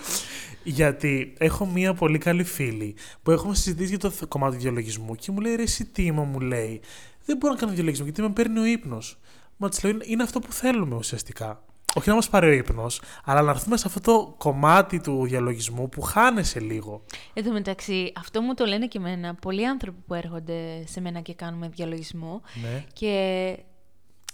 Γιατί 0.65 1.35
έχω 1.39 1.67
μία 1.67 1.95
πολύ 1.95 2.19
καλή 2.19 2.45
φίλη 2.45 2.95
που 3.23 3.31
έχουμε 3.31 3.55
συζητήσει 3.55 3.89
για 3.89 3.99
το 3.99 4.11
θ- 4.11 4.25
κομμάτι 4.29 4.57
του 4.57 4.63
διαλογισμού 4.63 5.15
και 5.15 5.33
μου 5.33 5.41
λέει 5.41 5.55
ρε 5.55 5.63
εσύ 5.63 5.85
Τίμω, 5.85 6.25
μου 6.25 6.41
λέει 6.41 6.81
δεν 7.25 7.37
μπορώ 7.37 7.53
να 7.53 7.59
κάνω 7.61 7.73
διαλογισμό 7.73 8.05
γιατί 8.05 8.23
με 8.23 8.31
παίρνει 8.31 8.59
ο 8.59 8.65
ύπνος. 8.65 9.19
Μα 9.57 9.69
της 9.69 9.83
λέω 9.83 9.93
«Είναι- 9.93 10.05
είναι 10.09 10.23
αυτό 10.23 10.41
που 10.41 10.53
θέλουμε 10.53 10.95
ουσιαστικά. 10.97 11.65
Όχι 11.95 12.09
να 12.09 12.15
μας 12.15 12.29
πάρει 12.29 12.49
ο 12.49 12.53
ύπνος, 12.53 13.01
αλλά 13.25 13.43
να 13.43 13.51
έρθουμε 13.51 13.77
σε 13.77 13.85
αυτό 13.87 14.01
το 14.01 14.35
κομμάτι 14.39 15.01
του 15.01 15.27
διαλογισμού 15.27 15.89
που 15.89 16.01
χάνεσαι 16.01 16.61
λίγο. 16.61 17.05
Εν 17.33 17.45
τω 17.45 17.53
μεταξύ, 17.53 18.13
αυτό 18.17 18.41
μου 18.41 18.55
το 18.55 18.65
λένε 18.65 18.87
και 18.87 18.99
εμένα. 18.99 19.35
Πολλοί 19.35 19.67
άνθρωποι 19.67 19.99
που 20.07 20.15
έρχονται 20.15 20.85
σε 20.87 21.01
μένα 21.01 21.21
και 21.21 21.35
κάνουμε 21.35 21.69
διαλογισμό 21.69 22.43
Ναι. 22.63 22.85
και 22.93 23.57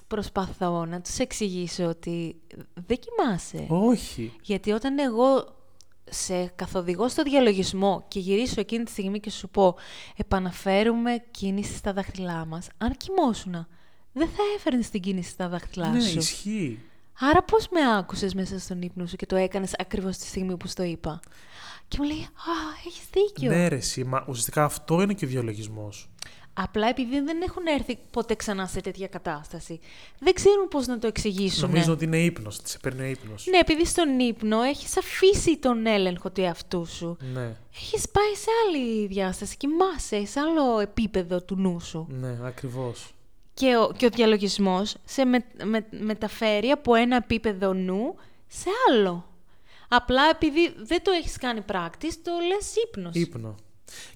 προσπαθώ 0.09 0.85
να 0.85 1.01
τους 1.01 1.19
εξηγήσω 1.19 1.85
ότι 1.85 2.37
δεν 2.87 2.99
κοιμάσαι. 2.99 3.67
Όχι. 3.69 4.33
Γιατί 4.43 4.71
όταν 4.71 4.99
εγώ 4.99 5.57
σε 6.11 6.47
καθοδηγώ 6.47 7.09
στο 7.09 7.23
διαλογισμό 7.23 8.05
και 8.09 8.19
γυρίσω 8.19 8.61
εκείνη 8.61 8.85
τη 8.85 8.91
στιγμή 8.91 9.21
και 9.21 9.31
σου 9.31 9.49
πω 9.49 9.77
επαναφέρουμε 10.17 11.25
κίνηση 11.31 11.77
στα 11.77 11.93
δάχτυλά 11.93 12.45
μας, 12.45 12.69
αν 12.79 12.97
κοιμόσουνα, 12.97 13.69
δεν 14.13 14.29
θα 14.29 14.43
έφερνες 14.57 14.91
την 14.91 15.01
κίνηση 15.01 15.31
στα 15.31 15.49
δάχτυλά 15.49 15.89
ναι, 15.89 16.01
σου. 16.01 16.19
ισχύει. 16.19 16.79
Άρα 17.21 17.43
πώς 17.43 17.69
με 17.69 17.81
άκουσες 17.97 18.35
μέσα 18.35 18.59
στον 18.59 18.83
ύπνο 18.83 19.07
σου 19.07 19.17
και 19.17 19.27
το 19.27 19.37
έκανες 19.37 19.75
ακριβώς 19.79 20.17
τη 20.17 20.27
στιγμή 20.27 20.57
που 20.57 20.67
στο 20.67 20.83
είπα; 20.83 21.21
Και 21.89 21.97
μου 22.01 22.07
λέει, 22.07 22.21
α, 22.23 22.53
έχεις 22.87 23.05
δίκιο. 23.13 23.51
Ναι, 23.51 23.69
ρε, 23.69 23.77
εσύ, 23.77 24.05
μα 24.05 24.25
ουσιαστικά 24.29 24.65
αυτό 24.65 25.03
είναι 25.03 25.15
και 25.15 25.25
ο 25.25 25.29
διαλογισμός. 25.29 26.09
Απλά 26.61 26.89
επειδή 26.89 27.21
δεν 27.21 27.43
έχουν 27.43 27.67
έρθει 27.67 27.99
ποτέ 28.11 28.35
ξανά 28.35 28.67
σε 28.67 28.81
τέτοια 28.81 29.07
κατάσταση, 29.07 29.81
δεν 30.19 30.33
ξέρουν 30.35 30.69
πώς 30.69 30.87
να 30.87 30.99
το 30.99 31.07
εξηγήσουν. 31.07 31.69
Νομίζω 31.69 31.93
ότι 31.93 32.05
είναι 32.05 32.19
ύπνος, 32.19 32.59
ότι 32.59 32.71
σε 32.71 32.79
παίρνει 32.79 33.01
ο 33.03 33.05
ύπνος. 33.11 33.47
Ναι, 33.51 33.59
επειδή 33.59 33.85
στον 33.87 34.19
ύπνο 34.19 34.63
έχεις 34.63 34.97
αφήσει 34.97 35.57
τον 35.59 35.87
έλεγχο 35.87 36.31
του 36.31 36.41
εαυτού 36.41 36.87
σου. 36.87 37.17
Ναι, 37.33 37.57
Έχεις 37.75 38.09
πάει 38.09 38.35
σε 38.35 38.49
άλλη 38.67 39.07
διάσταση, 39.07 39.57
κοιμάσαι 39.57 40.27
σε 40.27 40.41
άλλο 40.41 40.79
επίπεδο 40.79 41.43
του 41.43 41.57
νου 41.57 41.81
σου. 41.81 42.07
ναι, 42.11 42.37
ακριβώς. 42.45 43.13
Και 43.55 43.77
ο, 43.77 43.93
και 43.97 44.07
ο 44.07 44.09
διαλογισμός 44.09 44.95
σε 45.05 45.25
με, 45.25 45.45
με- 45.65 45.87
μεταφέρει 45.91 46.71
από 46.71 46.95
ένα 46.95 47.17
επίπεδο 47.17 47.73
νου 47.73 48.15
σε 48.49 48.69
άλλο. 48.91 49.25
Απλά 49.89 50.23
επειδή 50.31 50.75
δεν 50.83 51.03
το 51.03 51.11
έχεις 51.11 51.37
κάνει 51.37 51.61
πράκτης, 51.61 52.23
το 52.23 52.31
λες 52.49 52.75
ύπνος. 52.87 53.15
Ύπνο. 53.15 53.55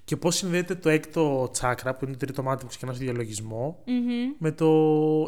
Και 0.05 0.17
πώς 0.17 0.35
συνδέεται 0.35 0.75
το 0.75 0.89
έκτο 0.89 1.49
τσάκρα, 1.51 1.95
που 1.95 2.03
είναι 2.05 2.13
το 2.13 2.19
τρίτο 2.25 2.43
μάτι 2.43 2.63
που 2.63 2.69
ξεκινά 2.69 2.93
στο 2.93 3.03
διαλογισμό, 3.03 3.83
Μμμ. 3.85 4.35
με 4.37 4.51
το 4.51 4.69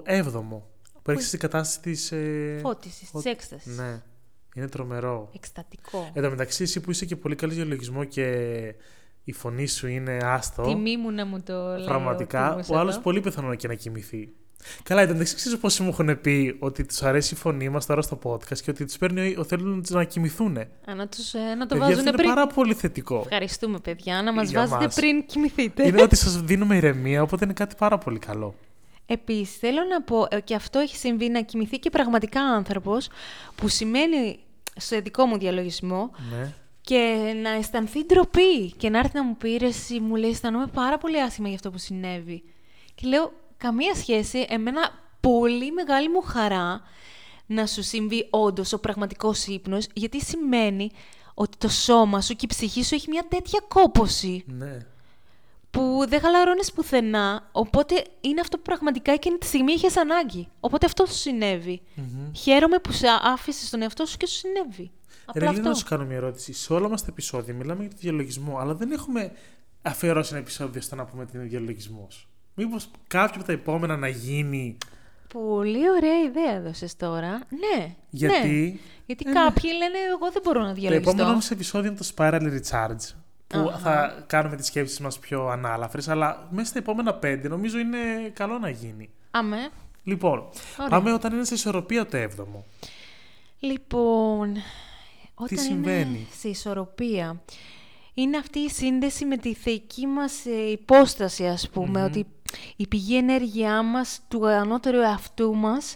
έβδομο. 0.04 0.68
Που 1.02 1.12
έρχεσαι 1.12 1.28
στην 1.28 1.40
κατάσταση 1.40 1.80
της... 1.82 2.12
Ε... 2.12 2.60
Φώτισης, 2.62 3.10
φω- 3.10 3.22
της 3.22 3.32
έκστασης. 3.32 3.78
Ναι. 3.78 4.02
Είναι 4.56 4.68
τρομερό. 4.68 5.30
Εκστατικό. 5.36 6.12
Εν 6.14 6.24
τω 6.24 6.30
μεταξύ, 6.30 6.64
εσύ 6.64 6.80
που 6.80 6.92
είσαι 6.92 7.06
και 7.06 7.16
πολύ 7.16 7.36
καλή 7.36 7.54
διαλογισμό 7.54 8.04
και 8.04 8.26
η 9.24 9.32
φωνή 9.32 9.68
σου 9.68 9.88
είναι 9.88 10.18
άστο. 10.24 10.62
Τιμή 10.62 10.98
μου 10.98 11.12
να 11.12 11.26
μου 11.26 11.42
το 11.42 11.76
λέει 11.78 11.86
Πραγματικά, 11.86 12.50
Τίμος 12.50 12.70
ο 12.70 12.78
άλλος 12.78 12.94
εδώ. 12.94 13.04
πολύ 13.04 13.22
πιθανό 13.22 13.56
και 13.56 13.68
να 13.68 13.74
κοιμηθεί. 13.74 14.34
Καλά, 14.84 15.02
εν 15.02 15.08
τω 15.08 15.14
μεταξύ, 15.14 15.36
ξέρω 15.36 15.58
πόσοι 15.58 15.82
μου 15.84 15.90
έχουν 15.90 16.22
πει 16.22 16.56
ότι 16.60 16.86
τους 16.86 17.02
αρέσει 17.04 17.34
η 17.34 17.38
φωνή 17.38 17.70
μας 17.70 17.86
τώρα 17.86 18.02
στο 18.02 18.20
podcast 18.24 18.58
και 18.64 18.70
ότι 18.70 18.86
τους 18.86 18.98
παίρνει, 18.98 19.36
ο- 19.40 19.44
θέλουν 19.44 19.84
να 19.90 20.04
κοιμηθούν. 20.04 20.58
Α, 20.58 20.96
να, 20.96 21.08
τους, 21.08 21.34
ε, 21.34 21.40
να 21.40 21.58
το 21.58 21.66
Παιδιά, 21.66 21.78
βάζουν 21.80 21.98
αυτό 21.98 22.02
είναι 22.10 22.12
πριν. 22.18 22.30
πάρα 22.30 22.48
πολύ 22.48 22.74
θετικό. 22.74 23.20
Ευχαριστούμε, 23.24 23.80
παιδιά, 23.80 24.22
να 24.22 24.34
μας 24.34 24.50
Για 24.50 24.60
βάζετε 24.60 24.84
μας. 24.84 24.96
πριν 24.96 25.26
κοιμηθείτε. 25.26 25.88
είναι 25.88 26.02
ότι 26.02 26.16
σας 26.16 26.42
δίνουμε 26.42 26.76
ηρεμία, 26.76 27.22
οπότε 27.22 27.46
είναι 27.46 27.54
κάτι 27.54 27.76
πάρα 27.78 27.98
πολύ 27.98 28.20
καλό. 28.20 28.56
Επίσης, 29.06 29.56
θέλω 29.58 29.80
να 29.90 30.02
πω, 30.02 30.26
ε, 30.30 30.40
και 30.42 30.56
αυτό 30.56 30.80
έχει 30.80 30.96
συμβεί, 30.96 31.30
να 31.30 31.42
κοιμηθεί 31.42 31.80
και 31.80 31.90
πραγματικά 31.90 32.42
άνθρωπος, 32.42 33.10
που 33.56 33.68
σημαίνει 33.68 34.40
στο 34.76 35.02
δικό 35.02 35.26
μου 35.26 35.38
διαλογισμό, 35.38 36.12
Ναι. 36.32 36.54
και 36.82 37.34
να 37.42 37.50
αισθανθεί 37.50 38.06
ντροπή 38.06 38.72
και 38.78 38.90
να 38.90 39.00
έρθει 39.00 39.12
να 39.18 39.24
μου 39.24 39.36
πει, 39.38 39.58
«Ρε, 39.58 39.66
εσύ 39.68 40.00
μου 40.00 40.16
λέει, 40.16 40.30
αισθανόμαι 40.30 40.68
πάρα 40.74 40.98
πολύ 40.98 41.22
άσχημα 41.22 41.48
για 41.48 41.56
αυτό 41.56 41.72
που 41.72 41.78
συνέβη. 41.78 42.44
Και 42.96 43.08
λέω, 43.08 43.34
καμία 43.66 43.96
σχέση, 43.96 44.46
εμένα 44.50 44.90
πολύ 45.20 45.72
μεγάλη 45.72 46.10
μου 46.10 46.22
χαρά 46.22 46.82
να 47.46 47.66
σου 47.66 47.84
συμβεί 47.84 48.28
όντως 48.30 48.74
ο 48.74 48.80
πραγματικός 48.80 49.46
ύπνος, 49.46 49.88
γιατί 49.94 50.22
σημαίνει 50.22 50.92
ότι 51.34 51.58
το 51.58 51.68
σώμα 51.70 52.22
σου 52.22 52.34
και 52.34 52.46
η 52.46 52.48
ψυχή 52.48 52.84
σου 52.84 52.96
έχει 52.96 53.10
μια 53.10 53.26
τέτοια 53.30 53.60
κόποση 53.68 54.44
ναι. 54.48 54.78
που 55.72 56.06
δεν 56.08 56.20
χαλαρώνεις 56.20 56.72
πουθενά, 56.72 57.50
οπότε 57.52 58.04
είναι 58.22 58.42
αυτό 58.42 58.58
που 58.58 58.64
πραγματικά 58.64 59.12
εκείνη 59.12 59.38
τη 59.38 59.46
στιγμή 59.46 59.72
είχες 59.72 59.98
ανάγκη. 59.98 60.48
Οπότε 60.60 60.86
αυτό 60.86 61.06
σου 61.06 61.14
συνέβη. 61.14 61.82
Μμμ. 61.96 62.32
Χαίρομαι 62.36 62.80
που 62.80 62.92
σε 62.92 63.08
άφησες 63.22 63.70
τον 63.70 63.82
εαυτό 63.82 64.06
σου 64.06 64.18
και 64.18 64.28
σου 64.28 64.36
συνέβη. 64.36 64.92
Απλά 65.26 65.46
Ρε, 65.46 65.46
Λίνα, 65.46 65.52
αυτό. 65.52 65.70
να 65.70 65.76
σου 65.76 65.86
κάνω 65.86 66.06
μια 66.06 66.16
ερώτηση. 66.16 66.54
Σε 66.54 66.74
όλα 66.74 66.90
μας 66.90 67.02
τα 67.02 67.08
επεισόδια 67.10 67.54
μιλάμε 67.54 67.82
για 67.82 67.90
το 67.90 67.98
διαλογισμό, 68.00 68.58
αλλά 68.58 68.76
δεν 68.76 68.92
έχουμε 68.92 69.32
αφιερώσει 69.82 70.30
ένα 70.32 70.42
επεισόδιο 70.42 70.82
στο 70.82 70.96
να 70.96 71.06
πούμε 71.06 71.26
τι 71.26 71.38
είναι 71.38 71.48
διαλογισμός. 71.48 72.28
Μήπως 72.56 72.90
κάποιο 73.08 73.36
από 73.36 73.46
τα 73.46 73.52
επόμενα 73.52 73.98
να 73.98 74.08
γίνει. 74.08 74.78
Πολύ 75.34 75.90
ωραία 75.90 76.20
ιδέα 76.22 76.52
έδωσες 76.56 76.96
τώρα. 76.96 77.30
Ναι. 77.32 77.96
Γιατί; 78.10 78.48
Ναι. 78.48 78.80
Γιατί 79.06 79.24
Ε, 79.28 79.32
ναι. 79.32 79.40
κάποιοι 79.40 79.70
λένε 79.78 79.98
εγώ 80.16 80.32
δεν 80.32 80.42
μπορώ 80.46 80.62
να 80.62 80.68
Το 80.68 80.74
διαλογιστώ. 80.74 81.10
επόμενο 81.10 81.34
μας 81.36 81.52
επεισόδιο 81.52 81.90
είναι 81.90 82.00
το 82.00 82.10
Spiral 82.16 82.42
Recharge. 82.42 83.14
Που 83.48 83.58
Αχα. 83.60 83.78
θα 83.78 84.24
κάνουμε 84.28 84.56
τις 84.56 84.66
σκέψεις 84.68 85.00
μας 85.00 85.20
πιο 85.20 85.48
ανάλαφρες, 85.48 86.08
αλλά 86.08 86.48
μέσα 86.52 86.68
στα 86.70 86.80
επόμενα 86.80 87.14
πέντε 87.14 87.48
νομίζω 87.48 87.78
είναι 87.78 87.98
καλό 88.34 88.58
να 88.60 88.70
γίνει. 88.70 89.10
Αμέ. 89.32 89.70
Λοιπόν, 90.04 90.50
Ωραία. 90.78 90.90
πάμε 90.90 91.14
όταν 91.14 91.34
είναι 91.34 91.44
σε 91.46 91.54
ισορροπία 91.54 92.06
το 92.06 92.18
έβδομο. 92.18 92.66
Λοιπόν, 93.60 94.56
όταν 95.36 95.58
συμβαίνει; 95.58 96.02
είναι 96.18 96.28
σε 96.40 96.48
ισορροπία, 96.50 97.42
είναι 98.14 98.38
αυτή 98.38 98.60
η 98.60 98.70
σύνδεση 98.70 99.26
με 99.26 99.38
τη 99.38 99.54
θεϊκή 99.54 100.08
μας 100.08 100.46
ε, 100.46 100.72
υπόσταση, 100.72 101.46
ας 101.46 101.70
πούμε, 101.70 102.00
Μμμ. 102.00 102.06
ότι 102.06 102.26
η 102.76 102.88
πηγή 102.88 103.18
ενέργειά 103.18 103.82
μας, 103.84 104.20
του 104.28 104.48
ανώτερου 104.48 105.00
εαυτού 105.02 105.56
μας, 105.56 105.96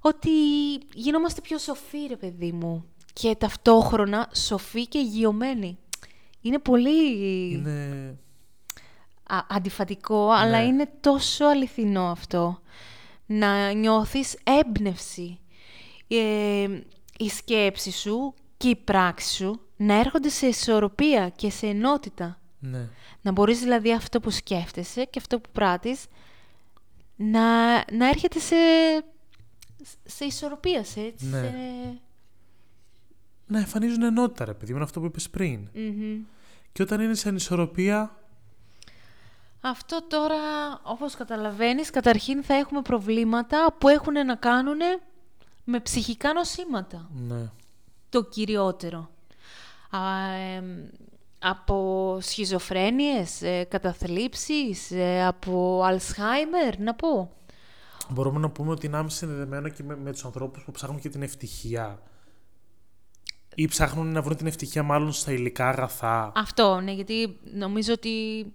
ότι 0.00 0.30
γινόμαστε 0.94 1.40
πιο 1.40 1.58
σοφοί, 1.58 2.06
ρε 2.08 2.16
παιδί 2.16 2.52
μου, 2.52 2.84
και 3.12 3.34
ταυτόχρονα 3.38 4.28
σοφοί 4.34 4.86
και 4.86 4.98
υγειωμένοι. 4.98 5.78
Είναι 6.40 6.58
πολύ 6.58 7.18
Είναι... 7.52 8.16
α, 9.30 9.38
αντιφατικό, 9.48 10.30
αλλά 10.30 10.58
Ναι. 10.58 10.64
είναι 10.64 10.90
τόσο 11.00 11.44
αληθινό 11.44 12.10
αυτό. 12.10 12.60
Να 13.26 13.72
νιώθεις 13.72 14.36
έμπνευση. 14.44 15.38
Ε, 16.08 16.68
η 17.18 17.28
σκέψη 17.28 17.90
σου 17.92 18.34
και 18.56 18.68
η 18.68 18.76
πράξη 18.76 19.34
σου 19.34 19.60
να 19.76 19.94
έρχονται 19.94 20.28
σε 20.28 20.46
ισορροπία 20.46 21.28
και 21.28 21.50
σε 21.50 21.66
ενότητα. 21.66 22.40
Ναι. 22.58 22.88
Να 23.22 23.32
μπορείς 23.32 23.58
δηλαδή 23.60 23.92
αυτό 23.92 24.20
που 24.20 24.30
σκέφτεσαι 24.30 25.04
και 25.04 25.18
αυτό 25.18 25.40
που 25.40 25.48
πράττεις 25.52 26.04
να, 27.16 27.74
να 27.92 28.08
έρχεται 28.08 28.38
σε, 28.38 28.56
σε 30.04 30.24
ισορροπία, 30.24 30.84
σε, 30.84 31.00
έτσι, 31.00 31.26
Ναι. 31.26 31.38
σε... 31.40 31.54
Να 33.46 33.58
εμφανίζουν 33.58 34.02
ενότητα, 34.02 34.44
ρε 34.44 34.54
παιδί, 34.54 34.74
με 34.74 34.82
αυτό 34.82 35.00
που 35.00 35.06
είπες 35.06 35.30
πριν. 35.30 35.68
Μμμ. 35.74 36.18
Και 36.72 36.82
όταν 36.82 37.00
είναι 37.00 37.14
σε 37.14 37.28
ανισορροπία, 37.28 38.16
Αυτό 39.60 40.02
τώρα, 40.08 40.36
όπως 40.82 41.14
καταλαβαίνεις, 41.14 41.90
καταρχήν 41.90 42.42
θα 42.42 42.54
έχουμε 42.54 42.82
προβλήματα 42.82 43.74
που 43.78 43.88
έχουν 43.88 44.12
να 44.26 44.34
κάνουν 44.34 44.78
με 45.64 45.80
ψυχικά 45.80 46.32
νοσήματα. 46.32 47.10
ναι. 47.28 47.50
το 48.08 48.24
κυριότερο. 48.24 49.10
Α, 49.90 50.00
εμ, 50.32 50.64
από 51.38 52.18
σχιζοφρένειες, 52.20 53.42
ε, 53.42 53.64
καταθλίψεις, 53.64 54.90
ε, 54.90 55.26
από 55.26 55.82
Αλσχάιμερ, 55.84 56.78
να 56.78 56.94
πω. 56.94 57.30
Μπορούμε 58.10 58.38
να 58.40 58.50
πούμε 58.50 58.70
ότι 58.70 58.86
είναι 58.86 58.96
άμεσα 58.96 59.16
συνδεδεμένο 59.16 59.68
και 59.68 59.82
με, 59.82 59.96
με 59.96 60.12
τους 60.12 60.24
ανθρώπους 60.24 60.64
που 60.64 60.70
ψάχνουν 60.70 61.00
και 61.00 61.08
την 61.08 61.22
ευτυχία. 61.22 62.02
Ή 63.54 63.66
ψάχνουν 63.66 64.12
να 64.12 64.22
βρουν 64.22 64.36
την 64.36 64.46
ευτυχία 64.46 64.82
μάλλον 64.82 65.12
στα 65.12 65.32
υλικά 65.32 65.68
αγαθά. 65.68 66.32
Αυτό, 66.34 66.80
ναι, 66.80 66.92
γιατί 66.92 67.38
νομίζω 67.54 67.92
ότι 67.92 68.46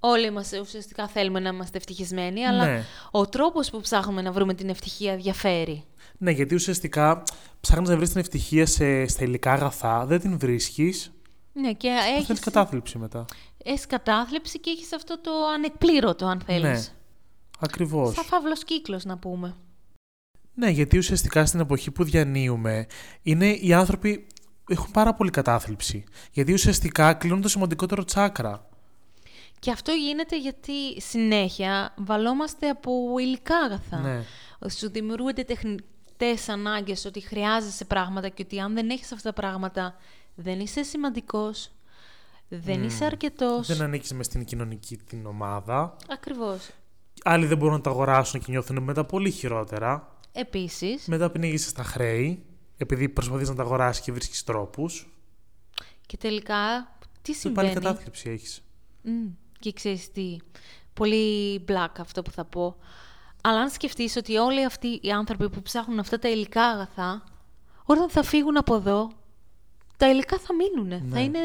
όλοι 0.00 0.30
μας 0.30 0.50
ουσιαστικά 0.60 1.08
θέλουμε 1.08 1.40
να 1.40 1.48
είμαστε 1.48 1.76
ευτυχισμένοι, 1.76 2.44
αλλά 2.46 2.64
Ναι. 2.64 2.84
ο 3.10 3.26
τρόπος 3.26 3.70
που 3.70 3.80
ψάχνουμε 3.80 4.22
να 4.22 4.32
βρούμε 4.32 4.54
την 4.54 4.68
ευτυχία 4.68 5.16
διαφέρει. 5.16 5.84
Ναι, 6.18 6.30
γιατί 6.30 6.54
ουσιαστικά 6.54 7.22
ψάχνεις 7.60 7.88
να 7.88 7.96
βρεις 7.96 8.10
την 8.10 8.20
ευτυχία 8.20 8.66
σε, 8.66 9.06
στα 9.06 9.24
υλικά 9.24 9.52
αγαθά, 9.52 10.06
δεν 10.06 10.20
την 10.20 10.38
βρίσκεις. 10.38 11.12
Ναι, 11.60 11.72
και 11.72 11.88
Έχεις... 11.88 12.28
έχεις, 12.28 12.40
κατάθλιψη 12.40 12.98
μετά. 12.98 13.24
έχεις 13.64 13.86
κατάθλιψη 13.86 14.60
και 14.60 14.70
έχεις 14.70 14.92
αυτό 14.92 15.20
το 15.20 15.30
ανεκπλήρωτο, 15.54 16.26
αν 16.26 16.40
θέλεις. 16.40 16.62
Ναι. 16.62 16.94
Ακριβώς. 17.58 18.14
Σαν 18.14 18.24
φαύλος 18.24 18.64
κύκλος, 18.64 19.04
να 19.04 19.18
πούμε. 19.18 19.56
Ναι, 20.54 20.70
γιατί 20.70 20.98
ουσιαστικά 20.98 21.46
στην 21.46 21.60
εποχή 21.60 21.90
που 21.90 22.04
διανύουμε 22.04 22.86
είναι 23.22 23.46
οι 23.46 23.72
άνθρωποι 23.72 24.26
έχουν 24.68 24.90
πάρα 24.90 25.14
πολύ 25.14 25.30
κατάθλιψη. 25.30 26.04
Γιατί 26.32 26.52
ουσιαστικά 26.52 27.14
κλείνουν 27.14 27.40
το 27.40 27.48
σημαντικότερο 27.48 28.04
τσάκρα. 28.04 28.66
Και 29.58 29.70
αυτό 29.70 29.92
γίνεται 29.92 30.38
γιατί 30.38 31.00
συνέχεια 31.00 31.94
βαλόμαστε 31.96 32.68
από 32.68 32.92
υλικά 33.18 33.56
αγαθά. 33.56 33.98
Ναι. 33.98 34.24
Σου 34.70 34.90
δημιουργούνται 34.90 35.42
τεχνητές 35.42 36.48
ανάγκες 36.48 37.04
ότι 37.04 37.20
χρειάζεσαι 37.20 37.84
πράγματα 37.84 38.28
και 38.28 38.42
ότι 38.42 38.60
αν 38.60 38.74
δεν 38.74 38.90
έχεις 38.90 39.12
αυτά 39.12 39.32
τα 39.32 39.40
πράγματα 39.40 39.96
δεν 40.40 40.60
είσαι 40.60 40.82
σημαντικός, 40.82 41.70
δεν 42.48 42.82
είσαι 42.84 43.04
αρκετός. 43.04 43.66
Δεν 43.66 43.82
ανήκεις 43.82 44.12
μες 44.12 44.26
στην 44.26 44.44
κοινωνική 44.44 44.96
την 44.96 45.26
ομάδα. 45.26 45.96
Ακριβώς. 46.08 46.70
Άλλοι 47.22 47.46
δεν 47.46 47.58
μπορούν 47.58 47.74
να 47.74 47.80
τα 47.80 47.90
αγοράσουν 47.90 48.40
και 48.40 48.46
νιώθουν 48.48 48.82
μετά 48.82 49.04
πολύ 49.04 49.30
χειρότερα. 49.30 50.16
Επίσης, 50.32 51.06
Μετά 51.06 51.30
πνίγεσαι 51.30 51.68
στα 51.68 51.82
χρέη, 51.82 52.44
επειδή 52.76 53.08
προσπαθείς 53.08 53.48
να 53.48 53.54
τα 53.54 53.62
αγοράσεις 53.62 54.04
και 54.04 54.12
βρίσκεις 54.12 54.44
τρόπους. 54.44 55.08
και 56.06 56.16
τελικά 56.16 56.88
τι 57.22 57.32
Και 57.32 57.48
πάλι 57.48 57.68
συμβαίνει; 57.68 57.86
κατάθλιψη 57.86 58.30
έχεις. 58.30 58.62
Μμ, 59.02 59.26
και 59.58 59.72
ξέρεις 59.72 60.12
τι, 60.12 60.36
πολύ 60.94 61.64
black 61.68 61.92
αυτό 62.00 62.22
που 62.22 62.30
θα 62.30 62.44
πω. 62.44 62.76
Αλλά 63.42 63.60
αν 63.60 63.70
σκεφτείς 63.70 64.16
ότι 64.16 64.36
όλοι 64.36 64.64
αυτοί 64.64 64.98
οι 65.02 65.10
άνθρωποι 65.10 65.50
που 65.50 65.62
ψάχνουν 65.62 65.98
αυτά 65.98 66.18
τα 66.18 66.28
υλικά 66.28 66.62
αγαθά, 66.64 67.24
όταν 67.84 68.10
θα 68.10 68.22
φύγουν 68.22 68.56
από 68.56 68.74
εδώ, 68.74 69.10
τα 69.98 70.10
υλικά 70.10 70.38
θα 70.38 70.54
μείνουν. 70.54 71.10
Θα 71.10 71.20
είναι 71.20 71.38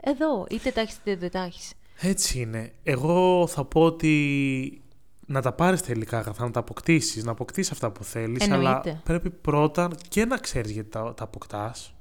εδώ, 0.00 0.46
είτε 0.50 0.70
τα 0.70 0.80
έχεις 0.80 0.96
είτε 0.96 1.16
δεν 1.16 1.30
τα 1.30 1.42
έχεις. 1.42 1.72
Έτσι 2.00 2.40
είναι. 2.40 2.72
Εγώ 2.82 3.46
θα 3.46 3.64
πω 3.64 3.82
ότι 3.82 4.80
να 5.26 5.42
τα 5.42 5.52
πάρεις 5.52 5.82
τα 5.82 5.92
υλικά 5.92 6.18
αγαθά, 6.18 6.44
να 6.44 6.50
τα 6.50 6.60
αποκτήσεις, 6.60 7.24
να 7.24 7.30
αποκτήσεις 7.30 7.72
αυτά 7.72 7.90
που 7.90 8.04
θέλεις. 8.04 8.50
Αλλά 8.50 8.54
Εννοείται. 8.54 9.00
πρέπει 9.04 9.30
πρώτα 9.30 9.90
και 10.08 10.24
να 10.24 10.36
ξέρεις 10.38 10.70
γιατί 10.70 10.88
τα, 10.88 11.14
τα 11.14 11.24
αποκτάς. 11.24 11.94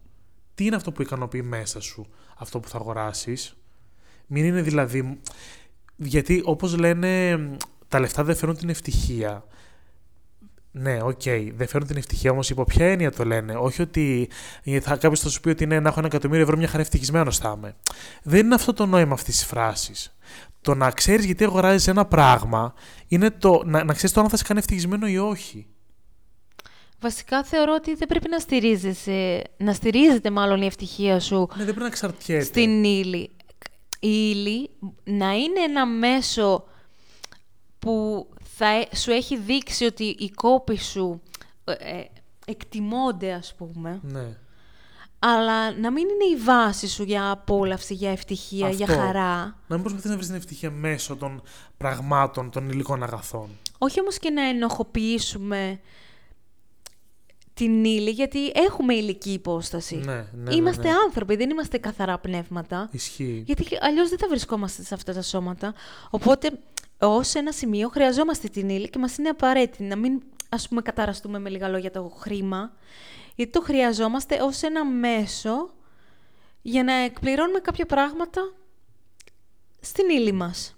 Τι 0.55 0.65
είναι 0.65 0.75
αυτό 0.75 0.91
που 0.91 1.01
ικανοποιεί 1.01 1.41
μέσα 1.43 1.81
σου, 1.81 2.05
αυτό 2.37 2.59
που 2.59 2.67
θα 2.67 2.77
αγοράσεις. 2.77 3.55
Μην 4.27 4.45
είναι 4.45 4.61
δηλαδή. 4.61 5.19
Γιατί 5.95 6.41
όπως 6.45 6.77
λένε, 6.77 7.37
τα 7.87 7.99
λεφτά 7.99 8.23
δεν 8.23 8.35
φέρνουν 8.35 8.57
την 8.57 8.69
ευτυχία. 8.69 9.45
Ναι, 10.77 11.01
οκ, 11.01 11.21
δεν 11.55 11.67
φέρνουν 11.67 11.87
την 11.87 11.97
ευτυχία 11.97 12.31
όμως 12.31 12.49
υπό 12.49 12.63
ποια 12.63 12.85
έννοια 12.85 13.11
το 13.11 13.23
λένε; 13.25 13.55
Όχι 13.55 13.81
ότι 13.81 14.29
θα, 14.81 14.97
κάποιος 14.97 15.19
θα 15.19 15.29
σου 15.29 15.39
πει 15.41 15.49
ότι 15.49 15.65
ναι, 15.65 15.79
να 15.79 15.89
έχω 15.89 15.99
ένα 15.99 16.07
εκατομμύριο 16.07 16.43
ευρώ, 16.43 16.57
μια 16.57 16.67
χαρά 16.67 16.81
ευτυχισμένος 16.81 17.37
θα 17.37 17.53
είμαι. 17.57 17.75
Δεν 18.23 18.45
είναι 18.45 18.55
αυτό 18.55 18.73
το 18.73 18.85
νόημα 18.85 19.13
αυτής 19.13 19.35
της 19.35 19.45
φράσης. 19.45 20.15
Το 20.61 20.75
να 20.75 20.91
ξέρεις 20.91 21.25
γιατί 21.25 21.43
αγοράζεις 21.43 21.87
ένα 21.87 22.05
πράγμα 22.05 22.73
είναι 23.07 23.31
το 23.31 23.61
να, 23.65 23.83
να 23.83 23.93
ξέρεις 23.93 24.11
το 24.15 24.21
αν 24.21 24.29
θα 24.29 24.37
σε 24.37 24.43
κάνει 24.43 24.59
ευτυχισμένο 24.59 25.07
ή 25.07 25.17
όχι. 25.17 25.67
Βασικά 26.99 27.43
θεωρώ 27.43 27.73
ότι 27.73 27.95
δεν 27.95 28.07
πρέπει 28.07 28.29
να 28.29 28.39
στηρίζεσαι, 28.39 29.41
να 29.57 29.73
στηρίζεται 29.73 30.29
μάλλον 30.29 30.61
η 30.61 30.65
ευτυχία 30.65 31.19
σου 31.19 31.37
Ναι, 31.37 31.55
δεν 31.55 31.65
πρέπει 31.65 31.79
να 31.79 31.85
εξαρτιέται. 31.87 32.43
στην 32.43 32.83
ύλη. 32.83 33.29
Η 33.99 34.29
ύλη 34.31 34.69
να 35.03 35.31
είναι 35.33 35.59
ένα 35.67 35.85
μέσο 35.85 36.63
που 37.79 38.27
θα 38.57 38.67
ε- 38.67 38.95
σου 38.95 39.11
έχει 39.11 39.37
δείξει 39.37 39.85
ότι 39.85 40.03
οι 40.03 40.29
κόποι 40.29 40.77
σου 40.77 41.21
ε, 41.63 41.71
ε, 41.71 42.05
εκτιμώνται, 42.45 43.33
ας 43.33 43.53
πούμε, 43.57 43.99
Ναι. 44.03 44.37
αλλά 45.19 45.71
να 45.77 45.91
μην 45.91 46.03
είναι 46.03 46.39
η 46.39 46.43
βάση 46.43 46.87
σου 46.87 47.03
για 47.03 47.31
απόλαυση, 47.31 47.93
για 47.93 48.11
ευτυχία, 48.11 48.69
για 48.69 48.85
Αυτό. 48.85 48.99
χαρά. 48.99 49.57
Να 49.67 49.75
μην 49.75 49.81
προσπαθείς 49.81 50.09
να 50.09 50.15
βρεις 50.15 50.27
την 50.27 50.35
ευτυχία 50.35 50.71
μέσω 50.71 51.15
των 51.15 51.41
πραγμάτων, 51.77 52.51
των 52.51 52.69
υλικών 52.69 53.03
αγαθών. 53.03 53.49
Όχι 53.77 53.99
όμως 54.01 54.17
και 54.17 54.29
να 54.29 54.41
ενοχοποιήσουμε 54.41 55.79
την 57.53 57.85
ύλη, 57.85 58.09
γιατί 58.09 58.51
έχουμε 58.53 58.93
υλική 58.93 59.31
υπόσταση. 59.31 59.95
Ναι, 59.95 60.13
ναι, 60.13 60.27
ναι, 60.33 60.55
είμαστε 60.55 60.87
ναι. 60.89 60.95
άνθρωποι, 61.05 61.35
δεν 61.35 61.49
είμαστε 61.49 61.77
καθαρά 61.77 62.17
πνεύματα. 62.17 62.89
Ισχύει. 62.91 63.43
Γιατί 63.45 63.65
αλλιώς 63.81 64.09
δεν 64.09 64.17
θα 64.17 64.27
βρισκόμαστε 64.27 64.83
σε 64.83 64.93
αυτά 64.93 65.13
τα 65.13 65.21
σώματα. 65.21 65.73
Οπότε, 66.09 66.51
ως 66.99 67.33
ένα 67.33 67.51
σημείο 67.51 67.89
χρειαζόμαστε 67.89 68.47
την 68.47 68.69
ύλη 68.69 68.89
και 68.89 68.99
μας 68.99 69.17
είναι 69.17 69.29
απαραίτητη 69.29 69.83
να 69.83 69.95
μην 69.95 70.21
ας 70.49 70.67
πούμε 70.67 70.81
καταραστούμε 70.81 71.39
με 71.39 71.49
λίγα 71.49 71.67
λόγια 71.67 71.91
το 71.91 72.03
χρήμα, 72.19 72.73
γιατί 73.35 73.51
το 73.51 73.61
χρειαζόμαστε 73.61 74.41
ως 74.41 74.61
ένα 74.61 74.85
μέσο 74.85 75.73
για 76.61 76.83
να 76.83 76.93
εκπληρώνουμε 76.93 77.59
κάποια 77.59 77.85
πράγματα 77.85 78.53
στην 79.79 80.09
ύλη 80.09 80.31
μας. 80.31 80.75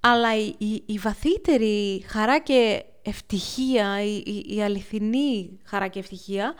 Αλλά 0.00 0.36
η, 0.36 0.54
η, 0.58 0.82
η 0.86 0.98
βαθύτερη 0.98 2.04
χαρά 2.06 2.38
και 2.38 2.84
ευτυχία, 3.02 4.02
η, 4.02 4.22
η, 4.26 4.54
η 4.56 4.62
αληθινή 4.62 5.60
χαρά 5.64 5.88
και 5.88 5.98
ευτυχία, 5.98 6.54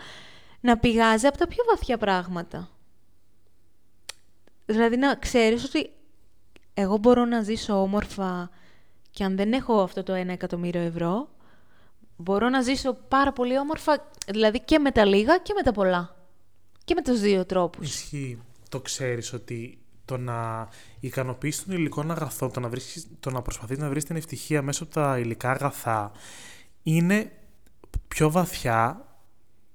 να 0.61 0.79
πηγάζει 0.79 1.27
από 1.27 1.39
τα 1.39 1.47
πιο 1.49 1.65
βαθιά 1.71 1.99
πράγματα. 1.99 2.69
Δηλαδή 4.67 4.97
να 4.97 5.15
ξέρεις 5.15 5.65
ότι 5.65 5.91
εγώ 6.75 6.97
μπορώ 6.97 7.25
να 7.25 7.43
ζήσω 7.43 7.83
όμορφα 7.83 8.51
και 9.15 9.25
αν 9.25 9.37
δεν 9.37 9.53
έχω 9.53 9.81
αυτό 9.81 10.03
το 10.03 10.13
ένα 10.13 10.33
εκατομμύριο 10.33 10.81
ευρώ, 10.81 11.29
μπορώ 12.17 12.49
να 12.49 12.63
ζήσω 12.63 12.95
πάρα 13.09 13.33
πολύ 13.33 13.59
όμορφα, 13.59 14.11
δηλαδή 14.27 14.61
και 14.61 14.79
με 14.79 14.91
τα 14.91 15.05
λίγα 15.05 15.39
και 15.39 15.53
με 15.57 15.63
τα 15.63 15.73
πολλά. 15.73 16.17
Και 16.85 16.95
με 16.95 17.03
τους 17.03 17.21
δύο 17.21 17.45
τρόπους. 17.45 17.89
Ισχύει. 17.89 18.43
Το 18.69 18.81
ξέρεις 18.81 19.33
ότι 19.33 19.79
το 20.05 20.17
να 20.17 20.69
ικανοποιήσει 21.01 21.65
των 21.65 21.75
υλικών 21.75 22.11
αγαθών, 22.11 22.53
το 22.53 22.61
να, 22.61 22.69
βρίσκεις, 22.69 23.07
το 23.21 23.31
να 23.31 23.43
προσπαθείς 23.43 23.79
να 23.79 23.89
βρεις 23.89 24.05
την 24.05 24.17
ευτυχία 24.17 24.63
μέσω 24.63 24.85
από 24.85 24.93
τα 24.93 25.19
υλικά 25.19 25.51
αγαθά, 25.51 26.13
είναι 26.83 27.33
πιο 28.09 28.31
βαθιά 28.31 29.09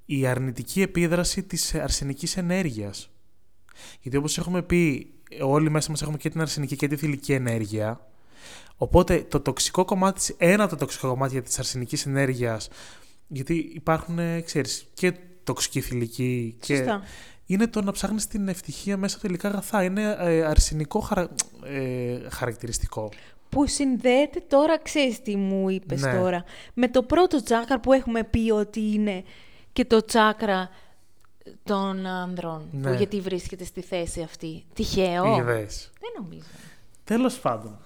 η 0.05 0.27
αρνητική 0.27 0.81
επίδραση 0.81 1.43
της 1.43 1.75
αρσενικής 1.75 2.37
ενέργειας. 2.37 3.09
Γιατί 4.01 4.17
όπως 4.17 4.37
έχουμε 4.37 4.61
πει, 4.61 5.13
όλοι 5.41 5.69
μέσα 5.69 5.91
μας 5.91 6.01
έχουμε 6.01 6.17
και 6.17 6.29
την 6.29 6.41
αρσενική 6.41 6.75
και 6.75 6.87
τη 6.87 6.95
θηλυκή 6.95 7.33
ενέργεια. 7.33 8.08
Οπότε 8.81 9.25
το 9.29 9.39
τοξικό 9.39 9.85
κομμάτι, 9.85 10.17
της- 10.19 10.35
ένα 10.37 10.63
από 10.63 10.71
τα 10.73 10.77
τοξικά 10.77 11.07
κομμάτια 11.07 11.41
της 11.41 11.59
αρσενικής 11.59 12.05
ενέργειας, 12.05 12.67
γιατί 13.27 13.71
υπάρχουν, 13.73 14.19
ε, 14.19 14.41
ξέρεις, 14.41 14.85
και 14.93 15.13
τοξική 15.43 15.81
θηλυκή 15.81 16.55
και 16.59 16.75
Σωστά. 16.75 17.01
είναι 17.45 17.67
το 17.67 17.81
να 17.81 17.91
ψάχνεις 17.91 18.27
την 18.27 18.47
ευτυχία 18.47 18.97
μέσα 18.97 19.13
από 19.15 19.23
τα 19.23 19.29
υλικά 19.29 19.47
αγαθά. 19.47 19.83
Είναι 19.83 20.15
ε, 20.19 20.43
αρσενικό 20.43 20.99
χαρα... 20.99 21.29
ε, 21.63 22.29
χαρακτηριστικό. 22.29 23.09
Που 23.49 23.67
συνδέεται 23.67 24.39
τώρα, 24.47 24.79
ξέρεις 24.79 25.21
τι 25.21 25.35
μου 25.35 25.69
είπες 25.69 26.01
Ναι. 26.01 26.13
τώρα, 26.19 26.43
με 26.73 26.87
το 26.87 27.03
πρώτο 27.03 27.43
τσάκρα 27.43 27.79
που 27.79 27.93
έχουμε 27.93 28.23
πει 28.23 28.51
ότι 28.51 28.79
είναι 28.93 29.23
και 29.73 29.85
το 29.85 30.05
τσάκρα 30.05 30.69
των 31.63 32.05
ανδρών. 32.05 32.67
Ναι. 32.71 32.89
Που 32.89 32.93
γιατί 32.97 33.19
βρίσκεται 33.21 33.63
στη 33.63 33.81
θέση 33.81 34.21
αυτή. 34.21 34.63
Τυχαίο. 34.73 35.37
Είδες. 35.37 35.91
Δεν 35.99 36.23
νομίζω. 36.23 36.47
Τέλος 37.03 37.39
πάντων. 37.39 37.77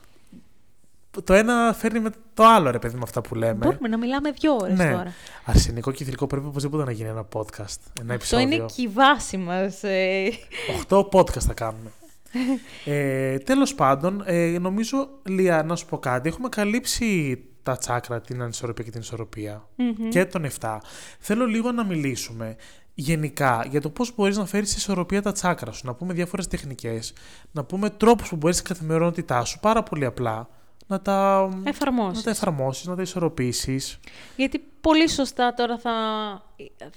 Το 1.24 1.34
ένα 1.34 1.74
φέρνει 1.78 2.00
με 2.00 2.10
το 2.34 2.44
άλλο, 2.46 2.72
ρε 2.72 2.80
παιδί, 2.80 2.96
με 2.96 3.02
αυτά 3.04 3.22
που 3.22 3.36
λέμε. 3.36 3.66
Μπορούμε 3.66 3.88
να 3.88 3.98
μιλάμε 3.98 4.32
δύο 4.32 4.56
ώρες 4.56 4.78
ναι. 4.78 4.92
τώρα. 4.92 5.14
Αρσενικό 5.46 5.92
και 5.92 6.04
θηλυκό 6.04 6.28
πρέπει 6.28 6.46
οπωσδήποτε 6.46 6.84
να 6.84 6.92
γίνει 6.92 7.10
ένα 7.10 7.28
podcast. 7.34 7.78
Ένα 8.02 8.14
Αυτό 8.14 8.14
επεισόδιο. 8.14 8.46
είναι 8.48 8.66
και 8.76 8.82
η 8.82 8.88
βάση 8.88 9.38
μας. 9.38 9.84
ε. 9.84 10.30
Οχτώ 10.76 11.10
podcast 11.12 11.40
θα 11.42 11.54
κάνουμε. 11.54 11.92
ε, 12.86 13.38
τέλος 13.38 13.76
πάντων, 13.76 14.24
ε, 14.26 14.58
νομίζω, 14.60 15.10
Λία, 15.24 15.64
να 15.64 15.76
σου 15.76 15.86
πω 15.86 15.98
κάτι. 16.00 16.30
Έχουμε 16.30 16.50
καλύψει 16.50 17.44
τα 17.64 17.78
τσάκρα, 17.78 18.22
την 18.22 18.42
ανισορροπία 18.42 18.84
και 18.84 18.92
την 18.92 19.02
ισορροπία. 19.02 19.68
Και 20.10 20.26
τον 20.26 20.46
7. 20.60 20.78
Θέλω 21.20 21.46
λίγο 21.46 21.72
να 21.72 21.86
μιλήσουμε 21.86 22.56
γενικά 22.94 23.66
για 23.70 23.82
το 23.82 23.90
πώς 23.90 24.16
μπορείς 24.16 24.38
να 24.38 24.46
φέρεις 24.46 24.70
σε 24.70 24.76
ισορροπία 24.78 25.22
τα 25.22 25.32
τσάκρα 25.32 25.72
σου. 25.72 25.86
Να 25.86 25.94
πούμε 25.94 26.14
διάφορες 26.14 26.48
τεχνικές, 26.48 27.14
να 27.52 27.64
πούμε 27.64 27.90
τρόπους 27.90 28.30
που 28.30 28.36
μπορείς 28.36 28.58
στην 28.58 28.68
καθημερινότητά 28.74 29.44
σου, 29.46 29.60
πάρα 29.60 29.84
πολύ 29.84 30.06
απλά, 30.06 30.50
να 30.88 31.02
τα, 31.02 31.50
Εφαρμόσεις. 31.64 32.18
να 32.18 32.24
τα 32.24 32.30
εφαρμόσεις, 32.30 32.86
να 32.88 32.96
τα 32.96 33.02
ισορροπήσεις. 33.02 34.00
Γιατί 34.36 34.64
πολύ 34.82 35.10
σωστά 35.10 35.54
τώρα 35.54 35.78
θα, 35.78 35.92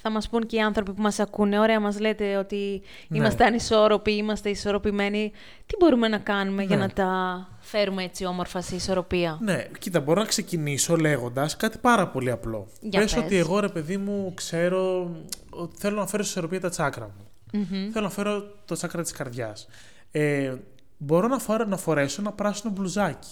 θα 0.02 0.10
μας 0.10 0.28
πούν 0.28 0.46
και 0.46 0.56
οι 0.56 0.60
άνθρωποι 0.60 0.92
που 0.92 1.02
μας 1.02 1.18
ακούνε. 1.20 1.58
Ωραία, 1.58 1.80
μας 1.80 2.00
λέτε 2.00 2.36
ότι 2.36 2.82
Ναι. 3.08 3.18
είμαστε 3.18 3.44
ανισόρροποι, 3.44 4.12
είμαστε 4.12 4.50
ισορροπημένοι. 4.50 5.32
Τι 5.66 5.74
μπορούμε 5.78 6.08
να 6.08 6.18
κάνουμε 6.18 6.62
για 6.62 6.76
Ναι. 6.76 6.82
να 6.82 6.90
τα 6.92 7.48
φέρουμε 7.60 8.04
έτσι 8.04 8.24
όμορφα 8.24 8.60
σε 8.60 8.74
ισορροπία; 8.74 9.38
Ναι, 9.40 9.66
κοίτα, 9.78 10.00
μπορώ 10.00 10.20
να 10.20 10.26
ξεκινήσω 10.26 10.96
λέγοντας 10.96 11.56
κάτι 11.56 11.78
πάρα 11.78 12.08
πολύ 12.08 12.30
απλό. 12.30 12.66
Για 12.80 13.00
πες 13.00 13.14
πες. 13.14 13.22
ότι 13.24 13.36
εγώ, 13.36 13.60
ρε 13.60 13.68
παιδί 13.68 13.96
μου, 13.96 14.32
ξέρω 14.34 15.10
ότι 15.50 15.76
θέλω 15.78 15.96
να 15.98 16.06
φέρω 16.06 16.22
σε 16.22 16.28
ισορροπία 16.30 16.60
τα 16.60 16.68
τσάκρα 16.68 17.04
μου. 17.16 17.24
Μμμ. 17.52 17.90
Θέλω 17.92 18.04
να 18.04 18.10
φέρω 18.10 18.40
το 18.64 18.74
τσάκρα 18.74 19.02
της 19.02 19.12
καρδιάς. 19.12 19.66
Ε, 20.10 20.54
μπορώ 20.98 21.28
να, 21.28 21.38
φορέ, 21.38 21.64
να 21.64 21.76
φορέσω 21.76 22.20
ένα 22.20 22.32
πράσινο 22.32 22.72
μπλουζάκι. 22.72 23.28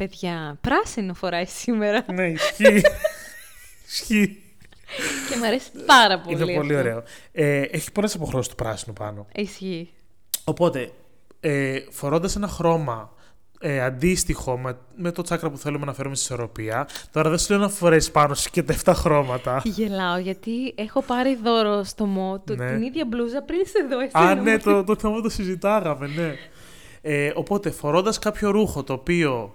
Παιδιά, 0.00 0.58
πράσινο 0.60 1.14
φοράει 1.14 1.44
σήμερα 1.44 2.04
ναι, 2.12 2.26
ισχύει. 2.26 2.82
ισχύει. 3.88 4.42
και 5.30 5.36
μου 5.36 5.46
αρέσει 5.46 5.70
πάρα 5.86 6.20
πολύ 6.20 6.42
Είναι 6.42 6.54
πολύ 6.54 6.76
αυτό. 6.76 6.88
ωραίο. 6.88 7.02
Ε, 7.32 7.60
έχει 7.60 7.92
πολλές 7.92 8.14
αποχρώσεις 8.14 8.48
του 8.48 8.54
πράσινου 8.54 8.92
πάνω. 8.92 9.26
Ισχύει. 9.34 9.90
Οπότε, 10.44 10.90
ε, 11.40 11.78
φορώντας 11.90 12.36
ένα 12.36 12.48
χρώμα 12.48 13.12
ε, 13.60 13.80
αντίστοιχο 13.82 14.58
με, 14.58 14.78
με 14.96 15.10
το 15.12 15.22
τσάκρα 15.22 15.50
που 15.50 15.56
θέλουμε 15.58 15.86
να 15.86 15.92
φέρουμε 15.94 16.14
στη 16.14 16.24
ισορροπία, 16.24 16.88
τώρα 17.12 17.28
δεν 17.30 17.38
σου 17.38 17.52
λέω 17.52 17.62
να 17.62 17.68
φορέσεις 17.68 18.10
πάνω 18.10 18.34
σου 18.34 18.50
και 18.50 18.62
τα 18.62 18.74
7 18.84 18.92
χρώματα. 18.94 19.60
Γελάω 19.64 20.18
γιατί 20.18 20.74
έχω 20.76 21.02
πάρει 21.02 21.36
δώρο 21.42 21.82
στο 21.84 22.04
ΜΟ 22.06 22.42
του 22.46 22.54
Ναι. 22.54 22.72
την 22.72 22.82
ίδια 22.82 23.04
μπλούζα 23.06 23.42
πριν 23.42 23.60
σε 23.66 23.86
δω 23.90 24.00
εσύ. 24.00 24.12
Α, 24.30 24.34
ναι, 24.34 24.58
το, 24.58 24.84
το 24.84 24.96
θέμα 24.96 25.20
το 25.20 25.28
συζητάγαμε, 25.28 26.06
ναι. 26.06 26.34
Ε, 27.02 27.32
οπότε, 27.34 27.70
φορώντας 27.70 28.18
κάποιο 28.18 28.50
ρούχο 28.50 28.82
το 28.82 28.92
οποίο 28.92 29.54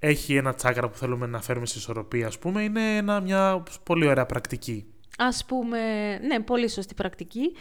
έχει 0.00 0.34
ένα 0.36 0.54
τσάκρα 0.54 0.88
που 0.88 0.96
θέλουμε 0.96 1.26
να 1.26 1.40
φέρουμε 1.42 1.66
στη 1.66 1.78
ισορροπία, 1.78 2.26
ας 2.26 2.38
πούμε, 2.38 2.62
είναι 2.62 2.96
ένα, 2.96 3.20
μια 3.20 3.62
πολύ 3.82 4.06
ωραία 4.06 4.26
πρακτική. 4.26 4.84
Ας 5.18 5.44
πούμε, 5.44 5.78
ναι, 6.18 6.40
πολύ 6.40 6.68
σωστή 6.68 6.94
πρακτική. 6.94 7.52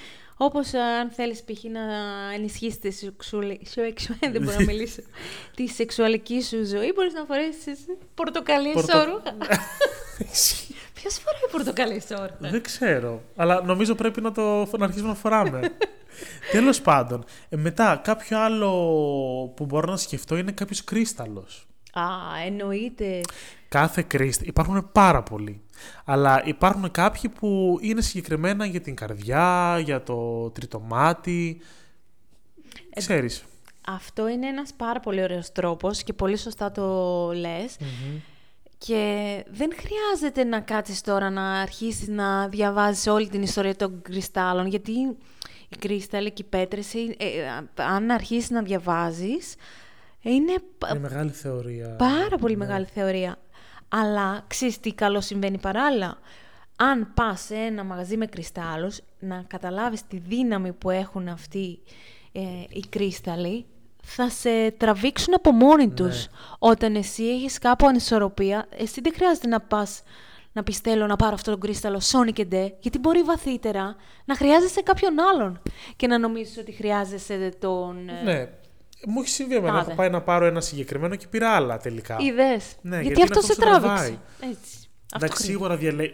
Όπως 0.41 0.73
ε, 0.73 0.79
αν 0.79 1.09
θέλεις 1.09 1.43
π.χ. 1.43 1.63
να 1.63 1.79
ενισχύσεις 2.33 2.79
τη 2.79 2.91
σεξουαλ- 2.91 3.59
σεξου- 3.65 4.15
δεν 4.31 4.41
μπορώ 4.41 4.57
να 4.57 4.63
μιλήσω, 4.71 5.01
τη 5.55 5.67
σεξουαλική 5.67 6.41
σου 6.41 6.65
ζωή, 6.65 6.91
μπορείς 6.95 7.13
να 7.13 7.25
φορέσεις 7.25 7.79
πορτοκαλί 8.15 8.71
Πορτο- 8.73 8.97
εσώρουχα. 8.97 9.33
Ποιος 10.93 11.13
φοράει 11.23 11.51
πορτοκαλί 11.51 11.95
εσώρουχα. 11.95 12.37
Δεν 12.39 12.61
ξέρω. 12.61 13.21
Αλλά 13.35 13.61
νομίζω 13.63 13.95
πρέπει 13.95 14.21
να 14.21 14.31
το 14.31 14.69
να 14.77 14.85
αρχίσουμε 14.85 15.09
να 15.09 15.15
φοράμε. 15.15 15.59
Τέλος 16.51 16.81
πάντων. 16.81 17.25
Ε, 17.49 17.55
μετά, 17.57 18.01
κάποιο 18.03 18.39
άλλο 18.39 18.69
που 19.55 19.65
μπορώ 19.65 19.91
να 19.91 19.97
σκεφτώ 19.97 20.37
είναι 20.37 20.51
κάποιος 20.51 20.83
κρίσταλος. 20.83 21.67
Α, 21.93 22.03
εννοείται. 22.45 23.21
Κάθε 23.67 24.01
κρίσταλο. 24.01 24.49
Υπάρχουν 24.49 24.89
πάρα 24.91 25.23
πολλοί. 25.23 25.61
Αλλά 26.05 26.41
υπάρχουν 26.45 26.91
κάποιοι 26.91 27.29
που 27.29 27.77
είναι 27.81 28.01
συγκεκριμένα 28.01 28.65
για 28.65 28.81
την 28.81 28.95
καρδιά, 28.95 29.79
για 29.83 30.03
το 30.03 30.49
τρίτο 30.49 30.79
μάτι. 30.79 31.61
Ε, 32.89 32.99
Ξέρεις. 32.99 33.43
Αυτό 33.87 34.27
είναι 34.27 34.47
ένας 34.47 34.73
πάρα 34.77 34.99
πολύ 34.99 35.23
ωραίος 35.23 35.51
τρόπος 35.51 36.03
και 36.03 36.13
πολύ 36.13 36.37
σωστά 36.37 36.71
το 36.71 36.85
λες. 37.33 37.77
Και 38.77 39.43
δεν 39.49 39.71
χρειάζεται 39.75 40.43
να 40.43 40.59
κάτσεις 40.59 41.01
τώρα 41.01 41.29
να 41.29 41.51
αρχίσεις 41.51 42.07
να 42.07 42.47
διαβάζεις 42.47 43.07
όλη 43.07 43.29
την 43.29 43.41
ιστορία 43.41 43.75
των 43.75 44.01
κρυστάλλων, 44.01 44.67
γιατί 44.67 44.91
οι 45.69 45.75
κρύσταλλοι 45.79 46.31
και 46.31 46.41
οι 46.41 46.49
πέτρες, 46.49 46.93
ε, 46.93 46.99
ε, 47.17 47.83
αν 47.83 48.11
αρχίσεις 48.11 48.49
να 48.49 48.61
διαβάζεις, 48.61 49.55
είναι 50.21 50.53
πα- 50.77 50.89
Είναι 50.89 50.99
μεγάλη 50.99 51.29
θεωρία. 51.31 51.87
πάρα 51.95 52.37
πολύ 52.39 52.55
Ναι. 52.55 52.65
μεγάλη 52.65 52.85
θεωρία. 52.85 53.35
Αλλά 53.89 54.43
ξέρεις 54.47 54.79
τι 54.79 54.93
καλό 54.93 55.21
συμβαίνει 55.21 55.57
παράλληλα; 55.57 56.17
Αν 56.75 57.13
πας 57.13 57.41
σε 57.41 57.55
ένα 57.55 57.83
μαγαζί 57.83 58.17
με 58.17 58.25
κρυστάλλους, 58.25 58.99
να 59.19 59.43
καταλάβεις 59.47 60.07
τη 60.07 60.17
δύναμη 60.17 60.73
που 60.73 60.89
έχουν 60.89 61.27
αυτοί 61.27 61.79
ε, 62.31 62.39
οι 62.69 62.83
κρύσταλλοι, 62.89 63.65
θα 64.03 64.29
σε 64.29 64.71
τραβήξουν 64.71 65.33
από 65.33 65.51
μόνοι 65.51 65.85
Ναι. 65.87 65.93
τους. 65.93 66.27
Όταν 66.59 66.95
εσύ 66.95 67.23
έχεις 67.23 67.57
κάπου 67.59 67.87
ανισορροπία, 67.87 68.67
εσύ 68.77 69.01
δεν 69.01 69.13
χρειάζεται 69.15 69.47
να 69.47 69.59
πας 69.61 70.03
να 70.53 70.63
πεις 70.63 70.77
θέλω 70.77 71.05
να 71.07 71.15
πάρω 71.15 71.33
αυτόν 71.33 71.53
τον 71.53 71.61
κρύσταλλο 71.61 72.01
Sony 72.11 72.33
και 72.33 72.45
ντε, 72.45 72.73
γιατί 72.79 72.99
μπορεί 72.99 73.21
βαθύτερα 73.23 73.95
να 74.25 74.35
χρειάζεσαι 74.35 74.81
κάποιον 74.81 75.13
άλλον 75.19 75.61
και 75.95 76.07
να 76.07 76.17
νομίζεις 76.17 76.57
ότι 76.57 76.71
χρειάζεσαι 76.71 77.53
τον... 77.59 78.09
ε, 78.09 78.21
Ναι. 78.23 78.49
Μου 79.07 79.19
έχει 79.21 79.30
συμβεί 79.30 79.55
εμένα. 79.55 79.73
Τάδε. 79.77 79.85
Έχω 79.88 79.95
πάει 79.95 80.09
να 80.09 80.21
πάρω 80.21 80.45
ένα 80.45 80.61
συγκεκριμένο 80.61 81.15
και 81.15 81.27
πήρα 81.27 81.49
άλλα 81.49 81.77
τελικά. 81.77 82.17
Είδες. 82.19 82.76
Ναι, 82.81 83.01
γιατί, 83.01 83.05
γιατί 83.05 83.21
είναι 83.21 83.23
αυτό 83.23 83.39
αυτό 83.39 83.41
σε 83.41 83.47
που 83.47 83.53
σε 83.53 83.59
τράβηξε. 83.69 83.88
τραβάει. 83.95 84.09
Έτσι. 84.51 84.77
Αυτό 85.13 85.15
Εντάξει, 85.15 85.35
χρειάζεται. 85.35 85.43
σίγουρα 85.43 85.76
διαλέγει. 85.77 86.13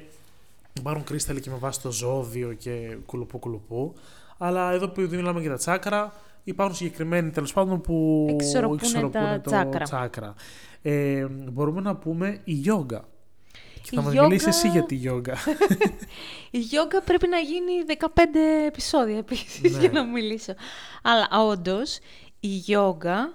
Υπάρχουν 0.80 1.04
κρίσταλοι 1.04 1.42
και 1.42 1.50
με 1.50 1.56
βάση 1.60 1.82
το 1.82 1.92
ζώδιο 1.92 2.54
και 2.54 2.98
κουλουπού 3.06 3.40
κουλουπού. 3.40 3.94
Αλλά 4.38 4.72
εδώ 4.72 4.90
που 4.90 5.02
μιλάμε 5.02 5.42
για 5.42 5.50
τα 5.50 5.58
τσάκρα, 5.58 6.14
υπάρχουν 6.44 6.76
συγκεκριμένοι 6.76 7.30
τέλος 7.30 7.54
πάντων 7.54 7.82
που 7.82 8.28
Εξισορροπούν 8.30 8.78
εξισορροπούν 8.78 9.12
τα 9.22 9.42
το 9.44 9.50
τσάκρα. 9.50 9.84
τσάκρα. 9.84 10.34
Ε, 10.82 11.26
μπορούμε 11.28 11.82
να 11.82 11.96
πούμε 11.96 12.42
η 12.44 12.54
γιόγκα. 12.54 13.04
Και 13.82 13.90
Η 13.92 13.96
θα 13.96 14.02
μας 14.02 14.12
γιόγκα- 14.12 14.30
μιλήσει 14.30 14.50
εσύ 14.50 14.68
για 14.68 14.84
τη 14.86 14.96
γιόγκα. 14.96 15.38
Η 16.52 16.60
γιόγκα 16.60 17.02
πρέπει 17.02 17.28
να 17.28 17.38
γίνει 17.38 17.72
15 17.88 18.08
επεισόδια 18.68 19.18
επίσης 19.18 19.72
Ναι. 19.72 19.80
για 19.80 19.90
να 19.92 20.04
μιλήσω. 20.06 20.54
Αλλά 21.02 21.28
όντως 21.50 22.00
η 22.40 22.48
γιόγκα 22.48 23.34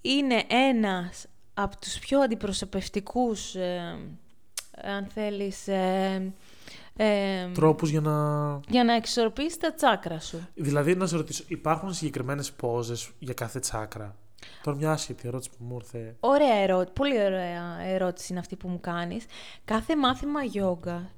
είναι 0.00 0.44
ένας 0.48 1.26
από 1.54 1.76
τους 1.80 1.98
πιο 1.98 2.20
αντιπροσωπευτικούς, 2.20 3.54
ε, 3.54 3.98
αν 4.82 5.06
θέλεις, 5.14 5.68
ε, 5.68 6.32
ε, 6.96 7.48
Τρόπους 7.54 7.90
για 7.90 8.00
να... 8.00 8.14
για 8.68 8.84
να 8.84 8.94
εξορροπήσεις 8.94 9.56
τα 9.56 9.74
τσάκρα 9.74 10.20
σου. 10.20 10.48
Δηλαδή, 10.54 10.94
να 10.94 11.06
σε 11.06 11.16
ρωτήσω, 11.16 11.44
υπάρχουν 11.48 11.94
συγκεκριμένες 11.94 12.52
πόζες 12.52 13.10
για 13.18 13.34
κάθε 13.34 13.58
τσάκρα; 13.58 14.16
Τώρα 14.62 14.76
μια 14.76 14.90
άσχετη 14.90 15.28
ερώτηση 15.28 15.50
που 15.50 15.64
μου 15.64 15.74
ήρθε. 15.74 16.16
Ωραία 16.20 16.54
ερώτηση, 16.54 16.92
πολύ 16.92 17.24
ωραία 17.24 17.80
ερώτηση 17.80 18.26
είναι 18.30 18.40
αυτή 18.40 18.56
που 18.56 18.68
μου 18.68 18.80
κάνεις. 18.80 19.24
Κάθε 19.64 19.96
μάθημα 19.96 20.42
γιόγκα 20.42 21.10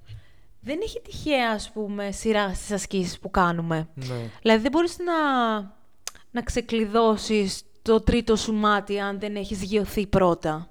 δεν 0.61 0.79
έχει 0.83 1.01
τυχαία, 1.01 1.51
ας 1.51 1.71
πούμε, 1.71 2.11
σειρά 2.11 2.55
στις 2.55 2.71
ασκήσεις 2.71 3.19
που 3.19 3.31
κάνουμε. 3.31 3.89
Ναι. 3.95 4.31
Δηλαδή 4.43 4.63
δεν 4.63 4.71
μπορείς 4.71 4.97
να, 4.99 5.13
να 6.35 6.43
ξεκλειδώσεις 6.43 7.63
το 7.83 8.01
τρίτο 8.01 8.37
σου 8.37 8.53
μάτι 8.55 8.99
αν 9.01 9.19
δεν 9.21 9.37
έχεις 9.37 9.63
γιωθεί 9.63 10.07
πρώτα. 10.07 10.69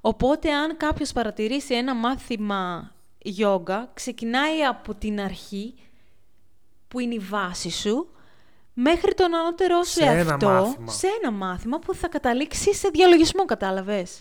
Οπότε 0.00 0.52
αν 0.52 0.76
κάποιος 0.76 1.12
παρατηρήσει 1.12 1.74
ένα 1.74 1.94
μάθημα 1.94 2.92
γιόγκα, 3.18 3.90
ξεκινάει 3.94 4.62
από 4.64 4.94
την 4.94 5.20
αρχή, 5.20 5.74
που 6.88 7.00
είναι 7.00 7.14
η 7.14 7.18
βάση 7.18 7.70
σου, 7.70 8.08
μέχρι 8.74 9.14
τον 9.14 9.34
ανώτερό 9.34 9.82
σου 9.82 9.92
Σε 9.92 10.02
ένα 10.04 10.12
εαυτό, 10.12 10.48
μάθημα. 10.48 10.92
σε 10.92 11.06
ένα 11.22 11.30
μάθημα 11.32 11.78
που 11.78 11.94
θα 11.94 12.08
καταλήξει 12.08 12.74
σε 12.74 12.88
διαλογισμό, 12.88 13.44
κατάλαβες; 13.44 14.20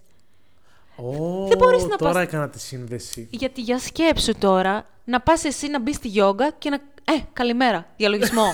Ω, 0.96 1.48
Δεν 1.48 1.58
μπορείς 1.58 1.84
να 1.86 1.96
τώρα 1.96 2.14
πας- 2.14 2.24
έκανα 2.24 2.50
τη 2.50 2.60
σύνδεση. 2.60 3.28
Γιατί 3.32 3.62
για 3.62 3.80
σκέψου 3.80 4.36
τώρα, 4.38 4.86
να 5.04 5.22
πας 5.22 5.44
εσύ 5.44 5.68
να 5.68 5.80
μπεις 5.80 5.96
στη 5.96 6.08
γιόγκα 6.08 6.52
και 6.52 6.70
να... 6.70 6.76
Ε, 7.04 7.20
καλημέρα, 7.34 7.88
διαλογισμό. 7.98 8.46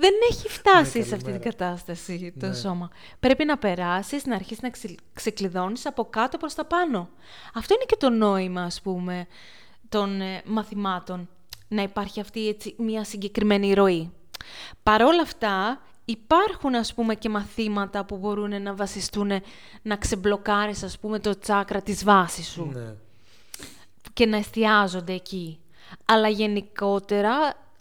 Δεν 0.00 0.12
έχει 0.30 0.48
φτάσει 0.48 0.98
Ναι, 0.98 1.04
σε 1.04 1.14
αυτή 1.14 1.30
την 1.32 1.40
καλημέρα. 1.40 1.50
κατάσταση 1.50 2.34
το 2.40 2.46
Ναι. 2.46 2.54
σώμα. 2.54 2.90
Πρέπει 3.20 3.44
να 3.44 3.58
περάσεις, 3.58 4.24
να 4.24 4.34
αρχίσεις 4.34 4.62
να 4.62 4.70
ξε... 4.70 4.94
ξεκλειδώνεις 5.12 5.86
από 5.86 6.04
κάτω 6.04 6.36
προς 6.36 6.54
τα 6.54 6.64
πάνω. 6.64 7.08
Αυτό 7.54 7.74
είναι 7.74 7.84
και 7.86 7.96
το 7.96 8.10
νόημα, 8.10 8.62
ας 8.62 8.80
πούμε, 8.80 9.26
των 9.88 10.20
ε, 10.20 10.42
μαθημάτων. 10.44 11.28
Να 11.68 11.82
υπάρχει 11.82 12.20
αυτή 12.20 12.48
έτσι 12.48 12.74
μια 12.78 13.04
συγκεκριμένη 13.04 13.74
ροή. 13.74 14.12
Παρόλα 14.82 15.22
αυτά, 15.22 15.80
υπάρχουν 16.04 16.74
ας 16.74 16.94
πούμε 16.94 17.14
και 17.14 17.28
μαθήματα 17.28 18.04
που 18.04 18.16
μπορούν 18.16 18.62
να 18.62 18.74
βασιστούν 18.74 19.30
να 19.82 19.96
ξεμπλοκάρεις 19.96 20.82
ας 20.82 20.98
πούμε 20.98 21.18
το 21.18 21.38
τσάκρα 21.38 21.82
της 21.82 22.04
βάσης 22.04 22.48
σου 22.48 22.70
Ναι. 22.74 22.94
και 24.12 24.26
να 24.26 24.36
εστιάζονται 24.36 25.12
εκεί. 25.12 25.58
Αλλά 26.04 26.28
γενικότερα 26.28 27.32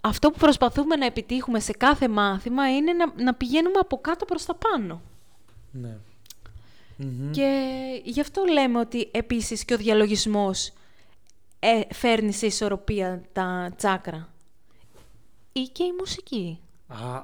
αυτό 0.02 0.32
που 0.32 0.38
προσπαθούμε 0.38 0.96
να 0.96 1.06
επιτύχουμε 1.06 1.60
σε 1.60 1.72
κάθε 1.72 2.08
μάθημα 2.08 2.76
είναι 2.76 2.94
να, 2.94 3.24
να 3.24 3.34
πηγαίνουμε 3.34 3.80
από 3.80 3.98
κάτω 4.02 4.26
προς 4.26 4.46
τα 4.46 4.56
πάνω. 4.56 5.02
ναι. 5.72 5.98
Μμμ. 7.00 7.32
Και 7.32 7.72
γι' 8.04 8.20
αυτό 8.22 8.44
λέμε 8.52 8.80
ότι 8.80 9.10
επίσης 9.12 9.66
και 9.66 9.74
ο 9.74 9.78
διαλογισμός 9.78 10.74
ε, 11.60 11.82
φέρνει 11.94 12.32
σε 12.34 12.46
ισορροπία 12.46 13.22
τα 13.34 13.74
τσάκρα. 13.78 14.30
Ή 15.52 15.62
και 15.62 15.84
η 15.84 15.94
μουσική. 16.00 16.60
Α, 16.88 17.24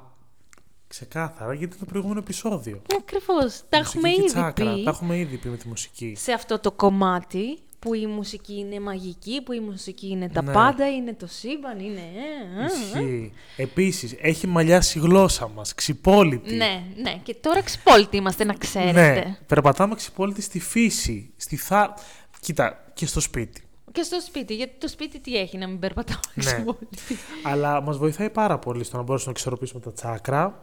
ξεκάθαρα, 0.88 1.54
γιατί 1.54 1.76
το 1.76 1.84
προηγούμενο 1.84 2.20
επεισόδιο. 2.20 2.82
Ακριβώς. 2.98 3.62
Τα 3.68 3.78
Μουσική 3.78 3.96
έχουμε 3.98 4.08
και 4.08 4.20
ήδη 4.20 4.26
τσάκρα, 4.26 4.74
πει 4.74 4.82
Τα 4.84 4.90
έχουμε 4.90 5.18
ήδη 5.18 5.36
πει 5.36 5.48
με 5.48 5.56
τη 5.56 5.68
μουσική. 5.68 6.14
σε 6.16 6.32
αυτό 6.32 6.58
το 6.58 6.72
κομμάτι 6.72 7.58
που 7.84 7.94
η 7.94 8.06
μουσική 8.06 8.54
είναι 8.58 8.80
μαγική, 8.80 9.42
που 9.42 9.52
η 9.52 9.60
μουσική 9.60 10.08
είναι 10.08 10.28
τα 10.28 10.42
Ναι. 10.42 10.52
πάντα, 10.52 10.90
είναι 10.90 11.14
το 11.14 11.26
σύμπαν, 11.26 11.78
είναι... 11.78 12.00
ε, 12.00 12.62
ε, 12.62 12.64
ε. 12.64 13.04
Ισχύει. 13.06 13.32
Επίσης, 13.56 14.14
έχει 14.20 14.46
μαλλιάσει 14.46 14.98
η 14.98 15.00
γλώσσα 15.00 15.48
μας, 15.48 15.74
ξυπόλυτη. 15.74 16.54
Ναι, 16.54 16.82
ναι. 17.02 17.20
Και 17.22 17.34
τώρα 17.40 17.62
ξυπόλυτοι 17.62 18.16
είμαστε, 18.16 18.44
να 18.44 18.54
ξέρετε. 18.54 18.92
Ναι, 18.92 19.36
περπατάμε 19.46 19.94
ξυπόλυτη 19.94 20.42
στη 20.42 20.60
φύση, 20.60 21.32
στη 21.36 21.56
θά... 21.56 21.94
Κοίτα, 22.40 22.84
και 22.94 23.06
στο 23.06 23.20
σπίτι. 23.20 23.62
Και 23.92 24.02
στο 24.02 24.20
σπίτι, 24.20 24.54
γιατί 24.54 24.72
το 24.78 24.88
σπίτι 24.88 25.20
τι 25.20 25.36
έχει 25.36 25.58
να 25.58 25.66
μην 25.66 25.78
περπατάμε 25.78 26.20
Ναι. 26.34 26.44
ξυπόλυτοι. 26.44 26.98
Αλλά 27.42 27.80
μας 27.80 27.96
βοηθάει 27.98 28.30
πάρα 28.30 28.58
πολύ 28.58 28.84
στο 28.84 28.96
να 28.96 29.02
μπορέσουμε 29.02 29.32
να 29.32 29.38
εξορροπήσουμε 29.38 29.80
τα 29.80 29.92
τσάκρα. 29.92 30.58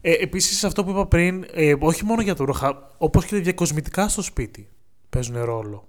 Ε, 0.00 0.12
επίσης, 0.12 0.64
αυτό 0.64 0.84
που 0.84 0.90
είπα 0.90 1.06
πριν, 1.06 1.46
ε, 1.52 1.74
όχι 1.78 2.04
μόνο 2.04 2.22
για 2.22 2.34
το 2.34 2.44
ρούχα, 2.44 2.90
όπως 2.98 3.24
και 3.24 3.34
τα 3.34 3.40
διακοσμητικά 3.42 4.08
στο 4.08 4.22
σπίτι 4.22 4.68
παίζουν 5.10 5.44
ρόλο. 5.44 5.88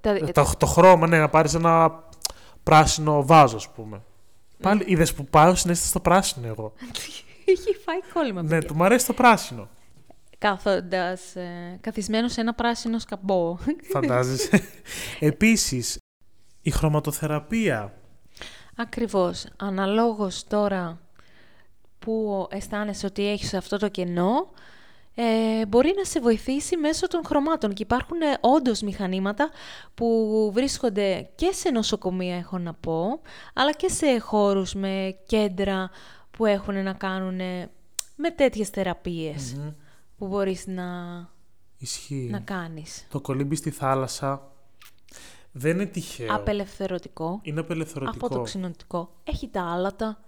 Τα- 0.00 0.10
Ε, 0.10 0.18
το, 0.32 0.52
το 0.58 0.66
χρώμα, 0.66 1.06
ναι, 1.06 1.18
να 1.18 1.28
πάρεις 1.28 1.54
ένα 1.54 2.02
πράσινο 2.62 3.26
βάζο, 3.26 3.56
ας 3.56 3.70
πούμε. 3.70 4.02
Πάλι 4.62 4.82
είδες 4.86 5.14
που 5.14 5.24
πάω 5.24 5.54
συνέστητα 5.54 5.88
στο 5.88 6.00
πράσινο 6.00 6.46
εγώ. 6.46 6.72
Έχει 7.48 7.74
φάει 7.84 8.00
κόλλημα. 8.12 8.42
ναι, 8.42 8.48
παιδιά. 8.48 8.68
του 8.68 8.74
μου 8.74 8.84
αρέσει 8.84 9.06
το 9.06 9.12
πράσινο. 9.12 9.68
Κάθοντας 10.38 11.36
ε, 11.36 11.78
καθισμένος 11.80 12.32
σε 12.32 12.40
ένα 12.40 12.54
πράσινο 12.54 12.98
σκαμπό. 12.98 13.56
Φαντάζεσαι. 13.92 14.62
Επίσης, 15.20 15.98
η 16.62 16.70
χρωματοθεραπεία. 16.70 17.94
Ακριβώς. 18.76 19.46
Αναλόγως 19.56 20.44
τώρα 20.48 21.00
που 21.98 22.46
αισθάνεσαι 22.50 23.06
ότι 23.06 23.28
έχεις 23.30 23.54
αυτό 23.54 23.76
το 23.78 23.88
κενό, 23.88 24.50
ε, 25.18 25.66
μπορεί 25.66 25.92
να 25.96 26.04
σε 26.04 26.20
βοηθήσει 26.20 26.76
μέσω 26.76 27.06
των 27.08 27.20
χρωμάτων. 27.26 27.72
Και 27.72 27.82
υπάρχουν 27.82 28.20
ε, 28.20 28.38
όντως 28.40 28.80
μηχανήματα 28.80 29.50
που 29.94 30.50
βρίσκονται 30.54 31.30
και 31.34 31.50
σε 31.52 31.70
νοσοκομεία, 31.70 32.36
έχω 32.36 32.58
να 32.58 32.74
πω, 32.74 33.20
αλλά 33.54 33.72
και 33.72 33.88
σε 33.88 34.18
χώρους 34.18 34.74
με 34.74 35.18
κέντρα 35.26 35.90
που 36.30 36.46
έχουν 36.46 36.82
να 36.82 36.92
κάνουν 36.92 37.40
ε, 37.40 37.70
με 38.16 38.30
τέτοιες 38.30 38.68
θεραπείες 38.68 39.56
που 40.18 40.26
μπορείς 40.26 40.66
να, 40.66 40.84
Ισχύει. 41.78 42.28
να 42.30 42.40
κάνεις. 42.40 43.06
Το 43.10 43.20
κολύμπι 43.20 43.56
στη 43.56 43.70
θάλασσα 43.70 44.50
δεν 45.52 45.74
είναι 45.74 45.86
τυχαίο. 45.86 46.34
Απελευθερωτικό. 46.34 47.40
Είναι 47.42 47.60
απελευθερωτικό. 47.60 48.26
Από 48.26 48.34
το 48.34 48.42
ξυνοτικό. 48.42 49.20
Έχει 49.24 49.48
τα 49.48 49.62
άλατα. 49.62 50.20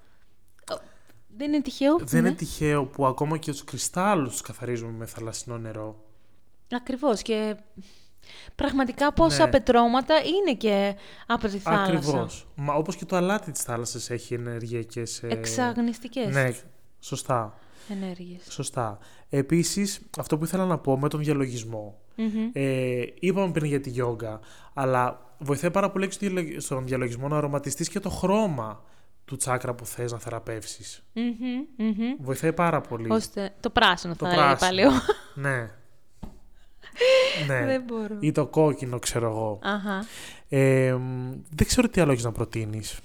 Ε, 1.31 1.35
Δεν 1.37 1.53
είναι 1.53 1.63
τυχαίο. 1.63 1.97
Δεν 1.99 2.23
ναι. 2.23 2.29
είναι 2.29 2.37
τυχαίο 2.37 2.85
που 2.85 3.07
ακόμα 3.07 3.37
και 3.39 3.51
τους 3.51 3.65
κρυστάλλους 3.65 4.31
τους 4.33 4.41
καθαρίζουμε 4.41 4.93
με 4.93 5.07
θαλασσινό 5.07 5.59
νερό. 5.59 5.97
Ακριβώς 6.73 7.23
και 7.23 7.57
πραγματικά 8.55 9.13
πόσα 9.13 9.45
Ναι. 9.45 9.51
πετρώματα 9.51 10.15
είναι 10.17 10.55
και 10.57 10.95
από 11.27 11.49
τη 11.49 11.59
θάλασσα. 11.59 11.93
Ακριβώς. 12.09 12.47
Μα 12.55 12.75
όπως 12.75 12.97
και 12.97 13.05
το 13.05 13.17
αλάτι 13.17 13.51
της 13.53 13.63
θάλασσας 13.63 14.11
έχει 14.11 14.35
ενεργειακές... 14.35 15.23
ε, 15.23 15.27
Εξαγνιστικές 15.31 16.35
Ναι, 16.35 16.51
σωστά. 17.01 17.59
ενέργειες. 17.89 18.43
Σωστά. 18.49 18.99
Επίσης, 19.29 20.01
αυτό 20.19 20.39
που 20.39 20.45
ήθελα 20.45 20.65
να 20.67 20.79
πω 20.79 20.99
με 20.99 21.09
τον 21.09 21.21
διαλογισμό. 21.21 21.99
Μμμ. 22.17 22.51
Ε, 22.53 23.03
είπαμε 23.21 23.53
πριν 23.53 23.65
για 23.67 23.81
τη 23.81 23.91
γιόγκα, 23.91 24.41
αλλά 24.75 25.33
βοηθάει 25.39 25.71
πάρα 25.71 25.91
πολύ 25.91 26.11
στο 26.11 26.27
διαλογ- 26.27 26.61
στον 26.61 26.87
διαλογισμό 26.87 27.29
να 27.29 27.37
αρωματιστείς 27.37 27.89
και 27.89 28.01
το 28.01 28.11
χρώμα 28.11 28.83
του 29.29 29.37
τσάκρα 29.37 29.75
που 29.75 29.87
θες 29.87 30.13
να 30.13 30.19
θεραπεύσεις. 30.19 31.03
Μμμ, 31.13 31.27
μμμ. 31.77 32.15
Βοηθάει 32.21 32.53
πάρα 32.53 32.81
πολύ. 32.81 33.13
Ώστε 33.13 33.55
το 33.61 33.71
πράσινο 33.71 34.15
Το 34.17 34.27
θα 34.27 34.33
έλεγα 34.33 34.47
πράσινο. 34.57 34.69
πάλι. 34.69 34.81
εγώ. 34.81 34.95
Ναι. 35.35 35.71
ναι. 37.47 37.65
Δεν 37.67 37.83
μπορώ. 37.83 38.17
Ή 38.21 38.33
το 38.33 38.47
κόκκινο, 38.47 38.99
ξέρω 38.99 39.29
εγώ. 39.31 39.59
Αχα. 39.63 40.05
Ε, 40.49 40.93
μ, 40.93 41.31
δεν 41.51 41.67
ξέρω 41.67 41.89
τι 41.89 42.01
άλλο 42.01 42.13
έχεις 42.13 42.25
να 42.25 42.33
προτείνεις. 42.33 43.01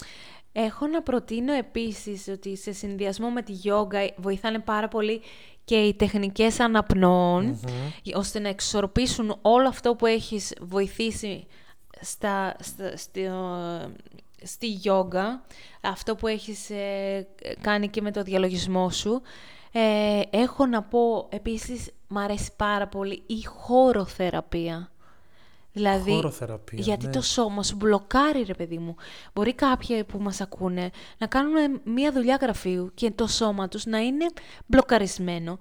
Έχω 0.52 0.88
να 0.88 1.02
προτείνω 1.02 1.54
επίσης 1.54 2.28
ότι 2.28 2.58
σε 2.58 2.72
συνδυασμό 2.72 3.30
με 3.30 3.42
τη 3.42 3.52
γιόγκα 3.52 4.00
βοηθάνε 4.18 4.60
πάρα 4.60 4.88
πολύ 4.88 5.22
και 5.66 5.76
οι 5.76 5.94
τεχνικές 5.94 6.60
αναπνοών, 6.60 7.60
ώστε 8.16 8.40
να 8.40 8.50
εξορροπήσουν 8.50 9.36
όλο 9.42 9.68
αυτό 9.68 9.96
που 9.96 10.06
έχεις 10.06 10.54
βοηθήσει 10.62 11.48
στα, 12.02 12.56
στα, 12.60 12.98
στο- 12.98 13.92
στη 14.44 14.68
γιόγκα, 14.68 15.46
αυτό 15.82 16.16
που 16.16 16.28
έχεις 16.28 16.70
ε, 16.70 17.28
κάνει 17.62 17.88
και 17.88 18.02
με 18.02 18.12
το 18.12 18.24
διαλογισμό 18.24 18.90
σου. 18.90 19.22
Ε, 19.72 20.22
έχω 20.30 20.66
να 20.66 20.84
πω 20.84 21.28
επίσης, 21.30 21.92
μ' 22.08 22.18
αρέσει 22.18 22.52
πάρα 22.56 22.88
πολύ 22.88 23.24
η 23.26 23.44
χώροθεραπεία. 23.44 24.92
Δηλαδή, 25.74 26.12
Χώροθεραπεία, 26.12 26.80
γιατί 26.82 27.06
ναι. 27.06 27.12
το 27.12 27.22
σώμα 27.22 27.64
σου 27.64 27.76
μπλοκάρει, 27.76 28.44
ρε 28.44 28.54
παιδί 28.54 28.78
μου. 28.78 28.96
Μπορεί 29.34 29.54
κάποιοι 29.54 30.04
που 30.04 30.20
μας 30.20 30.42
ακούνε 30.42 30.90
να 31.18 31.28
κάνουν 31.28 31.82
μία 31.84 32.12
δουλειά 32.12 32.38
γραφείου 32.42 32.92
και 32.94 33.12
το 33.12 33.28
σώμα 33.28 33.68
τους 33.68 33.86
να 33.86 33.98
είναι 33.98 34.26
μπλοκαρισμένο 34.66 35.58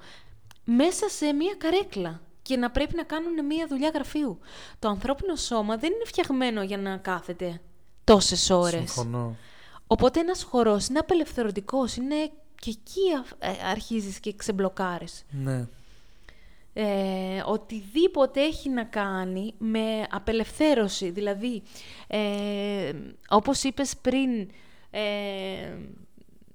μέσα 0.65 1.09
σε 1.09 1.33
μία 1.33 1.55
καρέκλα 1.59 2.21
και 2.43 2.57
να 2.57 2.71
πρέπει 2.71 2.95
να 2.95 3.03
κάνουν 3.03 3.47
μία 3.47 3.67
δουλειά 3.69 3.91
γραφείου. 3.95 4.39
Το 4.79 4.89
ανθρώπινο 4.89 5.37
σώμα 5.37 5.77
δεν 5.77 5.93
είναι 5.93 6.05
φτιαγμένο 6.05 6.63
για 6.63 6.79
να 6.79 6.97
κάθεται 6.97 7.61
τόσες 8.15 8.51
ώρες. 8.51 8.73
Συμφωνώ. 8.93 9.37
Οπότε 9.87 10.21
ένας 10.21 10.43
χορός 10.43 10.87
είναι 10.87 10.99
απελευθερωτικός, 10.99 11.97
είναι 11.97 12.15
και 12.61 12.71
εκεί 12.71 13.01
α- 13.41 13.49
ε, 13.51 13.71
αρχίζεις 13.71 14.19
και 14.21 14.35
ξεμπλοκάρεις. 14.37 15.25
Ναι. 15.31 15.67
Ε, 16.75 17.43
οτιδήποτε 17.47 18.41
έχει 18.41 18.69
να 18.69 18.85
κάνει 18.85 19.55
με 19.59 20.07
απελευθέρωση. 20.11 21.11
Δηλαδή, 21.11 21.63
ε, 22.07 22.93
όπως 23.29 23.63
είπες 23.63 23.97
πριν, 23.97 24.51
ε, 24.91 25.01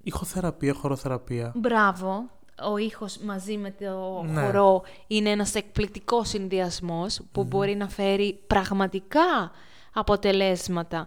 Ηχοθεραπεία, 0.02 0.74
χωροθεραπεία. 0.74 1.52
μπράβο, 1.56 2.30
ο 2.72 2.76
ήχος 2.76 3.18
μαζί 3.18 3.56
με 3.56 3.70
το 3.70 4.22
Ναι. 4.22 4.40
χορό 4.42 4.82
είναι 5.06 5.30
ένας 5.30 5.54
εκπληκτικός 5.54 6.28
συνδυασμός 6.28 7.20
που 7.32 7.44
μπορεί 7.44 7.74
να 7.74 7.88
φέρει 7.88 8.38
πραγματικά 8.46 9.50
αποτελέσματα. 9.92 11.06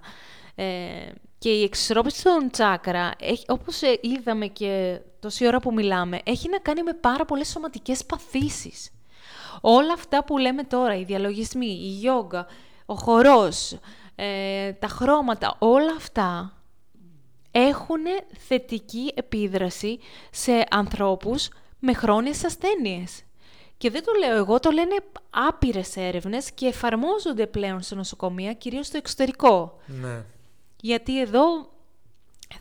Ε, 0.61 1.11
και 1.37 1.49
η 1.49 1.63
εξισορρόπηση 1.63 2.23
των 2.23 2.49
τσάκρα, 2.51 3.11
έχει, 3.19 3.45
όπως 3.47 3.81
ε, 3.81 3.99
είδαμε 4.01 4.47
και 4.47 4.99
τόση 5.19 5.47
ώρα 5.47 5.59
που 5.59 5.73
μιλάμε, 5.73 6.19
έχει 6.23 6.49
να 6.49 6.57
κάνει 6.57 6.83
με 6.83 6.93
πάρα 6.93 7.25
πολλές 7.25 7.47
σωματικές 7.47 8.05
παθήσεις. 8.05 8.89
Όλα 9.61 9.93
αυτά 9.93 10.23
που 10.23 10.37
λέμε 10.37 10.63
τώρα, 10.63 10.95
οι 10.95 11.03
διαλογισμοί, 11.03 11.65
η 11.67 11.87
γιόγκα, 11.87 12.45
ο 12.85 12.95
χορός, 12.95 13.77
ε, 14.15 14.71
τα 14.71 14.87
χρώματα, 14.87 15.55
όλα 15.59 15.93
αυτά 15.97 16.57
έχουν 17.51 18.03
θετική 18.47 19.11
επίδραση 19.15 19.99
σε 20.31 20.63
ανθρώπους 20.69 21.49
με 21.79 21.93
χρόνιες 21.93 22.45
ασθένειες. 22.45 23.23
Και 23.77 23.89
δεν 23.89 24.03
το 24.03 24.11
λέω 24.19 24.37
εγώ, 24.37 24.59
το 24.59 24.71
λένε 24.71 24.95
άπειρες 25.29 25.95
έρευνες 25.95 26.51
και 26.51 26.65
εφαρμόζονται 26.65 27.47
πλέον 27.47 27.81
σε 27.81 27.95
νοσοκομεία, 27.95 28.53
κυρίως 28.53 28.87
στο 28.87 28.97
εξωτερικό. 28.97 29.79
Ναι. 29.85 30.23
Γιατί 30.81 31.21
εδώ 31.21 31.43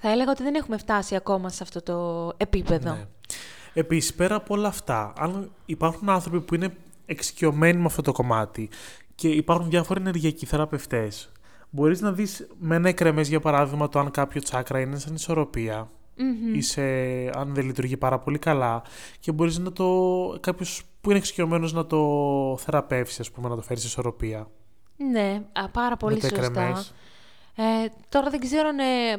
θα 0.01 0.11
έλεγα 0.11 0.31
ότι 0.31 0.43
δεν 0.43 0.55
έχουμε 0.55 0.77
φτάσει 0.79 1.15
ακόμα 1.15 1.49
σε 1.49 1.63
αυτό 1.63 1.83
το 1.83 2.33
επίπεδο. 2.37 2.93
ναι. 2.93 3.05
Επίσης, 3.73 4.15
πέρα 4.15 4.35
από 4.35 4.55
όλα 4.55 4.69
αυτά, 4.69 5.13
αν 5.19 5.51
υπάρχουν 5.67 6.09
άνθρωποι 6.09 6.41
που 6.41 6.55
είναι 6.55 6.75
εξοικειωμένοι 7.07 7.79
με 7.79 7.87
αυτό 7.87 8.03
το 8.03 8.13
κομμάτι 8.13 8.69
και 9.15 9.29
υπάρχουν 9.29 9.71
διάφοροι 9.71 10.01
ενεργειακοί 10.01 10.47
θεραπευτές, 10.47 11.33
μπορείς 11.71 12.01
να 12.01 12.13
δεις 12.13 12.47
με 12.59 12.77
ένα 12.77 12.89
εκρεμές, 12.89 13.29
για 13.29 13.41
παράδειγμα, 13.41 13.89
το 13.89 13.99
αν 13.99 14.11
κάποιο 14.11 14.43
τσάκρα 14.43 14.81
είναι 14.81 14.99
σαν 14.99 15.15
ισορροπία 15.15 15.89
Μμμ. 16.17 16.55
ή 16.55 16.61
σε, 16.63 16.83
αν 17.35 17.55
δεν 17.55 17.65
λειτουργεί 17.65 17.97
πάρα 17.97 18.19
πολύ 18.19 18.39
καλά 18.39 18.83
και 19.21 19.33
μπορείς 19.33 19.59
να 19.59 19.73
το, 19.73 19.87
κάποιος 20.41 20.83
που 21.01 21.11
είναι 21.11 21.19
εξοικειωμένος 21.19 21.73
να 21.73 21.87
το 21.87 21.99
θεραπεύσει, 22.59 23.21
ας 23.21 23.31
πούμε, 23.31 23.49
να 23.49 23.57
το 23.57 23.63
φέρει 23.63 23.81
σε 23.81 23.87
ισορροπία. 23.87 24.49
Ναι, 25.11 25.43
α, 25.53 25.69
πάρα 25.69 25.97
πολύ 25.97 26.15
με 26.15 26.21
το 26.21 26.27
σωστά. 26.27 26.45
εκρεμές. 26.45 26.95
Ε, 27.57 27.63
τώρα 28.09 28.31
δεν 28.31 28.41
ξέρω 28.41 28.69
αν 28.69 28.79
ε, 28.79 29.17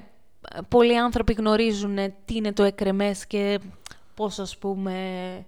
πολλοί 0.69 0.97
άνθρωποι 0.97 1.33
γνωρίζουν 1.33 1.97
ε, 1.97 2.15
τι 2.25 2.35
είναι 2.35 2.53
το 2.53 2.63
εκρεμές 2.63 3.25
και 3.27 3.59
πώς 4.15 4.39
ας 4.39 4.57
πούμε... 4.57 4.93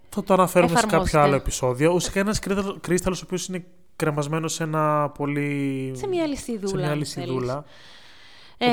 Θα 0.10 0.24
το 0.24 0.34
αναφέρουμε 0.34 0.70
σε 0.70 0.74
κάποιο 0.76 0.88
Εφαρμόστε. 0.90 1.20
άλλο 1.20 1.36
επεισόδιο. 1.36 1.90
Ουσιαστικά 1.94 2.20
ένας 2.20 2.40
κρύσταλλο- 2.40 2.78
κρύσταλλος 2.82 3.22
ο 3.22 3.24
οποίος 3.26 3.48
είναι 3.48 3.66
κρεμασμένος 3.96 4.54
σε 4.54 4.64
ένα 4.64 5.10
πολύ... 5.10 5.92
Σε 5.96 6.08
μια 6.08 6.26
λυσιδούλα, 6.28 6.68
σε 6.70 6.76
μια 6.76 6.92
αν 6.92 6.98
λυσιδούλα, 6.98 7.66
Ε, 8.58 8.68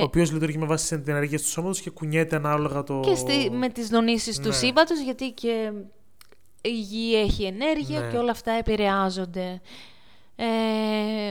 ο 0.00 0.02
οποίος 0.02 0.32
λειτουργεί 0.32 0.58
με 0.58 0.66
βάση 0.66 0.98
τις 0.98 1.08
ενέργειες 1.08 1.42
του 1.42 1.48
σώματος 1.48 1.80
και 1.80 1.90
κουνιέται 1.90 2.36
ανάλογα 2.36 2.82
το... 2.82 3.00
και 3.04 3.14
στη, 3.14 3.50
με 3.50 3.68
τις 3.68 3.88
δονήσεις 3.88 4.38
του 4.38 4.48
Ναι. 4.48 4.54
σύμπαντος, 4.54 5.00
γιατί 5.00 5.30
και 5.30 5.72
η 6.60 6.80
γη 6.80 7.14
έχει 7.16 7.44
ενέργεια 7.44 8.00
Ναι. 8.00 8.10
και 8.10 8.16
όλα 8.16 8.30
αυτά 8.30 8.52
επηρεάζονται. 8.52 9.60
Ε, 10.36 10.44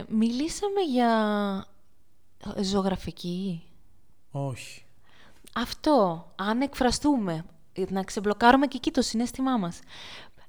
μιλήσαμε 0.09 0.81
για 0.91 1.09
ζωγραφική. 2.61 3.63
Όχι. 4.31 4.85
Αυτό, 5.55 6.26
αν 6.35 6.61
εκφραστούμε, 6.61 7.45
να 7.89 8.03
ξεμπλοκάρουμε 8.03 8.68
και 8.68 8.77
εκεί 8.77 8.91
το 8.91 9.01
συνέστημά 9.01 9.57
μας. 9.57 9.80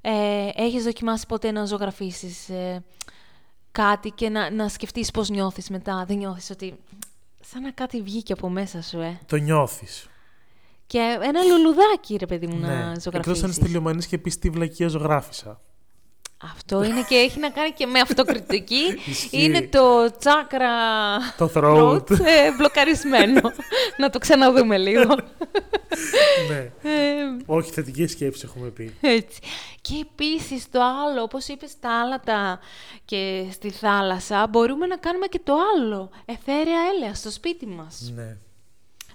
Ε, 0.01 0.49
έχεις 0.55 0.85
δοκιμάσει 0.85 1.27
ποτέ 1.27 1.51
να 1.51 1.65
ζωγραφίσεις 1.65 2.49
ε, 2.49 2.85
κάτι 3.73 4.11
και 4.11 4.29
να, 4.29 4.51
να 4.51 4.69
σκεφτείς 4.69 5.11
πώς 5.11 5.29
νιώθεις 5.29 5.71
μετά; 5.71 6.05
Δεν 6.07 6.17
νιώθεις 6.17 6.51
ότι 6.51 6.79
σαν 7.41 7.63
να 7.63 7.71
κάτι 7.71 8.03
βγήκε 8.03 8.33
από 8.33 8.49
μέσα 8.49 8.83
σου, 8.83 9.01
ε; 9.01 9.19
Το 9.27 9.37
νιώθεις. 9.37 10.07
Και 10.87 11.19
ένα 11.23 11.43
λουλουδάκι, 11.43 12.17
ρε 12.17 12.27
παιδί 12.27 12.47
μου, 12.47 12.59
να 12.59 12.69
ναι. 12.69 12.91
Εκτός 12.91 13.03
ζωγραφίσεις. 13.03 13.43
αν 13.43 13.51
είσαι 13.51 13.61
τελειωμένης 13.61 14.07
και 14.07 14.19
πεις 14.19 14.39
τι 14.39 14.51
βλακία 14.51 14.89
ζωγράφισα. 14.89 15.61
Αυτό 16.45 16.85
είναι 16.85 17.03
και 17.09 17.15
έχει 17.15 17.39
να 17.39 17.51
κάνει 17.51 17.71
και 17.71 17.87
με 17.87 18.01
αυτοκριτική. 18.01 18.83
Ισχύει. 19.11 19.43
είναι 19.45 19.63
το 19.63 20.17
τσάκρα 20.19 20.71
Το 21.37 21.51
throat. 21.55 21.95
throat, 21.95 22.11
ε, 22.11 22.53
μπλοκαρισμένο. 22.59 23.41
να 23.99 24.11
το 24.11 24.19
ξαναδούμε 24.19 24.79
λίγο. 24.79 25.15
ναι. 26.51 26.91
Ε, 26.91 27.43
Όχι, 27.47 27.71
θετική 27.71 28.07
σκέψη 28.07 28.43
έχουμε 28.45 28.69
πει. 28.69 28.95
έτσι. 29.01 29.41
Και 29.81 29.95
επίσης 30.11 30.71
το 30.71 30.81
άλλο, 30.83 31.23
όπως 31.23 31.47
είπες 31.49 31.79
τα 31.81 32.01
άλατα 32.01 32.59
και 33.05 33.45
στη 33.53 33.71
θάλασσα, 33.71 34.47
μπορούμε 34.47 34.87
να 34.87 34.97
κάνουμε 34.97 35.27
και 35.27 35.41
το 35.45 35.55
άλλο. 35.77 36.11
Εθέρια 36.25 36.79
έλαια 36.95 37.15
στο 37.15 37.31
σπίτι 37.31 37.67
μας. 37.67 38.13
ναι. 38.17 38.37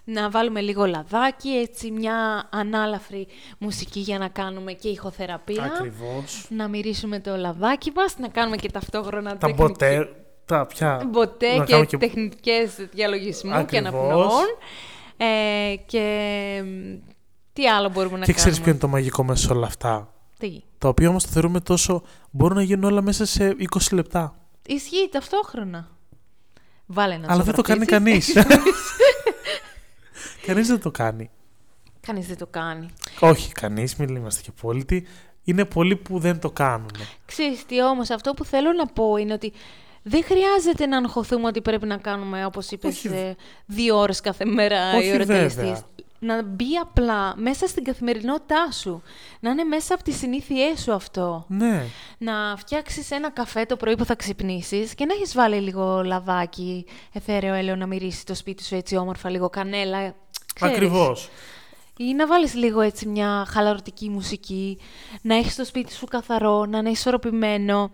Να 0.09 0.29
βάλουμε 0.29 0.61
λίγο 0.61 0.85
λαδάκι, 0.85 1.49
έτσι 1.49 1.91
μια 1.91 2.47
ανάλαφρη 2.51 3.27
μουσική 3.57 3.99
για 3.99 4.17
να 4.17 4.27
κάνουμε 4.27 4.73
και 4.73 4.87
ηχοθεραπεία. 4.89 5.63
Ακριβώς. 5.63 6.45
Να 6.49 6.67
μυρίσουμε 6.67 7.19
το 7.19 7.35
λαδάκι 7.35 7.91
μας, 7.95 8.17
να 8.17 8.27
κάνουμε 8.27 8.55
και 8.55 8.71
ταυτόχρονα 8.71 9.29
Τα 9.31 9.37
τεχνική- 9.37 9.61
μποτέ. 9.61 10.09
Τα 10.45 10.65
πια. 10.65 11.03
Μποτέ 11.11 11.55
να 11.57 11.63
και, 11.63 11.71
κάνουμε 11.71 11.85
και- 11.85 11.97
τεχνικές 11.97 12.75
διαλογισμού 12.91 13.51
και 13.51 13.57
Ακριβώς. 13.57 13.87
αναπνοών. 13.93 14.45
Ε, 15.17 15.75
και 15.85 16.03
μ, 16.65 16.95
τι 17.53 17.67
άλλο 17.69 17.89
μπορούμε 17.89 18.17
να 18.17 18.25
Και 18.25 18.33
ξέρεις 18.33 18.53
ποιο 18.59 18.65
κάνουμε; 18.65 18.69
είναι 18.71 18.79
το 18.79 18.87
μαγικό 18.87 19.23
μέσα 19.23 19.47
σε 19.47 19.53
όλα 19.53 19.65
αυτά; 19.67 20.13
Τι; 20.39 20.61
Τα 20.77 20.87
οποία 20.87 21.09
όμως 21.09 21.23
το 21.23 21.29
θεωρούμε 21.29 21.59
τόσο... 21.59 22.03
Μπορούν 22.31 22.57
να 22.57 22.63
γίνουν 22.63 22.83
όλα 22.83 23.01
μέσα 23.01 23.25
σε 23.25 23.55
20 23.59 23.79
λεπτά. 23.91 24.35
Ισχύει 24.67 25.09
ταυτόχρονα. 25.11 25.87
Βάλε 26.85 27.17
να 27.17 27.31
Αλλά 27.33 27.43
δεν 27.43 27.53
το 27.55 27.61
κάνει 27.61 27.85
ζωγραφίσεις. 27.89 28.33
κανείς. 28.33 28.47
κανείς 30.47 30.67
δεν 30.67 30.79
το 30.79 30.91
κάνει. 30.91 31.29
Κανείς 31.99 32.27
δεν 32.27 32.37
το 32.37 32.47
κάνει. 32.47 32.87
Όχι, 33.19 33.51
κανείς, 33.51 33.95
μην 33.95 34.15
είμαστε 34.15 34.41
και 34.41 34.49
απόλυτοι. 34.57 35.07
Είναι 35.43 35.65
πολλοί 35.65 35.95
που 35.95 36.19
δεν 36.19 36.39
το 36.39 36.51
κάνουν. 36.51 36.91
Ξέρεις 37.25 37.65
τι 37.65 37.83
όμως, 37.83 38.09
αυτό 38.09 38.33
που 38.33 38.43
θέλω 38.45 38.71
να 38.71 38.85
πω 38.85 39.15
είναι 39.17 39.33
ότι 39.33 39.53
δεν 40.03 40.23
χρειάζεται 40.23 40.85
να 40.85 40.97
αγχωθούμε 40.97 41.47
ότι 41.47 41.61
πρέπει 41.61 41.85
να 41.85 41.97
κάνουμε, 41.97 42.45
όπως 42.45 42.71
είπες, 42.71 42.95
Όχι. 42.95 43.07
ε, 43.07 43.35
δύο 43.65 43.97
ώρες 43.97 44.21
κάθε 44.21 44.45
μέρα 44.45 44.95
Όχι, 44.95 45.07
η 45.07 45.09
ώρα 45.13 45.25
βέβαια. 45.25 45.49
τελεστής. 45.55 45.85
Να 46.19 46.43
μπει 46.43 46.75
απλά 46.81 47.35
μέσα 47.37 47.67
στην 47.67 47.83
καθημερινότητά 47.83 48.71
σου. 48.71 49.01
Να 49.39 49.49
είναι 49.49 49.63
μέσα 49.63 49.93
από 49.93 50.03
τις 50.03 50.17
συνήθειές 50.17 50.81
σου 50.81 50.93
αυτό. 50.93 51.45
Ναι. 51.47 51.83
Να 52.17 52.55
φτιάξεις 52.57 53.11
ένα 53.11 53.31
καφέ 53.31 53.65
το 53.65 53.75
πρωί 53.75 53.95
που 53.95 54.05
θα 54.05 54.15
ξυπνήσεις 54.15 54.93
και 54.95 55.05
να 55.05 55.13
έχεις 55.13 55.33
βάλει 55.33 55.55
λίγο 55.55 56.03
λαδάκι, 56.03 56.85
εθέρεο 57.13 57.53
έλαιο 57.53 57.75
να 57.75 57.85
μυρίσει 57.85 58.25
το 58.25 58.35
σπίτι 58.35 58.63
σου 58.63 58.75
έτσι 58.75 58.95
όμορφα, 58.95 59.29
λίγο 59.29 59.49
κανέλα. 59.49 60.15
Ξέρεις. 60.59 60.75
Ακριβώς. 60.75 61.29
Ή 61.97 62.13
να 62.13 62.27
βάλεις 62.27 62.53
λίγο 62.53 62.81
έτσι 62.81 63.07
μια 63.07 63.45
χαλαρωτική 63.49 64.09
μουσική, 64.09 64.77
να 65.21 65.35
έχεις 65.35 65.55
το 65.55 65.65
σπίτι 65.65 65.93
σου 65.93 66.05
καθαρό, 66.05 66.65
να 66.65 66.77
είναι 66.77 66.89
ισορροπημένο. 66.89 67.91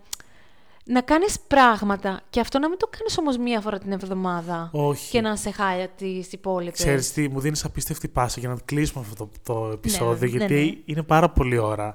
Να 0.86 1.00
κάνεις 1.00 1.40
πράγματα 1.40 2.20
και 2.30 2.40
αυτό 2.40 2.58
να 2.58 2.68
μην 2.68 2.78
το 2.78 2.88
κάνεις 2.98 3.18
όμως 3.18 3.36
μία 3.36 3.60
φορά 3.60 3.78
την 3.78 3.92
εβδομάδα. 3.92 4.70
Όχι. 4.72 5.10
Και 5.10 5.20
να 5.20 5.36
σε 5.36 5.50
χάλια 5.50 5.88
τις 5.88 6.32
υπόλοιπες. 6.32 6.78
Ξέρεις 6.78 7.12
τι, 7.12 7.28
μου 7.28 7.40
δίνεις 7.40 7.64
απίστευτη 7.64 8.08
πάσα 8.08 8.40
για 8.40 8.48
να 8.48 8.56
κλείσουμε 8.64 9.04
αυτό 9.08 9.24
το, 9.24 9.30
το 9.42 9.70
επεισόδιο, 9.72 10.28
ναι, 10.30 10.36
γιατί 10.36 10.54
ναι. 10.54 10.82
είναι 10.84 11.02
πάρα 11.02 11.30
πολύ 11.30 11.58
ώρα. 11.58 11.94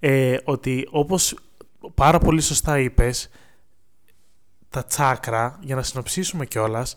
Ε, 0.00 0.36
ότι 0.44 0.88
όπως 0.90 1.34
πάρα 1.94 2.18
πολύ 2.18 2.40
σωστά 2.40 2.78
είπες, 2.78 3.28
τα 4.68 4.84
τσάκρα, 4.84 5.58
για 5.62 5.74
να 5.74 5.82
συνοψίσουμε 5.82 6.46
κιόλας, 6.46 6.94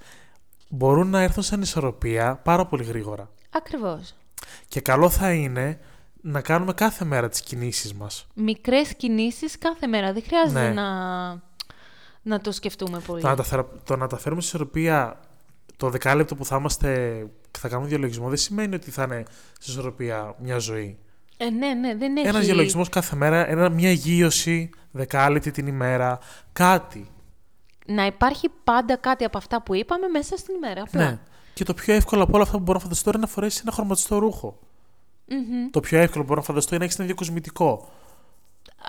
μπορούν 0.76 1.10
να 1.10 1.22
έρθουν 1.22 1.44
σαν 1.44 1.62
ισορροπία 1.62 2.36
πάρα 2.44 2.66
πολύ 2.66 2.84
γρήγορα. 2.84 3.30
Ακριβώς. 3.50 4.16
Και 4.68 4.82
καλό 4.82 5.10
θα 5.10 5.34
είναι 5.34 5.80
να 6.22 6.42
κάνουμε 6.42 6.74
κάθε 6.74 7.06
μέρα 7.06 7.30
τις 7.30 7.42
κινήσεις 7.42 7.94
μας. 7.94 8.28
Μικρές 8.34 8.94
κινήσεις 8.96 9.58
κάθε 9.58 9.88
μέρα. 9.88 10.14
Δεν 10.14 10.24
χρειάζεται 10.28 10.68
Ναι. 10.68 10.74
να, 10.74 10.90
να 12.22 12.42
το 12.42 12.52
σκεφτούμε 12.52 13.00
πολύ. 13.00 13.22
Το 13.22 13.28
να, 13.28 13.36
τα, 13.36 13.44
φερα- 13.44 13.68
το 13.84 13.96
να 13.96 14.08
τα 14.08 14.18
φέρουμε 14.18 14.42
σε 14.42 14.48
ισορροπία 14.48 15.20
το 15.78 15.90
δεκάλεπτο 15.90 16.36
που 16.36 16.46
θα 16.46 16.56
είμαστε 16.56 17.20
και 17.52 17.60
θα 17.60 17.68
κάνουμε 17.68 17.88
διαλογισμό 17.90 18.28
δεν 18.28 18.38
σημαίνει 18.38 18.76
ότι 18.76 18.92
θα 18.92 19.04
είναι 19.04 19.24
σε 19.60 19.72
ισορροπία 19.72 20.36
μια 20.40 20.58
ζωή. 20.58 20.98
Ε, 21.38 21.50
ναι, 21.50 21.74
ναι, 21.74 21.96
δεν 21.96 22.18
έχει... 22.18 22.28
Ένα 22.28 22.40
διαλογισμός 22.40 22.90
κάθε 22.90 23.16
μέρα, 23.16 23.50
ένα, 23.50 23.70
μια 23.70 23.92
γύρωση 23.92 24.70
δεκάλεπτη 24.92 25.52
την 25.52 25.68
ημέρα, 25.68 26.20
κάτι. 26.54 27.10
Να 27.86 28.06
υπάρχει 28.06 28.50
πάντα 28.64 28.96
κάτι 28.96 29.24
από 29.24 29.38
αυτά 29.38 29.62
που 29.62 29.76
είπαμε 29.76 30.08
μέσα 30.08 30.38
στην 30.38 30.56
ημέρα. 30.56 30.82
Απλά. 30.82 31.04
Ναι. 31.04 31.20
Και 31.54 31.64
το 31.64 31.74
πιο 31.74 31.94
εύκολο 31.94 32.24
από 32.24 32.34
όλα 32.34 32.44
αυτά 32.44 32.58
που 32.58 32.64
μπορώ 32.64 32.78
να 32.78 32.84
φανταστώ 32.84 33.10
είναι 33.10 33.20
να 33.20 33.28
φορέσεις 33.28 33.62
ένα 33.62 33.72
χρωματιστό 33.72 34.18
ρούχο. 34.18 34.60
Μμμ. 35.28 35.70
Το 35.72 35.80
πιο 35.80 36.00
εύκολο 36.00 36.22
που 36.22 36.28
μπορώ 36.28 36.40
να 36.40 36.46
φανταστώ 36.46 36.70
είναι 36.70 36.80
να 36.80 36.86
έχεις 36.86 36.98
ένα 36.98 37.08
διακοσμητικό. 37.08 37.90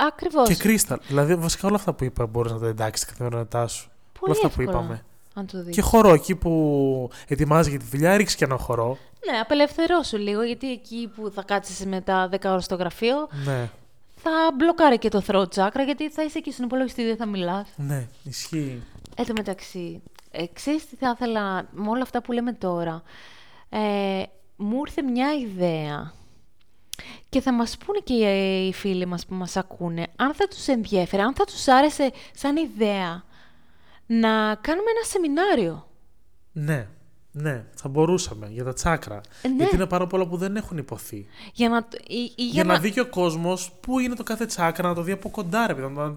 Ακριβώς. 0.08 0.48
Και 0.48 0.54
κρίσταλ. 0.54 0.98
Δηλαδή, 1.06 1.34
βασικά 1.34 1.66
όλα 1.66 1.76
αυτά 1.76 1.92
που 1.92 2.04
είπα 2.04 2.26
μπορείς 2.26 2.52
να 2.52 2.58
τα 2.58 2.66
εντάξεις 2.66 3.00
στην 3.00 3.12
καθημερινότητά 3.12 3.66
σου. 3.66 3.90
Πολύ 4.20 4.32
όλα 4.32 4.46
αυτά 4.46 4.56
που 4.56 4.60
εύκολα, 4.60 4.78
είπαμε. 4.78 5.04
Αν 5.34 5.46
το 5.46 5.62
δεις. 5.62 5.74
Και 5.74 5.80
χορό 5.80 6.12
εκεί 6.12 6.34
που 6.34 7.10
ετοιμάζεις 7.28 7.70
για 7.70 7.78
τη 7.78 7.84
δουλειά, 7.84 8.16
ρίξει 8.16 8.36
και 8.36 8.44
ένα 8.44 8.56
χορό. 8.56 8.98
Ναι, 9.30 9.38
απελευθερώσου 9.38 10.16
λίγο, 10.16 10.42
γιατί 10.42 10.72
εκεί 10.72 11.10
που 11.16 11.30
θα 11.30 11.42
κάτσεις 11.42 11.86
μετά 11.86 12.28
10 12.28 12.50
ώρες 12.50 12.64
στο 12.64 12.74
γραφείο, 12.74 13.28
Ναι, 13.44 13.70
θα 14.30 14.52
μπλοκάρει 14.54 14.98
και 14.98 15.08
το 15.08 15.22
throat 15.26 15.48
chakra, 15.48 15.84
γιατί 15.84 16.10
θα 16.10 16.22
είσαι 16.22 16.38
εκεί 16.38 16.52
στον 16.52 16.64
υπολογιστή, 16.64 17.04
δεν 17.04 17.16
θα 17.16 17.26
μιλάς. 17.26 17.68
ναι, 17.76 18.06
ισχύει. 18.22 18.82
Εν 19.16 19.26
τω 19.26 19.32
μεταξύ, 19.36 20.02
ε, 20.30 20.44
ξέρεις 20.52 20.88
τι 20.88 20.96
θα 20.96 21.12
ήθελα 21.14 21.68
με 21.70 21.88
όλα 21.88 22.02
αυτά 22.02 22.22
που 22.22 22.32
λέμε 22.32 22.52
τώρα; 22.52 23.02
Ε, 23.68 24.22
μου 24.56 24.80
ήρθε 24.86 25.02
μια 25.02 25.32
ιδέα 25.34 26.12
και 27.28 27.40
θα 27.40 27.52
μας 27.52 27.76
πούνε 27.76 27.98
και 28.04 28.14
οι, 28.14 28.66
οι 28.68 28.72
φίλοι 28.72 29.06
μας 29.06 29.26
που 29.26 29.34
μας 29.34 29.56
ακούνε, 29.56 30.06
αν 30.16 30.34
θα 30.34 30.48
τους 30.48 30.66
ενδιέφερε, 30.66 31.22
αν 31.22 31.34
θα 31.34 31.44
τους 31.44 31.68
άρεσε 31.68 32.10
σαν 32.34 32.56
ιδέα 32.56 33.24
να 34.06 34.54
κάνουμε 34.54 34.90
ένα 34.90 35.04
σεμινάριο. 35.04 35.88
Ναι, 36.52 36.88
ναι, 37.38 37.64
θα 37.74 37.88
μπορούσαμε 37.88 38.48
για 38.50 38.64
τα 38.64 38.72
τσάκρα. 38.72 39.20
Ε, 39.42 39.48
ναι. 39.48 39.54
Γιατί 39.56 39.74
είναι 39.74 39.86
πάρα 39.86 40.06
πολλά 40.06 40.26
που 40.26 40.36
δεν 40.36 40.56
έχουν 40.56 40.78
υποθεί. 40.78 41.26
Για 41.52 41.68
να, 41.68 41.82
το- 41.88 41.98
ή, 42.06 42.14
ή 42.14 42.32
για 42.36 42.52
Για, 42.52 42.64
να, 42.64 42.72
να... 42.72 42.78
δει 42.80 42.90
και 42.90 43.00
ο 43.00 43.06
κόσμος 43.06 43.72
πού 43.80 43.98
είναι 43.98 44.14
το 44.14 44.22
κάθε 44.22 44.46
τσάκρα, 44.46 44.88
να 44.88 44.94
το 44.94 45.02
δει 45.02 45.12
από 45.12 45.30
κοντά, 45.30 45.66
ρε 45.66 45.74
παιδί, 45.74 45.92
να, 45.94 46.14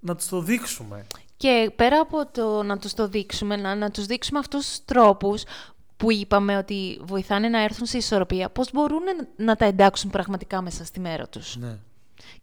να 0.00 0.16
τους 0.16 0.26
το 0.28 0.40
δείξουμε. 0.40 1.06
Και 1.36 1.70
πέρα 1.76 2.00
από 2.00 2.26
το 2.32 2.62
να 2.62 2.78
τους 2.78 2.94
το 2.94 3.08
δείξουμε, 3.08 3.56
να, 3.56 3.74
να 3.74 3.90
τους 3.90 4.06
δείξουμε 4.06 4.38
αυτούς 4.38 4.66
τους 4.66 4.84
τρόπους 4.84 5.42
που 5.96 6.12
είπαμε 6.12 6.56
ότι 6.56 7.00
βοηθάνε 7.04 7.48
να 7.48 7.62
έρθουν 7.62 7.86
σε 7.86 7.96
ισορροπία, 7.98 8.48
πώς 8.50 8.72
μπορούν 8.72 9.00
να, 9.02 9.44
να 9.44 9.56
τα 9.56 9.64
εντάξουν 9.64 10.10
πραγματικά 10.10 10.62
μέσα 10.62 10.84
στη 10.84 11.00
μέρα 11.00 11.28
τους. 11.28 11.56
Ναι. 11.56 11.78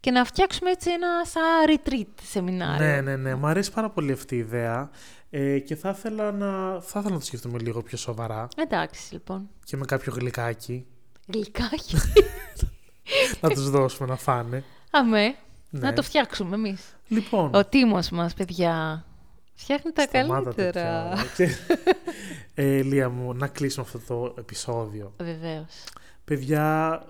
Και 0.00 0.10
να 0.10 0.24
φτιάξουμε 0.24 0.70
έτσι 0.70 0.90
ένα 0.90 1.08
σαν 1.24 1.42
retreat 1.78 2.22
σεμινάριο. 2.22 2.86
ναι, 2.86 3.00
ναι, 3.00 3.16
ναι. 3.16 3.34
Μου 3.34 3.46
αρέσει 3.46 3.72
πάρα 3.72 3.90
πολύ 3.90 4.12
αυτή 4.12 4.34
η 4.34 4.38
ιδέα. 4.38 4.90
Ε, 5.36 5.58
και 5.58 5.76
θα 5.76 5.88
ήθελα, 5.90 6.32
να, 6.32 6.80
θα 6.80 6.98
ήθελα 6.98 7.10
να 7.14 7.18
το 7.18 7.24
σκεφτούμε 7.24 7.58
λίγο 7.58 7.82
πιο 7.82 7.98
σοβαρά 7.98 8.48
Εντάξει, 8.56 9.12
λοιπόν. 9.12 9.48
και 9.64 9.76
με 9.76 9.84
κάποιο 9.84 10.12
γλυκάκι 10.16 10.86
Γλυκάκι. 11.32 11.96
να 13.40 13.48
τους 13.48 13.70
δώσουμε 13.70 14.08
να 14.08 14.16
φάνε. 14.16 14.64
Αμέ. 14.90 15.34
Ναι. 15.70 15.80
Να 15.80 15.92
το 15.92 16.02
φτιάξουμε 16.02 16.54
εμείς. 16.54 16.96
Λοιπόν, 17.08 17.54
Ο 17.54 17.64
Τίμος 17.64 18.10
μας, 18.10 18.34
παιδιά, 18.34 19.04
φτιάχνει 19.54 19.92
τα 19.92 20.02
σταμάτα 20.02 20.42
καλύτερα. 20.54 21.12
τέτοια. 21.36 21.56
ε, 22.54 22.82
Λία 22.82 23.08
μου, 23.08 23.34
να 23.34 23.46
κλείσουμε 23.46 23.86
αυτό 23.86 23.98
το 23.98 24.34
επεισόδιο. 24.38 25.12
Βεβαίως. 25.18 25.84
Παιδιά, 26.24 27.00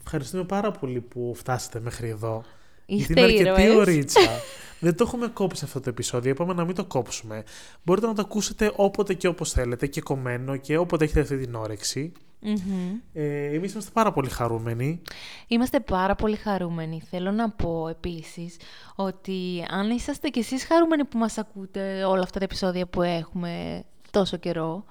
ευχαριστούμε 0.00 0.44
πάρα 0.44 0.70
πολύ 0.70 1.00
που 1.00 1.32
φτάσατε 1.36 1.80
μέχρι 1.80 2.08
εδώ. 2.08 2.44
Είστε 2.90 3.12
Γιατί 3.12 3.40
είναι 3.40 3.50
αρκετή 3.50 3.70
ήρωες. 3.70 3.86
ωρίτσα. 3.86 4.20
Δεν 4.80 4.96
το 4.96 5.04
έχουμε 5.06 5.26
κόψει 5.26 5.64
αυτό 5.64 5.80
το 5.80 5.88
επεισόδιο. 5.88 6.30
Είπαμε 6.30 6.54
να 6.54 6.64
μην 6.64 6.74
το 6.74 6.84
κόψουμε. 6.84 7.44
Μπορείτε 7.82 8.06
να 8.06 8.14
το 8.14 8.22
ακούσετε 8.22 8.72
όποτε 8.76 9.14
και 9.14 9.26
όπως 9.28 9.52
θέλετε 9.52 9.86
και 9.86 10.00
κομμένο 10.00 10.56
και 10.56 10.76
όποτε 10.76 11.04
έχετε 11.04 11.20
αυτή 11.20 11.38
την 11.38 11.54
όρεξη. 11.54 12.12
Μμμ. 12.40 12.96
Ε, 13.12 13.44
εμείς 13.44 13.72
είμαστε 13.72 13.90
πάρα 13.92 14.12
πολύ 14.12 14.28
χαρούμενοι. 14.28 15.02
Είμαστε 15.46 15.80
πάρα 15.80 16.14
πολύ 16.14 16.36
χαρούμενοι. 16.36 17.02
Θέλω 17.10 17.30
να 17.30 17.50
πω 17.50 17.88
επίσης 17.88 18.56
ότι 18.94 19.64
αν 19.68 19.90
είσαστε 19.90 20.28
κι 20.28 20.38
εσείς 20.38 20.64
χαρούμενοι 20.64 21.04
που 21.04 21.18
μας 21.18 21.38
ακούτε 21.38 22.04
όλα 22.04 22.22
αυτά 22.22 22.38
τα 22.38 22.44
επεισόδια 22.44 22.86
που 22.86 23.02
έχουμε 23.02 23.84
τόσο 24.10 24.36
καιρό, 24.36 24.84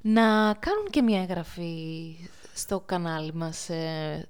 να 0.00 0.22
κάνουν 0.54 0.86
και 0.90 1.02
μια 1.02 1.20
εγγραφή 1.20 2.16
στο 2.54 2.82
κανάλι 2.86 3.34
μας, 3.34 3.68
ε, 3.68 4.28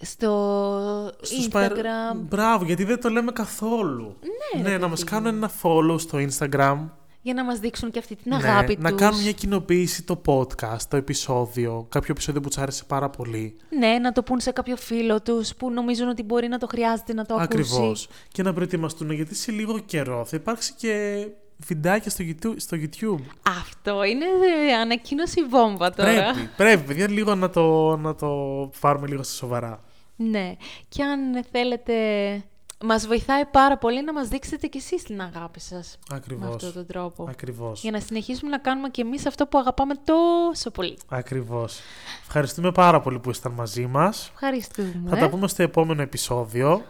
στο 0.00 1.12
Στο 1.20 1.36
Instagram. 1.50 1.70
Spire- 1.72 2.16
Μπράβο, 2.28 2.64
γιατί 2.64 2.84
δεν 2.84 3.00
το 3.00 3.08
λέμε 3.08 3.32
καθόλου. 3.32 4.16
Ναι, 4.62 4.68
ρε 4.68 4.78
να 4.78 4.88
μας 4.88 4.98
παιδί 5.04 5.10
κάνουν 5.10 5.34
ένα 5.34 5.50
follow 5.62 6.00
στο 6.00 6.18
Instagram. 6.18 6.78
για 7.22 7.34
να 7.34 7.44
μας 7.44 7.58
δείξουν 7.58 7.90
και 7.90 7.98
αυτή 7.98 8.16
την 8.16 8.24
Ναι, 8.36 8.48
αγάπη 8.48 8.76
να 8.80 8.90
τους. 8.90 9.00
κάνουν 9.00 9.20
μια 9.22 9.32
κοινοποίηση 9.32 10.02
το 10.02 10.20
podcast, 10.26 10.80
το 10.88 10.96
επεισόδιο, 10.96 11.86
κάποιο 11.88 12.08
επεισόδιο 12.12 12.40
που 12.40 12.48
τους 12.48 12.58
άρεσε 12.58 12.84
πάρα 12.84 13.10
πολύ. 13.10 13.56
Ναι, 13.78 13.98
να 13.98 14.12
το 14.12 14.22
πούν 14.22 14.40
σε 14.40 14.50
κάποιο 14.50 14.76
φίλο 14.76 15.22
τους 15.22 15.54
που 15.54 15.70
νομίζουν 15.70 16.08
ότι 16.08 16.22
μπορεί 16.22 16.48
να 16.48 16.58
το 16.58 16.66
χρειάζεται 16.66 17.12
να 17.14 17.24
το 17.26 17.34
Ακριβώς. 17.34 17.78
ακούσει. 17.78 18.06
Και 18.32 18.42
να 18.42 18.52
προετοιμαστούν 18.52 19.10
γιατί 19.10 19.34
σε 19.34 19.52
λίγο 19.52 19.78
καιρό 19.78 20.24
θα 20.24 20.36
υπάρξει 20.36 20.72
και 20.76 21.26
βιντεάκια 21.66 22.10
στο 22.10 22.24
YouTube. 22.28 22.54
Στο 22.56 22.76
YouTube. 22.80 23.20
Αυτό 23.62 24.02
είναι 24.04 24.24
ε, 24.68 24.74
ανακοίνωση 24.74 25.42
βόμβα 25.48 25.90
τώρα. 25.92 26.12
Πρέπει, 26.32 26.48
πρέπει, 26.56 26.82
παιδιά, 26.86 27.08
λίγο 27.10 27.34
να 27.34 27.50
το, 27.50 27.96
να 27.96 28.14
το 28.14 28.28
πάρουμε 28.80 29.06
λίγο 29.06 29.22
στα 29.22 29.34
σοβαρά. 29.34 29.80
Ναι. 30.16 30.56
Και 30.88 31.02
αν 31.02 31.44
θέλετε, 31.50 31.94
μας 32.84 33.06
βοηθάει 33.06 33.44
πάρα 33.44 33.78
πολύ 33.78 34.04
να 34.04 34.12
μας 34.12 34.28
δείξετε 34.28 34.66
κι 34.66 34.76
εσείς 34.76 35.02
την 35.02 35.20
αγάπη 35.20 35.60
σας. 35.60 35.98
Με 36.10 36.16
Ακριβώς. 36.16 36.54
αυτόν 36.54 36.72
τον 36.72 36.86
τρόπο. 36.86 37.26
Ακριβώς. 37.28 37.80
Για 37.80 37.90
να 37.90 38.00
συνεχίσουμε 38.00 38.50
να 38.50 38.58
κάνουμε 38.58 38.88
κι 38.88 39.00
εμείς 39.00 39.26
αυτό 39.26 39.46
που 39.46 39.58
αγαπάμε 39.58 39.94
τόσο 39.94 40.70
πολύ. 40.70 40.98
Ακριβώς. 41.08 41.80
Ευχαριστούμε 42.22 42.72
πάρα 42.72 43.00
πολύ 43.00 43.18
που 43.18 43.30
ήσταν 43.30 43.52
μαζί 43.52 43.86
μας. 43.86 44.30
Ευχαριστούμε. 44.32 45.02
Θα 45.08 45.16
τα 45.16 45.28
πούμε 45.28 45.48
στο 45.48 45.62
επόμενο 45.62 46.02
επεισόδιο. 46.02 46.84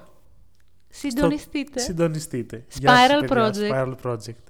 Συντονιστείτε. 0.89 1.81
Συντονιστείτε. 1.81 2.65
Spiral 2.81 3.21
παιδιά. 3.21 3.29
Project. 3.29 3.73
Spiral 3.73 3.95
Project. 4.03 4.46